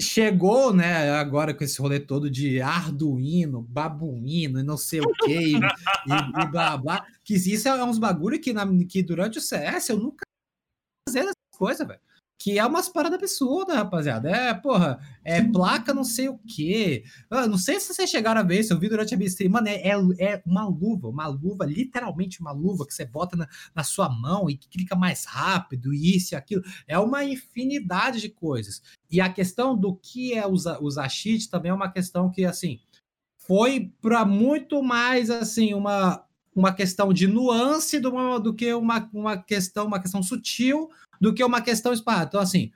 chegou, 0.00 0.72
né, 0.72 1.10
agora 1.10 1.52
com 1.52 1.62
esse 1.62 1.80
rolê 1.80 2.00
todo 2.00 2.30
de 2.30 2.62
Arduino, 2.62 3.62
babuíno 3.62 4.58
e 4.58 4.62
não 4.62 4.78
sei 4.78 5.00
o 5.00 5.12
que, 5.12 5.56
e, 5.56 5.56
e, 5.56 6.46
blá 6.50 6.76
blá, 6.78 7.06
que 7.22 7.34
isso 7.34 7.68
é 7.68 7.84
uns 7.84 7.98
bagulho 7.98 8.40
que, 8.40 8.54
na, 8.54 8.66
que 8.86 9.02
durante 9.02 9.36
o 9.36 9.42
CS 9.42 9.90
eu 9.90 9.98
nunca 9.98 10.24
fazia 11.06 11.22
essas 11.22 11.34
coisas, 11.54 11.86
velho 11.86 12.00
que 12.40 12.58
é 12.58 12.64
umas 12.64 12.88
paradas 12.88 13.18
absurdas, 13.18 13.76
rapaziada. 13.76 14.30
É, 14.30 14.54
porra, 14.54 14.98
é 15.22 15.42
placa 15.42 15.92
não 15.92 16.02
sei 16.02 16.30
o 16.30 16.38
quê. 16.38 17.04
Eu 17.30 17.46
não 17.46 17.58
sei 17.58 17.78
se 17.78 17.92
vocês 17.92 18.08
chegaram 18.08 18.40
a 18.40 18.42
ver 18.42 18.60
isso, 18.60 18.72
eu 18.72 18.78
vi 18.78 18.88
durante 18.88 19.12
a 19.12 19.16
minha 19.18 19.28
stream. 19.28 19.52
Mano, 19.52 19.68
é, 19.68 19.74
é, 19.74 19.92
é, 20.18 20.42
uma 20.46 20.66
luva, 20.66 21.08
uma 21.08 21.26
luva, 21.26 21.66
literalmente 21.66 22.40
uma 22.40 22.50
luva 22.50 22.86
que 22.86 22.94
você 22.94 23.04
bota 23.04 23.36
na, 23.36 23.46
na 23.74 23.84
sua 23.84 24.08
mão 24.08 24.48
e 24.48 24.56
clica 24.56 24.96
mais 24.96 25.26
rápido, 25.26 25.92
isso 25.92 26.32
e 26.32 26.36
aquilo. 26.36 26.62
É 26.88 26.98
uma 26.98 27.22
infinidade 27.22 28.22
de 28.22 28.30
coisas. 28.30 28.80
E 29.10 29.20
a 29.20 29.30
questão 29.30 29.76
do 29.76 29.94
que 29.94 30.32
é 30.32 30.46
usar, 30.46 30.82
usar 30.82 31.10
cheat 31.10 31.50
também 31.50 31.70
é 31.70 31.74
uma 31.74 31.92
questão 31.92 32.30
que, 32.30 32.46
assim, 32.46 32.80
foi 33.36 33.92
para 34.00 34.24
muito 34.24 34.82
mais, 34.82 35.28
assim, 35.28 35.74
uma, 35.74 36.24
uma 36.56 36.72
questão 36.72 37.12
de 37.12 37.26
nuance 37.26 38.00
do, 38.00 38.38
do 38.38 38.54
que 38.54 38.72
uma, 38.72 39.10
uma 39.12 39.36
questão, 39.36 39.86
uma 39.86 40.00
questão 40.00 40.22
sutil 40.22 40.88
do 41.20 41.34
que 41.34 41.44
uma 41.44 41.60
questão 41.60 41.92
esparrada. 41.92 42.26
Então, 42.28 42.40
assim, 42.40 42.72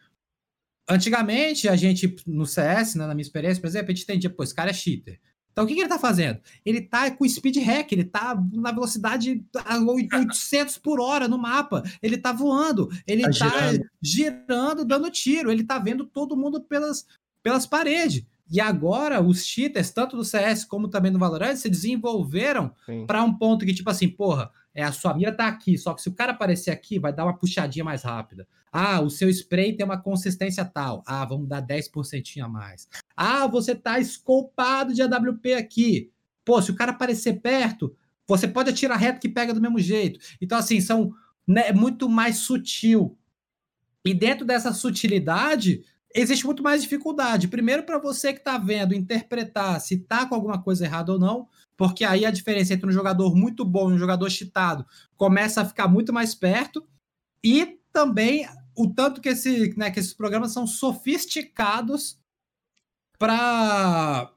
antigamente 0.89 1.69
a 1.69 1.77
gente, 1.77 2.17
no 2.27 2.47
CS, 2.47 2.95
né, 2.95 3.07
na 3.07 3.15
minha 3.15 3.23
experiência, 3.23 3.61
por 3.61 3.69
exemplo, 3.69 3.91
a 3.91 3.95
gente 3.95 4.05
entendia, 4.05 4.31
pô, 4.31 4.43
esse 4.43 4.55
cara 4.55 4.71
é 4.71 4.75
cheater. 4.75 5.19
Então, 5.55 5.65
o 5.65 5.69
que, 5.69 5.75
que 5.75 5.81
ele 5.81 5.89
tá 5.89 6.01
fazendo? 6.01 6.41
Ele 6.67 6.81
tá 6.81 7.09
com 7.13 7.29
speed 7.29 7.59
hack, 7.59 7.93
ele 7.93 8.05
tá 8.05 8.37
na 8.53 8.73
velocidade 8.73 9.45
a 9.65 9.79
800 9.79 10.79
por 10.79 11.01
hora 11.01 11.29
no 11.29 11.39
mapa, 11.39 11.85
ele 12.03 12.19
tá 12.19 12.33
voando, 12.33 12.91
ele 13.07 13.23
tá, 13.23 13.29
tá 13.29 13.61
girando. 13.61 13.85
girando, 14.03 14.85
dando 14.85 15.11
tiro, 15.11 15.53
ele 15.53 15.63
tá 15.63 15.79
vendo 15.79 16.05
todo 16.05 16.37
mundo 16.37 16.61
pelas, 16.61 17.07
pelas 17.41 17.67
paredes. 17.67 18.27
E 18.51 18.61
agora 18.61 19.23
os 19.23 19.45
cheaters, 19.45 19.91
tanto 19.91 20.17
do 20.17 20.25
CS 20.25 20.65
como 20.65 20.89
também 20.89 21.13
no 21.13 21.21
Valorant, 21.21 21.55
se 21.55 21.71
desenvolveram 21.71 22.75
para 23.07 23.23
um 23.23 23.33
ponto 23.33 23.65
que, 23.65 23.73
tipo 23.73 23.89
assim, 23.89 24.09
porra, 24.09 24.51
é 24.75 24.83
a 24.83 24.93
sua 24.93 25.15
mira 25.15 25.35
tá 25.35 25.47
aqui, 25.47 25.79
só 25.79 25.95
que 25.95 26.03
se 26.03 26.09
o 26.09 26.15
cara 26.15 26.33
aparecer 26.33 26.71
aqui, 26.71 26.99
vai 26.99 27.13
dar 27.13 27.25
uma 27.25 27.39
puxadinha 27.39 27.85
mais 27.85 28.03
rápida. 28.03 28.47
Ah, 28.73 29.01
o 29.01 29.09
seu 29.09 29.31
spray 29.31 29.77
tem 29.77 29.87
uma 29.87 30.01
consistência 30.01 30.65
tal. 30.65 31.05
Ah, 31.07 31.25
vamos 31.25 31.49
dar 31.49 31.63
10% 31.63 32.43
a 32.43 32.49
mais. 32.49 32.89
Ah, 33.17 33.47
você 33.47 33.73
tá 33.73 34.01
escolpado 34.01 34.93
de 34.93 35.01
AWP 35.01 35.55
aqui. 35.55 36.11
Pô, 36.45 36.61
se 36.61 36.73
o 36.73 36.75
cara 36.75 36.91
aparecer 36.91 37.41
perto, 37.41 37.97
você 38.27 38.49
pode 38.49 38.71
atirar 38.71 38.99
reto 38.99 39.21
que 39.21 39.29
pega 39.29 39.55
do 39.55 39.61
mesmo 39.61 39.79
jeito. 39.79 40.19
Então, 40.41 40.59
assim, 40.59 40.81
são 40.81 41.13
né, 41.47 41.73
muito 41.73 42.09
mais 42.09 42.39
sutil 42.39 43.17
E 44.05 44.13
dentro 44.13 44.45
dessa 44.45 44.73
sutilidade, 44.73 45.85
existe 46.15 46.45
muito 46.45 46.63
mais 46.63 46.83
dificuldade. 46.83 47.49
Primeiro, 47.49 47.85
para 47.85 47.99
você 47.99 48.33
que 48.33 48.41
está 48.41 48.59
vendo, 48.59 48.95
interpretar 48.95 49.81
se 49.81 49.95
está 49.95 50.27
com 50.27 50.35
alguma 50.35 50.61
coisa 50.63 50.85
errada 50.85 51.13
ou 51.13 51.19
não, 51.19 51.49
porque 51.77 52.05
aí 52.05 52.25
a 52.25 52.31
diferença 52.31 52.75
entre 52.75 52.89
um 52.89 52.93
jogador 52.93 53.35
muito 53.35 53.65
bom 53.65 53.91
e 53.91 53.95
um 53.95 53.99
jogador 53.99 54.31
cheatado 54.31 54.87
começa 55.17 55.61
a 55.61 55.65
ficar 55.65 55.89
muito 55.89 56.13
mais 56.13 56.35
perto. 56.35 56.87
E 57.43 57.79
também 57.93 58.47
o 58.77 58.93
tanto 58.93 59.21
que, 59.21 59.29
esse, 59.29 59.77
né, 59.77 59.91
que 59.91 60.01
esses 60.01 60.15
programas 60.15 60.53
são 60.53 60.67
sofisticados 60.67 62.19
para 63.19 64.33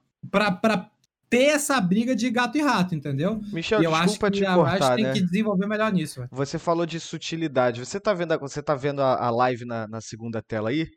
ter 1.29 1.45
essa 1.45 1.79
briga 1.81 2.15
de 2.15 2.29
gato 2.29 2.57
e 2.57 2.61
rato, 2.61 2.95
entendeu? 2.95 3.41
Michel, 3.51 3.81
e 3.81 3.85
eu 3.85 3.93
acho 3.93 4.19
que 4.19 4.31
te 4.31 4.45
cortar, 4.45 4.95
tem 4.95 5.05
né? 5.05 5.13
que 5.13 5.21
desenvolver 5.21 5.67
melhor 5.67 5.91
nisso. 5.91 6.19
Véio. 6.21 6.29
Você 6.31 6.57
falou 6.57 6.85
de 6.85 6.99
sutilidade. 6.99 7.83
Você 7.83 7.99
tá 7.99 8.13
vendo 8.13 8.33
a, 8.33 8.37
você 8.37 8.61
tá 8.61 8.75
vendo 8.75 9.01
a, 9.01 9.25
a 9.25 9.29
live 9.29 9.65
na, 9.65 9.87
na, 9.87 9.99
segunda 9.99 10.41
tela 10.41 10.69
aí? 10.69 10.87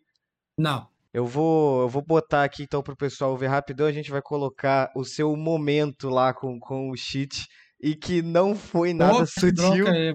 Não. 0.56 0.88
Eu 1.12 1.26
vou, 1.26 1.82
eu 1.82 1.88
vou 1.88 2.02
botar 2.02 2.44
aqui 2.44 2.62
então 2.62 2.82
pro 2.82 2.96
pessoal 2.96 3.36
ver 3.36 3.48
rapidão. 3.48 3.86
A 3.86 3.92
gente 3.92 4.10
vai 4.10 4.22
colocar 4.22 4.90
o 4.94 5.04
seu 5.04 5.34
momento 5.36 6.08
lá 6.08 6.32
com, 6.32 6.58
com 6.60 6.90
o 6.90 6.96
cheat 6.96 7.46
e 7.82 7.96
que 7.96 8.22
não 8.22 8.54
foi 8.54 8.94
nada 8.94 9.26
sutil. 9.26 9.88
Aí, 9.88 10.14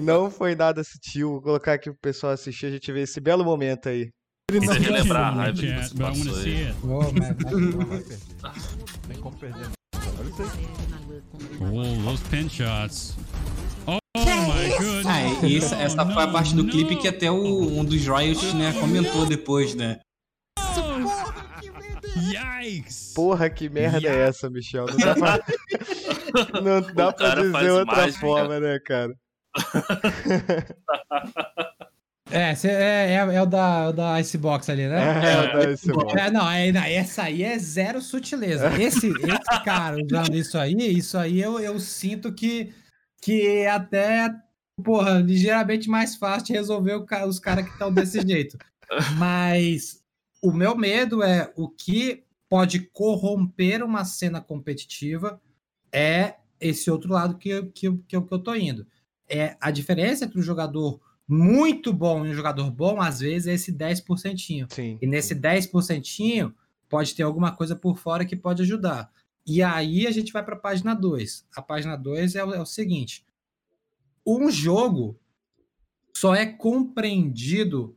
não 0.00 0.30
foi 0.30 0.54
nada 0.54 0.84
sutil. 0.84 1.32
Vou 1.32 1.42
colocar 1.42 1.72
aqui 1.72 1.90
pro 1.90 1.98
pessoal 2.00 2.32
assistir, 2.32 2.66
a 2.66 2.70
gente 2.70 2.92
ver 2.92 3.02
esse 3.02 3.20
belo 3.20 3.44
momento 3.44 3.88
aí. 3.88 4.10
Você 4.50 4.78
relembrar 4.78 5.28
a 5.28 5.30
raiva 5.30 5.60
que 5.60 5.74
você 5.74 5.94
passou 5.94 6.36
aí. 6.36 6.74
Oh, 6.82 7.02
man, 7.12 7.34
Tem 9.06 9.20
como 9.20 9.36
perder. 9.36 9.68
Olha 10.18 10.28
isso 10.28 10.42
aí. 10.42 10.88
Oh, 11.60 12.02
those 12.04 12.22
pin 12.30 12.48
shots. 12.48 13.16
Ah, 15.06 15.46
e 15.46 15.56
essa, 15.58 15.76
essa 15.76 16.06
foi 16.06 16.22
a 16.22 16.28
parte 16.28 16.54
do 16.54 16.66
clipe 16.66 16.96
que 16.96 17.08
até 17.08 17.30
o, 17.30 17.36
um 17.78 17.84
dos 17.84 18.06
Riot, 18.06 18.54
né, 18.56 18.72
comentou 18.80 19.26
depois, 19.26 19.74
né? 19.74 19.98
Yikes. 22.16 23.12
Porra, 23.14 23.48
que 23.50 23.68
merda 23.68 24.08
é 24.08 24.28
essa, 24.28 24.48
Michel? 24.50 24.86
Não 24.86 24.96
dá 24.96 25.14
pra, 25.14 25.40
não 26.62 26.80
dá 26.94 27.08
O 27.08 27.12
pra 27.14 27.34
dizer 27.36 27.70
outra 27.70 27.96
mágica. 27.96 28.20
forma, 28.20 28.60
né, 28.60 28.78
cara? 28.78 29.14
É, 32.30 32.54
cê- 32.54 32.68
é, 32.68 33.12
é, 33.14 33.34
é 33.36 33.42
o 33.42 33.46
da, 33.46 33.88
o 33.88 33.92
da 33.94 34.20
Icebox 34.20 34.68
ali, 34.68 34.86
né? 34.86 35.00
É, 35.00 35.50
dá 35.50 35.70
esse 35.72 35.90
bom. 35.90 36.10
É, 36.14 36.30
não, 36.30 36.50
é, 36.50 36.70
não, 36.70 36.82
essa 36.82 37.22
aí 37.22 37.42
é 37.42 37.58
zero 37.58 38.02
sutileza. 38.02 38.70
Esse, 38.78 39.08
esse 39.08 39.64
cara 39.64 39.96
usando 39.96 40.34
isso 40.36 40.58
aí, 40.58 40.74
isso 40.76 41.16
aí 41.16 41.40
eu, 41.40 41.58
eu 41.58 41.80
sinto 41.80 42.30
que, 42.34 42.70
que 43.22 43.46
é 43.46 43.70
até, 43.70 44.30
porra, 44.82 45.18
ligeiramente 45.20 45.88
mais 45.88 46.16
fácil 46.16 46.46
de 46.48 46.52
resolver 46.52 47.04
os 47.26 47.38
caras 47.38 47.64
que 47.66 47.72
estão 47.72 47.92
desse 47.92 48.20
jeito. 48.26 48.56
Mas 49.18 50.02
o 50.42 50.52
meu 50.52 50.76
medo 50.76 51.22
é 51.22 51.52
o 51.56 51.68
que 51.68 52.22
pode 52.48 52.80
corromper 52.92 53.82
uma 53.84 54.04
cena 54.04 54.40
competitiva 54.40 55.40
é 55.92 56.34
esse 56.60 56.90
outro 56.90 57.12
lado 57.12 57.36
que, 57.36 57.62
que, 57.74 57.92
que, 58.06 58.16
eu- 58.16 58.22
que 58.24 58.34
eu 58.34 58.38
tô 58.38 58.54
indo. 58.54 58.86
É 59.28 59.56
a 59.60 59.70
diferença 59.70 60.24
entre 60.24 60.38
um 60.38 60.42
jogador 60.42 61.00
muito 61.26 61.92
bom 61.92 62.24
e 62.24 62.30
um 62.30 62.34
jogador 62.34 62.70
bom, 62.70 63.00
às 63.02 63.20
vezes, 63.20 63.46
é 63.46 63.52
esse 63.54 63.70
10%. 63.70 64.72
Sim. 64.72 64.98
E 65.00 65.06
nesse 65.06 65.34
10% 65.34 66.54
pode 66.88 67.14
ter 67.14 67.22
alguma 67.22 67.52
coisa 67.54 67.76
por 67.76 67.98
fora 67.98 68.24
que 68.24 68.34
pode 68.34 68.62
ajudar. 68.62 69.10
E 69.46 69.62
aí 69.62 70.06
a 70.06 70.10
gente 70.10 70.32
vai 70.32 70.42
para 70.42 70.54
a 70.54 70.58
página 70.58 70.94
2. 70.94 71.46
A 71.54 71.60
página 71.60 71.96
2 71.96 72.34
é, 72.34 72.38
é 72.40 72.60
o 72.60 72.66
seguinte: 72.66 73.24
um 74.36 74.50
jogo 74.50 75.18
só 76.14 76.34
é 76.34 76.44
compreendido 76.44 77.96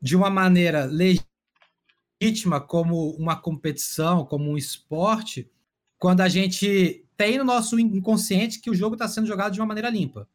de 0.00 0.14
uma 0.16 0.30
maneira 0.30 0.84
legítima 0.84 2.60
como 2.60 3.10
uma 3.16 3.34
competição, 3.34 4.24
como 4.24 4.50
um 4.50 4.56
esporte, 4.56 5.50
quando 5.98 6.20
a 6.20 6.28
gente 6.28 7.04
tem 7.16 7.38
no 7.38 7.44
nosso 7.44 7.78
inconsciente 7.78 8.60
que 8.60 8.70
o 8.70 8.74
jogo 8.74 8.94
está 8.94 9.08
sendo 9.08 9.26
jogado 9.26 9.52
de 9.52 9.60
uma 9.60 9.66
maneira 9.66 9.90
limpa. 9.90 10.28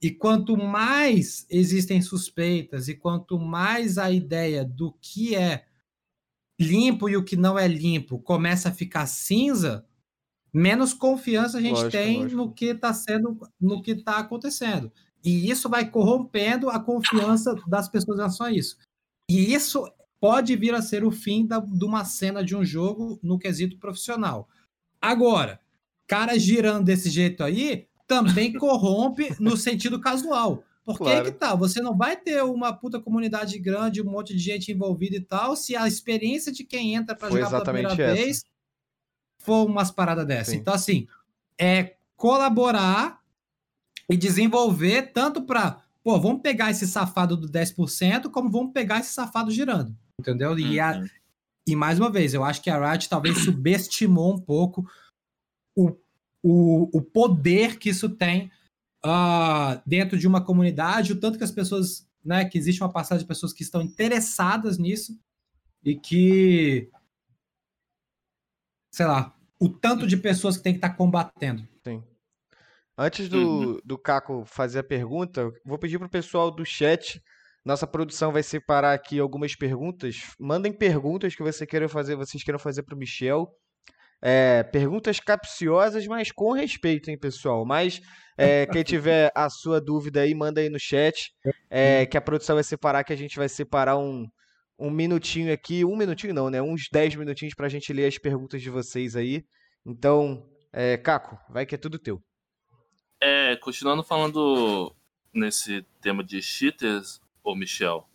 E 0.00 0.10
quanto 0.10 0.56
mais 0.56 1.46
existem 1.48 2.02
suspeitas 2.02 2.88
e 2.88 2.94
quanto 2.94 3.38
mais 3.38 3.96
a 3.96 4.10
ideia 4.10 4.64
do 4.64 4.92
que 5.00 5.36
é 5.36 5.64
limpo 6.60 7.08
e 7.08 7.16
o 7.16 7.24
que 7.24 7.36
não 7.36 7.58
é 7.58 7.68
limpo 7.68 8.18
começa 8.18 8.68
a 8.68 8.74
ficar 8.74 9.06
cinza, 9.06 9.86
menos 10.52 10.92
confiança 10.92 11.58
a 11.58 11.60
gente 11.60 11.74
Lógico, 11.76 11.90
tem 11.92 12.18
lógico. 12.22 12.36
no 12.36 12.52
que 12.52 12.66
está 12.66 12.92
sendo, 12.92 13.38
no 13.60 13.80
que 13.82 13.92
está 13.92 14.18
acontecendo. 14.18 14.92
E 15.24 15.50
isso 15.50 15.68
vai 15.68 15.88
corrompendo 15.88 16.68
a 16.68 16.80
confiança 16.80 17.54
das 17.66 17.88
pessoas 17.88 18.16
em 18.16 18.20
relação 18.20 18.46
a 18.46 18.52
isso. 18.52 18.76
E 19.30 19.54
isso 19.54 19.88
pode 20.20 20.54
vir 20.56 20.74
a 20.74 20.82
ser 20.82 21.04
o 21.04 21.10
fim 21.10 21.46
da, 21.46 21.58
de 21.58 21.84
uma 21.84 22.04
cena 22.04 22.44
de 22.44 22.54
um 22.54 22.64
jogo 22.64 23.18
no 23.22 23.38
quesito 23.38 23.78
profissional. 23.78 24.48
Agora, 25.00 25.60
cara 26.06 26.38
girando 26.38 26.84
desse 26.84 27.08
jeito 27.08 27.42
aí 27.42 27.86
também 28.06 28.52
corrompe 28.58 29.34
no 29.40 29.56
sentido 29.56 30.00
casual. 30.00 30.64
Porque 30.84 31.04
aí 31.08 31.20
Claro. 31.20 31.32
que 31.32 31.38
tá, 31.38 31.54
você 31.54 31.80
não 31.80 31.96
vai 31.96 32.16
ter 32.16 32.42
uma 32.42 32.72
puta 32.72 33.00
comunidade 33.00 33.56
grande, 33.58 34.02
um 34.02 34.10
monte 34.10 34.32
de 34.34 34.40
gente 34.40 34.72
envolvida 34.72 35.16
e 35.16 35.20
tal, 35.20 35.54
se 35.54 35.76
a 35.76 35.86
experiência 35.86 36.50
de 36.52 36.64
quem 36.64 36.94
entra 36.94 37.14
para 37.14 37.30
jogar 37.30 37.48
pela 37.50 37.62
primeira 37.64 37.92
essa. 37.92 38.14
vez 38.14 38.44
for 39.42 39.66
umas 39.66 39.90
paradas 39.90 40.26
dessas. 40.26 40.54
Sim. 40.54 40.60
Então, 40.60 40.72
assim, 40.74 41.06
é 41.58 41.94
colaborar 42.16 43.20
e 44.10 44.16
desenvolver 44.16 45.12
tanto 45.12 45.42
para, 45.42 45.82
pô, 46.02 46.18
vamos 46.20 46.42
pegar 46.42 46.70
esse 46.70 46.86
safado 46.86 47.36
do 47.36 47.48
10%, 47.48 48.30
como 48.30 48.50
vamos 48.50 48.72
pegar 48.72 49.00
esse 49.00 49.12
safado 49.12 49.50
girando. 49.50 49.96
Entendeu? 50.20 50.58
E, 50.58 50.78
a- 50.80 50.98
Uhum. 50.98 51.06
e 51.66 51.76
mais 51.76 51.98
uma 51.98 52.10
vez, 52.10 52.34
eu 52.34 52.44
acho 52.44 52.62
que 52.62 52.70
a 52.70 52.90
Riot 52.92 53.08
talvez 53.08 53.38
subestimou 53.44 54.34
um 54.34 54.38
pouco 54.38 54.88
o, 55.76 55.96
o, 56.42 56.88
o 56.98 57.02
poder 57.02 57.78
que 57.78 57.88
isso 57.90 58.08
tem 58.08 58.50
ah, 59.04 59.80
dentro 59.86 60.16
de 60.18 60.26
uma 60.28 60.40
comunidade, 60.44 61.12
o 61.12 61.18
tanto 61.20 61.38
que 61.38 61.44
as 61.44 61.50
pessoas, 61.50 62.06
né, 62.24 62.44
que 62.44 62.56
existe 62.56 62.80
uma 62.82 62.92
passagem 62.92 63.24
de 63.24 63.28
pessoas 63.28 63.52
que 63.52 63.62
estão 63.64 63.82
interessadas 63.82 64.78
nisso 64.78 65.18
e 65.84 65.96
que, 65.96 66.88
sei 68.92 69.06
lá, 69.06 69.34
o 69.58 69.68
tanto 69.68 70.06
de 70.06 70.16
pessoas 70.16 70.56
que 70.56 70.62
tem 70.62 70.74
que 70.74 70.78
estar 70.78 70.90
combatendo. 70.90 71.66
Antes 72.96 73.28
do, 73.28 73.80
do 73.84 73.96
Caco 73.96 74.44
fazer 74.44 74.80
a 74.80 74.84
pergunta, 74.84 75.50
vou 75.64 75.78
pedir 75.78 75.98
pro 75.98 76.08
pessoal 76.08 76.50
do 76.50 76.64
chat. 76.64 77.20
Nossa 77.64 77.86
produção 77.86 78.32
vai 78.32 78.42
separar 78.42 78.92
aqui 78.92 79.18
algumas 79.18 79.56
perguntas. 79.56 80.34
Mandem 80.38 80.72
perguntas 80.72 81.34
que 81.34 81.42
você 81.42 81.66
queira 81.66 81.88
fazer, 81.88 82.16
vocês 82.16 82.44
queiram 82.44 82.58
fazer 82.58 82.82
pro 82.82 82.96
Michel. 82.96 83.48
É, 84.20 84.62
perguntas 84.62 85.18
capciosas, 85.18 86.06
mas 86.06 86.30
com 86.30 86.52
respeito, 86.52 87.10
hein, 87.10 87.18
pessoal? 87.18 87.64
Mas 87.64 88.00
é, 88.36 88.66
quem 88.66 88.84
tiver 88.84 89.32
a 89.34 89.48
sua 89.48 89.80
dúvida 89.80 90.20
aí, 90.20 90.34
manda 90.34 90.60
aí 90.60 90.68
no 90.68 90.78
chat. 90.78 91.32
é, 91.70 92.04
que 92.04 92.16
a 92.16 92.20
produção 92.20 92.56
vai 92.56 92.64
separar, 92.64 93.04
que 93.04 93.12
a 93.12 93.16
gente 93.16 93.36
vai 93.36 93.48
separar 93.48 93.96
um, 93.96 94.26
um 94.82 94.90
minutinho 94.90 95.52
aqui. 95.52 95.84
Um 95.84 95.96
minutinho 95.96 96.34
não, 96.34 96.50
né? 96.50 96.60
Uns 96.60 96.88
10 96.92 97.14
minutinhos 97.14 97.54
pra 97.54 97.68
gente 97.68 97.92
ler 97.92 98.06
as 98.06 98.18
perguntas 98.18 98.60
de 98.60 98.68
vocês 98.68 99.14
aí. 99.14 99.44
Então, 99.86 100.44
é, 100.72 100.96
Caco, 100.96 101.38
vai 101.48 101.64
que 101.64 101.74
é 101.74 101.78
tudo 101.78 101.98
teu. 101.98 102.20
É, 103.20 103.54
continuando 103.56 104.02
falando 104.02 104.92
nesse 105.32 105.86
tema 106.00 106.24
de 106.24 106.42
cheaters, 106.42 107.20
ô 107.44 107.54
Michel, 107.54 108.08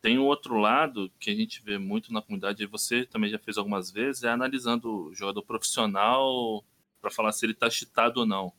tem 0.00 0.18
um 0.18 0.26
outro 0.26 0.56
lado 0.56 1.10
que 1.18 1.30
a 1.30 1.34
gente 1.34 1.60
vê 1.64 1.78
muito 1.78 2.12
na 2.12 2.22
comunidade, 2.22 2.62
e 2.62 2.66
você 2.66 3.04
também 3.04 3.30
já 3.30 3.38
fez 3.38 3.58
algumas 3.58 3.90
vezes, 3.90 4.22
é 4.22 4.28
analisando 4.28 5.08
o 5.08 5.14
jogador 5.14 5.42
profissional 5.42 6.64
para 7.00 7.10
falar 7.10 7.32
se 7.32 7.44
ele 7.44 7.54
tá 7.54 7.68
cheatado 7.68 8.20
ou 8.20 8.26
não. 8.26 8.52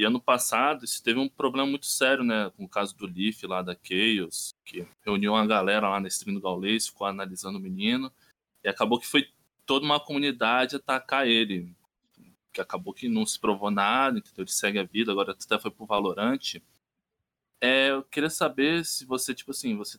E 0.00 0.04
ano 0.06 0.18
passado, 0.18 0.82
isso 0.82 1.02
teve 1.02 1.20
um 1.20 1.28
problema 1.28 1.68
muito 1.68 1.84
sério, 1.84 2.24
né? 2.24 2.50
Com 2.56 2.64
o 2.64 2.68
caso 2.68 2.96
do 2.96 3.04
Leaf 3.04 3.42
lá 3.42 3.60
da 3.60 3.76
Chaos, 3.82 4.54
que 4.64 4.88
reuniu 5.04 5.34
uma 5.34 5.46
galera 5.46 5.90
lá 5.90 6.00
na 6.00 6.08
stream 6.08 6.36
do 6.36 6.40
Gaulês, 6.40 6.86
ficou 6.86 7.06
analisando 7.06 7.58
o 7.58 7.60
menino, 7.60 8.10
e 8.64 8.68
acabou 8.70 8.98
que 8.98 9.06
foi 9.06 9.28
toda 9.66 9.84
uma 9.84 10.00
comunidade 10.00 10.74
atacar 10.74 11.26
ele 11.26 11.76
que 12.50 12.62
acabou 12.62 12.94
que 12.94 13.10
não 13.10 13.26
se 13.26 13.38
provou 13.38 13.70
nada, 13.70 14.18
entendeu? 14.18 14.42
Ele 14.44 14.50
segue 14.50 14.78
a 14.78 14.84
vida, 14.84 15.12
agora 15.12 15.32
até 15.32 15.58
foi 15.58 15.70
pro 15.70 15.84
Valorante. 15.84 16.62
É, 17.60 17.90
eu 17.90 18.02
queria 18.02 18.30
saber 18.30 18.86
se 18.86 19.04
você, 19.04 19.34
tipo 19.34 19.50
assim, 19.50 19.76
você 19.76 19.98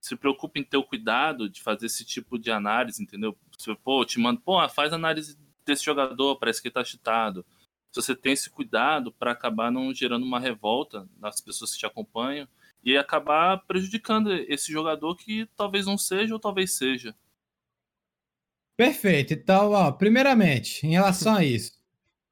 se 0.00 0.16
preocupa 0.16 0.58
em 0.58 0.64
ter 0.64 0.76
o 0.76 0.82
cuidado 0.82 1.48
de 1.48 1.62
fazer 1.62 1.86
esse 1.86 2.04
tipo 2.04 2.36
de 2.36 2.50
análise, 2.50 3.00
entendeu? 3.00 3.38
Se, 3.56 3.72
pô, 3.76 4.02
eu 4.02 4.06
te 4.06 4.18
mando, 4.18 4.40
pô, 4.40 4.68
faz 4.68 4.92
análise 4.92 5.38
desse 5.64 5.84
jogador, 5.84 6.34
parece 6.34 6.60
que 6.60 6.66
ele 6.66 6.74
tá 6.74 6.82
chutado. 6.82 7.46
Se 7.92 8.00
você 8.00 8.14
tem 8.14 8.32
esse 8.32 8.48
cuidado 8.48 9.12
para 9.12 9.32
acabar 9.32 9.70
não 9.70 9.92
gerando 9.92 10.24
uma 10.24 10.38
revolta 10.38 11.08
nas 11.18 11.40
pessoas 11.40 11.72
que 11.72 11.78
te 11.78 11.86
acompanham 11.86 12.46
e 12.84 12.96
acabar 12.96 13.58
prejudicando 13.66 14.32
esse 14.32 14.72
jogador 14.72 15.16
que 15.16 15.48
talvez 15.56 15.86
não 15.86 15.98
seja 15.98 16.34
ou 16.34 16.40
talvez 16.40 16.76
seja. 16.76 17.14
Perfeito. 18.76 19.34
Então, 19.34 19.72
ó, 19.72 19.92
primeiramente, 19.92 20.86
em 20.86 20.92
relação 20.92 21.34
a 21.34 21.44
isso, 21.44 21.72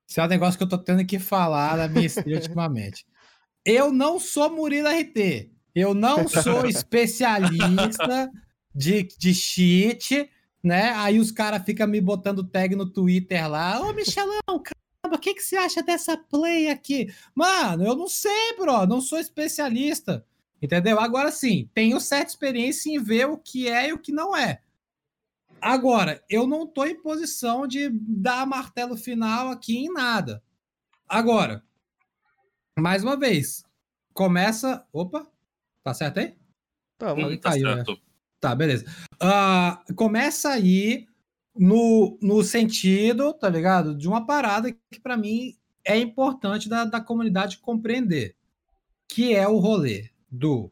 isso 0.09 0.21
é 0.21 0.25
um 0.25 0.29
negócio 0.29 0.57
que 0.57 0.65
eu 0.65 0.69
tô 0.69 0.79
tendo 0.79 1.05
que 1.05 1.19
falar 1.19 1.77
da 1.77 1.89
minha 1.89 2.07
stream 2.07 2.37
ultimamente. 2.37 3.05
Eu 3.65 3.93
não 3.93 4.19
sou 4.19 4.49
Murilo 4.51 4.89
RT. 4.89 5.53
Eu 5.75 5.93
não 5.93 6.27
sou 6.27 6.67
especialista 6.67 8.31
de, 8.75 9.03
de 9.03 9.35
cheat, 9.35 10.31
né? 10.63 10.93
Aí 10.95 11.19
os 11.19 11.31
caras 11.31 11.63
ficam 11.65 11.87
me 11.87 12.01
botando 12.01 12.49
tag 12.49 12.75
no 12.75 12.91
Twitter 12.91 13.49
lá. 13.49 13.81
Ô, 13.81 13.93
Michelão, 13.93 14.41
o 15.19 15.21
que, 15.21 15.35
que 15.35 15.43
você 15.43 15.57
acha 15.57 15.83
dessa 15.83 16.17
play 16.17 16.69
aqui? 16.69 17.13
Mano, 17.35 17.85
eu 17.85 17.95
não 17.95 18.09
sei, 18.09 18.57
bro. 18.57 18.87
Não 18.87 19.01
sou 19.01 19.19
especialista. 19.19 20.25
Entendeu? 20.61 20.99
Agora 20.99 21.31
sim, 21.31 21.69
tenho 21.73 22.01
certa 22.01 22.31
experiência 22.31 22.91
em 22.91 23.01
ver 23.01 23.27
o 23.27 23.37
que 23.37 23.69
é 23.69 23.89
e 23.89 23.93
o 23.93 23.99
que 23.99 24.11
não 24.11 24.37
é. 24.37 24.61
Agora, 25.61 26.23
eu 26.29 26.47
não 26.47 26.67
tô 26.67 26.85
em 26.85 27.01
posição 27.01 27.67
de 27.67 27.91
dar 27.91 28.47
martelo 28.47 28.97
final 28.97 29.49
aqui 29.49 29.77
em 29.77 29.93
nada. 29.93 30.43
Agora, 31.09 31.65
mais 32.79 33.03
uma 33.03 33.17
vez, 33.17 33.65
começa. 34.13 34.87
Opa, 34.93 35.27
tá 35.83 35.93
certo 35.95 36.19
aí? 36.19 36.37
Tá, 36.97 37.13
hum, 37.13 37.37
tá 37.37 37.51
caiu, 37.51 37.67
né? 37.67 37.75
certo. 37.77 37.93
Né? 37.93 37.99
Tá, 38.41 38.55
beleza. 38.55 38.85
Uh, 39.15 39.95
começa 39.95 40.51
aí 40.51 41.08
no, 41.59 42.17
no 42.23 42.43
sentido, 42.45 43.35
tá 43.35 43.49
ligado? 43.49 43.95
De 43.95 44.07
uma 44.07 44.25
parada 44.25 44.71
que 44.71 45.01
para 45.01 45.17
mim 45.17 45.57
é 45.85 45.99
importante 45.99 46.69
da, 46.69 46.85
da 46.85 47.01
comunidade 47.01 47.59
compreender, 47.59 48.37
que 49.09 49.35
é 49.35 49.49
o 49.49 49.59
rolê 49.59 50.11
do 50.31 50.71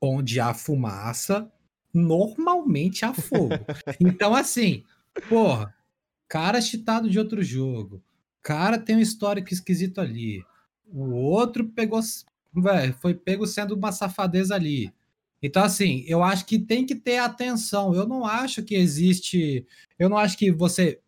onde 0.00 0.40
há 0.40 0.52
fumaça, 0.52 1.50
normalmente 1.94 3.04
há 3.04 3.14
fogo. 3.14 3.54
então, 4.00 4.34
assim, 4.34 4.82
porra, 5.28 5.72
cara 6.26 6.60
chitado 6.60 7.08
de 7.08 7.18
outro 7.18 7.42
jogo, 7.42 8.02
cara 8.42 8.78
tem 8.78 8.96
um 8.96 9.00
histórico 9.00 9.52
esquisito 9.52 10.00
ali, 10.00 10.42
o 10.86 11.10
outro 11.10 11.68
pegou, 11.68 12.00
véio, 12.52 12.94
foi 12.94 13.14
pego 13.14 13.46
sendo 13.46 13.76
uma 13.76 13.92
safadeza 13.92 14.54
ali. 14.54 14.92
Então, 15.42 15.62
assim, 15.62 16.04
eu 16.06 16.22
acho 16.22 16.44
que 16.44 16.58
tem 16.58 16.84
que 16.84 16.94
ter 16.94 17.18
atenção. 17.18 17.94
Eu 17.94 18.06
não 18.06 18.26
acho 18.26 18.62
que 18.62 18.74
existe. 18.74 19.66
Eu 19.98 20.08
não 20.08 20.18
acho 20.18 20.36
que 20.36 20.52
você 20.52 21.00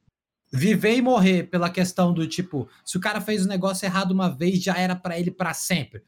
viver 0.52 0.96
e 0.96 1.02
morrer 1.02 1.44
pela 1.44 1.70
questão 1.70 2.12
do 2.12 2.26
tipo, 2.26 2.68
se 2.84 2.96
o 2.96 3.00
cara 3.00 3.20
fez 3.20 3.44
o 3.44 3.48
negócio 3.48 3.86
errado 3.86 4.10
uma 4.12 4.28
vez, 4.28 4.62
já 4.62 4.76
era 4.76 4.94
para 4.94 5.18
ele 5.18 5.30
para 5.30 5.54
sempre. 5.54 6.02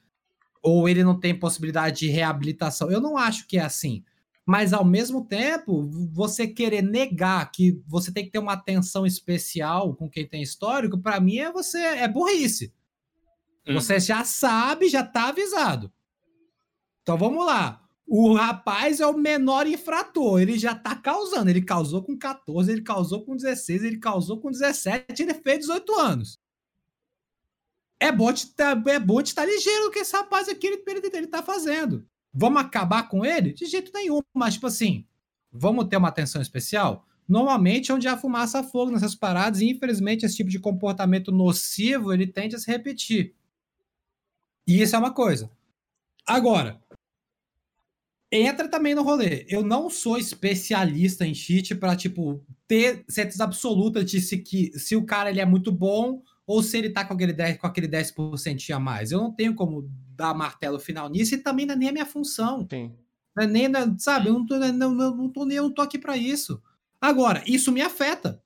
Ou 0.62 0.89
ele 0.89 1.03
não 1.03 1.18
tem 1.18 1.39
possibilidade 1.39 2.01
de 2.01 2.09
reabilitação. 2.09 2.91
Eu 2.91 3.01
não 3.01 3.16
acho 3.16 3.47
que 3.47 3.59
é 3.59 3.62
assim. 3.62 4.05
Mas 4.47 4.75
ao 4.75 4.85
mesmo 4.85 5.25
tempo, 5.25 5.83
você 6.12 6.47
querer 6.47 6.83
negar 6.83 7.51
que 7.51 7.83
você 7.87 8.12
tem 8.12 8.25
que 8.25 8.31
ter 8.31 8.39
uma 8.39 8.53
atenção 8.53 9.07
especial 9.07 9.95
com 9.95 10.09
quem 10.09 10.27
tem 10.27 10.43
histórico, 10.43 10.99
para 10.99 11.18
mim 11.18 11.39
é 11.39 11.51
você 11.51 11.79
é 11.79 12.07
burrice. 12.07 12.72
Hum. 13.66 13.75
Você 13.75 13.99
já 13.99 14.25
sabe, 14.25 14.91
já 14.91 15.03
tá 15.03 15.29
avisado. 15.29 15.91
Então 17.03 17.16
vamos 17.16 17.47
lá. 17.47 17.84
O 18.07 18.35
rapaz 18.35 19.01
é 19.01 19.07
o 19.07 19.17
menor 19.17 19.67
infrator, 19.67 20.41
ele 20.41 20.59
já 20.59 20.75
tá 20.75 20.95
causando. 20.95 21.49
Ele 21.49 21.63
causou 21.63 22.03
com 22.03 22.17
14, 22.17 22.71
ele 22.71 22.83
causou 22.83 23.25
com 23.25 23.35
16, 23.35 23.83
ele 23.83 23.99
causou 23.99 24.41
com 24.41 24.51
17, 24.51 25.23
ele 25.23 25.35
fez 25.35 25.61
18 25.61 25.95
anos. 25.95 26.39
É 27.99 28.13
bom 28.13 28.31
de 28.33 28.47
tá, 28.49 28.71
é 28.87 28.99
bom 28.99 29.23
de 29.23 29.35
tá 29.35 29.45
ligeiro 29.45 29.91
que 29.91 30.01
esse 30.01 30.15
rapaz 30.15 30.49
aqui 30.49 30.67
ele, 30.67 30.83
ele, 30.87 31.11
ele 31.13 31.27
tá 31.27 31.43
fazendo. 31.43 32.07
Vamos 32.33 32.61
acabar 32.61 33.09
com 33.09 33.25
ele? 33.25 33.53
De 33.53 33.65
jeito 33.65 33.91
nenhum, 33.95 34.21
mas 34.35 34.55
tipo 34.55 34.67
assim, 34.67 35.07
vamos 35.51 35.87
ter 35.87 35.97
uma 35.97 36.09
atenção 36.09 36.43
especial? 36.43 37.07
Normalmente 37.27 37.91
é 37.91 37.95
onde 37.95 38.07
há 38.07 38.17
fumaça 38.17 38.63
fogo 38.63 38.91
nessas 38.91 39.15
paradas, 39.15 39.61
e 39.61 39.71
infelizmente 39.71 40.27
esse 40.27 40.37
tipo 40.37 40.51
de 40.51 40.59
comportamento 40.59 41.33
nocivo 41.33 42.13
ele 42.13 42.27
tende 42.27 42.55
a 42.55 42.59
se 42.59 42.71
repetir. 42.71 43.35
E 44.67 44.83
isso 44.83 44.95
é 44.95 44.99
uma 44.99 45.13
coisa. 45.13 45.51
Agora, 46.27 46.83
entra 48.43 48.68
também 48.68 48.95
no 48.95 49.03
rolê. 49.03 49.47
Eu 49.49 49.62
não 49.62 49.89
sou 49.89 50.18
especialista 50.18 51.26
em 51.26 51.35
cheat 51.35 51.74
para 51.74 51.95
tipo 51.95 52.45
ter 52.66 53.05
certeza 53.09 53.45
absoluta 53.45 54.05
de 54.05 54.20
se 54.20 54.39
que 54.39 54.76
se 54.78 54.97
o 54.97 55.05
cara 55.05 55.30
ele 55.30 55.41
é 55.41 55.47
muito 55.47 55.70
bom 55.70 56.22
ou 56.47 56.62
se 56.62 56.76
ele 56.76 56.91
tá 56.91 57.05
com 57.05 57.14
aquele 57.14 57.32
10 57.32 57.59
com 57.59 57.66
aquele 57.66 57.89
10% 57.89 58.70
a 58.74 58.80
mais. 58.80 59.12
Eu 59.12 59.20
não 59.20 59.32
tenho 59.32 59.55
como 59.55 59.89
dar 60.16 60.35
martelo 60.35 60.78
final 60.78 61.09
nisso 61.09 61.35
e 61.35 61.39
também 61.39 61.64
não 61.64 61.74
é 61.74 61.76
nem 61.76 61.89
a 61.89 61.93
minha 61.93 62.07
função. 62.07 62.66
Sim. 62.70 62.93
Não 63.37 63.45
é 63.45 63.47
nem, 63.47 63.68
sabe, 63.99 64.28
eu 64.28 64.35
não 64.35 64.47
tô, 64.47 64.59
não, 64.59 64.95
não, 64.95 65.16
não 65.16 65.28
tô 65.28 65.45
nem 65.45 65.57
eu 65.57 65.64
não 65.64 65.72
tô 65.72 65.82
aqui 65.82 65.99
para 65.99 66.16
isso. 66.16 66.62
Agora, 67.01 67.43
isso 67.47 67.72
me 67.72 67.82
afeta. 67.82 68.41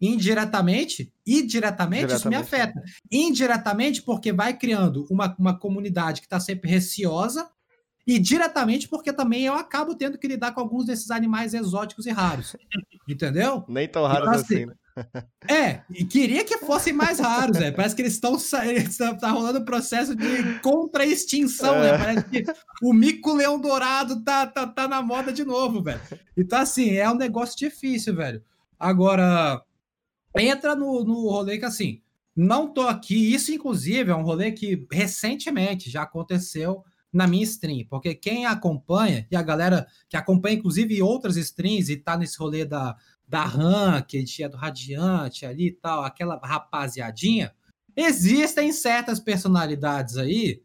Indiretamente, 0.00 1.12
e 1.26 1.42
diretamente, 1.42 2.14
isso 2.14 2.28
me 2.28 2.36
afeta. 2.36 2.80
Indiretamente, 3.10 4.00
porque 4.00 4.32
vai 4.32 4.56
criando 4.56 5.04
uma, 5.10 5.34
uma 5.36 5.58
comunidade 5.58 6.20
que 6.20 6.26
está 6.26 6.38
sempre 6.38 6.70
receosa 6.70 7.50
e 8.08 8.18
diretamente 8.18 8.88
porque 8.88 9.12
também 9.12 9.44
eu 9.44 9.52
acabo 9.52 9.94
tendo 9.94 10.16
que 10.16 10.26
lidar 10.26 10.52
com 10.52 10.60
alguns 10.62 10.86
desses 10.86 11.10
animais 11.10 11.52
exóticos 11.52 12.06
e 12.06 12.10
raros. 12.10 12.56
Entendeu? 13.06 13.66
Nem 13.68 13.86
tão 13.86 14.06
raros 14.06 14.28
então, 14.28 14.40
assim, 14.40 14.54
assim 14.54 14.66
né? 14.66 14.74
É, 15.46 15.82
e 15.90 16.06
queria 16.06 16.42
que 16.42 16.56
fossem 16.56 16.94
mais 16.94 17.20
raros, 17.20 17.58
né? 17.58 17.70
Parece 17.70 17.94
que 17.94 18.00
eles 18.00 18.14
estão 18.14 18.34
tá 19.18 19.30
rolando 19.30 19.58
um 19.58 19.64
processo 19.64 20.16
de 20.16 20.58
contra-extinção, 20.60 21.78
né? 21.78 21.88
é. 21.88 21.92
né? 21.92 21.98
Parece 21.98 22.24
que 22.30 22.44
o 22.82 22.94
mico-leão 22.94 23.60
dourado 23.60 24.24
tá, 24.24 24.46
tá, 24.46 24.66
tá 24.66 24.88
na 24.88 25.02
moda 25.02 25.30
de 25.30 25.44
novo, 25.44 25.82
velho. 25.82 26.00
Então, 26.34 26.58
assim, 26.58 26.92
é 26.92 27.08
um 27.10 27.14
negócio 27.14 27.58
difícil, 27.58 28.16
velho. 28.16 28.42
Agora, 28.80 29.62
entra 30.36 30.74
no, 30.74 31.04
no 31.04 31.28
rolê 31.28 31.58
que, 31.58 31.66
assim, 31.66 32.00
não 32.34 32.72
tô 32.72 32.88
aqui. 32.88 33.34
Isso, 33.34 33.52
inclusive, 33.52 34.10
é 34.10 34.16
um 34.16 34.22
rolê 34.22 34.50
que 34.50 34.86
recentemente 34.90 35.90
já 35.90 36.02
aconteceu 36.02 36.82
na 37.12 37.26
minha 37.26 37.44
stream, 37.44 37.86
porque 37.88 38.14
quem 38.14 38.46
acompanha, 38.46 39.26
e 39.30 39.36
a 39.36 39.42
galera 39.42 39.86
que 40.08 40.16
acompanha, 40.16 40.56
inclusive, 40.56 41.00
outras 41.02 41.36
streams 41.36 41.90
e 41.90 41.96
tá 41.96 42.16
nesse 42.16 42.38
rolê 42.38 42.64
da, 42.64 42.96
da 43.26 43.44
Ranked, 43.44 44.42
é 44.42 44.48
do 44.48 44.56
Radiante 44.56 45.46
ali 45.46 45.68
e 45.68 45.72
tal, 45.72 46.04
aquela 46.04 46.38
rapaziadinha, 46.42 47.54
existem 47.96 48.72
certas 48.72 49.18
personalidades 49.18 50.16
aí 50.16 50.62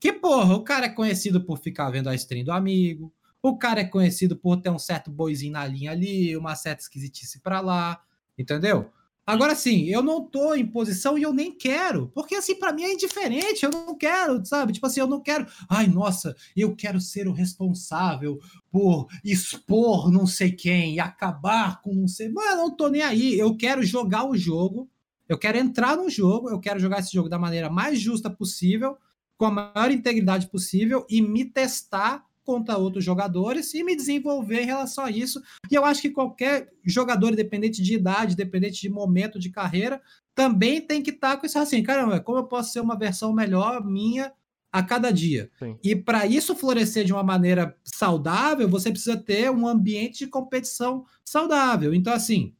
que, 0.00 0.12
porra, 0.12 0.54
o 0.54 0.64
cara 0.64 0.86
é 0.86 0.88
conhecido 0.88 1.44
por 1.44 1.58
ficar 1.58 1.90
vendo 1.90 2.08
a 2.08 2.14
stream 2.14 2.44
do 2.44 2.50
amigo, 2.50 3.14
o 3.42 3.56
cara 3.56 3.80
é 3.80 3.84
conhecido 3.84 4.36
por 4.36 4.56
ter 4.56 4.70
um 4.70 4.78
certo 4.78 5.10
boizinho 5.10 5.52
na 5.52 5.66
linha 5.66 5.92
ali, 5.92 6.36
uma 6.36 6.54
certa 6.56 6.82
esquisitice 6.82 7.40
pra 7.40 7.60
lá, 7.60 8.00
entendeu? 8.38 8.90
Agora 9.24 9.54
sim, 9.54 9.84
eu 9.84 10.02
não 10.02 10.24
tô 10.24 10.52
em 10.52 10.66
posição 10.66 11.16
e 11.16 11.22
eu 11.22 11.32
nem 11.32 11.56
quero, 11.56 12.08
porque 12.08 12.34
assim, 12.34 12.56
para 12.56 12.72
mim 12.72 12.82
é 12.82 12.92
indiferente, 12.92 13.64
eu 13.64 13.70
não 13.70 13.96
quero, 13.96 14.44
sabe? 14.44 14.72
Tipo 14.72 14.86
assim, 14.86 14.98
eu 14.98 15.06
não 15.06 15.20
quero, 15.20 15.46
ai, 15.68 15.86
nossa, 15.86 16.34
eu 16.56 16.74
quero 16.74 17.00
ser 17.00 17.28
o 17.28 17.32
responsável 17.32 18.40
por 18.68 19.06
expor 19.24 20.10
não 20.10 20.26
sei 20.26 20.50
quem 20.50 20.98
acabar 20.98 21.80
com 21.82 21.94
não 21.94 22.08
sei. 22.08 22.28
Mano, 22.28 22.50
eu 22.50 22.56
não 22.56 22.76
tô 22.76 22.88
nem 22.88 23.02
aí, 23.02 23.38
eu 23.38 23.56
quero 23.56 23.84
jogar 23.84 24.24
o 24.28 24.36
jogo, 24.36 24.90
eu 25.28 25.38
quero 25.38 25.56
entrar 25.56 25.96
no 25.96 26.10
jogo, 26.10 26.50
eu 26.50 26.58
quero 26.58 26.80
jogar 26.80 26.98
esse 26.98 27.12
jogo 27.12 27.28
da 27.28 27.38
maneira 27.38 27.70
mais 27.70 28.00
justa 28.00 28.28
possível, 28.28 28.98
com 29.38 29.46
a 29.46 29.50
maior 29.50 29.90
integridade 29.92 30.48
possível 30.48 31.06
e 31.08 31.22
me 31.22 31.44
testar 31.44 32.26
contra 32.44 32.76
outros 32.76 33.04
jogadores 33.04 33.72
e 33.74 33.82
me 33.84 33.96
desenvolver 33.96 34.62
em 34.62 34.66
relação 34.66 35.04
a 35.04 35.10
isso. 35.10 35.40
E 35.70 35.74
eu 35.74 35.84
acho 35.84 36.02
que 36.02 36.10
qualquer 36.10 36.72
jogador, 36.84 37.32
independente 37.32 37.82
de 37.82 37.94
idade, 37.94 38.34
independente 38.34 38.80
de 38.80 38.88
momento 38.88 39.38
de 39.38 39.50
carreira, 39.50 40.00
também 40.34 40.80
tem 40.80 41.02
que 41.02 41.10
estar 41.10 41.32
tá 41.32 41.36
com 41.36 41.46
isso 41.46 41.58
assim, 41.58 41.82
caramba, 41.82 42.20
como 42.20 42.38
eu 42.38 42.44
posso 42.44 42.72
ser 42.72 42.80
uma 42.80 42.98
versão 42.98 43.32
melhor 43.32 43.84
minha 43.84 44.32
a 44.72 44.82
cada 44.82 45.10
dia? 45.10 45.50
Sim. 45.58 45.78
E 45.82 45.94
para 45.94 46.26
isso 46.26 46.56
florescer 46.56 47.04
de 47.04 47.12
uma 47.12 47.22
maneira 47.22 47.76
saudável, 47.84 48.68
você 48.68 48.90
precisa 48.90 49.16
ter 49.16 49.50
um 49.50 49.66
ambiente 49.66 50.20
de 50.20 50.26
competição 50.26 51.04
saudável. 51.24 51.94
Então, 51.94 52.12
assim, 52.12 52.54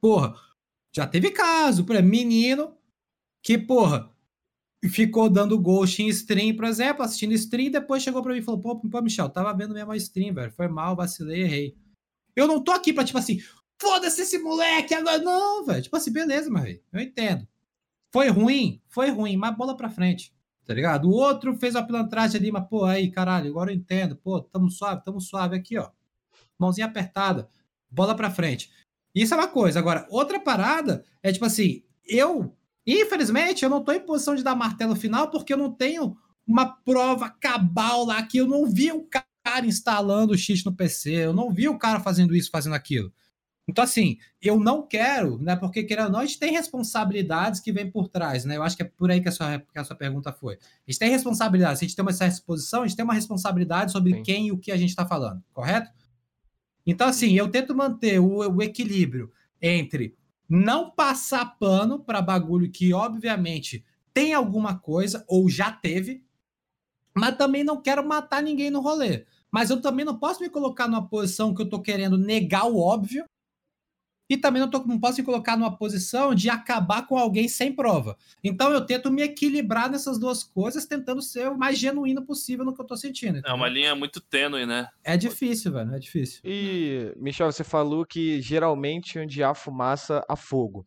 porra, 0.00 0.34
já 0.92 1.06
teve 1.06 1.30
caso, 1.30 1.84
para 1.84 2.02
menino 2.02 2.74
que, 3.42 3.58
porra, 3.58 4.10
ficou 4.84 5.28
dando 5.28 5.58
ghost 5.58 6.02
em 6.02 6.08
stream, 6.08 6.54
por 6.54 6.64
exemplo, 6.66 7.02
assistindo 7.02 7.32
stream, 7.32 7.70
depois 7.70 8.02
chegou 8.02 8.22
pra 8.22 8.32
mim 8.32 8.38
e 8.38 8.42
falou: 8.42 8.60
pô, 8.60 8.76
pô, 8.76 9.02
Michel, 9.02 9.28
tava 9.28 9.52
vendo 9.52 9.74
mesmo 9.74 9.90
a 9.90 9.96
stream, 9.96 10.34
velho. 10.34 10.52
Foi 10.52 10.68
mal, 10.68 10.94
vacilei, 10.94 11.42
errei. 11.42 11.76
Eu 12.36 12.46
não 12.46 12.62
tô 12.62 12.70
aqui 12.70 12.92
pra, 12.92 13.04
tipo 13.04 13.18
assim, 13.18 13.40
foda-se 13.80 14.22
esse 14.22 14.38
moleque 14.38 14.94
agora. 14.94 15.18
Não, 15.18 15.64
velho. 15.64 15.82
Tipo 15.82 15.96
assim, 15.96 16.12
beleza, 16.12 16.52
rei. 16.58 16.82
Eu 16.92 17.00
entendo. 17.00 17.46
Foi 18.12 18.28
ruim? 18.28 18.80
Foi 18.88 19.10
ruim, 19.10 19.36
mas 19.36 19.56
bola 19.56 19.76
pra 19.76 19.90
frente. 19.90 20.32
Tá 20.64 20.74
ligado? 20.74 21.08
O 21.08 21.12
outro 21.12 21.56
fez 21.56 21.74
a 21.74 21.82
pilantragem 21.82 22.38
ali, 22.38 22.52
mas, 22.52 22.68
pô, 22.68 22.84
aí, 22.84 23.10
caralho, 23.10 23.50
agora 23.50 23.72
eu 23.72 23.76
entendo. 23.76 24.16
Pô, 24.16 24.40
tamo 24.40 24.70
suave, 24.70 25.02
tamo 25.02 25.20
suave 25.20 25.56
aqui, 25.56 25.78
ó. 25.78 25.90
Mãozinha 26.58 26.86
apertada. 26.86 27.48
Bola 27.90 28.14
pra 28.14 28.30
frente. 28.30 28.70
Isso 29.14 29.34
é 29.34 29.36
uma 29.36 29.48
coisa. 29.48 29.78
Agora, 29.78 30.06
outra 30.10 30.38
parada 30.38 31.04
é, 31.22 31.32
tipo 31.32 31.44
assim, 31.44 31.82
eu 32.04 32.54
Infelizmente, 32.90 33.62
eu 33.62 33.68
não 33.68 33.80
estou 33.80 33.94
em 33.94 34.00
posição 34.00 34.34
de 34.34 34.42
dar 34.42 34.54
martelo 34.54 34.96
final 34.96 35.30
porque 35.30 35.52
eu 35.52 35.58
não 35.58 35.70
tenho 35.70 36.16
uma 36.46 36.64
prova 36.64 37.28
cabal 37.28 38.06
lá 38.06 38.22
que 38.22 38.38
eu 38.38 38.46
não 38.46 38.64
vi 38.64 38.90
o 38.90 39.02
cara 39.02 39.66
instalando 39.66 40.32
o 40.32 40.38
cheat 40.38 40.64
no 40.64 40.74
PC, 40.74 41.10
eu 41.10 41.34
não 41.34 41.52
vi 41.52 41.68
o 41.68 41.78
cara 41.78 42.00
fazendo 42.00 42.34
isso, 42.34 42.50
fazendo 42.50 42.74
aquilo. 42.74 43.12
Então, 43.68 43.84
assim, 43.84 44.16
eu 44.40 44.58
não 44.58 44.86
quero, 44.86 45.38
né? 45.38 45.54
Porque 45.54 45.84
querendo 45.84 46.06
ou 46.06 46.12
não, 46.12 46.20
a 46.20 46.24
gente 46.24 46.38
tem 46.38 46.50
responsabilidades 46.50 47.60
que 47.60 47.70
vêm 47.70 47.90
por 47.90 48.08
trás, 48.08 48.46
né? 48.46 48.56
Eu 48.56 48.62
acho 48.62 48.74
que 48.74 48.82
é 48.82 48.86
por 48.86 49.10
aí 49.10 49.20
que 49.20 49.28
a 49.28 49.32
sua, 49.32 49.58
que 49.58 49.78
a 49.78 49.84
sua 49.84 49.94
pergunta 49.94 50.32
foi. 50.32 50.54
A 50.54 50.90
gente 50.90 50.98
tem 50.98 51.10
responsabilidades, 51.10 51.82
a 51.82 51.84
gente 51.84 51.94
tem 51.94 52.02
uma 52.02 52.14
certa 52.14 52.36
exposição, 52.36 52.82
a 52.82 52.86
gente 52.86 52.96
tem 52.96 53.04
uma 53.04 53.12
responsabilidade 53.12 53.92
sobre 53.92 54.14
Sim. 54.14 54.22
quem 54.22 54.46
e 54.46 54.52
o 54.52 54.56
que 54.56 54.72
a 54.72 54.78
gente 54.78 54.88
está 54.88 55.06
falando, 55.06 55.44
correto? 55.52 55.90
Então, 56.86 57.06
assim, 57.06 57.34
eu 57.34 57.50
tento 57.50 57.76
manter 57.76 58.18
o, 58.18 58.38
o 58.38 58.62
equilíbrio 58.62 59.30
entre 59.60 60.16
não 60.48 60.90
passar 60.90 61.58
pano 61.58 61.98
para 61.98 62.22
bagulho 62.22 62.70
que, 62.70 62.92
obviamente, 62.92 63.84
tem 64.14 64.32
alguma 64.32 64.78
coisa 64.78 65.24
ou 65.28 65.48
já 65.48 65.70
teve, 65.70 66.24
mas 67.14 67.36
também 67.36 67.62
não 67.62 67.80
quero 67.80 68.06
matar 68.06 68.42
ninguém 68.42 68.70
no 68.70 68.80
rolê. 68.80 69.26
Mas 69.50 69.70
eu 69.70 69.80
também 69.80 70.04
não 70.04 70.18
posso 70.18 70.40
me 70.40 70.48
colocar 70.48 70.88
numa 70.88 71.06
posição 71.06 71.54
que 71.54 71.62
eu 71.62 71.68
tô 71.68 71.80
querendo 71.80 72.16
negar 72.16 72.66
o 72.66 72.78
óbvio 72.78 73.24
e 74.28 74.36
também 74.36 74.60
não, 74.60 74.68
tô, 74.68 74.84
não 74.84 74.98
posso 74.98 75.18
me 75.18 75.24
colocar 75.24 75.56
numa 75.56 75.76
posição 75.76 76.34
de 76.34 76.50
acabar 76.50 77.06
com 77.06 77.16
alguém 77.16 77.48
sem 77.48 77.72
prova. 77.72 78.16
Então 78.44 78.70
eu 78.70 78.84
tento 78.84 79.10
me 79.10 79.22
equilibrar 79.22 79.90
nessas 79.90 80.18
duas 80.18 80.44
coisas, 80.44 80.84
tentando 80.84 81.22
ser 81.22 81.48
o 81.48 81.56
mais 81.56 81.78
genuíno 81.78 82.24
possível 82.24 82.64
no 82.64 82.74
que 82.74 82.80
eu 82.80 82.86
tô 82.86 82.96
sentindo. 82.96 83.38
Entendeu? 83.38 83.50
É 83.50 83.54
uma 83.54 83.68
linha 83.68 83.94
muito 83.94 84.20
tênue, 84.20 84.66
né? 84.66 84.88
É 85.02 85.16
difícil, 85.16 85.72
velho, 85.72 85.94
é 85.94 85.98
difícil. 85.98 86.40
E, 86.44 87.12
Michel, 87.16 87.50
você 87.50 87.64
falou 87.64 88.04
que 88.04 88.40
geralmente 88.42 89.18
onde 89.18 89.42
há 89.42 89.54
fumaça, 89.54 90.24
há 90.28 90.36
fogo. 90.36 90.86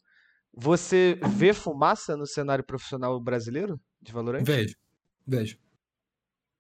Você 0.54 1.18
vê 1.30 1.54
fumaça 1.54 2.16
no 2.16 2.28
cenário 2.28 2.64
profissional 2.64 3.20
brasileiro 3.20 3.80
de 4.02 4.12
Valorant? 4.12 4.44
Vejo, 4.44 4.76
vejo. 5.26 5.58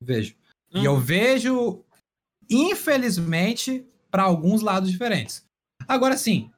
Vejo. 0.02 0.36
Hum. 0.74 0.82
E 0.82 0.86
eu 0.86 0.98
vejo, 0.98 1.84
infelizmente, 2.50 3.86
para 4.10 4.24
alguns 4.24 4.62
lados 4.62 4.90
diferentes. 4.90 5.46
Agora 5.88 6.18
sim, 6.18 6.50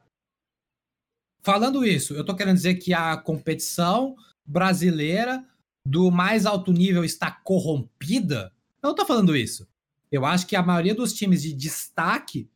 Falando 1.44 1.86
isso, 1.86 2.14
eu 2.14 2.22
estou 2.22 2.36
querendo 2.36 2.56
dizer 2.56 2.76
que 2.76 2.94
a 2.94 3.18
competição 3.18 4.16
brasileira 4.46 5.46
do 5.86 6.10
mais 6.10 6.46
alto 6.46 6.72
nível 6.72 7.04
está 7.04 7.30
corrompida? 7.30 8.54
Eu 8.82 8.88
não 8.88 8.92
estou 8.92 9.06
falando 9.06 9.36
isso. 9.36 9.68
Eu 10.10 10.26
acho 10.26 10.48
que 10.48 10.56
a 10.56 10.64
maioria 10.64 10.96
dos 10.96 11.12
times 11.12 11.42
de 11.42 11.52
destaque 11.52 12.50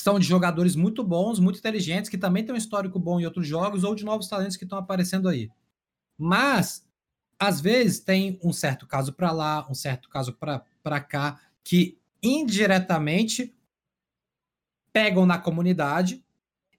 são 0.00 0.18
de 0.18 0.26
jogadores 0.26 0.74
muito 0.74 1.04
bons, 1.04 1.38
muito 1.38 1.60
inteligentes, 1.60 2.10
que 2.10 2.18
também 2.18 2.44
têm 2.44 2.54
um 2.54 2.58
histórico 2.58 2.98
bom 2.98 3.20
em 3.20 3.24
outros 3.24 3.46
jogos, 3.46 3.84
ou 3.84 3.94
de 3.94 4.04
novos 4.04 4.26
talentos 4.26 4.56
que 4.56 4.64
estão 4.64 4.78
aparecendo 4.78 5.28
aí. 5.28 5.48
Mas, 6.18 6.84
às 7.38 7.60
vezes, 7.60 8.00
tem 8.00 8.38
um 8.42 8.52
certo 8.52 8.86
caso 8.86 9.12
para 9.12 9.30
lá, 9.30 9.66
um 9.70 9.74
certo 9.74 10.08
caso 10.08 10.32
para 10.32 11.00
cá, 11.00 11.40
que 11.62 11.98
indiretamente 12.22 13.54
pegam 14.92 15.24
na 15.24 15.38
comunidade 15.38 16.23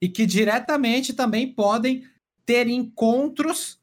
e 0.02 0.10
que 0.10 0.26
diretamente 0.26 1.14
também 1.14 1.52
podem 1.52 2.06
ter 2.46 2.68
encontros 2.68 3.80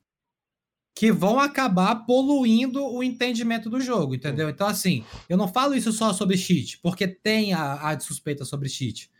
que 0.95 1.11
vão 1.11 1.41
acabar 1.41 2.07
poluindo 2.07 2.85
o 2.87 3.03
entendimento 3.03 3.71
do 3.71 3.81
jogo, 3.81 4.15
entendeu? 4.15 4.49
Então, 4.49 4.67
assim, 4.67 5.05
eu 5.29 5.37
não 5.37 5.49
falo 5.49 5.75
isso 5.75 5.93
só 5.93 6.13
sobre 6.13 6.37
cheat, 6.37 6.79
porque 6.79 7.09
tem 7.09 7.55
a, 7.55 7.91
a 7.91 7.99
suspeita 7.99 8.45
sobre 8.45 8.69
cheat, 8.69 9.11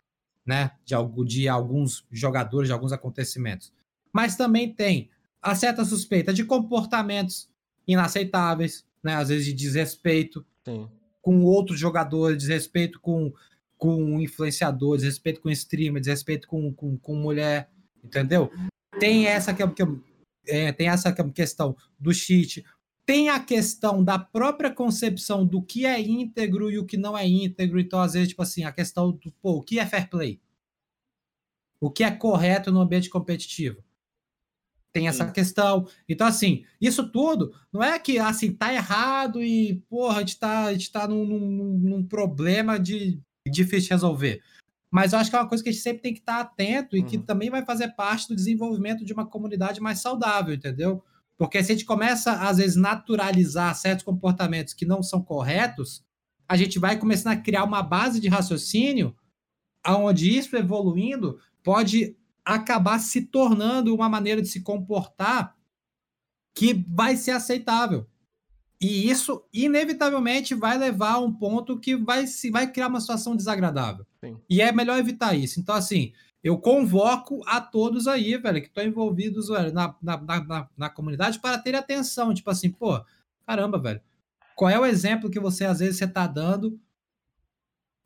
né? 0.45 0.71
De, 0.85 0.95
de 1.25 1.49
alguns 1.49 2.05
jogadores, 2.11 2.67
de 2.67 2.73
alguns 2.73 2.91
acontecimentos. 2.91 3.73
Mas 4.11 4.35
também 4.35 4.71
tem 4.71 5.09
a 5.41 5.55
certa 5.55 5.83
suspeita 5.83 6.31
de 6.33 6.45
comportamentos 6.45 7.49
inaceitáveis, 7.87 8.85
né? 9.03 9.15
Às 9.15 9.29
vezes 9.29 9.45
de 9.45 9.53
desrespeito 9.53 10.45
Sim. 10.63 10.87
com 11.21 11.43
outros 11.43 11.79
jogadores, 11.79 12.37
desrespeito 12.37 12.99
com 12.99 13.33
com 13.83 14.21
influenciador, 14.21 14.95
desrespeito 14.95 15.41
com 15.41 15.49
streamer, 15.49 15.99
desrespeito 15.99 16.47
com, 16.47 16.73
com, 16.73 16.97
com 16.97 17.15
mulher, 17.17 17.69
entendeu? 18.01 18.49
Tem 18.97 19.27
essa 19.27 19.53
que, 19.53 19.67
que 19.71 19.83
é, 20.47 20.71
tem 20.71 20.87
essa 20.87 21.11
questão 21.11 21.75
do 21.99 22.13
cheat, 22.13 22.63
tem 23.05 23.27
a 23.27 23.41
questão 23.41 24.01
da 24.01 24.17
própria 24.17 24.71
concepção 24.71 25.45
do 25.45 25.61
que 25.61 25.85
é 25.85 25.99
íntegro 25.99 26.71
e 26.71 26.79
o 26.79 26.85
que 26.85 26.95
não 26.95 27.17
é 27.17 27.27
íntegro. 27.27 27.77
Então, 27.77 27.99
às 27.99 28.13
vezes, 28.13 28.29
tipo 28.29 28.41
assim, 28.41 28.63
a 28.63 28.71
questão 28.71 29.11
do 29.11 29.33
pô, 29.41 29.57
o 29.57 29.61
que 29.61 29.79
é 29.79 29.85
fair 29.85 30.09
play? 30.09 30.39
O 31.81 31.91
que 31.91 32.05
é 32.05 32.11
correto 32.11 32.71
no 32.71 32.79
ambiente 32.79 33.09
competitivo? 33.09 33.83
Tem 34.93 35.09
essa 35.09 35.27
Sim. 35.27 35.33
questão. 35.33 35.89
Então, 36.07 36.25
assim, 36.25 36.63
isso 36.79 37.11
tudo 37.11 37.53
não 37.69 37.83
é 37.83 37.99
que 37.99 38.17
assim, 38.17 38.53
tá 38.53 38.73
errado 38.73 39.43
e, 39.43 39.83
porra, 39.89 40.19
a 40.19 40.19
gente 40.21 40.39
tá, 40.39 40.63
a 40.67 40.71
gente 40.71 40.89
tá 40.89 41.05
num, 41.05 41.25
num, 41.25 41.77
num 41.79 42.07
problema 42.07 42.79
de 42.79 43.19
difícil 43.51 43.87
de 43.87 43.89
resolver. 43.89 44.41
Mas 44.91 45.11
eu 45.11 45.19
acho 45.19 45.29
que 45.29 45.35
é 45.35 45.39
uma 45.39 45.49
coisa 45.49 45.63
que 45.63 45.69
a 45.69 45.71
gente 45.71 45.81
sempre 45.81 46.01
tem 46.01 46.13
que 46.13 46.19
estar 46.19 46.39
atento 46.39 46.95
e 46.95 47.01
uhum. 47.01 47.05
que 47.07 47.17
também 47.17 47.49
vai 47.49 47.65
fazer 47.65 47.89
parte 47.95 48.27
do 48.27 48.35
desenvolvimento 48.35 49.03
de 49.03 49.11
uma 49.11 49.25
comunidade 49.25 49.81
mais 49.81 49.99
saudável, 49.99 50.53
entendeu? 50.53 51.03
Porque 51.35 51.63
se 51.63 51.71
a 51.71 51.75
gente 51.75 51.85
começa, 51.85 52.33
às 52.33 52.57
vezes, 52.57 52.75
naturalizar 52.75 53.73
certos 53.75 54.05
comportamentos 54.05 54.73
que 54.73 54.85
não 54.85 55.01
são 55.01 55.21
corretos, 55.21 56.05
a 56.47 56.55
gente 56.55 56.77
vai 56.77 56.97
começando 56.97 57.33
a 57.33 57.41
criar 57.41 57.63
uma 57.63 57.81
base 57.81 58.19
de 58.19 58.27
raciocínio 58.27 59.15
onde 59.85 60.29
isso 60.29 60.55
evoluindo 60.55 61.39
pode 61.63 62.15
acabar 62.45 62.99
se 62.99 63.25
tornando 63.25 63.93
uma 63.95 64.07
maneira 64.07 64.41
de 64.41 64.47
se 64.47 64.61
comportar 64.61 65.57
que 66.55 66.73
vai 66.87 67.17
ser 67.17 67.31
aceitável. 67.31 68.07
E 68.83 69.09
isso, 69.09 69.45
inevitavelmente, 69.53 70.53
vai 70.53 70.77
levar 70.77 71.13
a 71.13 71.19
um 71.19 71.31
ponto 71.31 71.79
que 71.79 71.95
vai, 71.95 72.27
se, 72.27 72.51
vai 72.51 72.69
criar 72.69 72.89
uma 72.89 72.99
situação 72.99 73.33
desagradável. 73.33 74.05
Sim. 74.19 74.37
E 74.49 74.61
é 74.61 74.73
melhor 74.73 74.99
evitar 74.99 75.33
isso. 75.33 75.57
Então, 75.57 75.73
assim, 75.73 76.11
eu 76.43 76.57
convoco 76.57 77.41
a 77.47 77.61
todos 77.61 78.09
aí, 78.09 78.35
velho, 78.35 78.61
que 78.61 78.67
estão 78.67 78.83
envolvidos 78.83 79.47
velho, 79.47 79.71
na, 79.71 79.95
na, 80.01 80.17
na, 80.17 80.69
na, 80.75 80.89
comunidade 80.89 81.39
para 81.39 81.57
ter 81.57 81.73
atenção. 81.75 82.33
Tipo 82.33 82.49
assim, 82.49 82.69
pô, 82.69 83.01
caramba, 83.47 83.79
velho. 83.79 84.01
Qual 84.53 84.69
é 84.69 84.77
o 84.77 84.85
exemplo 84.85 85.31
que 85.31 85.39
você, 85.39 85.63
às 85.63 85.79
vezes, 85.79 85.95
você 85.95 86.05
tá 86.05 86.27
dando 86.27 86.77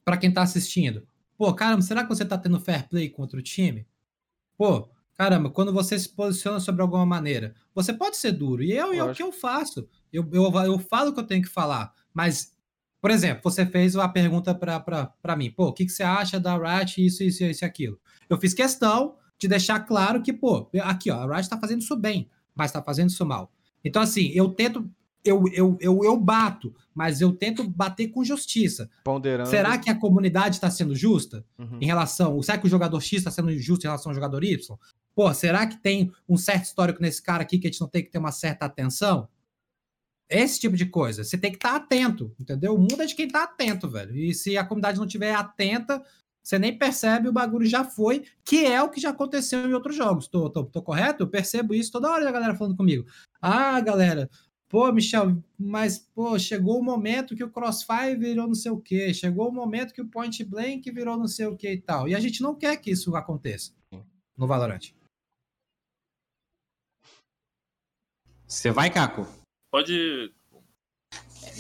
para 0.06 0.16
quem 0.16 0.32
tá 0.32 0.44
assistindo? 0.44 1.08
Pô, 1.36 1.52
caramba, 1.56 1.82
será 1.82 2.04
que 2.04 2.10
você 2.10 2.24
tá 2.24 2.38
tendo 2.38 2.60
fair 2.60 2.88
play 2.88 3.10
contra 3.10 3.40
o 3.40 3.44
time? 3.44 3.88
Pô, 4.56 4.88
caramba, 5.16 5.50
quando 5.50 5.74
você 5.74 5.98
se 5.98 6.10
posiciona 6.10 6.60
sobre 6.60 6.84
alguma 6.84 7.06
maneira, 7.06 7.56
você 7.74 7.92
pode 7.92 8.18
ser 8.18 8.32
duro. 8.32 8.62
E 8.62 8.72
eu, 8.72 8.94
é 8.94 9.04
o 9.04 9.14
que 9.14 9.24
eu 9.24 9.32
faço. 9.32 9.90
Eu, 10.12 10.28
eu, 10.32 10.52
eu 10.66 10.80
falo 10.80 11.10
o 11.10 11.14
que 11.14 11.20
eu 11.20 11.26
tenho 11.26 11.42
que 11.42 11.50
falar, 11.50 11.94
mas, 12.14 12.54
por 13.02 13.12
exemplo, 13.12 13.42
você 13.44 13.66
fez 13.66 13.96
uma 13.96 14.10
pergunta 14.10 14.54
para 14.56 15.36
mim, 15.36 15.52
pô, 15.52 15.68
o 15.68 15.74
que, 15.74 15.86
que 15.86 15.92
você 15.92 16.04
acha 16.04 16.40
da 16.40 16.58
Riot, 16.58 17.06
isso, 17.06 17.24
isso, 17.24 17.44
isso 17.44 17.64
e 17.64 17.66
aquilo. 17.66 18.00
Eu 18.30 18.38
fiz 18.38 18.54
questão 18.54 19.16
de 19.40 19.48
deixar 19.48 19.80
claro 19.82 20.22
que, 20.22 20.34
pô, 20.34 20.70
aqui, 20.82 21.12
ó, 21.12 21.22
a 21.22 21.26
Riot 21.26 21.42
está 21.42 21.60
fazendo 21.60 21.82
isso 21.82 21.96
bem, 21.96 22.30
mas 22.56 22.72
está 22.72 22.82
fazendo 22.82 23.10
isso 23.10 23.26
mal. 23.26 23.52
Então, 23.84 24.02
assim, 24.02 24.32
eu 24.34 24.50
tento, 24.50 24.90
eu, 25.24 25.44
eu, 25.54 25.78
eu, 25.80 26.04
eu 26.04 26.18
bato, 26.18 26.74
mas 26.94 27.22
eu 27.22 27.32
tento 27.32 27.68
bater 27.70 28.08
com 28.08 28.24
justiça. 28.24 28.90
Ponderando. 29.04 29.50
Será 29.50 29.78
que 29.78 29.90
a 29.90 29.96
comunidade 29.96 30.56
está 30.56 30.70
sendo 30.70 30.96
justa 30.96 31.46
uhum. 31.58 31.78
em 31.80 31.86
relação. 31.86 32.42
Será 32.42 32.58
que 32.58 32.66
o 32.66 32.70
jogador 32.70 33.00
X 33.00 33.20
está 33.20 33.32
sendo 33.32 33.52
justo 33.58 33.84
em 33.84 33.88
relação 33.88 34.10
ao 34.10 34.16
jogador 34.16 34.44
Y? 34.44 34.78
Pô, 35.16 35.34
será 35.34 35.66
que 35.66 35.78
tem 35.78 36.12
um 36.28 36.38
certo 36.38 36.66
histórico 36.66 37.02
nesse 37.02 37.22
cara 37.22 37.44
aqui 37.44 37.58
que 37.58 37.68
a 37.68 37.72
gente 37.72 37.82
não 37.82 37.88
tem 37.88 38.04
que 38.04 38.12
ter 38.12 38.20
uma 38.20 38.32
certa 38.32 38.66
atenção? 38.66 39.28
Esse 40.30 40.60
tipo 40.60 40.76
de 40.76 40.86
coisa. 40.86 41.24
Você 41.24 41.38
tem 41.38 41.52
que 41.52 41.58
estar 41.58 41.72
tá 41.72 41.76
atento, 41.78 42.36
entendeu? 42.40 42.76
O 42.76 42.78
mundo 42.78 43.02
é 43.02 43.06
de 43.06 43.16
quem 43.16 43.28
está 43.28 43.44
atento, 43.44 43.90
velho. 43.90 44.16
E 44.16 44.34
se 44.34 44.58
a 44.58 44.66
comunidade 44.66 44.98
não 44.98 45.06
estiver 45.06 45.34
atenta, 45.34 46.04
você 46.44 46.58
nem 46.58 46.78
percebe, 46.78 47.28
o 47.28 47.34
bagulho 47.34 47.66
já 47.66 47.84
foi, 47.84 48.26
que 48.44 48.66
é 48.66 48.82
o 48.82 48.90
que 48.90 49.02
já 49.02 49.10
aconteceu 49.10 49.68
em 49.68 49.74
outros 49.74 49.96
jogos. 49.96 50.28
Tô, 50.28 50.50
tô, 50.50 50.64
tô 50.64 50.82
correto? 50.82 51.24
Eu 51.24 51.28
percebo 51.30 51.74
isso 51.74 51.92
toda 51.92 52.10
hora 52.10 52.28
a 52.28 52.32
galera 52.32 52.56
falando 52.56 52.76
comigo. 52.76 53.06
Ah, 53.42 53.80
galera, 53.82 54.30
pô, 54.70 54.90
Michel, 54.92 55.42
mas, 55.60 56.00
pô, 56.00 56.40
chegou 56.40 56.80
o 56.80 56.84
momento 56.84 57.36
que 57.36 57.44
o 57.44 57.50
Crossfire 57.50 58.18
virou 58.18 58.48
não 58.48 58.56
sei 58.56 58.72
o 58.72 58.80
quê, 58.80 59.14
chegou 59.14 59.50
o 59.50 59.54
momento 59.54 59.94
que 59.94 60.02
o 60.02 60.08
Point 60.08 60.44
Blank 60.44 60.90
virou 60.92 61.18
não 61.18 61.28
sei 61.28 61.48
o 61.48 61.56
quê 61.58 61.74
e 61.74 61.82
tal. 61.82 62.08
E 62.08 62.16
a 62.16 62.20
gente 62.20 62.42
não 62.42 62.56
quer 62.56 62.78
que 62.78 62.92
isso 62.92 63.16
aconteça 63.16 63.74
no 64.38 64.48
Valorant. 64.48 64.94
Você 68.46 68.72
vai, 68.72 68.90
Caco? 68.90 69.28
Pode. 69.72 70.32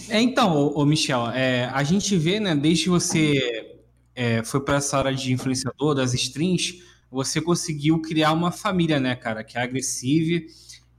É, 0.09 0.21
então, 0.21 0.55
ô, 0.55 0.81
ô 0.81 0.85
Michel, 0.85 1.29
é, 1.31 1.65
a 1.65 1.83
gente 1.83 2.15
vê, 2.17 2.39
né, 2.39 2.55
desde 2.55 2.85
que 2.85 2.89
você 2.89 3.77
é, 4.15 4.43
foi 4.43 4.61
para 4.61 4.77
essa 4.77 4.97
área 4.97 5.13
de 5.13 5.33
influenciador 5.33 5.93
das 5.95 6.13
strings, 6.13 6.83
você 7.09 7.41
conseguiu 7.41 8.01
criar 8.01 8.33
uma 8.33 8.51
família, 8.51 8.99
né, 8.99 9.15
cara, 9.15 9.43
que 9.43 9.57
é 9.57 9.61
agressiva, 9.61 10.45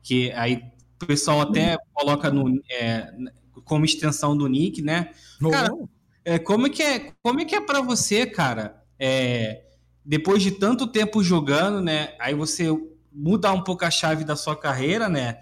que 0.02 0.30
aí 0.32 0.62
o 1.02 1.06
pessoal 1.06 1.40
até 1.40 1.76
coloca 1.92 2.30
no, 2.30 2.60
é, 2.70 3.12
como 3.64 3.84
extensão 3.84 4.36
do 4.36 4.46
nick, 4.46 4.82
né? 4.82 5.10
Cara, 5.50 5.70
é, 6.24 6.38
como 6.38 6.66
é 6.66 6.70
que 6.70 6.82
é, 6.82 7.12
como 7.22 7.40
é 7.40 7.44
que 7.44 7.54
é 7.54 7.60
para 7.60 7.80
você, 7.80 8.26
cara? 8.26 8.82
É, 8.98 9.64
depois 10.04 10.42
de 10.42 10.52
tanto 10.52 10.86
tempo 10.86 11.22
jogando, 11.22 11.80
né? 11.80 12.14
Aí 12.18 12.34
você 12.34 12.66
muda 13.12 13.52
um 13.52 13.62
pouco 13.62 13.84
a 13.84 13.90
chave 13.90 14.24
da 14.24 14.34
sua 14.34 14.56
carreira, 14.56 15.08
né? 15.08 15.38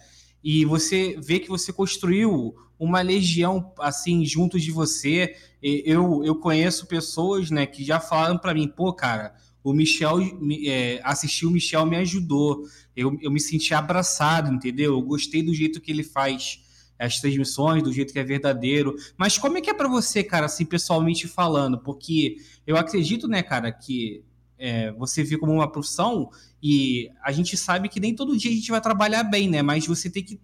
E 0.49 0.65
você 0.65 1.19
vê 1.19 1.41
que 1.41 1.49
você 1.49 1.73
construiu 1.73 2.55
uma 2.79 3.01
legião 3.01 3.73
assim 3.81 4.25
junto 4.25 4.61
de 4.61 4.71
você. 4.71 5.35
Eu, 5.61 6.23
eu 6.23 6.37
conheço 6.37 6.87
pessoas, 6.87 7.51
né, 7.51 7.67
que 7.67 7.83
já 7.83 7.99
falaram 7.99 8.39
para 8.39 8.55
mim, 8.55 8.69
pô, 8.69 8.93
cara, 8.93 9.35
o 9.65 9.73
Michel, 9.73 10.21
é, 10.65 11.01
assistir 11.03 11.47
o 11.47 11.51
Michel 11.51 11.85
me 11.85 11.97
ajudou. 11.97 12.63
Eu, 12.95 13.19
eu 13.21 13.29
me 13.29 13.41
senti 13.41 13.75
abraçado, 13.75 14.55
entendeu? 14.55 14.93
Eu 14.93 15.03
gostei 15.03 15.43
do 15.43 15.53
jeito 15.53 15.81
que 15.81 15.91
ele 15.91 16.05
faz 16.05 16.61
as 16.97 17.19
transmissões, 17.19 17.83
do 17.83 17.93
jeito 17.93 18.13
que 18.13 18.19
é 18.21 18.25
verdadeiro. 18.25 18.95
Mas 19.17 19.37
como 19.37 19.59
é 19.59 19.61
que 19.61 19.69
é 19.69 19.75
para 19.75 19.89
você, 19.89 20.23
cara, 20.23 20.47
assim, 20.47 20.65
pessoalmente 20.65 21.27
falando? 21.27 21.77
Porque 21.81 22.37
eu 22.65 22.77
acredito, 22.77 23.27
né, 23.27 23.43
cara, 23.43 23.73
que 23.73 24.23
é, 24.59 24.93
você 24.93 25.23
vê 25.23 25.37
como 25.39 25.53
uma 25.53 25.71
profissão 25.71 26.31
e 26.63 27.11
a 27.23 27.33
gente 27.33 27.57
sabe 27.57 27.89
que 27.89 28.01
nem 28.01 28.15
todo 28.15 28.37
dia 28.37 28.51
a 28.51 28.55
gente 28.55 28.71
vai 28.71 28.81
trabalhar 28.81 29.25
bem, 29.25 29.49
né? 29.49 29.63
Mas 29.63 29.87
você 29.87 30.11
tem 30.11 30.25
que 30.25 30.41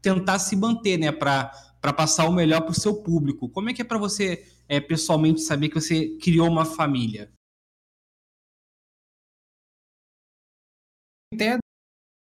tentar 0.00 0.38
se 0.38 0.56
manter, 0.56 0.98
né, 0.98 1.12
para 1.12 1.52
passar 1.96 2.28
o 2.28 2.32
melhor 2.32 2.62
para 2.62 2.72
o 2.72 2.74
seu 2.74 3.02
público. 3.02 3.48
Como 3.48 3.70
é 3.70 3.72
que 3.72 3.82
é 3.82 3.84
para 3.84 3.98
você, 3.98 4.44
é, 4.68 4.80
pessoalmente, 4.80 5.40
saber 5.40 5.68
que 5.68 5.80
você 5.80 6.16
criou 6.18 6.48
uma 6.48 6.64
família? 6.64 7.32
Entendo. 11.32 11.60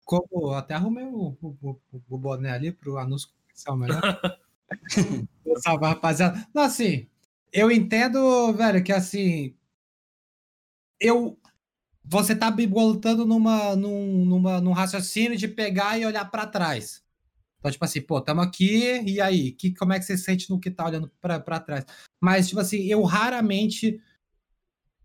Como 0.04 0.50
até 0.50 0.74
arrumei 0.74 1.04
o, 1.04 1.36
o, 1.40 1.80
o, 2.10 2.18
boné 2.18 2.50
ali 2.50 2.70
pro 2.70 2.98
anúncio 2.98 3.30
comercial 3.30 3.76
melhor. 3.76 4.20
Salve, 5.62 5.86
rapaziada. 5.86 6.46
Não, 6.52 6.62
assim, 6.62 7.08
eu 7.52 7.70
entendo, 7.70 8.52
velho, 8.52 8.82
que 8.84 8.92
assim, 8.92 9.54
eu 11.02 11.38
você 12.04 12.34
tá 12.34 12.50
botando 12.50 13.24
numa, 13.24 13.76
num, 13.76 14.24
numa, 14.24 14.60
num 14.60 14.72
raciocínio 14.72 15.36
de 15.36 15.46
pegar 15.46 15.98
e 15.98 16.04
olhar 16.04 16.24
para 16.30 16.46
trás. 16.46 17.02
Então, 17.58 17.70
tipo 17.70 17.84
assim, 17.84 18.00
pô, 18.00 18.20
tamo 18.20 18.40
aqui, 18.40 19.00
e 19.06 19.20
aí? 19.20 19.52
Que, 19.52 19.72
como 19.72 19.92
é 19.92 19.98
que 19.98 20.04
você 20.04 20.18
sente 20.18 20.50
no 20.50 20.58
que 20.58 20.70
tá 20.70 20.84
olhando 20.84 21.10
para 21.20 21.60
trás? 21.60 21.86
Mas, 22.20 22.48
tipo 22.48 22.60
assim, 22.60 22.82
eu 22.86 23.02
raramente. 23.02 24.00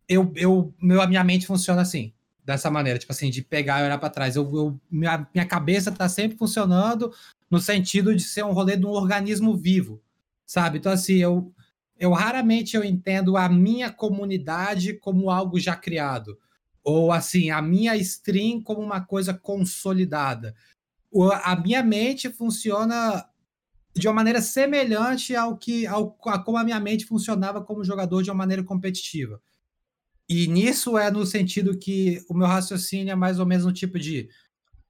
Eu, 0.09 0.31
eu, 0.35 0.73
meu, 0.81 1.01
a 1.01 1.07
minha 1.07 1.23
mente 1.23 1.45
funciona 1.45 1.81
assim, 1.81 2.13
dessa 2.43 2.71
maneira, 2.71 2.97
tipo 2.97 3.11
assim, 3.11 3.29
de 3.29 3.43
pegar 3.43 3.81
e 3.81 3.85
olhar 3.85 3.99
para 3.99 4.09
trás. 4.09 4.35
Eu, 4.35 4.43
eu, 4.55 4.81
minha, 4.89 5.27
minha 5.33 5.45
cabeça 5.45 5.91
tá 5.91 6.09
sempre 6.09 6.37
funcionando 6.37 7.13
no 7.51 7.59
sentido 7.59 8.15
de 8.15 8.23
ser 8.23 8.43
um 8.43 8.53
rolê 8.53 8.75
de 8.75 8.85
um 8.85 8.89
organismo 8.89 9.55
vivo, 9.55 10.01
sabe? 10.45 10.79
Então, 10.79 10.91
assim, 10.91 11.17
eu, 11.17 11.53
eu 11.99 12.11
raramente 12.11 12.75
eu 12.75 12.83
entendo 12.83 13.37
a 13.37 13.49
minha 13.49 13.91
comunidade 13.91 14.93
como 14.93 15.29
algo 15.29 15.59
já 15.59 15.75
criado. 15.75 16.37
Ou 16.83 17.11
assim, 17.11 17.49
a 17.49 17.61
minha 17.61 17.95
stream 17.97 18.61
como 18.61 18.81
uma 18.81 19.01
coisa 19.01 19.33
consolidada. 19.33 20.55
A 21.43 21.55
minha 21.55 21.83
mente 21.83 22.29
funciona 22.29 23.27
de 23.93 24.07
uma 24.07 24.13
maneira 24.13 24.41
semelhante 24.41 25.35
ao 25.35 25.57
que 25.57 25.87
ao, 25.87 26.17
a 26.25 26.39
como 26.39 26.57
a 26.57 26.63
minha 26.63 26.79
mente 26.79 27.05
funcionava 27.05 27.61
como 27.61 27.83
jogador 27.83 28.21
de 28.21 28.29
uma 28.29 28.37
maneira 28.37 28.63
competitiva. 28.63 29.41
E 30.29 30.47
nisso 30.47 30.97
é 30.97 31.09
no 31.09 31.25
sentido 31.25 31.77
que 31.77 32.23
o 32.29 32.33
meu 32.33 32.47
raciocínio 32.47 33.11
é 33.11 33.15
mais 33.15 33.39
ou 33.39 33.45
menos 33.45 33.65
no 33.65 33.73
tipo 33.73 33.97
de 33.97 34.29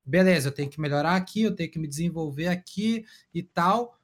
beleza, 0.03 0.49
eu 0.49 0.53
tenho 0.53 0.69
que 0.69 0.79
melhorar 0.79 1.15
aqui, 1.15 1.43
eu 1.43 1.55
tenho 1.55 1.69
que 1.69 1.79
me 1.79 1.87
desenvolver 1.87 2.47
aqui 2.47 3.05
e 3.33 3.43
tal 3.43 3.97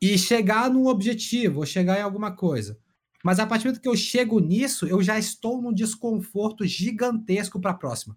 e 0.00 0.16
chegar 0.16 0.70
num 0.70 0.86
objetivo, 0.86 1.60
ou 1.60 1.66
chegar 1.66 1.98
em 1.98 2.02
alguma 2.02 2.32
coisa. 2.32 2.78
Mas 3.22 3.38
a 3.38 3.46
partir 3.46 3.64
do 3.64 3.66
momento 3.68 3.82
que 3.82 3.88
eu 3.88 3.96
chego 3.96 4.40
nisso, 4.40 4.86
eu 4.86 5.02
já 5.02 5.18
estou 5.18 5.60
num 5.60 5.72
desconforto 5.72 6.66
gigantesco 6.66 7.60
para 7.60 7.72
a 7.72 7.74
próxima. 7.74 8.16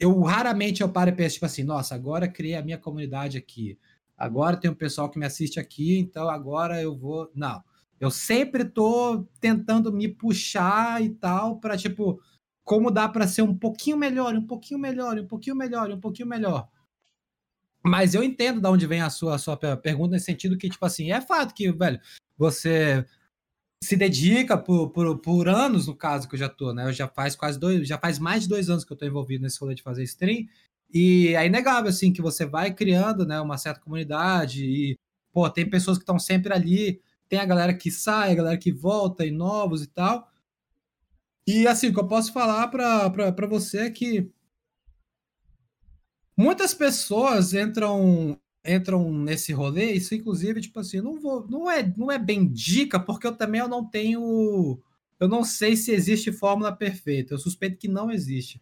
Eu 0.00 0.20
raramente 0.22 0.80
eu 0.80 0.88
paro 0.88 1.10
e 1.10 1.12
penso, 1.12 1.34
tipo 1.34 1.46
assim, 1.46 1.64
nossa, 1.64 1.94
agora 1.94 2.28
criei 2.28 2.54
a 2.54 2.62
minha 2.62 2.78
comunidade 2.78 3.36
aqui. 3.36 3.78
Agora 4.16 4.56
tem 4.56 4.70
um 4.70 4.74
pessoal 4.74 5.10
que 5.10 5.18
me 5.18 5.26
assiste 5.26 5.60
aqui, 5.60 5.98
então 5.98 6.28
agora 6.28 6.80
eu 6.80 6.96
vou. 6.96 7.30
Não. 7.34 7.62
Eu 8.00 8.10
sempre 8.10 8.64
tô 8.64 9.26
tentando 9.40 9.92
me 9.92 10.08
puxar 10.08 11.02
e 11.02 11.10
tal, 11.10 11.58
para 11.58 11.76
tipo, 11.76 12.20
como 12.64 12.90
dá 12.90 13.08
para 13.08 13.26
ser 13.26 13.42
um 13.42 13.54
pouquinho 13.54 13.96
melhor, 13.96 14.34
um 14.34 14.46
pouquinho 14.46 14.78
melhor, 14.78 15.18
um 15.18 15.26
pouquinho 15.26 15.56
melhor, 15.56 15.90
um 15.90 16.00
pouquinho 16.00 16.28
melhor. 16.28 16.68
Mas 17.88 18.14
eu 18.14 18.22
entendo 18.22 18.60
de 18.60 18.68
onde 18.68 18.86
vem 18.86 19.00
a 19.00 19.10
sua, 19.10 19.34
a 19.34 19.38
sua 19.38 19.56
pergunta, 19.56 20.12
nesse 20.12 20.26
sentido 20.26 20.58
que, 20.58 20.68
tipo 20.68 20.84
assim, 20.84 21.10
é 21.10 21.20
fato 21.20 21.54
que, 21.54 21.72
velho, 21.72 22.00
você 22.36 23.04
se 23.82 23.96
dedica 23.96 24.58
por, 24.58 24.90
por, 24.90 25.18
por 25.18 25.48
anos, 25.48 25.86
no 25.86 25.96
caso 25.96 26.28
que 26.28 26.34
eu 26.34 26.38
já 26.38 26.48
tô, 26.48 26.72
né? 26.72 26.86
Eu 26.86 26.92
já 26.92 27.08
faz 27.08 27.36
quase 27.36 27.58
dois, 27.58 27.86
já 27.86 27.98
faz 27.98 28.18
mais 28.18 28.42
de 28.42 28.48
dois 28.48 28.68
anos 28.68 28.84
que 28.84 28.92
eu 28.92 28.96
tô 28.96 29.06
envolvido 29.06 29.42
nesse 29.42 29.58
rolê 29.60 29.74
de 29.74 29.82
fazer 29.82 30.02
stream. 30.02 30.46
E 30.92 31.34
é 31.34 31.46
inegável, 31.46 31.90
assim, 31.90 32.12
que 32.12 32.22
você 32.22 32.46
vai 32.46 32.74
criando, 32.74 33.26
né, 33.26 33.40
uma 33.40 33.58
certa 33.58 33.80
comunidade 33.80 34.64
e, 34.64 34.98
pô, 35.32 35.48
tem 35.50 35.68
pessoas 35.68 35.98
que 35.98 36.02
estão 36.02 36.18
sempre 36.18 36.52
ali, 36.52 37.00
tem 37.28 37.38
a 37.38 37.44
galera 37.44 37.74
que 37.74 37.90
sai, 37.90 38.32
a 38.32 38.34
galera 38.34 38.56
que 38.58 38.72
volta 38.72 39.24
e 39.24 39.30
novos 39.30 39.82
e 39.82 39.86
tal. 39.86 40.28
E, 41.46 41.66
assim, 41.66 41.88
o 41.88 41.94
que 41.94 42.00
eu 42.00 42.08
posso 42.08 42.32
falar 42.32 42.68
para 42.68 43.46
você 43.46 43.78
é 43.80 43.90
que 43.90 44.30
Muitas 46.38 46.72
pessoas 46.72 47.52
entram 47.52 48.38
entram 48.64 49.12
nesse 49.12 49.52
rolê, 49.52 49.92
isso 49.92 50.14
inclusive, 50.14 50.60
tipo 50.60 50.78
assim, 50.78 51.00
não 51.00 51.18
vou, 51.18 51.44
não 51.48 51.68
é, 51.68 51.92
não 51.96 52.12
é 52.12 52.18
bem 52.18 52.46
dica, 52.46 53.00
porque 53.00 53.26
eu 53.26 53.34
também 53.34 53.60
eu 53.60 53.66
não 53.66 53.84
tenho, 53.84 54.78
eu 55.18 55.26
não 55.26 55.42
sei 55.42 55.74
se 55.74 55.90
existe 55.90 56.30
fórmula 56.30 56.70
perfeita. 56.70 57.34
Eu 57.34 57.38
suspeito 57.38 57.76
que 57.78 57.88
não 57.88 58.08
existe. 58.08 58.60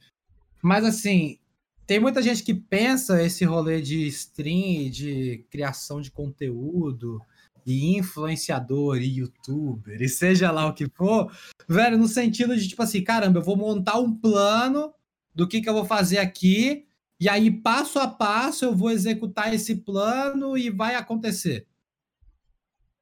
Mas 0.63 0.87
assim, 0.87 1.39
tem 1.87 2.01
muita 2.01 2.23
gente 2.23 2.43
que 2.43 2.55
pensa 2.55 3.23
esse 3.23 3.45
rolê 3.45 3.83
de 3.83 4.07
stream, 4.07 4.89
de 4.89 5.45
criação 5.51 6.01
de 6.01 6.11
conteúdo, 6.11 7.21
e 7.67 7.99
influenciador, 7.99 8.97
e 8.99 9.19
youtuber, 9.19 10.01
e 10.01 10.09
seja 10.09 10.51
lá 10.51 10.67
o 10.67 10.73
que 10.73 10.89
for, 10.89 11.31
velho, 11.69 11.99
no 11.99 12.09
sentido 12.09 12.57
de 12.57 12.69
tipo 12.69 12.83
assim, 12.83 13.03
caramba, 13.03 13.41
eu 13.41 13.45
vou 13.45 13.57
montar 13.57 13.99
um 13.99 14.15
plano 14.15 14.95
do 15.35 15.47
que 15.47 15.61
que 15.61 15.69
eu 15.69 15.75
vou 15.75 15.85
fazer 15.85 16.19
aqui 16.19 16.86
e 17.19 17.29
aí, 17.29 17.51
passo 17.51 17.99
a 17.99 18.07
passo, 18.07 18.65
eu 18.65 18.75
vou 18.75 18.91
executar 18.91 19.53
esse 19.55 19.77
plano 19.77 20.57
e 20.57 20.71
vai 20.71 20.95
acontecer. 20.95 21.67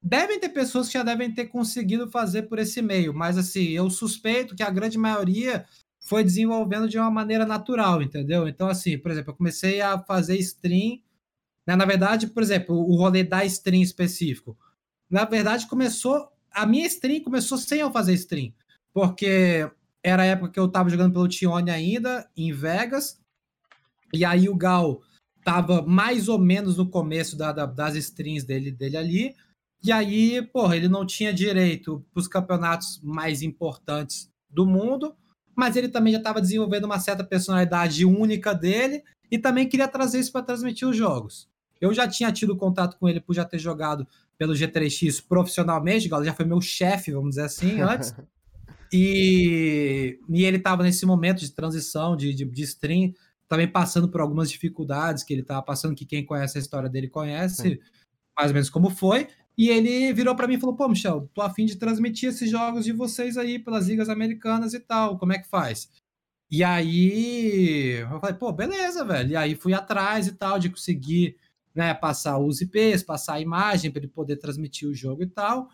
Devem 0.01 0.39
ter 0.39 0.49
pessoas 0.49 0.87
que 0.87 0.93
já 0.93 1.03
devem 1.03 1.33
ter 1.33 1.47
conseguido 1.47 2.09
fazer 2.09 2.43
por 2.43 2.59
esse 2.59 2.81
meio, 2.81 3.13
mas 3.13 3.37
assim, 3.37 3.69
eu 3.69 3.89
suspeito 3.89 4.55
que 4.55 4.61
a 4.61 4.69
grande 4.69 4.97
maioria 4.97 5.65
foi 5.99 6.23
desenvolvendo 6.23 6.87
de 6.87 6.99
uma 6.99 7.09
maneira 7.09 7.45
natural, 7.45 8.01
entendeu? 8.01 8.47
Então, 8.47 8.67
assim, 8.67 8.97
por 8.97 9.09
exemplo, 9.09 9.31
eu 9.31 9.35
comecei 9.35 9.81
a 9.81 9.99
fazer 9.99 10.37
stream. 10.37 10.99
Né? 11.65 11.75
Na 11.75 11.85
verdade, 11.85 12.27
por 12.27 12.43
exemplo, 12.43 12.75
o 12.75 12.95
rolê 12.95 13.23
da 13.23 13.43
stream 13.43 13.81
específico. 13.81 14.55
Na 15.09 15.25
verdade, 15.25 15.67
começou. 15.67 16.31
A 16.51 16.65
minha 16.65 16.85
stream 16.85 17.23
começou 17.23 17.57
sem 17.57 17.79
eu 17.79 17.91
fazer 17.91 18.13
stream. 18.13 18.53
Porque 18.93 19.67
era 20.03 20.21
a 20.21 20.27
época 20.27 20.51
que 20.51 20.59
eu 20.59 20.65
estava 20.67 20.89
jogando 20.89 21.13
pelo 21.13 21.27
Tione 21.27 21.71
ainda, 21.71 22.29
em 22.37 22.53
Vegas. 22.53 23.19
E 24.15 24.25
aí 24.25 24.49
o 24.49 24.55
Gal 24.55 25.01
tava 25.43 25.83
mais 25.83 26.27
ou 26.27 26.39
menos 26.39 26.77
no 26.77 26.89
começo 26.89 27.37
da, 27.37 27.51
da, 27.51 27.65
das 27.65 27.95
strings 27.95 28.43
dele, 28.43 28.71
dele 28.71 28.97
ali. 28.97 29.35
E 29.83 29.91
aí, 29.91 30.41
porra, 30.41 30.75
ele 30.75 30.87
não 30.87 31.05
tinha 31.05 31.31
direito 31.31 32.03
para 32.11 32.19
os 32.19 32.27
campeonatos 32.27 32.99
mais 33.03 33.43
importantes 33.43 34.27
do 34.49 34.65
mundo, 34.65 35.15
mas 35.55 35.75
ele 35.75 35.87
também 35.87 36.13
já 36.13 36.17
estava 36.17 36.41
desenvolvendo 36.41 36.85
uma 36.85 36.99
certa 36.99 37.23
personalidade 37.23 38.03
única 38.03 38.53
dele 38.53 39.03
e 39.29 39.37
também 39.37 39.69
queria 39.69 39.87
trazer 39.87 40.19
isso 40.19 40.31
para 40.31 40.41
transmitir 40.41 40.87
os 40.87 40.97
jogos. 40.97 41.47
Eu 41.79 41.93
já 41.93 42.07
tinha 42.07 42.31
tido 42.31 42.55
contato 42.55 42.97
com 42.97 43.07
ele 43.07 43.21
por 43.21 43.35
já 43.35 43.45
ter 43.45 43.59
jogado 43.59 44.07
pelo 44.37 44.53
G3X 44.53 45.23
profissionalmente, 45.27 46.09
já 46.09 46.33
foi 46.33 46.45
meu 46.45 46.59
chefe, 46.59 47.11
vamos 47.11 47.31
dizer 47.31 47.43
assim, 47.43 47.81
antes. 47.81 48.15
e, 48.91 50.19
e 50.29 50.45
ele 50.45 50.57
estava 50.57 50.83
nesse 50.83 51.05
momento 51.05 51.39
de 51.39 51.51
transição 51.51 52.15
de, 52.15 52.33
de, 52.33 52.45
de 52.45 52.63
stream 52.63 53.13
também 53.47 53.67
passando 53.67 54.09
por 54.09 54.21
algumas 54.21 54.49
dificuldades 54.49 55.23
que 55.23 55.33
ele 55.33 55.41
estava 55.41 55.61
passando, 55.61 55.95
que 55.95 56.05
quem 56.05 56.25
conhece 56.25 56.57
a 56.57 56.61
história 56.61 56.89
dele 56.89 57.07
conhece 57.07 57.79
mais 58.37 58.49
ou 58.49 58.53
menos 58.53 58.69
como 58.69 58.89
foi. 58.89 59.27
E 59.57 59.69
ele 59.69 60.11
virou 60.13 60.35
para 60.35 60.47
mim 60.47 60.55
e 60.55 60.59
falou: 60.59 60.75
Pô, 60.75 60.87
Michel, 60.89 61.29
tô 61.33 61.41
afim 61.41 61.65
de 61.65 61.77
transmitir 61.77 62.29
esses 62.29 62.49
jogos 62.49 62.83
de 62.83 62.91
vocês 62.91 63.37
aí 63.37 63.57
pelas 63.57 63.87
ligas 63.87 64.09
americanas 64.09 64.73
e 64.73 64.79
tal, 64.79 65.17
como 65.17 65.33
é 65.33 65.39
que 65.39 65.47
faz? 65.47 65.89
E 66.51 66.63
aí 66.63 67.99
eu 67.99 68.19
falei: 68.19 68.35
Pô, 68.35 68.51
beleza, 68.51 69.05
velho. 69.05 69.31
E 69.31 69.35
aí 69.35 69.55
fui 69.55 69.73
atrás 69.73 70.27
e 70.27 70.33
tal, 70.33 70.59
de 70.59 70.69
conseguir 70.69 71.37
né, 71.73 71.93
passar 71.93 72.37
os 72.37 72.61
IPs, 72.61 73.03
passar 73.03 73.35
a 73.35 73.41
imagem 73.41 73.91
para 73.91 73.99
ele 74.01 74.07
poder 74.07 74.37
transmitir 74.37 74.87
o 74.87 74.93
jogo 74.93 75.23
e 75.23 75.27
tal. 75.27 75.69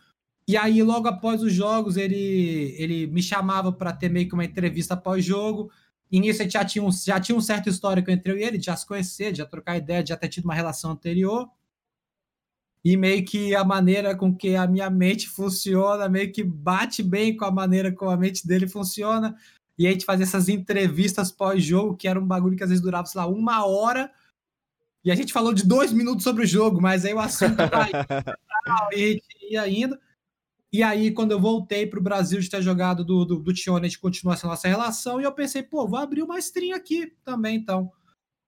E 0.47 0.57
aí, 0.57 0.81
logo 0.81 1.07
após 1.07 1.41
os 1.41 1.53
jogos, 1.53 1.97
ele, 1.97 2.75
ele 2.77 3.07
me 3.07 3.21
chamava 3.21 3.71
para 3.71 3.93
ter 3.93 4.09
meio 4.09 4.27
que 4.27 4.33
uma 4.33 4.43
entrevista 4.43 4.97
pós-jogo. 4.97 5.71
E 6.11 6.19
nisso 6.19 6.47
já 6.49 6.65
tinha, 6.65 6.83
um, 6.83 6.91
já 6.91 7.19
tinha 7.19 7.37
um 7.37 7.41
certo 7.41 7.69
histórico 7.69 8.11
entre 8.11 8.33
eu 8.33 8.37
e 8.37 8.43
ele, 8.43 8.57
de 8.57 8.65
já 8.65 8.75
se 8.75 8.85
conhecer, 8.85 9.31
de 9.31 9.37
já 9.37 9.45
trocar 9.45 9.77
ideia, 9.77 10.03
de 10.03 10.09
já 10.09 10.17
ter 10.17 10.27
tido 10.27 10.43
uma 10.43 10.53
relação 10.53 10.91
anterior. 10.91 11.49
E 12.83 12.97
meio 12.97 13.23
que 13.23 13.55
a 13.55 13.63
maneira 13.63 14.15
com 14.15 14.35
que 14.35 14.55
a 14.55 14.67
minha 14.67 14.89
mente 14.89 15.29
funciona, 15.29 16.09
meio 16.09 16.31
que 16.31 16.43
bate 16.43 17.01
bem 17.01 17.37
com 17.37 17.45
a 17.45 17.51
maneira 17.51 17.91
como 17.91 18.11
a 18.11 18.17
mente 18.17 18.45
dele 18.45 18.67
funciona. 18.67 19.35
E 19.77 19.87
a 19.87 19.91
gente 19.91 20.03
fazia 20.03 20.25
essas 20.25 20.49
entrevistas 20.49 21.31
pós-jogo, 21.31 21.95
que 21.95 22.07
era 22.07 22.19
um 22.19 22.27
bagulho 22.27 22.57
que 22.57 22.63
às 22.63 22.69
vezes 22.69 22.83
durava, 22.83 23.05
sei 23.05 23.21
lá, 23.21 23.27
uma 23.27 23.65
hora. 23.65 24.11
E 25.05 25.11
a 25.11 25.15
gente 25.15 25.31
falou 25.31 25.53
de 25.53 25.65
dois 25.65 25.93
minutos 25.93 26.23
sobre 26.23 26.43
o 26.43 26.47
jogo, 26.47 26.81
mas 26.81 27.05
aí 27.05 27.13
o 27.13 27.19
assunto 27.19 27.55
vai 27.55 27.89
e 28.93 29.03
a 29.03 29.07
gente 29.07 29.25
ia 29.49 29.67
indo. 29.67 29.97
E 30.73 30.81
aí, 30.81 31.11
quando 31.11 31.31
eu 31.31 31.39
voltei 31.39 31.85
para 31.85 31.99
o 31.99 32.03
Brasil 32.03 32.39
de 32.39 32.49
ter 32.49 32.61
jogado 32.61 33.03
do, 33.03 33.25
do, 33.25 33.39
do 33.39 33.53
Tione, 33.53 33.85
a 33.85 33.89
gente 33.89 33.99
continua 33.99 34.35
essa 34.35 34.47
nossa 34.47 34.69
relação, 34.69 35.19
e 35.19 35.25
eu 35.25 35.31
pensei, 35.33 35.61
pô, 35.61 35.85
vou 35.85 35.99
abrir 35.99 36.23
uma 36.23 36.39
stream 36.39 36.73
aqui 36.73 37.13
também, 37.25 37.57
então. 37.57 37.91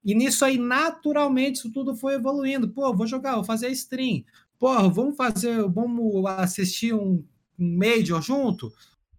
E 0.05 0.15
nisso 0.15 0.45
aí, 0.45 0.57
naturalmente, 0.57 1.57
isso 1.57 1.71
tudo 1.71 1.95
foi 1.95 2.15
evoluindo. 2.15 2.69
Pô, 2.69 2.93
vou 2.93 3.07
jogar, 3.07 3.35
vou 3.35 3.43
fazer 3.43 3.69
stream. 3.69 4.23
Pô, 4.57 4.89
vamos 4.89 5.17
fazer, 5.17 5.67
vamos 5.69 6.25
assistir 6.25 6.93
um, 6.93 7.25
um 7.59 7.77
Major 7.77 8.21
junto? 8.21 8.71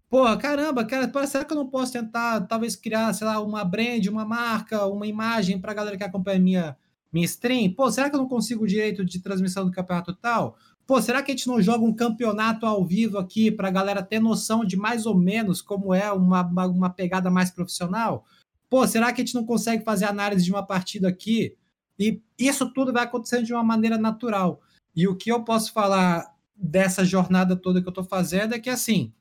Pô, 0.09 0.23
caramba, 0.37 0.85
cara, 0.85 1.11
será 1.27 1.43
que 1.45 1.53
eu 1.53 1.57
não 1.57 1.67
posso 1.67 1.93
tentar, 1.93 2.41
talvez, 2.41 2.75
criar, 2.75 3.13
sei 3.13 3.27
lá, 3.27 3.39
uma 3.39 3.63
brand, 3.63 4.05
uma 4.07 4.25
marca, 4.25 4.85
uma 4.85 5.05
imagem 5.05 5.59
para 5.59 5.71
a 5.71 5.75
galera 5.75 5.97
que 5.97 6.03
acompanha 6.03 6.39
minha, 6.39 6.77
minha 7.11 7.25
stream? 7.25 7.73
Pô, 7.73 7.91
será 7.91 8.09
que 8.09 8.15
eu 8.15 8.19
não 8.19 8.27
consigo 8.27 8.63
o 8.63 8.67
direito 8.67 9.03
de 9.05 9.19
transmissão 9.19 9.65
do 9.65 9.71
campeonato 9.71 10.13
tal? 10.15 10.57
Pô, 10.87 11.01
será 11.01 11.23
que 11.23 11.31
a 11.31 11.35
gente 11.35 11.47
não 11.47 11.61
joga 11.61 11.83
um 11.83 11.93
campeonato 11.93 12.65
ao 12.65 12.85
vivo 12.85 13.17
aqui 13.17 13.49
para 13.49 13.69
a 13.69 13.71
galera 13.71 14.03
ter 14.03 14.19
noção 14.19 14.63
de 14.63 14.77
mais 14.77 15.05
ou 15.05 15.17
menos 15.17 15.61
como 15.61 15.93
é 15.93 16.11
uma, 16.11 16.41
uma, 16.43 16.65
uma, 16.67 16.89
pegada 16.89 17.31
mais 17.31 17.49
profissional? 17.49 18.23
Pô, 18.69 18.85
será 18.85 19.11
que 19.11 19.21
a 19.21 19.25
gente 19.25 19.33
não 19.33 19.45
consegue 19.45 19.83
fazer 19.83 20.05
análise 20.05 20.45
de 20.45 20.51
uma 20.51 20.65
partida 20.65 21.07
aqui? 21.07 21.55
E 21.97 22.21
isso 22.37 22.71
tudo 22.71 22.93
vai 22.93 23.03
acontecendo 23.03 23.45
de 23.45 23.53
uma 23.53 23.63
maneira 23.63 23.97
natural. 23.97 24.61
E 24.95 25.07
o 25.07 25.15
que 25.15 25.31
eu 25.31 25.43
posso 25.43 25.73
falar 25.73 26.35
dessa 26.55 27.03
jornada 27.03 27.55
toda 27.55 27.81
que 27.81 27.87
eu 27.87 27.91
estou 27.91 28.03
fazendo 28.03 28.53
é 28.53 28.59
que, 28.59 28.69
assim, 28.69 29.11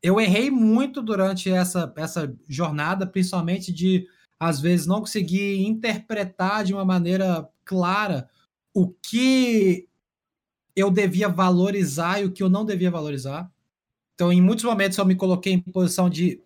eu 0.00 0.20
errei 0.20 0.50
muito 0.50 1.02
durante 1.02 1.50
essa, 1.50 1.92
essa 1.96 2.32
jornada, 2.46 3.06
principalmente 3.06 3.72
de, 3.72 4.06
às 4.38 4.60
vezes, 4.60 4.86
não 4.86 5.00
conseguir 5.00 5.64
interpretar 5.64 6.62
de 6.62 6.72
uma 6.72 6.84
maneira 6.84 7.48
clara 7.64 8.28
o 8.72 8.88
que 8.88 9.88
eu 10.76 10.90
devia 10.90 11.28
valorizar 11.28 12.20
e 12.20 12.24
o 12.24 12.32
que 12.32 12.42
eu 12.42 12.48
não 12.48 12.64
devia 12.64 12.90
valorizar. 12.90 13.50
Então, 14.14 14.32
em 14.32 14.40
muitos 14.40 14.64
momentos, 14.64 14.98
eu 14.98 15.04
me 15.04 15.16
coloquei 15.16 15.52
em 15.52 15.60
posição 15.60 16.08
de 16.08 16.40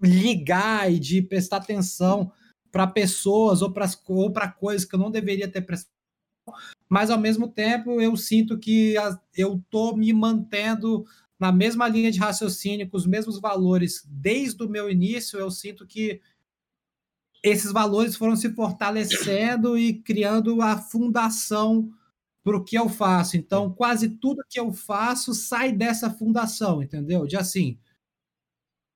ligar 0.00 0.92
e 0.92 0.98
de 0.98 1.22
prestar 1.22 1.58
atenção 1.58 2.30
para 2.70 2.86
pessoas 2.86 3.62
ou 3.62 3.72
para 3.72 3.88
ou 4.08 4.32
coisas 4.58 4.84
que 4.84 4.94
eu 4.94 4.98
não 4.98 5.10
deveria 5.10 5.48
ter 5.48 5.62
prestado. 5.62 5.94
Mas, 6.88 7.10
ao 7.10 7.18
mesmo 7.18 7.48
tempo, 7.48 8.00
eu 8.00 8.16
sinto 8.16 8.58
que 8.58 8.94
eu 9.36 9.56
estou 9.56 9.96
me 9.96 10.12
mantendo 10.12 11.04
na 11.38 11.50
mesma 11.50 11.88
linha 11.88 12.10
de 12.10 12.18
raciocínio, 12.18 12.88
com 12.88 12.96
os 12.96 13.06
mesmos 13.06 13.40
valores 13.40 14.04
desde 14.08 14.62
o 14.62 14.68
meu 14.68 14.90
início. 14.90 15.38
Eu 15.38 15.50
sinto 15.50 15.86
que 15.86 16.20
esses 17.42 17.72
valores 17.72 18.16
foram 18.16 18.36
se 18.36 18.50
fortalecendo 18.54 19.76
e 19.76 19.94
criando 19.94 20.62
a 20.62 20.78
fundação 20.78 21.92
para 22.44 22.58
o 22.58 22.62
que 22.62 22.76
eu 22.76 22.90
faço. 22.90 23.38
Então, 23.38 23.72
quase 23.72 24.10
tudo 24.10 24.44
que 24.48 24.60
eu 24.60 24.70
faço 24.70 25.32
sai 25.34 25.72
dessa 25.72 26.10
fundação, 26.10 26.82
entendeu? 26.82 27.26
De 27.26 27.36
assim, 27.36 27.78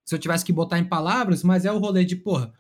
se 0.05 0.15
eu 0.15 0.19
tivesse 0.19 0.45
que 0.45 0.53
botar 0.53 0.79
em 0.79 0.89
palavras, 0.89 1.43
mas 1.43 1.65
é 1.65 1.73
o 1.73 1.79
rolê 1.79 2.05
de, 2.05 2.15
porra, 2.15 2.53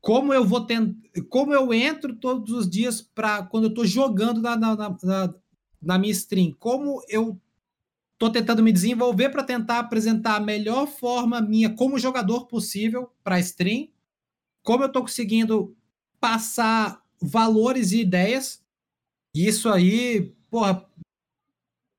como 0.00 0.32
eu 0.32 0.44
vou 0.44 0.64
tentar, 0.64 0.96
como 1.28 1.52
eu 1.52 1.74
entro 1.74 2.16
todos 2.16 2.52
os 2.54 2.68
dias 2.68 3.02
para 3.02 3.42
quando 3.42 3.64
eu 3.64 3.70
estou 3.70 3.84
jogando 3.84 4.40
na, 4.40 4.56
na, 4.56 4.76
na, 4.76 5.34
na, 5.82 5.98
minha 5.98 6.12
stream, 6.12 6.54
como 6.58 7.02
eu 7.08 7.38
estou 8.14 8.30
tentando 8.30 8.62
me 8.62 8.72
desenvolver 8.72 9.28
para 9.28 9.44
tentar 9.44 9.78
apresentar 9.78 10.36
a 10.36 10.40
melhor 10.40 10.86
forma 10.86 11.40
minha 11.40 11.74
como 11.74 11.98
jogador 11.98 12.46
possível 12.46 13.12
para 13.22 13.36
a 13.36 13.40
stream, 13.40 13.88
como 14.62 14.84
eu 14.84 14.88
estou 14.88 15.02
conseguindo 15.02 15.76
passar 16.20 17.02
valores 17.20 17.92
e 17.92 18.00
ideias 18.00 18.62
isso 19.46 19.68
aí, 19.68 20.34
porra, 20.50 20.88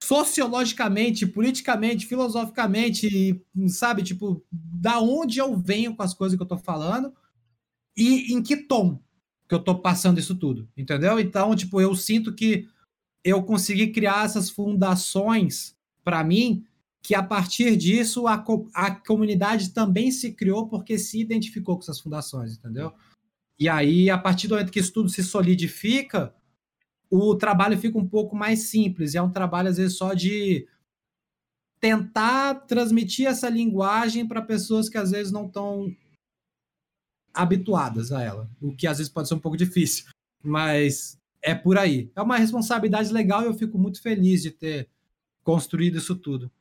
sociologicamente, 0.04 1.28
politicamente, 1.28 2.06
filosoficamente, 2.06 3.40
sabe, 3.68 4.02
tipo, 4.02 4.44
da 4.52 5.00
onde 5.00 5.40
eu 5.40 5.56
venho 5.58 5.96
com 5.96 6.02
as 6.02 6.14
coisas 6.14 6.36
que 6.36 6.42
eu 6.42 6.48
tô 6.48 6.58
falando 6.58 7.14
e 7.96 8.34
em 8.34 8.42
que 8.42 8.58
tom 8.58 9.00
que 9.48 9.56
eu 9.56 9.60
tô 9.60 9.80
passando 9.80 10.20
isso 10.20 10.36
tudo, 10.36 10.70
entendeu? 10.78 11.20
Então, 11.20 11.56
tipo, 11.56 11.82
eu 11.82 11.96
sinto 11.96 12.34
que 12.34 12.68
eu 13.24 13.42
consegui 13.44 13.88
criar 13.88 14.26
essas 14.26 14.50
fundações 14.50 15.76
para 16.04 16.24
mim, 16.24 16.64
que 17.02 17.16
a 17.16 17.24
partir 17.24 17.76
disso 17.76 18.28
a, 18.28 18.44
a 18.74 18.92
comunidade 18.92 19.72
também 19.72 20.12
se 20.12 20.34
criou 20.34 20.68
porque 20.68 21.00
se 21.00 21.20
identificou 21.20 21.76
com 21.76 21.82
essas 21.82 22.00
fundações, 22.00 22.58
entendeu? 22.58 22.94
E 23.58 23.68
aí, 23.68 24.10
a 24.10 24.18
partir 24.18 24.48
do 24.48 24.56
momento 24.56 24.72
que 24.72 24.80
isso 24.80 24.94
tudo 24.94 25.10
se 25.10 25.24
solidifica, 25.24 26.34
o 27.10 27.36
trabalho 27.36 27.78
fica 27.78 27.98
um 27.98 28.08
pouco 28.08 28.36
mais 28.36 28.70
simples. 28.70 29.16
É 29.16 29.22
um 29.22 29.32
trabalho, 29.32 29.70
às 29.70 29.78
vezes, 29.78 29.98
só 29.98 30.14
de 30.14 30.68
tentar 31.80 32.66
transmitir 32.68 33.28
essa 33.28 33.50
linguagem 33.50 34.28
para 34.28 34.42
pessoas 34.42 34.90
que 34.90 34.98
às 34.98 35.12
vezes 35.12 35.32
não 35.32 35.46
estão 35.46 35.96
habituadas 37.34 38.12
a 38.12 38.22
ela, 38.22 38.50
o 38.60 38.76
que 38.76 38.86
às 38.86 38.98
vezes 38.98 39.12
pode 39.12 39.28
ser 39.28 39.36
um 39.36 39.40
pouco 39.40 39.56
difícil, 39.56 40.06
mas 40.44 41.18
é 41.42 41.56
por 41.56 41.78
aí. 41.78 42.12
É 42.16 42.22
uma 42.22 42.38
responsabilidade 42.38 43.14
legal 43.14 43.44
e 43.44 43.46
eu 43.46 43.54
fico 43.54 43.78
muito 43.78 44.02
feliz 44.02 44.42
de 44.42 44.52
ter 44.52 44.90
construído 45.42 45.98
isso 45.98 46.16
tudo. 46.16 46.52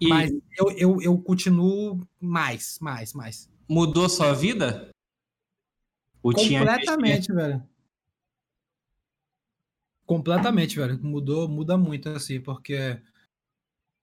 E 0.00 0.08
mas 0.08 0.30
eu, 0.56 0.70
eu, 0.76 1.02
eu 1.02 1.18
continuo 1.18 2.06
mais, 2.20 2.78
mais, 2.80 3.14
mais. 3.14 3.50
Mudou 3.68 4.08
sua 4.08 4.32
vida? 4.32 4.90
O 6.22 6.32
Completamente, 6.32 7.26
tinha... 7.26 7.36
velho. 7.36 7.62
Completamente, 10.08 10.74
velho. 10.76 10.98
Mudou, 11.04 11.46
muda 11.46 11.76
muito, 11.76 12.08
assim, 12.08 12.40
porque. 12.40 12.98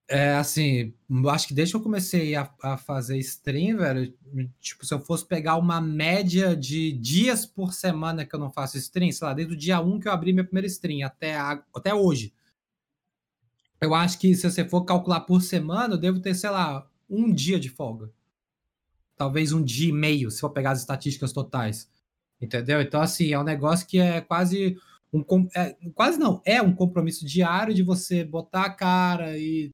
É 0.08 0.36
assim, 0.36 0.94
acho 1.32 1.48
que 1.48 1.54
desde 1.56 1.74
que 1.74 1.78
eu 1.78 1.82
comecei 1.82 2.36
a, 2.36 2.48
a 2.62 2.78
fazer 2.78 3.18
stream, 3.18 3.78
velho, 3.78 4.14
tipo, 4.60 4.86
se 4.86 4.94
eu 4.94 5.00
fosse 5.00 5.26
pegar 5.26 5.56
uma 5.56 5.82
média 5.82 6.56
de 6.56 6.92
dias 6.92 7.44
por 7.44 7.74
semana 7.74 8.24
que 8.24 8.36
eu 8.36 8.40
não 8.40 8.52
faço 8.52 8.78
stream, 8.78 9.12
sei 9.12 9.28
lá, 9.28 9.34
desde 9.34 9.56
o 9.56 9.58
dia 9.58 9.82
1 9.82 10.00
que 10.00 10.08
eu 10.08 10.12
abri 10.12 10.32
minha 10.32 10.44
primeira 10.44 10.68
stream 10.68 11.04
até, 11.04 11.36
a, 11.36 11.64
até 11.76 11.92
hoje. 11.92 12.32
Eu 13.82 13.96
acho 13.96 14.20
que 14.20 14.36
se 14.36 14.48
você 14.48 14.64
for 14.64 14.86
calcular 14.86 15.22
por 15.22 15.42
semana, 15.42 15.96
eu 15.96 16.00
devo 16.00 16.20
ter, 16.20 16.36
sei 16.36 16.52
lá, 16.52 16.88
um 17.10 17.34
dia 17.34 17.60
de 17.60 17.70
folga. 17.70 18.12
Talvez 19.18 19.52
um 19.54 19.64
dia 19.64 19.90
e 19.90 19.92
meio, 19.92 20.30
se 20.30 20.40
for 20.40 20.52
pegar 20.52 20.72
as 20.72 20.82
estatísticas 20.82 21.34
totais. 21.34 21.90
Entendeu? 22.40 22.80
Então, 22.80 23.02
assim, 23.02 23.34
é 23.34 23.40
um 23.40 23.44
negócio 23.44 23.88
que 23.88 23.98
é 23.98 24.22
quase 24.22 24.78
um, 25.18 25.48
é, 25.56 25.76
quase 25.94 26.20
não, 26.20 26.42
é 26.46 26.62
um 26.62 26.74
compromisso 26.74 27.26
diário 27.26 27.74
de 27.74 27.84
você 27.84 28.24
botar 28.24 28.66
a 28.66 28.70
cara 28.70 29.38
e 29.38 29.70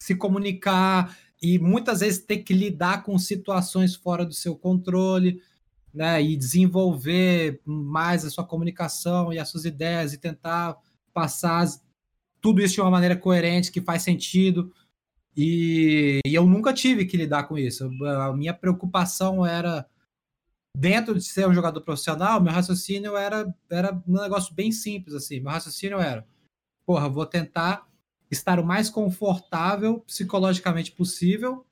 se 0.00 0.14
comunicar 0.14 1.16
e 1.42 1.58
muitas 1.58 2.00
vezes 2.00 2.24
ter 2.24 2.38
que 2.38 2.54
lidar 2.54 3.02
com 3.02 3.18
situações 3.18 3.94
fora 3.94 4.24
do 4.24 4.32
seu 4.32 4.56
controle, 4.56 5.40
né, 5.92 6.20
e 6.20 6.36
desenvolver 6.36 7.60
mais 7.64 8.24
a 8.24 8.30
sua 8.30 8.44
comunicação 8.44 9.32
e 9.32 9.38
as 9.38 9.48
suas 9.48 9.64
ideias 9.64 10.12
e 10.12 10.18
tentar 10.18 10.76
passar 11.12 11.66
tudo 12.40 12.60
isso 12.60 12.74
de 12.74 12.80
uma 12.80 12.90
maneira 12.90 13.16
coerente, 13.16 13.70
que 13.70 13.80
faz 13.80 14.02
sentido. 14.02 14.72
E, 15.36 16.18
e 16.26 16.34
eu 16.34 16.44
nunca 16.46 16.72
tive 16.72 17.06
que 17.06 17.16
lidar 17.16 17.44
com 17.44 17.56
isso. 17.56 17.88
A 18.04 18.36
minha 18.36 18.52
preocupação 18.52 19.46
era 19.46 19.86
dentro 20.76 21.14
de 21.14 21.22
ser 21.22 21.48
um 21.48 21.54
jogador 21.54 21.80
profissional, 21.80 22.40
meu 22.40 22.52
raciocínio 22.52 23.16
era, 23.16 23.54
era 23.70 24.02
um 24.06 24.20
negócio 24.20 24.54
bem 24.54 24.72
simples, 24.72 25.14
assim. 25.14 25.40
Meu 25.40 25.52
raciocínio 25.52 25.98
era, 25.98 26.26
porra, 26.84 27.08
vou 27.08 27.24
tentar 27.24 27.88
estar 28.30 28.58
o 28.58 28.66
mais 28.66 28.90
confortável 28.90 30.00
psicologicamente 30.00 30.90
possível 30.92 31.64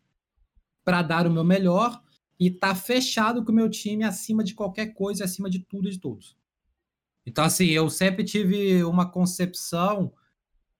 para 0.84 1.02
dar 1.02 1.26
o 1.26 1.30
meu 1.30 1.44
melhor 1.44 2.02
e 2.38 2.48
estar 2.48 2.68
tá 2.68 2.74
fechado 2.74 3.44
com 3.44 3.52
o 3.52 3.54
meu 3.54 3.68
time 3.68 4.04
acima 4.04 4.44
de 4.44 4.54
qualquer 4.54 4.94
coisa, 4.94 5.24
acima 5.24 5.50
de 5.50 5.60
tudo 5.60 5.88
e 5.88 5.92
de 5.92 5.98
todos. 5.98 6.36
Então, 7.26 7.44
assim, 7.44 7.66
eu 7.66 7.88
sempre 7.88 8.24
tive 8.24 8.82
uma 8.84 9.08
concepção 9.08 10.12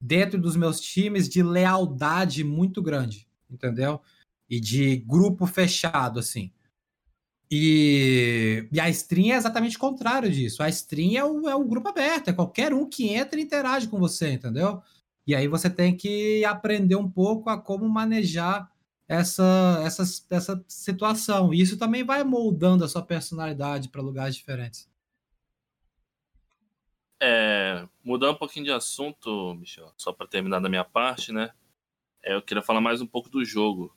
dentro 0.01 0.40
dos 0.40 0.57
meus 0.57 0.81
times 0.81 1.28
de 1.28 1.43
lealdade 1.43 2.43
muito 2.43 2.82
grande, 2.82 3.28
entendeu? 3.49 4.01
E 4.51 4.59
de 4.61 4.97
grupo 4.97 5.47
fechado, 5.47 6.19
assim. 6.19 6.53
E, 7.55 8.66
e, 8.73 8.81
a 8.81 8.89
stream 8.89 9.35
é 9.35 9.37
exatamente 9.37 9.77
o 9.77 9.79
contrário 9.79 10.33
disso. 10.33 10.62
A 10.62 10.70
stream 10.70 11.19
é 11.19 11.23
o, 11.23 11.47
é 11.51 11.69
grupo 11.69 11.87
aberto, 11.87 12.29
é 12.29 12.33
qualquer 12.33 12.73
um 12.73 12.89
que 12.89 13.11
entra 13.11 13.39
e 13.39 13.43
interage 13.43 13.89
com 13.89 13.99
você, 13.99 14.33
entendeu? 14.33 14.83
E 15.27 15.35
aí 15.35 15.47
você 15.47 15.69
tem 15.69 15.95
que 15.95 16.43
aprender 16.47 16.97
um 16.97 17.07
pouco 17.11 17.51
a 17.51 17.61
como 17.61 17.87
manejar 17.87 18.73
essa, 19.07 19.83
essa, 19.85 20.03
essa 20.31 20.65
situação. 20.66 21.53
E 21.53 21.61
isso 21.61 21.79
também 21.79 22.03
vai 22.03 22.24
moldando 22.24 22.87
a 22.87 22.89
sua 22.89 23.03
personalidade 23.03 23.91
para 23.91 24.01
lugares 24.01 24.35
diferentes. 24.35 24.91
É, 27.20 27.87
mudando 28.03 28.33
um 28.33 28.39
pouquinho 28.39 28.65
de 28.65 28.73
assunto, 28.73 29.55
Michel, 29.57 29.93
só 29.99 30.11
para 30.11 30.27
terminar 30.27 30.61
da 30.61 30.70
minha 30.70 30.85
parte, 30.85 31.31
né? 31.31 31.51
É, 32.24 32.35
eu 32.35 32.41
queria 32.41 32.62
falar 32.62 32.81
mais 32.81 33.03
um 33.03 33.07
pouco 33.07 33.29
do 33.29 33.45
jogo, 33.45 33.95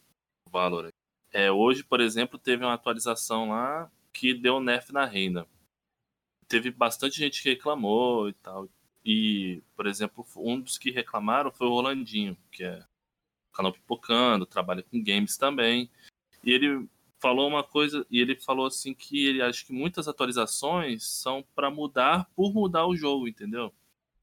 Valorant. 0.52 0.92
É, 1.36 1.52
hoje, 1.52 1.84
por 1.84 2.00
exemplo, 2.00 2.40
teve 2.40 2.64
uma 2.64 2.76
atualização 2.76 3.50
lá 3.50 3.92
que 4.14 4.34
deu 4.34 4.62
nerf 4.62 4.94
na 4.94 5.04
reina. 5.04 5.46
Teve 6.48 6.72
bastante 6.72 7.18
gente 7.18 7.44
que 7.44 7.50
reclamou 7.50 8.30
e 8.30 8.34
tal. 8.36 8.70
E, 9.04 9.62
por 9.76 9.86
exemplo, 9.86 10.26
um 10.38 10.62
dos 10.62 10.78
que 10.78 10.92
reclamaram 10.92 11.52
foi 11.52 11.68
o 11.68 11.72
Rolandinho, 11.72 12.38
que 12.50 12.64
é 12.64 12.82
canal 13.52 13.74
Pipocando, 13.74 14.46
trabalha 14.46 14.82
com 14.82 15.04
games 15.04 15.36
também. 15.36 15.90
E 16.42 16.52
ele 16.54 16.88
falou 17.20 17.50
uma 17.50 17.66
coisa, 17.66 18.08
e 18.10 18.22
ele 18.22 18.38
falou 18.38 18.66
assim 18.66 18.94
que 18.94 19.28
ele 19.28 19.42
acha 19.42 19.66
que 19.66 19.74
muitas 19.74 20.08
atualizações 20.08 21.06
são 21.06 21.44
para 21.54 21.70
mudar 21.70 22.30
por 22.34 22.54
mudar 22.54 22.88
o 22.88 22.96
jogo, 22.96 23.28
entendeu? 23.28 23.74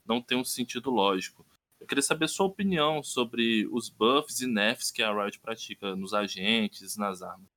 Não 0.03 0.23
tem 0.23 0.39
um 0.39 0.45
sentido 0.45 0.91
lógico. 0.91 1.45
Eu 1.83 1.87
queria 1.87 2.03
saber 2.03 2.29
sua 2.29 2.47
opinião 2.47 3.03
sobre 3.03 3.67
os 3.73 3.89
buffs 3.89 4.41
e 4.41 4.47
nerfs 4.47 4.93
que 4.93 5.03
a 5.03 5.13
Riot 5.13 5.41
pratica 5.41 5.97
nos 5.97 6.15
agentes, 6.15 6.97
nas 6.97 7.23
armas. 7.23 7.49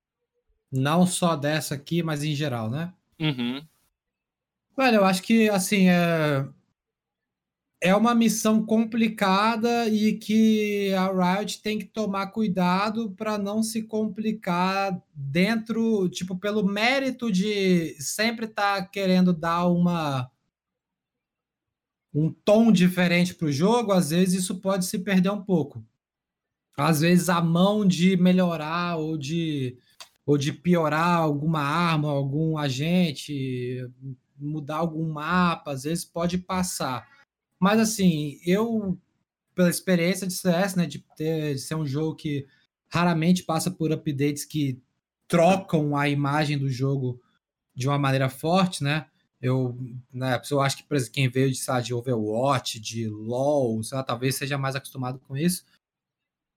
Não 0.71 1.05
só 1.05 1.35
dessa 1.35 1.75
aqui, 1.75 2.01
mas 2.01 2.23
em 2.23 2.33
geral, 2.33 2.67
né? 2.67 2.91
Uhum. 3.19 3.63
Velho, 4.75 4.97
eu 4.97 5.05
acho 5.05 5.21
que, 5.21 5.47
assim, 5.47 5.89
é... 5.89 6.43
é 7.79 7.95
uma 7.95 8.15
missão 8.15 8.65
complicada 8.65 9.87
e 9.87 10.17
que 10.17 10.91
a 10.95 11.37
Riot 11.37 11.61
tem 11.61 11.77
que 11.77 11.85
tomar 11.85 12.27
cuidado 12.31 13.11
para 13.11 13.37
não 13.37 13.61
se 13.61 13.83
complicar 13.83 14.99
dentro, 15.13 16.09
tipo, 16.09 16.35
pelo 16.35 16.65
mérito 16.65 17.31
de 17.31 17.95
sempre 17.99 18.45
estar 18.45 18.81
tá 18.81 18.87
querendo 18.87 19.31
dar 19.31 19.67
uma 19.67 20.31
um 22.15 22.31
tom 22.31 22.71
diferente 22.71 23.35
para 23.35 23.47
o 23.47 23.51
jogo, 23.51 23.91
às 23.91 24.11
vezes 24.11 24.43
isso 24.43 24.55
pode 24.61 24.85
se 24.85 24.99
perder 24.99 25.29
um 25.31 25.43
pouco. 25.43 25.85
Às 26.77 27.01
vezes 27.01 27.27
a 27.27 27.41
mão 27.41 27.85
de 27.85 28.15
melhorar 28.15 28.95
ou 28.95 29.17
de, 29.17 29.77
ou 30.25 30.37
de 30.37 30.53
piorar 30.53 31.17
alguma 31.17 31.59
arma, 31.59 32.09
algum 32.09 32.57
agente, 32.57 33.85
mudar 34.37 34.77
algum 34.77 35.11
mapa, 35.11 35.71
às 35.71 35.83
vezes 35.83 36.05
pode 36.05 36.37
passar. 36.37 37.05
Mas 37.59 37.79
assim, 37.81 38.39
eu, 38.45 38.97
pela 39.53 39.69
experiência 39.69 40.25
de 40.25 40.33
CS, 40.33 40.75
né, 40.75 40.85
de, 40.85 40.99
ter, 41.17 41.55
de 41.55 41.61
ser 41.61 41.75
um 41.75 41.85
jogo 41.85 42.15
que 42.15 42.47
raramente 42.87 43.43
passa 43.43 43.69
por 43.69 43.91
updates 43.91 44.45
que 44.45 44.81
trocam 45.27 45.97
a 45.97 46.07
imagem 46.07 46.57
do 46.57 46.69
jogo 46.69 47.21
de 47.75 47.89
uma 47.89 47.99
maneira 47.99 48.29
forte, 48.29 48.83
né? 48.83 49.05
Eu, 49.41 49.77
né, 50.11 50.41
eu 50.49 50.61
acho 50.61 50.77
que 50.77 51.09
quem 51.11 51.29
veio 51.29 51.51
de, 51.51 51.57
sabe, 51.57 51.85
de 51.85 51.93
Overwatch, 51.93 52.79
de 52.79 53.07
LoL, 53.07 53.81
lá, 53.91 54.03
talvez 54.03 54.35
seja 54.35 54.57
mais 54.57 54.75
acostumado 54.75 55.19
com 55.19 55.35
isso. 55.37 55.65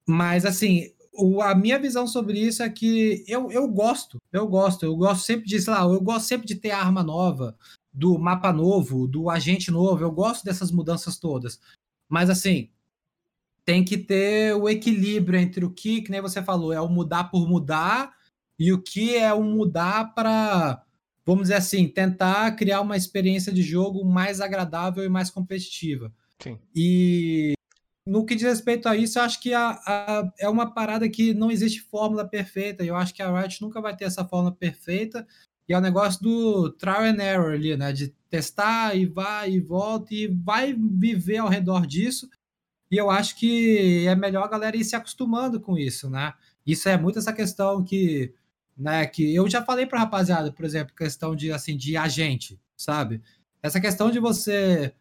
Mas, 0.07 0.45
assim, 0.47 0.93
o, 1.13 1.43
a 1.43 1.55
minha 1.55 1.79
visão 1.79 2.07
sobre 2.07 2.39
isso 2.39 2.63
é 2.63 2.71
que 2.71 3.25
eu, 3.27 3.51
eu 3.51 3.69
gosto, 3.69 4.19
eu 4.33 4.47
gosto, 4.47 4.85
eu 4.85 4.97
gosto 4.97 5.25
sempre 5.25 5.47
de, 5.47 5.61
sei 5.61 5.73
lá, 5.73 5.81
eu 5.83 6.01
gosto 6.01 6.27
sempre 6.27 6.47
de 6.47 6.55
ter 6.55 6.71
arma 6.71 7.03
nova, 7.03 7.57
do 7.93 8.19
mapa 8.19 8.53
novo, 8.53 9.07
do 9.07 9.29
agente 9.29 9.71
novo, 9.71 10.03
eu 10.03 10.11
gosto 10.13 10.45
dessas 10.45 10.71
mudanças 10.71 11.19
todas. 11.19 11.61
Mas, 12.09 12.31
assim, 12.31 12.71
tem 13.65 13.85
que 13.85 13.99
ter 13.99 14.55
o 14.55 14.69
equilíbrio 14.69 15.39
entre 15.39 15.65
o 15.65 15.71
que, 15.71 16.01
que 16.01 16.11
nem 16.11 16.23
você 16.23 16.43
falou, 16.43 16.73
é 16.73 16.81
o 16.81 16.89
mudar 16.89 17.25
por 17.25 17.47
mudar 17.47 18.17
e 18.59 18.73
o 18.73 18.81
que 18.81 19.15
é 19.15 19.33
o 19.35 19.43
mudar 19.43 20.15
para 20.15 20.83
vamos 21.29 21.43
dizer 21.43 21.57
assim, 21.57 21.87
tentar 21.87 22.51
criar 22.53 22.81
uma 22.81 22.97
experiência 22.97 23.53
de 23.53 23.61
jogo 23.61 24.03
mais 24.03 24.41
agradável 24.41 25.05
e 25.05 25.11
mais 25.11 25.29
competitiva. 25.29 26.11
Sim. 26.43 26.59
E 26.75 27.53
no 28.07 28.25
que 28.25 28.35
diz 28.35 28.45
respeito 28.45 28.89
a 28.89 28.97
isso, 28.97 29.19
eu 29.19 29.23
acho 29.23 29.39
que 29.39 29.53
a, 29.53 29.73
a, 29.87 30.33
é 30.39 30.49
uma 30.49 30.73
parada 30.73 31.07
que 31.07 31.35
não 31.35 31.51
existe 31.51 31.83
fórmula 31.83 32.27
perfeita. 32.27 32.83
Eu 32.83 32.97
acho 32.97 33.13
que 33.13 33.21
a 33.21 33.31
Riot 33.31 33.61
nunca 33.61 33.79
vai 33.79 33.95
ter 33.95 34.07
essa 34.07 34.25
fórmula 34.25 34.55
perfeita. 34.55 35.27
E 35.69 35.75
é 35.75 35.77
o 35.77 35.83
negócio 35.83 36.23
do 36.23 36.71
trial 36.71 37.03
and 37.03 37.23
error 37.23 37.53
ali, 37.53 37.77
né? 37.77 37.93
De 37.93 38.09
testar 38.31 38.97
e 38.97 39.05
vai 39.05 39.51
e 39.51 39.61
volta 39.61 40.15
e 40.15 40.29
vai 40.29 40.73
viver 40.73 41.37
ao 41.37 41.49
redor 41.51 41.87
disso. 41.87 42.27
E 42.91 42.97
eu 42.97 43.11
acho 43.11 43.37
que 43.37 44.07
é 44.07 44.15
melhor 44.15 44.45
a 44.45 44.49
galera 44.49 44.79
ir 44.79 44.85
se 44.85 44.97
acostumando 44.97 45.61
com 45.61 45.77
isso, 45.77 46.09
né? 46.09 46.33
Isso 46.67 46.89
é 46.89 46.97
muito 46.97 47.19
essa 47.19 47.35
questão 47.35 47.85
que 47.85 48.33
né? 48.79 49.07
Que 49.07 49.35
eu 49.35 49.49
já 49.49 49.63
falei 49.65 49.87
para 49.87 49.99
rapaziada, 50.01 50.53
por 50.53 50.65
exemplo, 50.65 50.95
questão 50.95 51.35
de 51.35 51.53
assim 51.53 51.77
de 51.77 51.97
agente, 51.97 52.61
sabe? 52.77 53.23
Essa 53.63 53.81
questão 53.81 54.11
de 54.11 54.21
você 54.21 54.95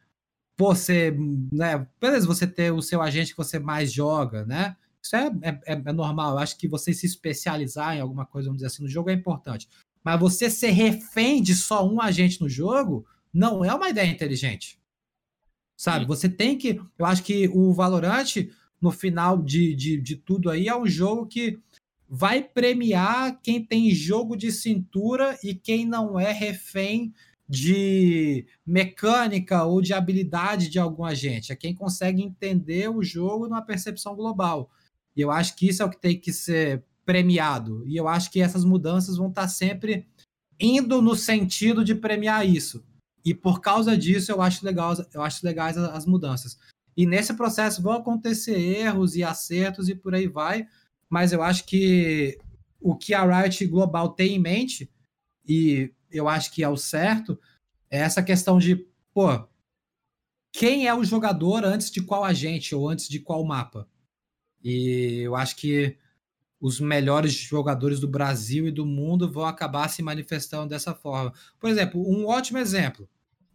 você, 0.57 1.15
né? 1.51 1.87
Beleza, 2.01 2.25
você 2.25 2.47
ter 2.47 2.71
o 2.73 2.81
seu 2.81 3.01
agente 3.01 3.31
que 3.31 3.37
você 3.37 3.59
mais 3.59 3.93
joga, 3.93 4.45
né? 4.45 4.75
Isso 5.01 5.15
é, 5.15 5.27
é, 5.43 5.61
é 5.67 5.93
normal. 5.93 6.31
Eu 6.31 6.39
acho 6.39 6.57
que 6.57 6.67
você 6.67 6.93
se 6.93 7.05
especializar 7.05 7.95
em 7.95 8.01
alguma 8.01 8.25
coisa, 8.25 8.47
vamos 8.47 8.57
dizer 8.57 8.67
assim, 8.67 8.83
no 8.83 8.89
jogo 8.89 9.09
é 9.09 9.13
importante. 9.13 9.69
Mas 10.03 10.19
você 10.19 10.49
ser 10.49 10.71
refém 10.71 11.41
de 11.41 11.53
só 11.53 11.87
um 11.87 12.01
agente 12.01 12.41
no 12.41 12.49
jogo 12.49 13.05
não 13.31 13.63
é 13.63 13.73
uma 13.73 13.89
ideia 13.89 14.09
inteligente. 14.09 14.79
Sabe? 15.77 16.01
Sim. 16.01 16.07
Você 16.07 16.27
tem 16.27 16.57
que. 16.57 16.81
Eu 16.97 17.05
acho 17.05 17.23
que 17.23 17.47
o 17.49 17.71
Valorant, 17.71 18.49
no 18.81 18.91
final 18.91 19.41
de, 19.41 19.75
de, 19.75 20.01
de 20.01 20.15
tudo 20.15 20.49
aí, 20.49 20.67
é 20.67 20.75
um 20.75 20.87
jogo 20.87 21.27
que 21.27 21.59
vai 22.09 22.41
premiar 22.41 23.39
quem 23.41 23.63
tem 23.63 23.91
jogo 23.91 24.35
de 24.35 24.51
cintura 24.51 25.37
e 25.43 25.53
quem 25.53 25.85
não 25.85 26.19
é 26.19 26.31
refém 26.31 27.13
de 27.49 28.45
mecânica 28.65 29.63
ou 29.63 29.81
de 29.81 29.93
habilidade 29.93 30.69
de 30.69 30.79
algum 30.79 31.05
agente. 31.05 31.51
É 31.51 31.55
quem 31.55 31.73
consegue 31.73 32.21
entender 32.21 32.89
o 32.89 33.03
jogo 33.03 33.47
numa 33.47 33.61
percepção 33.61 34.15
global. 34.15 34.69
E 35.15 35.21
eu 35.21 35.31
acho 35.31 35.55
que 35.55 35.67
isso 35.67 35.81
é 35.81 35.85
o 35.85 35.89
que 35.89 35.99
tem 35.99 36.19
que 36.19 36.33
ser 36.33 36.83
premiado. 37.05 37.85
E 37.87 37.95
eu 37.95 38.07
acho 38.07 38.29
que 38.29 38.41
essas 38.41 38.65
mudanças 38.65 39.17
vão 39.17 39.29
estar 39.29 39.47
sempre 39.47 40.05
indo 40.59 41.01
no 41.01 41.15
sentido 41.15 41.83
de 41.83 41.95
premiar 41.95 42.45
isso. 42.45 42.83
E 43.23 43.33
por 43.33 43.61
causa 43.61 43.97
disso, 43.97 44.31
eu 44.31 44.41
acho 44.41 44.65
legal, 44.65 44.93
eu 45.13 45.21
acho 45.21 45.45
legais 45.45 45.77
as 45.77 46.05
mudanças. 46.05 46.57
E 46.95 47.05
nesse 47.05 47.33
processo 47.33 47.81
vão 47.81 47.93
acontecer 47.93 48.57
erros 48.57 49.15
e 49.15 49.23
acertos 49.23 49.87
e 49.87 49.95
por 49.95 50.15
aí 50.15 50.27
vai, 50.27 50.67
mas 51.09 51.31
eu 51.31 51.41
acho 51.41 51.65
que 51.65 52.37
o 52.79 52.95
que 52.95 53.13
a 53.13 53.23
Riot 53.23 53.65
Global 53.67 54.09
tem 54.09 54.35
em 54.35 54.39
mente, 54.39 54.89
e 55.47 55.91
eu 56.11 56.27
acho 56.27 56.51
que 56.51 56.63
é 56.63 56.69
o 56.69 56.77
certo, 56.77 57.39
é 57.89 57.99
essa 57.99 58.21
questão 58.21 58.59
de, 58.59 58.87
pô, 59.13 59.47
quem 60.51 60.87
é 60.87 60.93
o 60.93 61.03
jogador 61.03 61.63
antes 61.63 61.91
de 61.91 62.01
qual 62.01 62.23
agente 62.23 62.73
ou 62.73 62.89
antes 62.89 63.07
de 63.07 63.19
qual 63.19 63.43
mapa? 63.45 63.87
E 64.63 65.21
eu 65.21 65.35
acho 65.35 65.55
que 65.55 65.97
os 66.59 66.79
melhores 66.79 67.33
jogadores 67.33 67.99
do 67.99 68.07
Brasil 68.07 68.67
e 68.67 68.71
do 68.71 68.85
mundo 68.85 69.31
vão 69.31 69.45
acabar 69.45 69.87
se 69.89 70.01
manifestando 70.01 70.69
dessa 70.69 70.95
forma. 70.95 71.31
Por 71.59 71.69
exemplo, 71.69 72.01
um 72.01 72.25
ótimo 72.25 72.57
exemplo, 72.57 73.07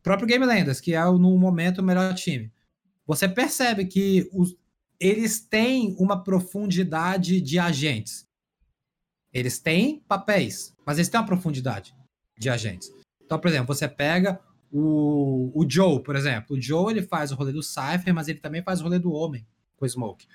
próprio 0.02 0.28
Game 0.28 0.46
Lendas, 0.46 0.80
que 0.80 0.94
é 0.94 1.04
no 1.04 1.36
momento 1.36 1.78
o 1.78 1.82
melhor 1.82 2.14
time. 2.14 2.52
Você 3.06 3.28
percebe 3.28 3.86
que 3.86 4.28
os, 4.32 4.56
eles 5.02 5.40
têm 5.40 5.96
uma 5.98 6.22
profundidade 6.22 7.40
de 7.40 7.58
agentes. 7.58 8.24
Eles 9.32 9.58
têm 9.58 9.98
papéis, 10.06 10.72
mas 10.86 10.96
eles 10.96 11.08
têm 11.08 11.18
uma 11.18 11.26
profundidade 11.26 11.92
de 12.38 12.48
agentes. 12.48 12.88
Então, 13.24 13.36
por 13.36 13.48
exemplo, 13.48 13.74
você 13.74 13.88
pega 13.88 14.38
o, 14.70 15.50
o 15.54 15.68
Joe, 15.68 16.00
por 16.00 16.14
exemplo. 16.14 16.56
O 16.56 16.60
Joe 16.60 16.92
ele 16.92 17.02
faz 17.02 17.32
o 17.32 17.34
rolê 17.34 17.50
do 17.50 17.64
Cypher, 17.64 18.14
mas 18.14 18.28
ele 18.28 18.38
também 18.38 18.62
faz 18.62 18.80
o 18.80 18.84
rolê 18.84 19.00
do 19.00 19.10
Homem 19.10 19.44
com 19.76 19.84
o 19.84 19.88
Smoke. 19.88 20.28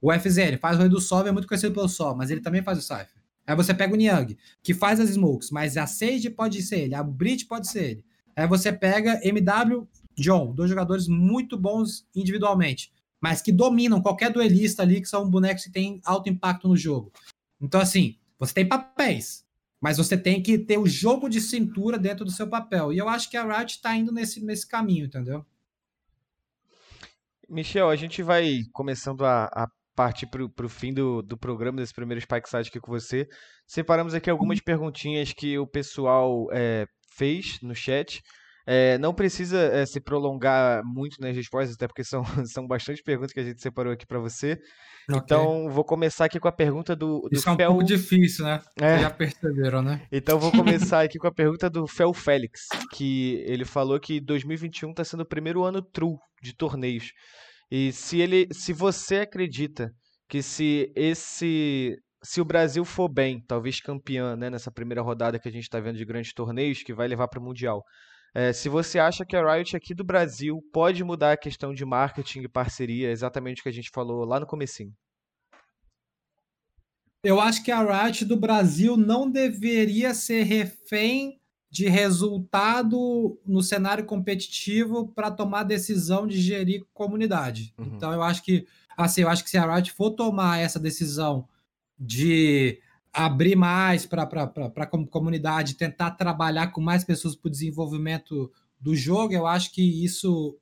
O 0.00 0.10
FZ 0.10 0.38
ele 0.38 0.56
faz 0.56 0.76
o 0.76 0.78
rolê 0.78 0.88
do 0.88 1.00
Sol, 1.02 1.26
é 1.26 1.32
muito 1.32 1.46
conhecido 1.46 1.74
pelo 1.74 1.88
Sol, 1.88 2.16
mas 2.16 2.30
ele 2.30 2.40
também 2.40 2.62
faz 2.62 2.78
o 2.78 2.82
Cypher. 2.82 3.22
Aí 3.46 3.54
você 3.54 3.74
pega 3.74 3.92
o 3.92 3.96
Niang, 3.96 4.38
que 4.62 4.72
faz 4.72 5.00
as 5.00 5.10
Smokes, 5.10 5.50
mas 5.50 5.76
a 5.76 5.86
Sage 5.86 6.30
pode 6.30 6.62
ser 6.62 6.80
ele, 6.80 6.94
a 6.94 7.02
Brit 7.02 7.44
pode 7.44 7.68
ser 7.68 7.90
ele. 7.90 8.04
Aí 8.34 8.46
você 8.46 8.72
pega 8.72 9.20
MW 9.22 9.86
John, 10.16 10.54
dois 10.54 10.70
jogadores 10.70 11.08
muito 11.08 11.58
bons 11.58 12.06
individualmente 12.14 12.93
mas 13.24 13.40
que 13.40 13.50
dominam 13.50 14.02
qualquer 14.02 14.30
duelista 14.30 14.82
ali, 14.82 15.00
que 15.00 15.08
são 15.08 15.30
bonecos 15.30 15.64
que 15.64 15.72
têm 15.72 15.98
alto 16.04 16.28
impacto 16.28 16.68
no 16.68 16.76
jogo. 16.76 17.10
Então, 17.58 17.80
assim, 17.80 18.18
você 18.38 18.52
tem 18.52 18.68
papéis, 18.68 19.46
mas 19.80 19.96
você 19.96 20.14
tem 20.14 20.42
que 20.42 20.58
ter 20.58 20.76
o 20.76 20.86
jogo 20.86 21.26
de 21.30 21.40
cintura 21.40 21.96
dentro 21.96 22.26
do 22.26 22.30
seu 22.30 22.46
papel. 22.46 22.92
E 22.92 22.98
eu 22.98 23.08
acho 23.08 23.30
que 23.30 23.38
a 23.38 23.42
Riot 23.42 23.76
está 23.76 23.96
indo 23.96 24.12
nesse, 24.12 24.44
nesse 24.44 24.68
caminho, 24.68 25.06
entendeu? 25.06 25.42
Michel, 27.48 27.88
a 27.88 27.96
gente 27.96 28.22
vai 28.22 28.60
começando 28.74 29.24
a, 29.24 29.46
a 29.46 29.68
partir 29.96 30.26
para 30.26 30.66
o 30.66 30.68
fim 30.68 30.92
do, 30.92 31.22
do 31.22 31.38
programa, 31.38 31.80
desse 31.80 31.94
primeiro 31.94 32.20
Spike 32.20 32.46
Side 32.46 32.68
aqui 32.68 32.78
com 32.78 32.92
você. 32.92 33.26
Separamos 33.66 34.12
aqui 34.12 34.28
algumas 34.28 34.60
perguntinhas 34.60 35.32
que 35.32 35.58
o 35.58 35.66
pessoal 35.66 36.46
é, 36.52 36.86
fez 37.16 37.58
no 37.62 37.74
chat. 37.74 38.22
É, 38.66 38.96
não 38.98 39.12
precisa 39.12 39.58
é, 39.58 39.84
se 39.84 40.00
prolongar 40.00 40.82
muito 40.84 41.20
nas 41.20 41.36
respostas, 41.36 41.74
até 41.74 41.86
porque 41.86 42.02
são, 42.02 42.22
são 42.46 42.66
bastante 42.66 43.02
perguntas 43.02 43.32
que 43.32 43.40
a 43.40 43.44
gente 43.44 43.60
separou 43.60 43.92
aqui 43.92 44.06
para 44.06 44.18
você. 44.18 44.52
Okay. 45.08 45.20
Então, 45.22 45.68
vou 45.68 45.84
começar 45.84 46.24
aqui 46.24 46.40
com 46.40 46.48
a 46.48 46.52
pergunta 46.52 46.96
do, 46.96 47.20
do 47.20 47.28
Isso 47.30 47.48
é 47.48 47.52
um 47.52 47.56
Fel... 47.56 47.70
pouco 47.70 47.84
difícil, 47.84 48.44
né? 48.46 48.60
É. 48.80 49.00
Já 49.00 49.10
perceberam, 49.10 49.82
né? 49.82 50.06
Então, 50.10 50.38
vou 50.38 50.50
começar 50.52 51.02
aqui 51.02 51.18
com 51.18 51.26
a 51.26 51.32
pergunta 51.32 51.68
do 51.68 51.86
Fel 51.86 52.14
Félix, 52.14 52.68
que 52.92 53.42
ele 53.46 53.66
falou 53.66 54.00
que 54.00 54.20
2021 54.20 54.90
está 54.90 55.04
sendo 55.04 55.22
o 55.22 55.28
primeiro 55.28 55.62
ano 55.62 55.82
true 55.82 56.16
de 56.42 56.54
torneios. 56.56 57.12
E 57.70 57.92
se 57.92 58.20
ele, 58.20 58.48
se 58.50 58.72
você 58.72 59.16
acredita 59.16 59.90
que 60.28 60.42
se 60.42 60.90
esse 60.96 61.96
se 62.22 62.40
o 62.40 62.44
Brasil 62.44 62.84
for 62.86 63.06
bem, 63.06 63.44
talvez 63.46 63.80
campeão, 63.80 64.34
né, 64.34 64.48
nessa 64.48 64.72
primeira 64.72 65.02
rodada 65.02 65.38
que 65.38 65.46
a 65.46 65.52
gente 65.52 65.64
está 65.64 65.78
vendo 65.78 65.98
de 65.98 66.06
grandes 66.06 66.32
torneios, 66.32 66.82
que 66.82 66.94
vai 66.94 67.06
levar 67.06 67.28
para 67.28 67.38
o 67.38 67.42
Mundial, 67.42 67.82
É, 68.34 68.52
se 68.52 68.68
você 68.68 68.98
acha 68.98 69.24
que 69.24 69.36
a 69.36 69.54
Riot 69.54 69.76
aqui 69.76 69.94
do 69.94 70.02
Brasil 70.02 70.60
pode 70.72 71.04
mudar 71.04 71.32
a 71.32 71.36
questão 71.36 71.72
de 71.72 71.84
marketing 71.84 72.40
e 72.40 72.48
parceria, 72.48 73.10
exatamente 73.10 73.60
o 73.60 73.62
que 73.62 73.68
a 73.68 73.72
gente 73.72 73.90
falou 73.90 74.24
lá 74.24 74.40
no 74.40 74.46
comecinho. 74.46 74.92
Eu 77.22 77.40
acho 77.40 77.62
que 77.62 77.70
a 77.70 77.80
Riot 77.80 78.24
do 78.24 78.36
Brasil 78.36 78.96
não 78.96 79.30
deveria 79.30 80.12
ser 80.12 80.42
refém 80.42 81.40
de 81.70 81.88
resultado 81.88 83.40
no 83.46 83.62
cenário 83.62 84.04
competitivo 84.04 85.08
para 85.08 85.30
tomar 85.30 85.62
decisão 85.62 86.26
de 86.26 86.40
gerir 86.40 86.84
comunidade. 86.92 87.72
Uhum. 87.78 87.92
Então 87.96 88.12
eu 88.12 88.22
acho 88.22 88.42
que 88.42 88.66
assim, 88.96 89.22
eu 89.22 89.28
acho 89.28 89.42
que 89.42 89.50
se 89.50 89.58
a 89.58 89.74
Riot 89.74 89.90
for 89.92 90.10
tomar 90.10 90.58
essa 90.58 90.78
decisão 90.78 91.48
de 91.98 92.80
abrir 93.14 93.54
mais 93.54 94.04
para 94.04 94.24
a 94.24 94.86
comunidade, 94.86 95.76
tentar 95.76 96.10
trabalhar 96.12 96.68
com 96.68 96.80
mais 96.80 97.04
pessoas 97.04 97.36
para 97.36 97.48
o 97.48 97.50
desenvolvimento 97.50 98.52
do 98.80 98.94
jogo, 98.96 99.32
eu 99.32 99.46
acho 99.46 99.72
que 99.72 100.04
isso 100.04 100.58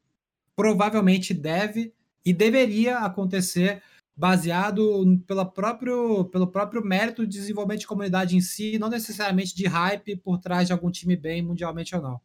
provavelmente 0.55 1.33
deve 1.33 1.95
e 2.24 2.33
deveria 2.33 2.99
acontecer 2.99 3.83
baseado 4.15 5.03
pela 5.27 5.45
próprio, 5.45 6.27
pelo 6.27 6.47
próprio 6.47 6.85
mérito 6.85 7.27
de 7.27 7.39
desenvolvimento 7.39 7.81
de 7.81 7.87
comunidade 7.87 8.37
em 8.37 8.41
si, 8.41 8.79
não 8.79 8.91
necessariamente 8.91 9.57
de 9.57 9.66
hype 9.66 10.16
por 10.16 10.39
trás 10.39 10.66
de 10.66 10.73
algum 10.73 10.91
time 10.91 11.16
bem 11.16 11.43
mundialmente 11.43 11.97
ou 11.97 12.03
não. 12.03 12.20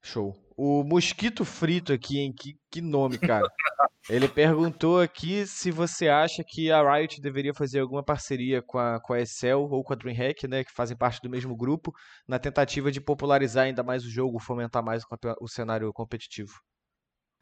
Show. 0.00 0.47
O 0.60 0.82
Mosquito 0.82 1.44
Frito 1.44 1.92
aqui, 1.92 2.18
hein? 2.18 2.34
Que, 2.36 2.56
que 2.68 2.80
nome, 2.80 3.16
cara. 3.16 3.46
Ele 4.10 4.26
perguntou 4.26 5.00
aqui 5.00 5.46
se 5.46 5.70
você 5.70 6.08
acha 6.08 6.42
que 6.44 6.68
a 6.68 6.82
Riot 6.82 7.20
deveria 7.20 7.54
fazer 7.54 7.78
alguma 7.78 8.02
parceria 8.02 8.60
com 8.60 8.76
a, 8.76 8.98
com 9.00 9.12
a 9.12 9.20
Excel 9.20 9.60
ou 9.70 9.84
com 9.84 9.92
a 9.92 9.96
DreamHack, 9.96 10.48
né? 10.48 10.64
Que 10.64 10.72
fazem 10.72 10.96
parte 10.96 11.20
do 11.22 11.30
mesmo 11.30 11.56
grupo, 11.56 11.92
na 12.26 12.40
tentativa 12.40 12.90
de 12.90 13.00
popularizar 13.00 13.66
ainda 13.66 13.84
mais 13.84 14.04
o 14.04 14.10
jogo, 14.10 14.40
fomentar 14.40 14.82
mais 14.82 15.04
o, 15.04 15.06
o 15.40 15.46
cenário 15.46 15.92
competitivo. 15.92 16.54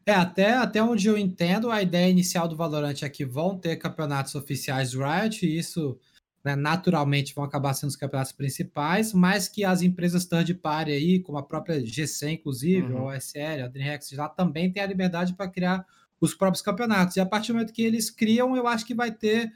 É, 0.04 0.12
até, 0.12 0.52
até 0.52 0.82
onde 0.82 1.08
eu 1.08 1.16
entendo, 1.16 1.70
a 1.70 1.80
ideia 1.80 2.10
inicial 2.10 2.46
do 2.46 2.54
Valorant 2.54 3.02
é 3.02 3.08
que 3.08 3.24
vão 3.24 3.58
ter 3.58 3.76
campeonatos 3.76 4.34
oficiais 4.34 4.92
do 4.92 5.02
Riot, 5.02 5.46
e 5.46 5.58
isso 5.58 5.98
né, 6.46 6.54
naturalmente 6.54 7.34
vão 7.34 7.42
acabar 7.42 7.74
sendo 7.74 7.90
os 7.90 7.96
campeonatos 7.96 8.30
principais, 8.30 9.12
mas 9.12 9.48
que 9.48 9.64
as 9.64 9.82
empresas 9.82 10.26
third 10.26 10.54
party 10.54 10.92
aí, 10.92 11.18
como 11.18 11.38
a 11.38 11.42
própria 11.42 11.84
GC, 11.84 12.30
inclusive, 12.30 12.92
uhum. 12.92 13.02
ou 13.02 13.08
a 13.08 13.16
SL, 13.16 13.64
a 13.64 13.68
DreamHack, 13.68 14.14
já 14.14 14.28
também 14.28 14.70
tem 14.70 14.80
a 14.80 14.86
liberdade 14.86 15.34
para 15.34 15.50
criar 15.50 15.84
os 16.20 16.34
próprios 16.34 16.62
campeonatos. 16.62 17.16
E 17.16 17.20
a 17.20 17.26
partir 17.26 17.48
do 17.48 17.54
momento 17.54 17.72
que 17.72 17.82
eles 17.82 18.10
criam, 18.10 18.56
eu 18.56 18.68
acho 18.68 18.86
que 18.86 18.94
vai 18.94 19.10
ter 19.10 19.52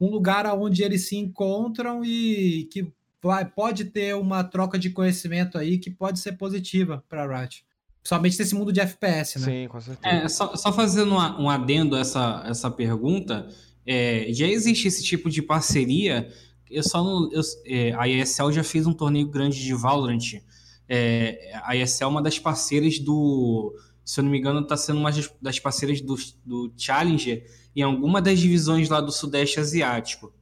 um 0.00 0.06
lugar 0.06 0.46
onde 0.46 0.82
eles 0.82 1.06
se 1.06 1.14
encontram 1.14 2.02
e 2.02 2.66
que 2.72 2.90
vai, 3.22 3.44
pode 3.44 3.84
ter 3.84 4.16
uma 4.16 4.42
troca 4.42 4.78
de 4.78 4.88
conhecimento 4.88 5.58
aí 5.58 5.76
que 5.76 5.90
pode 5.90 6.20
ser 6.20 6.32
positiva 6.32 7.04
para 7.06 7.22
a 7.22 7.40
Riot. 7.40 7.66
Principalmente 8.00 8.38
nesse 8.38 8.54
mundo 8.54 8.72
de 8.72 8.80
FPS, 8.80 9.38
né? 9.40 9.44
Sim, 9.44 9.68
com 9.68 9.78
certeza. 9.78 10.16
É, 10.16 10.26
só, 10.26 10.56
só 10.56 10.72
fazendo 10.72 11.14
um 11.14 11.50
adendo 11.50 11.96
a 11.96 12.00
essa, 12.00 12.42
essa 12.46 12.70
pergunta, 12.70 13.46
é, 13.86 14.26
já 14.32 14.46
existe 14.46 14.88
esse 14.88 15.02
tipo 15.02 15.30
de 15.30 15.42
parceria. 15.42 16.32
Eu 16.70 16.82
só 16.82 17.02
não. 17.02 17.30
Eu, 17.32 17.42
é, 17.66 17.92
a 17.94 18.08
ESL 18.08 18.52
já 18.52 18.62
fez 18.62 18.86
um 18.86 18.92
torneio 18.92 19.28
grande 19.28 19.60
de 19.60 19.74
Valorant. 19.74 20.40
É, 20.88 21.52
a 21.64 21.76
ESL 21.76 22.04
é 22.04 22.06
uma 22.06 22.22
das 22.22 22.38
parceiras 22.38 22.98
do. 22.98 23.74
Se 24.04 24.20
eu 24.20 24.24
não 24.24 24.30
me 24.30 24.38
engano, 24.38 24.60
está 24.60 24.76
sendo 24.76 24.98
uma 24.98 25.10
das 25.40 25.58
parceiras 25.58 26.00
do, 26.00 26.16
do 26.44 26.72
Challenger 26.76 27.44
em 27.76 27.82
alguma 27.82 28.20
das 28.20 28.38
divisões 28.38 28.88
lá 28.88 29.00
do 29.00 29.12
Sudeste 29.12 29.60
Asiático. 29.60 30.32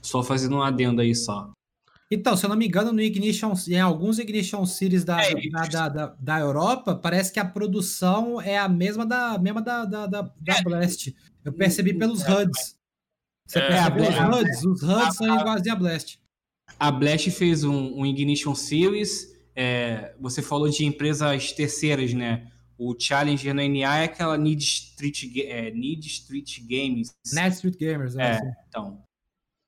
Só 0.00 0.22
fazendo 0.22 0.56
um 0.56 0.62
adendo 0.62 1.02
aí 1.02 1.14
só. 1.14 1.52
Então, 2.10 2.36
se 2.36 2.44
eu 2.44 2.50
não 2.50 2.56
me 2.56 2.66
engano, 2.66 2.92
no 2.92 3.00
Ignition, 3.00 3.54
em 3.68 3.78
alguns 3.78 4.18
Ignition 4.18 4.66
Cities 4.66 5.04
da, 5.04 5.22
é, 5.22 5.34
da, 5.70 5.88
da, 5.88 6.06
da, 6.18 6.40
Europa, 6.40 6.96
parece 6.96 7.32
que 7.32 7.38
a 7.38 7.44
produção 7.44 8.40
é 8.40 8.58
a 8.58 8.68
mesma 8.68 9.06
da 9.06 9.38
mesma 9.38 9.62
da, 9.62 9.84
da, 9.84 10.06
da, 10.06 10.22
da 10.22 10.54
é. 10.56 10.62
Blast. 10.62 11.14
Eu 11.44 11.52
percebi 11.52 11.94
pelos 11.94 12.22
HUDs. 12.22 12.79
Você 13.50 13.58
é, 13.58 13.66
percebe 13.66 14.02
os 14.02 14.38
HUDs? 14.38 14.64
Os 14.64 14.82
HUDs 14.82 15.16
são 15.16 15.40
iguais 15.40 15.66
a 15.66 15.74
Blast. 15.74 16.20
A 16.78 16.92
Blast 16.92 17.30
fez 17.32 17.64
um, 17.64 17.98
um 17.98 18.06
Ignition 18.06 18.54
Series. 18.54 19.34
É, 19.56 20.14
você 20.20 20.40
falou 20.40 20.68
de 20.68 20.84
empresas 20.84 21.52
terceiras, 21.52 22.14
né? 22.14 22.46
O 22.78 22.94
Challenger 22.96 23.52
no 23.52 23.60
NA 23.60 23.98
é 23.98 24.04
aquela 24.04 24.38
Need 24.38 24.62
Street, 24.62 25.24
é, 25.36 25.72
Need 25.72 26.06
Street 26.06 26.60
Games. 26.60 27.12
Need 27.32 27.54
Street 27.56 27.76
Gamers, 27.76 28.16
é. 28.16 28.36
é 28.36 28.40
então. 28.68 29.02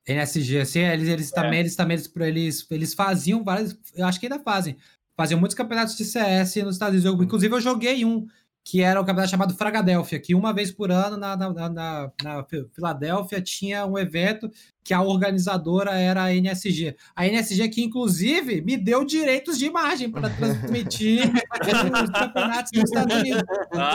NSG, 0.07 0.61
assim, 0.61 0.81
eles, 0.81 1.09
eles 1.09 1.33
é. 1.33 1.35
também, 1.35 1.61
eles 1.61 1.77
também, 1.77 1.97
eles, 1.97 2.13
eles, 2.17 2.67
eles 2.71 2.95
faziam 2.95 3.43
vários, 3.45 3.77
eu 3.95 4.07
acho 4.07 4.19
que 4.19 4.27
ainda 4.27 4.39
fazem, 4.39 4.77
faziam 5.17 5.39
muitos 5.39 5.57
campeonatos 5.57 5.97
de 5.97 6.05
CS 6.05 6.57
nos 6.57 6.77
Estados 6.77 6.95
Unidos. 6.95 7.05
Eu, 7.05 7.23
inclusive, 7.23 7.55
eu 7.55 7.61
joguei 7.61 8.05
um 8.05 8.27
que 8.65 8.83
era 8.83 9.01
o 9.01 9.05
campeonato 9.05 9.31
chamado 9.31 9.55
Fragadélfia, 9.55 10.21
que 10.21 10.35
uma 10.35 10.53
vez 10.53 10.71
por 10.71 10.91
ano 10.91 11.17
na, 11.17 11.37
na, 11.37 11.69
na, 11.69 12.13
na 12.23 12.47
Filadélfia 12.73 13.41
tinha 13.41 13.85
um 13.85 13.99
evento 13.99 14.51
que 14.85 14.93
a 14.93 15.01
organizadora 15.01 15.93
era 15.93 16.25
a 16.25 16.35
NSG. 16.35 16.97
A 17.15 17.27
NSG 17.27 17.69
que, 17.69 17.83
inclusive, 17.83 18.61
me 18.61 18.77
deu 18.77 19.05
direitos 19.05 19.59
de 19.59 19.67
imagem 19.67 20.11
para 20.11 20.29
transmitir 20.31 21.23
os 22.03 22.11
campeonatos 22.11 22.73
dos 22.73 22.85
Estados 22.85 23.17
Unidos. 23.17 23.43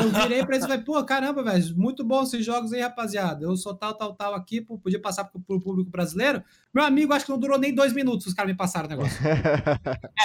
Eu 0.01 0.09
virei 0.21 0.45
para 0.45 0.55
eles 0.55 0.65
e 0.65 0.67
falei, 0.67 0.83
pô, 0.83 1.03
caramba, 1.03 1.43
velho, 1.43 1.77
muito 1.77 2.05
bom 2.05 2.23
esses 2.23 2.45
jogos 2.45 2.71
aí, 2.71 2.81
rapaziada. 2.81 3.43
Eu 3.43 3.57
sou 3.57 3.73
tal, 3.73 3.93
tal, 3.95 4.13
tal 4.13 4.33
aqui, 4.33 4.61
podia 4.61 5.01
passar 5.01 5.25
para 5.25 5.39
o 5.39 5.59
público 5.61 5.89
brasileiro. 5.89 6.41
Meu 6.73 6.83
amigo, 6.83 7.13
acho 7.13 7.25
que 7.25 7.31
não 7.31 7.39
durou 7.39 7.57
nem 7.57 7.73
dois 7.73 7.93
minutos 7.93 8.27
os 8.27 8.33
caras 8.33 8.51
me 8.51 8.57
passaram 8.57 8.87
o 8.87 8.89
negócio. 8.89 9.17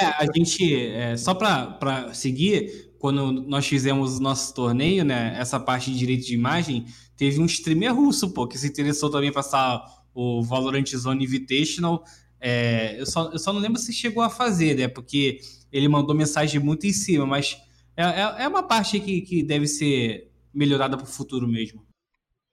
É, 0.00 0.06
a 0.06 0.26
gente, 0.34 0.74
é, 0.74 1.16
só 1.16 1.34
para 1.34 2.12
seguir, 2.14 2.92
quando 2.98 3.30
nós 3.32 3.66
fizemos 3.66 4.18
o 4.18 4.22
nosso 4.22 4.54
torneio, 4.54 5.04
né, 5.04 5.34
essa 5.38 5.60
parte 5.60 5.90
de 5.90 5.98
direito 5.98 6.24
de 6.24 6.34
imagem, 6.34 6.86
teve 7.16 7.40
um 7.40 7.46
streamer 7.46 7.94
russo, 7.94 8.32
pô, 8.32 8.46
que 8.46 8.58
se 8.58 8.66
interessou 8.66 9.10
também 9.10 9.28
em 9.28 9.32
passar 9.32 9.84
o 10.14 10.42
Valorant 10.42 10.86
Zone 10.86 11.24
Invitational. 11.24 12.04
É, 12.40 13.00
eu, 13.00 13.06
só, 13.06 13.30
eu 13.30 13.38
só 13.38 13.52
não 13.52 13.60
lembro 13.60 13.78
se 13.78 13.92
chegou 13.92 14.22
a 14.22 14.30
fazer, 14.30 14.76
né? 14.76 14.88
Porque 14.88 15.40
ele 15.72 15.88
mandou 15.88 16.14
mensagem 16.14 16.60
muito 16.60 16.86
em 16.86 16.92
cima, 16.92 17.24
mas 17.24 17.56
é, 17.96 18.04
é, 18.04 18.42
é 18.44 18.48
uma 18.48 18.62
parte 18.62 18.98
que, 19.00 19.22
que 19.22 19.42
deve 19.42 19.66
ser 19.66 20.30
melhorada 20.52 20.96
para 20.96 21.04
o 21.04 21.08
futuro 21.08 21.48
mesmo. 21.48 21.86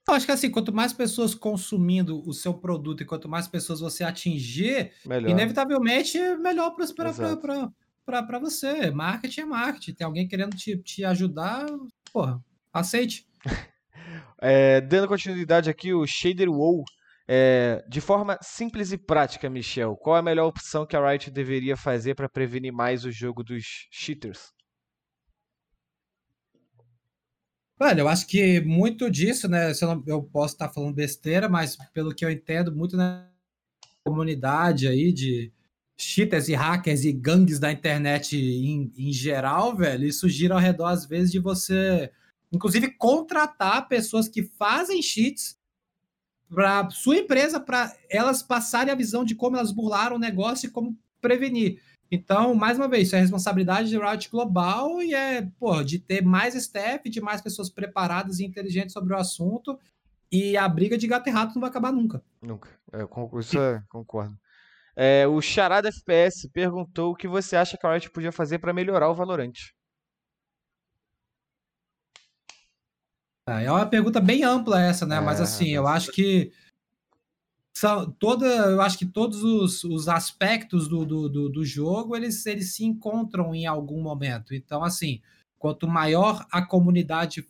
Eu 0.07 0.15
acho 0.15 0.25
que 0.25 0.31
assim, 0.31 0.49
quanto 0.49 0.73
mais 0.73 0.91
pessoas 0.91 1.35
consumindo 1.35 2.27
o 2.27 2.33
seu 2.33 2.53
produto 2.53 3.03
e 3.03 3.05
quanto 3.05 3.29
mais 3.29 3.47
pessoas 3.47 3.79
você 3.79 4.03
atingir, 4.03 4.91
melhor. 5.05 5.29
inevitavelmente 5.29 6.17
é 6.17 6.35
melhor 6.35 6.71
para 6.71 8.39
você. 8.39 8.89
Marketing 8.89 9.41
é 9.41 9.45
marketing. 9.45 9.93
Tem 9.93 10.05
alguém 10.05 10.27
querendo 10.27 10.55
te, 10.55 10.77
te 10.77 11.05
ajudar, 11.05 11.65
porra, 12.11 12.43
aceite. 12.73 13.27
é, 14.41 14.81
dando 14.81 15.07
continuidade 15.07 15.69
aqui, 15.69 15.93
o 15.93 16.07
Shader 16.07 16.49
WoW 16.49 16.83
é, 17.31 17.85
de 17.87 18.01
forma 18.01 18.39
simples 18.41 18.91
e 18.91 18.97
prática, 18.97 19.47
Michel, 19.51 19.95
qual 19.95 20.15
é 20.15 20.19
a 20.19 20.23
melhor 20.23 20.47
opção 20.47 20.83
que 20.83 20.95
a 20.95 21.09
Riot 21.09 21.29
deveria 21.29 21.77
fazer 21.77 22.15
para 22.15 22.27
prevenir 22.27 22.73
mais 22.73 23.05
o 23.05 23.11
jogo 23.11 23.43
dos 23.43 23.87
cheaters? 23.91 24.51
Olha, 27.79 28.01
eu 28.01 28.07
acho 28.09 28.25
que 28.25 28.59
muito 28.61 29.11
disso, 29.11 29.47
né? 29.47 29.71
Eu, 29.71 29.87
não, 29.87 30.03
eu 30.07 30.23
posso 30.23 30.55
estar 30.55 30.69
falando 30.69 30.95
besteira, 30.95 31.47
mas 31.47 31.77
pelo 31.93 32.15
que 32.15 32.25
eu 32.25 32.31
entendo, 32.31 32.75
muito 32.75 32.97
na 32.97 33.29
comunidade 34.03 34.87
aí 34.87 35.13
de 35.13 35.53
cheaters 35.95 36.49
e 36.49 36.55
hackers 36.55 37.03
e 37.03 37.13
gangues 37.13 37.59
da 37.59 37.71
internet 37.71 38.35
em, 38.35 38.91
em 38.97 39.13
geral, 39.13 39.77
velho, 39.77 40.07
isso 40.07 40.27
gira 40.27 40.55
ao 40.55 40.59
redor, 40.59 40.87
às 40.87 41.05
vezes, 41.05 41.31
de 41.31 41.37
você, 41.37 42.11
inclusive, 42.51 42.89
contratar 42.97 43.87
pessoas 43.87 44.27
que 44.27 44.41
fazem 44.41 44.99
cheats 44.99 45.58
para 46.49 46.89
sua 46.89 47.17
empresa, 47.17 47.59
para 47.59 47.93
elas 48.09 48.41
passarem 48.41 48.91
a 48.91 48.95
visão 48.95 49.23
de 49.23 49.35
como 49.35 49.55
elas 49.55 49.71
burlaram 49.71 50.15
o 50.15 50.19
negócio 50.19 50.67
e 50.67 50.71
como 50.71 50.97
prevenir. 51.21 51.81
Então, 52.11 52.55
mais 52.55 52.77
uma 52.77 52.87
vez, 52.87 53.07
isso 53.07 53.15
é 53.15 53.19
responsabilidade 53.19 53.89
de 53.89 53.97
Riot 53.97 54.29
Global 54.31 55.01
e 55.01 55.13
é, 55.13 55.47
pô, 55.59 55.83
de 55.83 55.99
ter 55.99 56.23
mais 56.23 56.55
staff, 56.55 57.07
de 57.07 57.21
mais 57.21 57.39
pessoas 57.39 57.69
preparadas 57.69 58.39
e 58.39 58.45
inteligentes 58.45 58.93
sobre 58.93 59.13
o 59.13 59.17
assunto. 59.17 59.77
E 60.31 60.57
a 60.57 60.67
briga 60.67 60.97
de 60.97 61.07
gato 61.07 61.27
e 61.27 61.31
rato 61.31 61.53
não 61.53 61.61
vai 61.61 61.69
acabar 61.69 61.91
nunca. 61.91 62.23
Nunca. 62.41 62.69
É, 62.91 63.07
isso 63.39 63.59
é, 63.59 63.83
concordo. 63.89 64.35
É, 64.95 65.27
o 65.27 65.39
Charada 65.39 65.89
FPS 65.89 66.49
perguntou 66.49 67.11
o 67.11 67.15
que 67.15 67.27
você 67.27 67.55
acha 67.55 67.77
que 67.77 67.85
a 67.85 67.93
Riot 67.93 68.09
podia 68.09 68.31
fazer 68.31 68.59
para 68.59 68.73
melhorar 68.73 69.09
o 69.09 69.15
Valorant. 69.15 69.53
É 73.49 73.71
uma 73.71 73.85
pergunta 73.85 74.19
bem 74.19 74.43
ampla 74.43 74.81
essa, 74.81 75.05
né? 75.05 75.17
É, 75.17 75.21
Mas 75.21 75.41
assim, 75.41 75.69
eu 75.69 75.87
acho 75.87 76.11
que 76.11 76.51
são 77.79 78.11
toda, 78.11 78.45
eu 78.45 78.81
acho 78.81 78.97
que 78.97 79.05
todos 79.05 79.41
os, 79.41 79.83
os 79.85 80.09
aspectos 80.09 80.87
do, 80.87 81.05
do, 81.05 81.29
do, 81.29 81.49
do, 81.49 81.65
jogo 81.65 82.15
eles, 82.15 82.45
eles 82.45 82.75
se 82.75 82.83
encontram 82.83 83.55
em 83.55 83.65
algum 83.65 84.01
momento. 84.01 84.53
Então, 84.53 84.83
assim, 84.83 85.21
quanto 85.57 85.87
maior 85.87 86.45
a 86.51 86.61
comunidade 86.61 87.47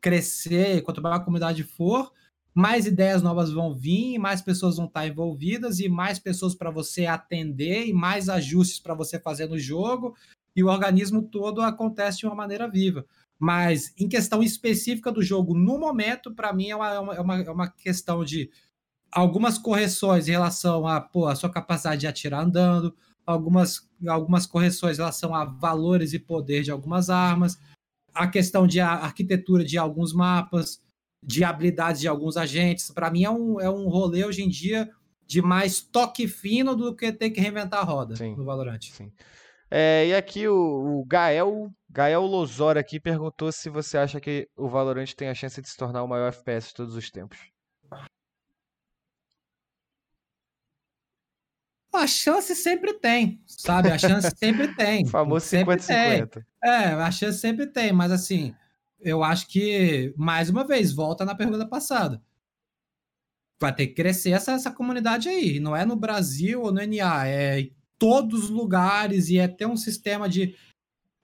crescer, 0.00 0.82
quanto 0.82 1.02
maior 1.02 1.16
a 1.16 1.20
comunidade 1.20 1.64
for, 1.64 2.12
mais 2.54 2.86
ideias 2.86 3.22
novas 3.22 3.52
vão 3.52 3.74
vir, 3.74 4.18
mais 4.18 4.40
pessoas 4.40 4.76
vão 4.76 4.86
estar 4.86 5.06
envolvidas 5.06 5.80
e 5.80 5.88
mais 5.88 6.18
pessoas 6.18 6.54
para 6.54 6.70
você 6.70 7.06
atender 7.06 7.86
e 7.86 7.92
mais 7.92 8.28
ajustes 8.28 8.80
para 8.80 8.94
você 8.94 9.18
fazer 9.20 9.46
no 9.46 9.58
jogo. 9.58 10.16
e 10.56 10.64
o 10.64 10.68
organismo 10.68 11.22
todo 11.22 11.60
acontece 11.62 12.18
de 12.18 12.26
uma 12.26 12.34
maneira 12.34 12.66
viva. 12.68 13.04
Mas 13.38 13.92
em 13.96 14.08
questão 14.08 14.42
específica 14.42 15.12
do 15.12 15.22
jogo, 15.22 15.54
no 15.54 15.78
momento, 15.78 16.34
para 16.34 16.52
mim 16.52 16.70
é 16.70 16.76
uma, 16.76 17.14
é, 17.14 17.20
uma, 17.20 17.36
é 17.42 17.50
uma 17.50 17.68
questão 17.68 18.24
de 18.24 18.50
algumas 19.12 19.58
correções 19.58 20.28
em 20.28 20.32
relação 20.32 20.86
a, 20.86 21.00
pô, 21.00 21.26
a 21.26 21.34
sua 21.34 21.50
capacidade 21.50 22.00
de 22.00 22.06
atirar 22.06 22.44
andando, 22.44 22.94
algumas, 23.24 23.88
algumas 24.06 24.46
correções 24.46 24.96
em 24.96 25.00
relação 25.00 25.34
a 25.34 25.44
valores 25.44 26.12
e 26.12 26.18
poder 26.18 26.62
de 26.62 26.70
algumas 26.70 27.10
armas, 27.10 27.58
a 28.12 28.26
questão 28.26 28.66
de 28.66 28.80
arquitetura 28.80 29.64
de 29.64 29.78
alguns 29.78 30.12
mapas, 30.12 30.82
de 31.22 31.44
habilidades 31.44 32.00
de 32.00 32.08
alguns 32.08 32.36
agentes. 32.36 32.90
Para 32.90 33.10
mim 33.10 33.24
é 33.24 33.30
um, 33.30 33.60
é 33.60 33.70
um 33.70 33.88
rolê 33.88 34.24
hoje 34.24 34.42
em 34.42 34.48
dia 34.48 34.90
de 35.26 35.42
mais 35.42 35.80
toque 35.80 36.26
fino 36.26 36.74
do 36.74 36.96
que 36.96 37.12
ter 37.12 37.30
que 37.30 37.40
reinventar 37.40 37.80
a 37.80 37.84
roda 37.84 38.16
sim, 38.16 38.34
no 38.34 38.44
Valorant. 38.44 38.80
Sim. 38.80 39.12
É, 39.70 40.06
e 40.08 40.14
aqui 40.14 40.48
o, 40.48 41.00
o 41.00 41.04
Gael, 41.04 41.70
Gael 41.90 42.22
Lozor 42.22 42.76
aqui 42.76 43.00
perguntou 43.00 43.50
se 43.50 43.70
você 43.70 43.96
acha 43.96 44.20
que 44.20 44.48
o 44.56 44.68
Valorant 44.68 45.12
tem 45.14 45.28
a 45.28 45.34
chance 45.34 45.60
de 45.60 45.68
se 45.68 45.76
tornar 45.76 46.02
o 46.02 46.08
maior 46.08 46.28
FPS 46.28 46.68
de 46.68 46.74
todos 46.74 46.94
os 46.94 47.10
tempos. 47.10 47.38
A 51.92 52.06
chance 52.06 52.54
sempre 52.54 52.92
tem, 52.92 53.42
sabe? 53.46 53.90
A 53.90 53.98
chance 53.98 54.30
sempre 54.36 54.68
tem. 54.76 55.04
O 55.04 55.08
famoso 55.08 55.46
50-50. 55.46 56.44
É, 56.62 56.68
a 56.92 57.10
chance 57.10 57.38
sempre 57.38 57.66
tem, 57.66 57.92
mas 57.92 58.12
assim, 58.12 58.54
eu 59.00 59.24
acho 59.24 59.48
que, 59.48 60.12
mais 60.16 60.50
uma 60.50 60.66
vez, 60.66 60.92
volta 60.92 61.24
na 61.24 61.34
pergunta 61.34 61.66
passada. 61.66 62.22
Vai 63.60 63.74
ter 63.74 63.88
que 63.88 63.94
crescer 63.94 64.30
essa, 64.30 64.52
essa 64.52 64.70
comunidade 64.70 65.28
aí. 65.28 65.58
Não 65.58 65.74
é 65.74 65.84
no 65.84 65.96
Brasil 65.96 66.62
ou 66.62 66.72
no 66.72 66.80
NA, 66.80 67.26
é 67.26 67.60
em 67.60 67.76
todos 67.98 68.44
os 68.44 68.50
lugares 68.50 69.28
e 69.28 69.38
é 69.38 69.48
ter 69.48 69.66
um 69.66 69.76
sistema 69.76 70.28
de 70.28 70.54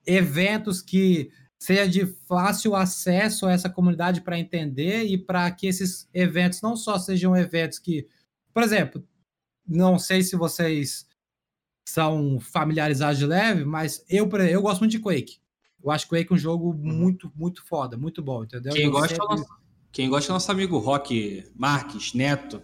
eventos 0.05 0.81
que 0.81 1.31
seja 1.57 1.87
de 1.87 2.05
fácil 2.27 2.75
acesso 2.75 3.45
a 3.47 3.51
essa 3.51 3.69
comunidade 3.69 4.21
para 4.21 4.37
entender 4.37 5.03
e 5.05 5.17
para 5.17 5.49
que 5.51 5.67
esses 5.67 6.07
eventos 6.13 6.61
não 6.61 6.75
só 6.75 6.99
sejam 6.99 7.35
eventos 7.35 7.79
que, 7.79 8.07
por 8.53 8.61
exemplo, 8.61 9.03
não 9.67 9.97
sei 9.97 10.21
se 10.21 10.35
vocês 10.35 11.07
são 11.87 12.39
familiarizados 12.39 13.17
de 13.17 13.25
leve, 13.25 13.63
mas 13.63 14.03
eu, 14.09 14.29
eu 14.29 14.61
gosto 14.61 14.79
muito 14.79 14.91
de 14.91 14.99
Quake. 14.99 15.39
Eu 15.83 15.91
acho 15.91 16.07
Quake 16.07 16.33
um 16.33 16.37
jogo 16.37 16.69
uhum. 16.69 16.77
muito, 16.77 17.31
muito 17.35 17.63
foda, 17.65 17.95
muito 17.95 18.21
bom, 18.21 18.43
entendeu? 18.43 18.73
Quem, 18.73 18.89
gosta, 18.89 19.09
sempre... 19.09 19.25
é 19.25 19.29
nosso, 19.29 19.45
quem 19.91 20.09
gosta 20.09 20.31
é 20.31 20.33
nosso 20.33 20.51
amigo 20.51 20.77
Rock 20.77 21.45
Marques, 21.55 22.13
Neto. 22.13 22.61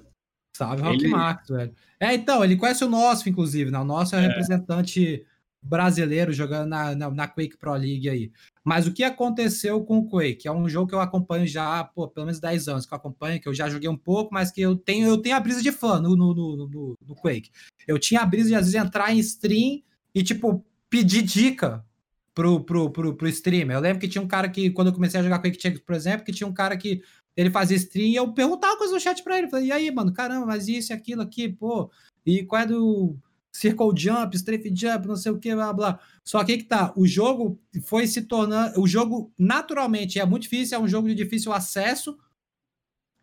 Salve, 0.56 0.82
Rock 0.82 1.04
ele... 1.04 1.08
Marques, 1.08 1.50
velho. 1.50 1.74
É, 2.00 2.14
então, 2.14 2.44
ele 2.44 2.56
conhece 2.56 2.84
o 2.84 2.90
nosso, 2.90 3.30
inclusive, 3.30 3.70
né? 3.72 3.80
O 3.80 3.86
nosso 3.86 4.16
é, 4.16 4.24
é. 4.24 4.28
representante 4.28 5.26
brasileiro 5.62 6.34
jogando 6.34 6.70
na, 6.70 6.96
na, 6.96 7.10
na, 7.12 7.28
Quake 7.28 7.58
Pro 7.58 7.74
League 7.74 8.10
aí. 8.10 8.32
Mas 8.64 8.88
o 8.88 8.94
que 8.94 9.04
aconteceu 9.04 9.84
com 9.84 10.00
o 10.00 10.10
Quake? 10.10 10.48
É 10.48 10.52
um 10.52 10.68
jogo 10.68 10.88
que 10.88 10.96
eu 10.96 11.00
acompanho 11.00 11.46
já, 11.46 11.84
pô, 11.84 12.08
pelo 12.08 12.26
menos 12.26 12.40
10 12.40 12.68
anos 12.68 12.86
que 12.86 12.94
eu 12.94 12.98
acompanho, 12.98 13.40
que 13.40 13.48
eu 13.48 13.54
já 13.54 13.70
joguei 13.70 13.90
um 13.90 13.98
pouco, 13.98 14.34
mas 14.34 14.52
que 14.52 14.62
eu 14.62 14.76
tenho, 14.76 15.08
eu 15.08 15.18
tenho 15.18 15.36
a 15.36 15.40
brisa 15.40 15.62
de 15.62 15.72
fã 15.72 16.00
no, 16.00 16.16
no, 16.16 16.34
no, 16.34 16.96
no 17.08 17.16
Quake. 17.16 17.52
Eu 17.88 18.00
tinha 18.00 18.22
a 18.22 18.26
brisa 18.26 18.50
de 18.50 18.56
às 18.56 18.66
vezes 18.66 18.76
entrar 18.76 19.14
em 19.14 19.20
stream 19.20 19.82
e, 20.14 20.24
tipo, 20.24 20.66
pedir 20.90 21.22
dica 21.22 21.86
pro, 22.34 22.64
pro, 22.64 22.90
pro, 22.90 23.16
pro 23.16 23.28
streamer. 23.28 23.78
Eu 23.78 23.82
lembro 23.82 24.00
que 24.00 24.08
tinha 24.08 24.22
um 24.22 24.28
cara 24.28 24.50
que, 24.50 24.72
quando 24.72 24.88
eu 24.88 24.94
comecei 24.94 25.20
a 25.20 25.24
jogar 25.24 25.40
Quake 25.40 25.62
Champions, 25.62 25.84
por 25.86 25.96
exemplo, 25.96 26.26
que 26.26 26.32
tinha 26.32 26.48
um 26.48 26.54
cara 26.54 26.76
que 26.76 27.02
ele 27.36 27.50
fazia 27.50 27.78
stream 27.78 28.10
e 28.10 28.16
eu 28.16 28.34
perguntava 28.34 28.78
coisas 28.78 28.94
no 28.94 29.00
chat 29.00 29.24
pra 29.24 29.38
ele. 29.38 29.50
Falei, 29.50 29.68
e 29.68 29.72
aí, 29.72 29.92
mano, 29.92 30.12
caramba, 30.12 30.46
mas 30.46 30.68
isso 30.68 30.92
e 30.92 30.94
aquilo 30.94 31.22
aqui, 31.22 31.50
pô, 31.50 31.90
e 32.26 32.44
qual 32.44 32.62
é 32.62 32.66
do 32.66 33.16
circle 33.52 33.92
jump, 33.96 34.36
strafe 34.36 34.72
jump, 34.74 35.08
não 35.08 35.16
sei 35.16 35.32
o 35.32 35.40
que, 35.40 35.54
blá 35.54 35.74
blá. 35.74 36.00
Só 36.26 36.44
que 36.44 36.54
aí 36.54 36.58
que 36.58 36.64
tá, 36.64 36.94
o 36.96 37.06
jogo 37.06 37.60
foi 37.84 38.08
se 38.08 38.22
tornando, 38.24 38.80
o 38.80 38.88
jogo 38.88 39.32
naturalmente 39.38 40.20
é 40.20 40.26
muito 40.26 40.44
difícil, 40.44 40.78
é 40.78 40.82
um 40.82 40.88
jogo 40.88 41.08
de 41.08 41.16
difícil 41.16 41.52
acesso, 41.52 42.18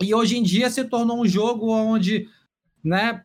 e 0.03 0.15
hoje 0.15 0.37
em 0.37 0.43
dia 0.43 0.71
se 0.71 0.85
tornou 0.85 1.21
um 1.21 1.27
jogo 1.27 1.71
onde, 1.71 2.29
né, 2.85 3.25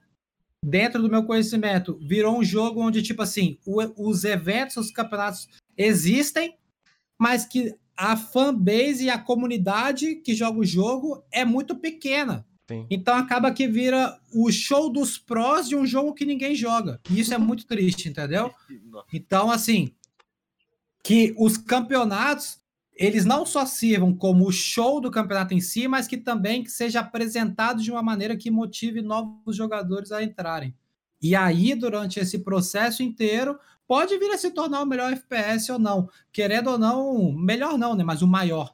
dentro 0.63 1.01
do 1.01 1.09
meu 1.09 1.23
conhecimento, 1.23 1.99
virou 2.01 2.39
um 2.39 2.43
jogo 2.43 2.81
onde, 2.81 3.03
tipo 3.03 3.21
assim, 3.21 3.59
o, 3.65 4.09
os 4.09 4.23
eventos, 4.23 4.77
os 4.77 4.91
campeonatos 4.91 5.49
existem, 5.77 6.57
mas 7.19 7.45
que 7.45 7.75
a 7.95 8.17
fanbase 8.17 9.05
e 9.05 9.09
a 9.09 9.19
comunidade 9.19 10.15
que 10.15 10.33
joga 10.33 10.59
o 10.59 10.65
jogo 10.65 11.23
é 11.31 11.45
muito 11.45 11.75
pequena. 11.75 12.45
Sim. 12.67 12.87
Então 12.89 13.15
acaba 13.15 13.51
que 13.51 13.67
vira 13.67 14.17
o 14.33 14.51
show 14.51 14.89
dos 14.89 15.17
prós 15.17 15.67
de 15.67 15.75
um 15.75 15.85
jogo 15.85 16.13
que 16.13 16.25
ninguém 16.25 16.55
joga. 16.55 16.99
E 17.09 17.19
isso 17.19 17.33
é 17.33 17.37
muito 17.39 17.65
triste, 17.65 18.09
entendeu? 18.09 18.53
Então, 19.11 19.51
assim, 19.51 19.93
que 21.03 21.33
os 21.37 21.57
campeonatos 21.57 22.61
eles 22.95 23.25
não 23.25 23.45
só 23.45 23.65
sirvam 23.65 24.13
como 24.13 24.47
o 24.47 24.51
show 24.51 25.01
do 25.01 25.09
campeonato 25.09 25.53
em 25.53 25.59
si, 25.59 25.87
mas 25.87 26.07
que 26.07 26.17
também 26.17 26.63
que 26.63 26.69
seja 26.69 26.99
apresentado 26.99 27.81
de 27.81 27.91
uma 27.91 28.03
maneira 28.03 28.37
que 28.37 28.51
motive 28.51 29.01
novos 29.01 29.55
jogadores 29.55 30.11
a 30.11 30.23
entrarem. 30.23 30.75
E 31.21 31.35
aí, 31.35 31.73
durante 31.73 32.19
esse 32.19 32.39
processo 32.39 33.01
inteiro, 33.01 33.57
pode 33.87 34.17
vir 34.17 34.29
a 34.31 34.37
se 34.37 34.51
tornar 34.51 34.81
o 34.81 34.85
melhor 34.85 35.11
FPS 35.11 35.71
ou 35.71 35.79
não. 35.79 36.07
Querendo 36.31 36.69
ou 36.69 36.77
não, 36.77 37.31
melhor 37.31 37.77
não, 37.77 37.95
né? 37.95 38.03
Mas 38.03 38.21
o 38.21 38.27
maior 38.27 38.73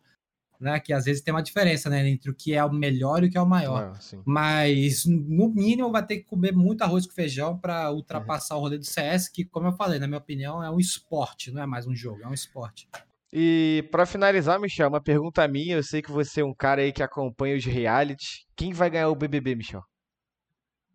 né? 0.60 0.80
Que 0.80 0.92
às 0.92 1.06
vezes 1.06 1.22
tem 1.22 1.34
uma 1.34 1.42
diferença, 1.42 1.90
né? 1.90 2.08
Entre 2.08 2.30
o 2.30 2.36
que 2.36 2.54
é 2.54 2.64
o 2.64 2.72
melhor 2.72 3.24
e 3.24 3.28
o 3.28 3.30
que 3.30 3.38
é 3.38 3.42
o 3.42 3.48
maior. 3.48 3.94
Ah, 3.96 4.18
Mas, 4.26 5.06
no 5.06 5.50
mínimo, 5.50 5.92
vai 5.92 6.06
ter 6.06 6.18
que 6.18 6.24
comer 6.24 6.52
muito 6.52 6.82
arroz 6.82 7.08
com 7.08 7.14
feijão 7.14 7.58
para 7.58 7.92
ultrapassar 7.92 8.56
uhum. 8.56 8.62
o 8.62 8.64
rolê 8.64 8.78
do 8.78 8.86
CS, 8.86 9.30
que, 9.30 9.46
como 9.46 9.68
eu 9.68 9.74
falei, 9.74 10.00
na 10.00 10.08
minha 10.08 10.18
opinião, 10.18 10.64
é 10.64 10.70
um 10.70 10.80
esporte, 10.80 11.52
não 11.52 11.62
é 11.62 11.66
mais 11.66 11.88
um 11.88 11.96
jogo, 11.96 12.22
é 12.24 12.28
um 12.28 12.34
esporte. 12.34 12.88
E 13.32 13.88
para 13.92 14.06
finalizar, 14.06 14.60
Michel, 14.60 14.90
uma 14.90 15.02
pergunta 15.02 15.48
minha. 15.48 15.76
Eu 15.76 15.84
sei 15.84 16.02
que 16.02 16.12
você 16.12 16.42
é 16.42 16.46
um 16.46 16.54
cara 16.54 16.82
aí 16.82 16.92
que 16.92 17.04
acompanha 17.04 17.56
os 17.56 17.66
reality. 17.66 18.46
Quem 18.56 18.74
vai 18.74 18.90
ganhar 18.90 19.10
o 19.10 19.16
BBB, 19.16 19.56
Michel? 19.56 19.84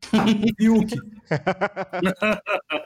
Fiuk. 0.58 0.94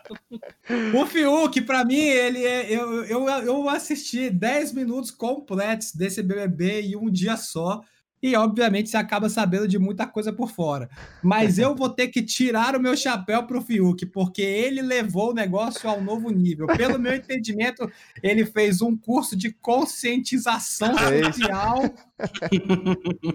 o 0.95 1.07
Fiuk, 1.07 1.61
pra 1.63 1.85
mim, 1.85 1.97
ele 1.97 2.45
é. 2.45 2.71
Eu, 2.71 3.05
eu, 3.05 3.29
eu 3.29 3.69
assisti 3.69 4.31
10 4.31 4.73
minutos 4.73 5.11
completos 5.11 5.93
desse 5.93 6.23
BBB 6.23 6.83
em 6.83 6.97
um 6.97 7.11
dia 7.11 7.37
só 7.37 7.83
e 8.23 8.35
obviamente 8.35 8.91
você 8.91 8.97
acaba 8.97 9.29
sabendo 9.29 9.69
de 9.69 9.79
muita 9.79 10.07
coisa 10.07 10.33
por 10.33 10.51
fora. 10.51 10.91
Mas 11.23 11.59
eu 11.59 11.75
vou 11.75 11.89
ter 11.89 12.09
que 12.09 12.23
tirar 12.23 12.75
o 12.75 12.81
meu 12.81 12.97
chapéu 12.97 13.45
pro 13.45 13.63
Fiuk, 13.63 14.05
porque 14.07 14.43
ele 14.43 14.83
levou 14.83 15.31
o 15.31 15.35
negócio 15.35 15.89
ao 15.89 16.03
novo 16.03 16.31
nível. 16.31 16.67
Pelo 16.67 16.99
meu 16.99 17.15
entendimento, 17.15 17.91
ele 18.23 18.45
fez 18.45 18.83
um 18.83 18.97
curso 18.97 19.37
de 19.37 19.53
conscientização 19.53 20.99
é 20.99 21.25
social 21.25 21.83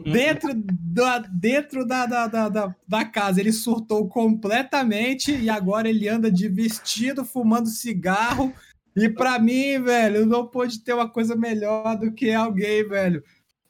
dentro, 0.03 0.51
da, 0.53 1.19
dentro 1.19 1.85
da, 1.85 2.05
da, 2.05 2.27
da, 2.27 2.75
da 2.85 3.05
casa. 3.05 3.39
Ele 3.39 3.53
surtou 3.53 4.07
completamente 4.09 5.33
e 5.33 5.49
agora 5.49 5.89
ele 5.89 6.09
anda 6.09 6.29
de 6.29 6.49
vestido, 6.49 7.23
fumando 7.23 7.69
cigarro. 7.69 8.53
E 8.95 9.09
para 9.09 9.39
mim, 9.39 9.81
velho, 9.81 10.25
não 10.25 10.45
pode 10.45 10.81
ter 10.81 10.93
uma 10.93 11.09
coisa 11.09 11.35
melhor 11.35 11.97
do 11.97 12.11
que 12.11 12.31
alguém, 12.31 12.87
velho 12.87 13.23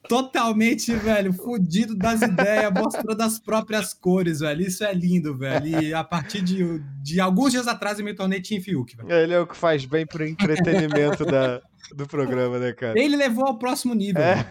totalmente, 0.08 0.94
velho, 0.96 1.34
fudido 1.34 1.96
das 1.96 2.22
ideias, 2.22 2.72
mostrando 2.74 3.22
as 3.22 3.40
próprias 3.40 3.94
cores, 3.94 4.40
velho. 4.40 4.62
Isso 4.62 4.84
é 4.84 4.94
lindo, 4.94 5.36
velho. 5.36 5.82
E 5.82 5.94
a 5.94 6.04
partir 6.04 6.42
de, 6.42 6.80
de 7.02 7.20
alguns 7.20 7.52
dias 7.52 7.68
atrás 7.68 8.00
eu 8.00 8.06
me 8.06 8.14
tornei 8.14 8.42
Team 8.42 8.62
Fiuk, 8.62 8.96
velho. 8.96 9.12
Ele 9.12 9.34
é 9.34 9.40
o 9.40 9.48
que 9.48 9.56
faz 9.56 9.86
bem 9.86 10.06
pro 10.06 10.26
entretenimento 10.26 11.26
da, 11.26 11.62
do 11.96 12.08
programa, 12.08 12.60
né, 12.60 12.74
cara? 12.74 13.00
Ele 13.00 13.16
levou 13.16 13.46
ao 13.46 13.58
próximo 13.58 13.94
nível. 13.94 14.22
É. 14.22 14.46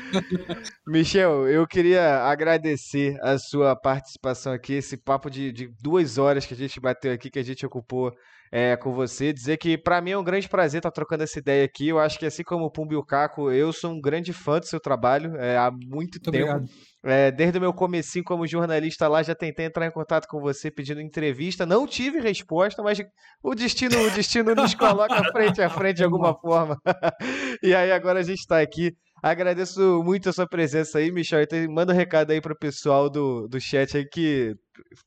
Michel, 0.86 1.48
eu 1.48 1.66
queria 1.66 2.22
agradecer 2.24 3.18
a 3.22 3.38
sua 3.38 3.74
participação 3.76 4.52
aqui, 4.52 4.74
esse 4.74 4.96
papo 4.96 5.30
de, 5.30 5.52
de 5.52 5.68
duas 5.80 6.18
horas 6.18 6.46
que 6.46 6.54
a 6.54 6.56
gente 6.56 6.80
bateu 6.80 7.12
aqui, 7.12 7.30
que 7.30 7.38
a 7.38 7.44
gente 7.44 7.64
ocupou 7.64 8.12
é, 8.50 8.76
com 8.76 8.92
você. 8.92 9.32
Dizer 9.32 9.56
que 9.56 9.76
para 9.76 10.00
mim 10.00 10.12
é 10.12 10.18
um 10.18 10.24
grande 10.24 10.48
prazer 10.48 10.78
estar 10.78 10.90
trocando 10.90 11.24
essa 11.24 11.38
ideia 11.38 11.64
aqui. 11.64 11.88
Eu 11.88 11.98
acho 11.98 12.18
que 12.18 12.26
assim 12.26 12.42
como 12.42 12.64
o 12.64 12.70
Pumbi 12.70 12.94
e 12.94 12.98
o 12.98 13.04
Caco, 13.04 13.50
eu 13.50 13.72
sou 13.72 13.92
um 13.92 14.00
grande 14.00 14.32
fã 14.32 14.58
do 14.58 14.66
seu 14.66 14.80
trabalho 14.80 15.36
é, 15.36 15.56
há 15.56 15.70
muito, 15.70 15.88
muito 15.90 16.20
tempo. 16.30 16.64
É, 17.04 17.30
desde 17.30 17.58
o 17.58 17.60
meu 17.60 17.72
comecinho 17.72 18.24
como 18.24 18.46
jornalista 18.46 19.06
lá, 19.06 19.22
já 19.22 19.34
tentei 19.34 19.66
entrar 19.66 19.86
em 19.86 19.92
contato 19.92 20.26
com 20.26 20.40
você 20.40 20.70
pedindo 20.70 21.00
entrevista. 21.00 21.64
Não 21.64 21.86
tive 21.86 22.18
resposta, 22.18 22.82
mas 22.82 22.98
o 23.42 23.54
destino, 23.54 23.96
o 24.00 24.10
destino 24.10 24.54
nos 24.54 24.74
coloca 24.74 25.22
frente 25.30 25.62
a 25.62 25.70
frente 25.70 25.98
de 25.98 26.04
alguma 26.04 26.34
forma. 26.34 26.76
e 27.62 27.74
aí 27.74 27.92
agora 27.92 28.20
a 28.20 28.22
gente 28.22 28.40
está 28.40 28.60
aqui. 28.60 28.92
Agradeço 29.22 30.02
muito 30.04 30.28
a 30.28 30.32
sua 30.32 30.46
presença 30.46 30.98
aí, 30.98 31.10
Michel. 31.10 31.42
Então, 31.42 31.58
manda 31.72 31.92
um 31.92 31.96
recado 31.96 32.32
aí 32.32 32.40
pro 32.40 32.58
pessoal 32.58 33.08
do, 33.08 33.48
do 33.48 33.60
chat 33.60 33.96
aí 33.96 34.04
que 34.04 34.54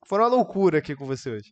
foi 0.08 0.20
uma 0.20 0.28
loucura 0.28 0.80
aqui 0.80 0.96
com 0.96 1.06
você 1.06 1.30
hoje. 1.30 1.52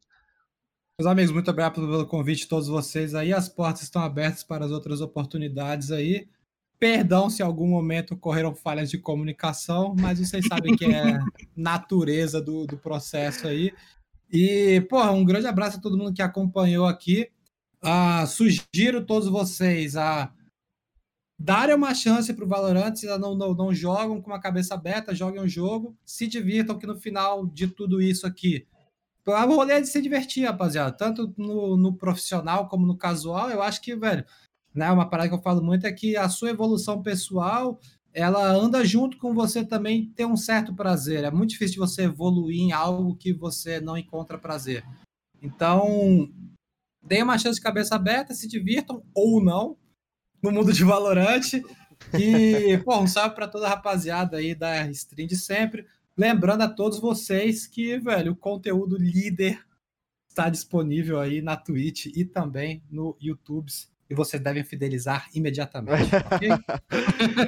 Meus 0.99 1.11
amigos, 1.11 1.31
muito 1.31 1.51
obrigado 1.51 1.75
pelo 1.75 2.07
convite, 2.07 2.47
todos 2.47 2.67
vocês 2.67 3.13
aí. 3.13 3.31
As 3.31 3.47
portas 3.47 3.83
estão 3.83 4.01
abertas 4.01 4.43
para 4.43 4.65
as 4.65 4.71
outras 4.71 4.99
oportunidades 4.99 5.91
aí. 5.91 6.27
Perdão 6.79 7.29
se 7.29 7.43
em 7.43 7.45
algum 7.45 7.67
momento 7.67 8.15
ocorreram 8.15 8.55
falhas 8.55 8.89
de 8.89 8.97
comunicação, 8.97 9.95
mas 9.95 10.17
vocês 10.17 10.47
sabem 10.47 10.75
que 10.75 10.85
é 10.85 11.19
natureza 11.55 12.41
do, 12.41 12.65
do 12.65 12.79
processo 12.79 13.47
aí. 13.47 13.71
E, 14.31 14.81
porra, 14.89 15.11
um 15.11 15.23
grande 15.23 15.45
abraço 15.45 15.77
a 15.77 15.79
todo 15.79 15.95
mundo 15.95 16.15
que 16.15 16.21
acompanhou 16.23 16.87
aqui. 16.87 17.29
Uh, 17.83 18.25
sugiro 18.25 19.05
todos 19.05 19.29
vocês 19.29 19.95
a 19.95 20.33
darem 21.37 21.75
uma 21.75 21.93
chance 21.93 22.33
para 22.33 22.43
o 22.43 22.47
Valorant, 22.47 22.95
se 22.95 23.05
não, 23.19 23.35
não, 23.35 23.53
não 23.53 23.71
jogam 23.71 24.19
com 24.19 24.31
uma 24.31 24.41
cabeça 24.41 24.73
aberta, 24.73 25.13
joguem 25.13 25.43
um 25.43 25.47
jogo, 25.47 25.95
se 26.03 26.25
divirtam, 26.25 26.79
que 26.79 26.87
no 26.87 26.99
final 26.99 27.45
de 27.45 27.67
tudo 27.67 28.01
isso 28.01 28.25
aqui, 28.25 28.65
o 29.33 29.55
rolê 29.55 29.73
é 29.73 29.81
de 29.81 29.87
se 29.87 30.01
divertir, 30.01 30.45
rapaziada, 30.45 30.91
tanto 30.91 31.33
no, 31.37 31.75
no 31.75 31.93
profissional 31.93 32.67
como 32.67 32.85
no 32.85 32.97
casual, 32.97 33.49
eu 33.49 33.61
acho 33.61 33.81
que, 33.81 33.95
velho, 33.95 34.25
né, 34.73 34.91
uma 34.91 35.09
parada 35.09 35.29
que 35.29 35.35
eu 35.35 35.41
falo 35.41 35.61
muito 35.61 35.85
é 35.85 35.91
que 35.91 36.15
a 36.15 36.29
sua 36.29 36.49
evolução 36.49 37.01
pessoal, 37.01 37.79
ela 38.13 38.47
anda 38.47 38.85
junto 38.85 39.17
com 39.17 39.33
você 39.33 39.65
também 39.65 40.05
ter 40.15 40.25
um 40.25 40.37
certo 40.37 40.73
prazer, 40.73 41.23
é 41.23 41.31
muito 41.31 41.51
difícil 41.51 41.79
você 41.79 42.03
evoluir 42.03 42.61
em 42.61 42.71
algo 42.71 43.15
que 43.15 43.33
você 43.33 43.81
não 43.81 43.97
encontra 43.97 44.37
prazer. 44.37 44.83
Então, 45.41 46.31
deem 47.03 47.23
uma 47.23 47.37
chance 47.37 47.57
de 47.57 47.63
cabeça 47.63 47.95
aberta, 47.95 48.33
se 48.33 48.47
divirtam 48.47 49.03
ou 49.13 49.43
não, 49.43 49.77
no 50.41 50.51
mundo 50.51 50.71
de 50.71 50.83
Valorante. 50.83 51.63
E, 52.13 52.77
pô, 52.85 52.99
um 52.99 53.07
salve 53.07 53.35
para 53.35 53.47
toda 53.47 53.65
a 53.65 53.69
rapaziada 53.69 54.37
aí 54.37 54.53
da 54.53 54.87
stream 54.91 55.27
de 55.27 55.35
sempre. 55.35 55.85
Lembrando 56.17 56.63
a 56.63 56.67
todos 56.67 56.99
vocês 56.99 57.67
que, 57.67 57.99
velho, 57.99 58.31
o 58.31 58.35
conteúdo 58.35 58.97
líder 58.97 59.59
está 60.27 60.49
disponível 60.49 61.19
aí 61.19 61.41
na 61.41 61.55
Twitch 61.55 62.07
e 62.07 62.25
também 62.25 62.83
no 62.89 63.15
YouTube. 63.21 63.71
E 64.09 64.15
vocês 64.15 64.41
devem 64.41 64.63
fidelizar 64.63 65.27
imediatamente. 65.35 66.09
okay? 66.33 66.49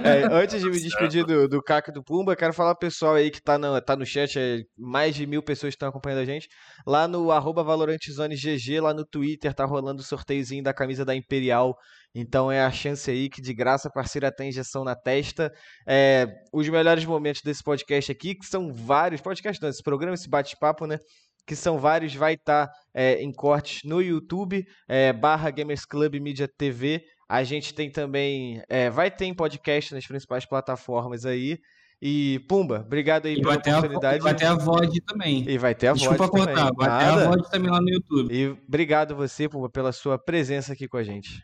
é, 0.04 0.26
antes 0.32 0.62
de 0.62 0.70
me 0.70 0.80
despedir 0.80 1.26
do, 1.26 1.48
do 1.48 1.64
Caco 1.64 1.92
do 1.92 2.04
Pumba, 2.04 2.36
quero 2.36 2.54
falar 2.54 2.76
pro 2.76 2.88
pessoal 2.88 3.16
aí 3.16 3.32
que 3.32 3.42
tá 3.42 3.58
no, 3.58 3.82
tá 3.82 3.96
no 3.96 4.06
chat, 4.06 4.38
é, 4.38 4.62
mais 4.78 5.16
de 5.16 5.26
mil 5.26 5.42
pessoas 5.42 5.74
estão 5.74 5.90
acompanhando 5.90 6.20
a 6.20 6.26
gente. 6.26 6.48
Lá 6.86 7.08
no 7.08 7.32
arroba 7.32 7.64
ValoranteZoneGG, 7.64 8.82
lá 8.82 8.94
no 8.94 9.06
Twitter, 9.06 9.54
tá 9.54 9.66
rolando 9.66 10.02
o 10.02 10.06
sorteiozinho 10.06 10.62
da 10.62 10.74
camisa 10.74 11.06
da 11.06 11.16
Imperial 11.16 11.76
então 12.14 12.52
é 12.52 12.62
a 12.62 12.72
chance 12.72 13.10
aí 13.10 13.30
que 13.30 13.42
de 13.42 13.54
graça 13.54 13.88
a 13.88 13.92
parceira 13.92 14.32
tem 14.32 14.50
injeção 14.50 14.84
na 14.84 14.96
testa. 14.96 15.52
É, 15.88 16.28
os 16.52 16.68
melhores 16.68 17.06
momentos 17.06 17.42
desse 17.44 17.64
podcast 17.64 18.12
aqui, 18.12 18.36
que 18.36 18.46
são 18.46 18.74
vários 18.74 19.22
podcasts, 19.22 19.62
não, 19.62 19.70
esse 19.70 19.84
programa, 19.84 20.16
esse 20.16 20.30
bate-papo, 20.30 20.88
né? 20.88 20.98
Que 21.46 21.56
são 21.56 21.80
vários, 21.80 22.14
vai 22.16 22.34
estar 22.34 22.68
tá, 22.68 22.74
é, 22.94 23.22
em 23.22 23.32
cortes 23.32 23.82
no 23.84 24.02
YouTube, 24.02 24.66
é, 24.88 25.14
barra 25.14 25.50
Gamers 25.50 25.86
Club 25.86 26.16
Media 26.16 26.48
TV. 26.48 27.04
A 27.28 27.44
gente 27.44 27.76
tem 27.76 27.92
também, 27.92 28.60
vai 28.92 29.12
ter 29.12 29.26
em 29.26 29.36
podcast 29.36 29.94
nas 29.94 30.08
principais 30.08 30.48
plataformas 30.48 31.28
aí. 31.28 31.60
E, 32.02 32.40
Pumba, 32.48 32.82
obrigado 32.86 33.28
aí 33.28 33.36
e 33.36 33.42
pela 33.42 33.56
oportunidade. 33.56 34.20
A, 34.20 34.24
vai 34.24 34.34
ter 34.34 34.46
a 34.46 34.56
VOD 34.56 35.02
também. 35.02 35.44
E 35.48 35.58
vai 35.58 35.76
ter 35.76 35.88
a 35.88 35.94
Desculpa 35.94 36.26
VOD 36.26 36.32
cortar, 36.32 36.56
também. 36.56 36.76
vai 36.76 36.88
Nada. 36.88 37.22
ter 37.22 37.28
a 37.28 37.30
VOD 37.30 37.52
também 37.52 37.72
lá 37.72 37.82
no 37.82 37.90
YouTube. 37.90 38.34
E 38.34 38.48
obrigado 38.48 39.16
você, 39.16 39.48
Pumba, 39.48 39.70
pela 39.70 39.92
sua 39.92 40.18
presença 40.18 40.74
aqui 40.74 40.88
com 40.88 40.98
a 40.98 41.04
gente. 41.04 41.44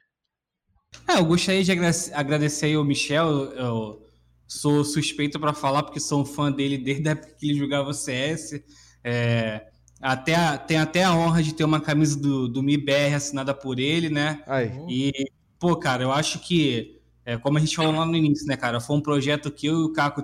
É, 1.08 1.18
eu 1.18 1.26
gostaria 1.26 1.64
de 1.64 1.72
agradecer 2.14 2.68
aí 2.68 2.78
o 2.78 2.84
Michel. 2.84 3.28
Eu 3.54 4.06
sou 4.48 4.84
suspeito 4.84 5.40
para 5.40 5.54
falar 5.54 5.84
porque 5.84 6.00
sou 6.00 6.22
um 6.22 6.26
fã 6.26 6.52
dele 6.52 6.78
desde 6.78 7.08
a 7.08 7.12
época 7.12 7.34
que 7.38 7.50
ele 7.50 7.60
jogava 7.60 7.94
CS. 7.94 8.62
É, 9.04 9.68
até 10.02 10.36
a, 10.36 10.58
tem 10.58 10.78
até 10.78 11.04
a 11.04 11.16
honra 11.16 11.42
de 11.42 11.54
ter 11.54 11.64
uma 11.64 11.80
camisa 11.80 12.20
do, 12.20 12.48
do 12.48 12.62
MIBR 12.62 13.16
assinada 13.16 13.54
por 13.54 13.80
ele, 13.80 14.10
né? 14.10 14.44
Aí. 14.46 14.72
E, 14.90 15.32
pô, 15.60 15.76
cara, 15.76 16.04
eu 16.04 16.12
acho 16.12 16.40
que, 16.40 17.02
é, 17.26 17.38
como 17.38 17.58
a 17.58 17.62
gente 17.62 17.76
falou 17.76 17.94
lá 17.94 18.06
no 18.06 18.16
início, 18.16 18.46
né, 18.48 18.56
cara, 18.56 18.80
foi 18.80 18.96
um 18.96 19.02
projeto 19.02 19.52
que 19.52 19.68
eu 19.68 19.80
e 19.80 19.84
o 19.84 19.94
Caco 19.94 20.24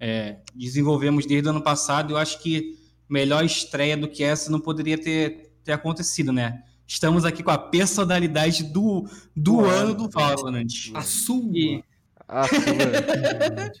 é, 0.00 0.38
desenvolvemos 0.54 1.26
desde 1.26 1.48
o 1.48 1.50
ano 1.50 1.62
passado. 1.62 2.14
Eu 2.14 2.16
acho 2.16 2.40
que 2.42 2.78
melhor 3.08 3.44
estreia 3.44 3.96
do 3.96 4.08
que 4.08 4.24
essa 4.24 4.50
não 4.50 4.60
poderia 4.60 4.98
ter, 4.98 5.52
ter 5.62 5.72
acontecido, 5.72 6.32
né? 6.32 6.62
Estamos 6.86 7.24
aqui 7.24 7.42
com 7.42 7.50
a 7.50 7.58
personalidade 7.58 8.62
do, 8.64 9.08
do 9.34 9.64
ano 9.64 9.94
do 9.94 10.08
Valorant. 10.08 10.66
A 10.94 11.02
sua. 11.02 11.50
E... 11.52 11.84
A 12.28 12.46
sua. 12.46 13.72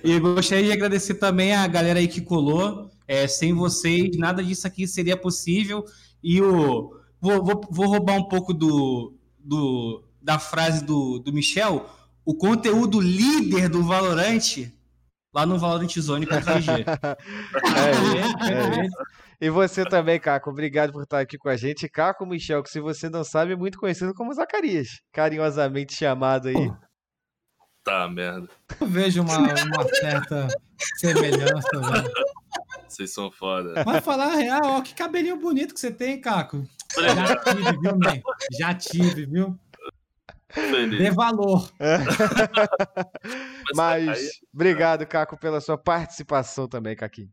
e 0.02 0.18
gostaria 0.18 0.64
de 0.64 0.72
agradecer 0.72 1.14
também 1.14 1.54
a 1.54 1.66
galera 1.66 1.98
aí 1.98 2.08
que 2.08 2.20
colou. 2.20 2.90
É, 3.06 3.26
sem 3.28 3.52
vocês, 3.52 4.16
nada 4.16 4.42
disso 4.42 4.66
aqui 4.66 4.88
seria 4.88 5.16
possível. 5.16 5.84
E 6.22 6.40
o. 6.40 6.98
Vou, 7.20 7.44
vou, 7.44 7.60
vou 7.70 7.86
roubar 7.86 8.16
um 8.16 8.28
pouco 8.28 8.54
do, 8.54 9.14
do, 9.38 10.02
da 10.22 10.38
frase 10.38 10.84
do, 10.84 11.18
do 11.18 11.32
Michel. 11.32 11.88
O 12.24 12.34
conteúdo 12.34 13.00
líder 13.00 13.68
do 13.68 13.82
Valorant 13.82 14.72
lá 15.34 15.44
no 15.44 15.58
Valorant 15.58 15.90
Zone 15.98 16.26
contra 16.26 16.54
a 16.54 16.60
G. 16.60 16.72
é, 16.84 16.84
é, 18.48 18.86
é. 18.86 18.88
E 19.44 19.50
você 19.50 19.84
também, 19.84 20.18
Caco, 20.18 20.48
obrigado 20.48 20.90
por 20.90 21.02
estar 21.02 21.20
aqui 21.20 21.36
com 21.36 21.50
a 21.50 21.56
gente. 21.56 21.86
Caco 21.86 22.24
Michel, 22.24 22.62
que 22.62 22.70
se 22.70 22.80
você 22.80 23.10
não 23.10 23.22
sabe, 23.22 23.52
é 23.52 23.56
muito 23.56 23.78
conhecido 23.78 24.14
como 24.14 24.32
Zacarias, 24.32 25.02
carinhosamente 25.12 25.94
chamado 25.94 26.48
aí. 26.48 26.72
Tá, 27.84 28.08
merda. 28.08 28.48
Eu 28.80 28.86
vejo 28.86 29.20
uma, 29.20 29.36
uma 29.36 29.84
certa 30.00 30.48
semelhança, 30.96 31.78
velho. 31.78 32.10
Vocês 32.88 33.12
são 33.12 33.30
foda. 33.30 33.84
Mas 33.84 34.02
falar 34.02 34.32
a 34.32 34.36
real, 34.36 34.62
ó, 34.64 34.80
que 34.80 34.94
cabelinho 34.94 35.36
bonito 35.36 35.74
que 35.74 35.80
você 35.80 35.92
tem, 35.92 36.18
Caco. 36.18 36.66
Já 36.96 37.36
tive, 37.36 37.80
viu, 37.82 37.98
man? 37.98 38.22
Já 38.58 38.74
tive, 38.74 39.26
viu? 39.26 39.60
Feliz. 40.48 40.98
Dê 40.98 41.10
valor. 41.10 41.70
Mas, 43.74 44.06
Mas 44.06 44.40
obrigado, 44.54 45.06
Caco, 45.06 45.38
pela 45.38 45.60
sua 45.60 45.76
participação 45.76 46.66
também, 46.66 46.96
Caquinho. 46.96 47.28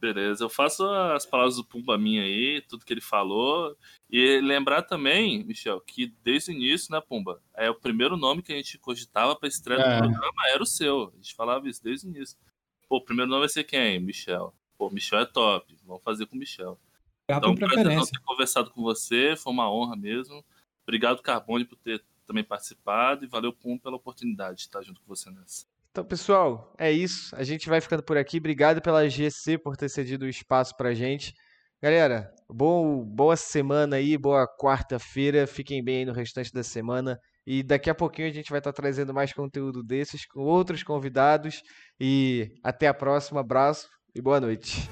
Beleza, 0.00 0.44
eu 0.44 0.48
faço 0.48 0.88
as 0.88 1.26
palavras 1.26 1.56
do 1.56 1.64
Pumba 1.64 1.98
minha 1.98 2.22
aí, 2.22 2.62
tudo 2.68 2.84
que 2.84 2.92
ele 2.92 3.00
falou. 3.00 3.76
E 4.08 4.40
lembrar 4.40 4.82
também, 4.82 5.42
Michel, 5.44 5.80
que 5.80 6.14
desde 6.22 6.52
o 6.52 6.54
início, 6.54 6.92
né, 6.92 7.00
Pumba? 7.00 7.42
É 7.54 7.68
o 7.68 7.74
primeiro 7.74 8.16
nome 8.16 8.42
que 8.42 8.52
a 8.52 8.56
gente 8.56 8.78
cogitava 8.78 9.34
para 9.34 9.48
estreia 9.48 9.80
é. 9.80 9.96
do 9.96 9.98
programa 9.98 10.48
era 10.52 10.62
o 10.62 10.66
seu. 10.66 11.12
A 11.12 11.16
gente 11.16 11.34
falava 11.34 11.68
isso 11.68 11.82
desde 11.82 12.06
o 12.06 12.10
início. 12.10 12.38
Pô, 12.88 12.98
o 12.98 13.04
primeiro 13.04 13.28
nome 13.28 13.40
vai 13.40 13.48
ser 13.48 13.64
quem? 13.64 13.98
Michel. 13.98 14.54
Pô, 14.76 14.88
Michel 14.88 15.18
é 15.18 15.26
top. 15.26 15.76
Vamos 15.84 16.02
fazer 16.02 16.26
com 16.26 16.36
o 16.36 16.38
Michel. 16.38 16.78
É 17.28 17.34
então, 17.34 17.54
prazer 17.54 17.84
não 17.84 18.06
ter 18.06 18.20
conversado 18.20 18.70
com 18.70 18.82
você, 18.82 19.34
foi 19.36 19.52
uma 19.52 19.70
honra 19.70 19.96
mesmo. 19.96 20.42
Obrigado, 20.84 21.20
Carbone, 21.20 21.66
por 21.66 21.76
ter 21.76 22.02
também 22.24 22.44
participado 22.44 23.24
e 23.24 23.28
valeu, 23.28 23.52
Pum, 23.52 23.76
pela 23.78 23.96
oportunidade 23.96 24.56
de 24.56 24.62
estar 24.62 24.80
junto 24.82 25.00
com 25.00 25.08
você 25.08 25.30
nessa. 25.30 25.66
Então, 25.90 26.04
pessoal, 26.04 26.72
é 26.78 26.90
isso. 26.92 27.34
A 27.34 27.42
gente 27.42 27.68
vai 27.68 27.80
ficando 27.80 28.02
por 28.02 28.16
aqui. 28.16 28.38
Obrigado 28.38 28.80
pela 28.80 29.08
GC 29.08 29.58
por 29.58 29.76
ter 29.76 29.88
cedido 29.88 30.26
o 30.26 30.28
espaço 30.28 30.76
pra 30.76 30.94
gente. 30.94 31.32
Galera, 31.82 32.32
bom, 32.48 33.04
boa 33.04 33.36
semana 33.36 33.96
aí, 33.96 34.18
boa 34.18 34.46
quarta-feira. 34.46 35.46
Fiquem 35.46 35.82
bem 35.82 35.98
aí 35.98 36.04
no 36.04 36.12
restante 36.12 36.52
da 36.52 36.62
semana. 36.62 37.18
E 37.46 37.62
daqui 37.62 37.88
a 37.88 37.94
pouquinho 37.94 38.28
a 38.28 38.32
gente 38.32 38.50
vai 38.50 38.58
estar 38.58 38.72
trazendo 38.72 39.14
mais 39.14 39.32
conteúdo 39.32 39.82
desses 39.82 40.26
com 40.26 40.40
outros 40.40 40.82
convidados. 40.82 41.62
E 41.98 42.50
até 42.62 42.88
a 42.88 42.94
próxima. 42.94 43.40
Abraço 43.40 43.88
e 44.14 44.20
boa 44.20 44.40
noite. 44.40 44.88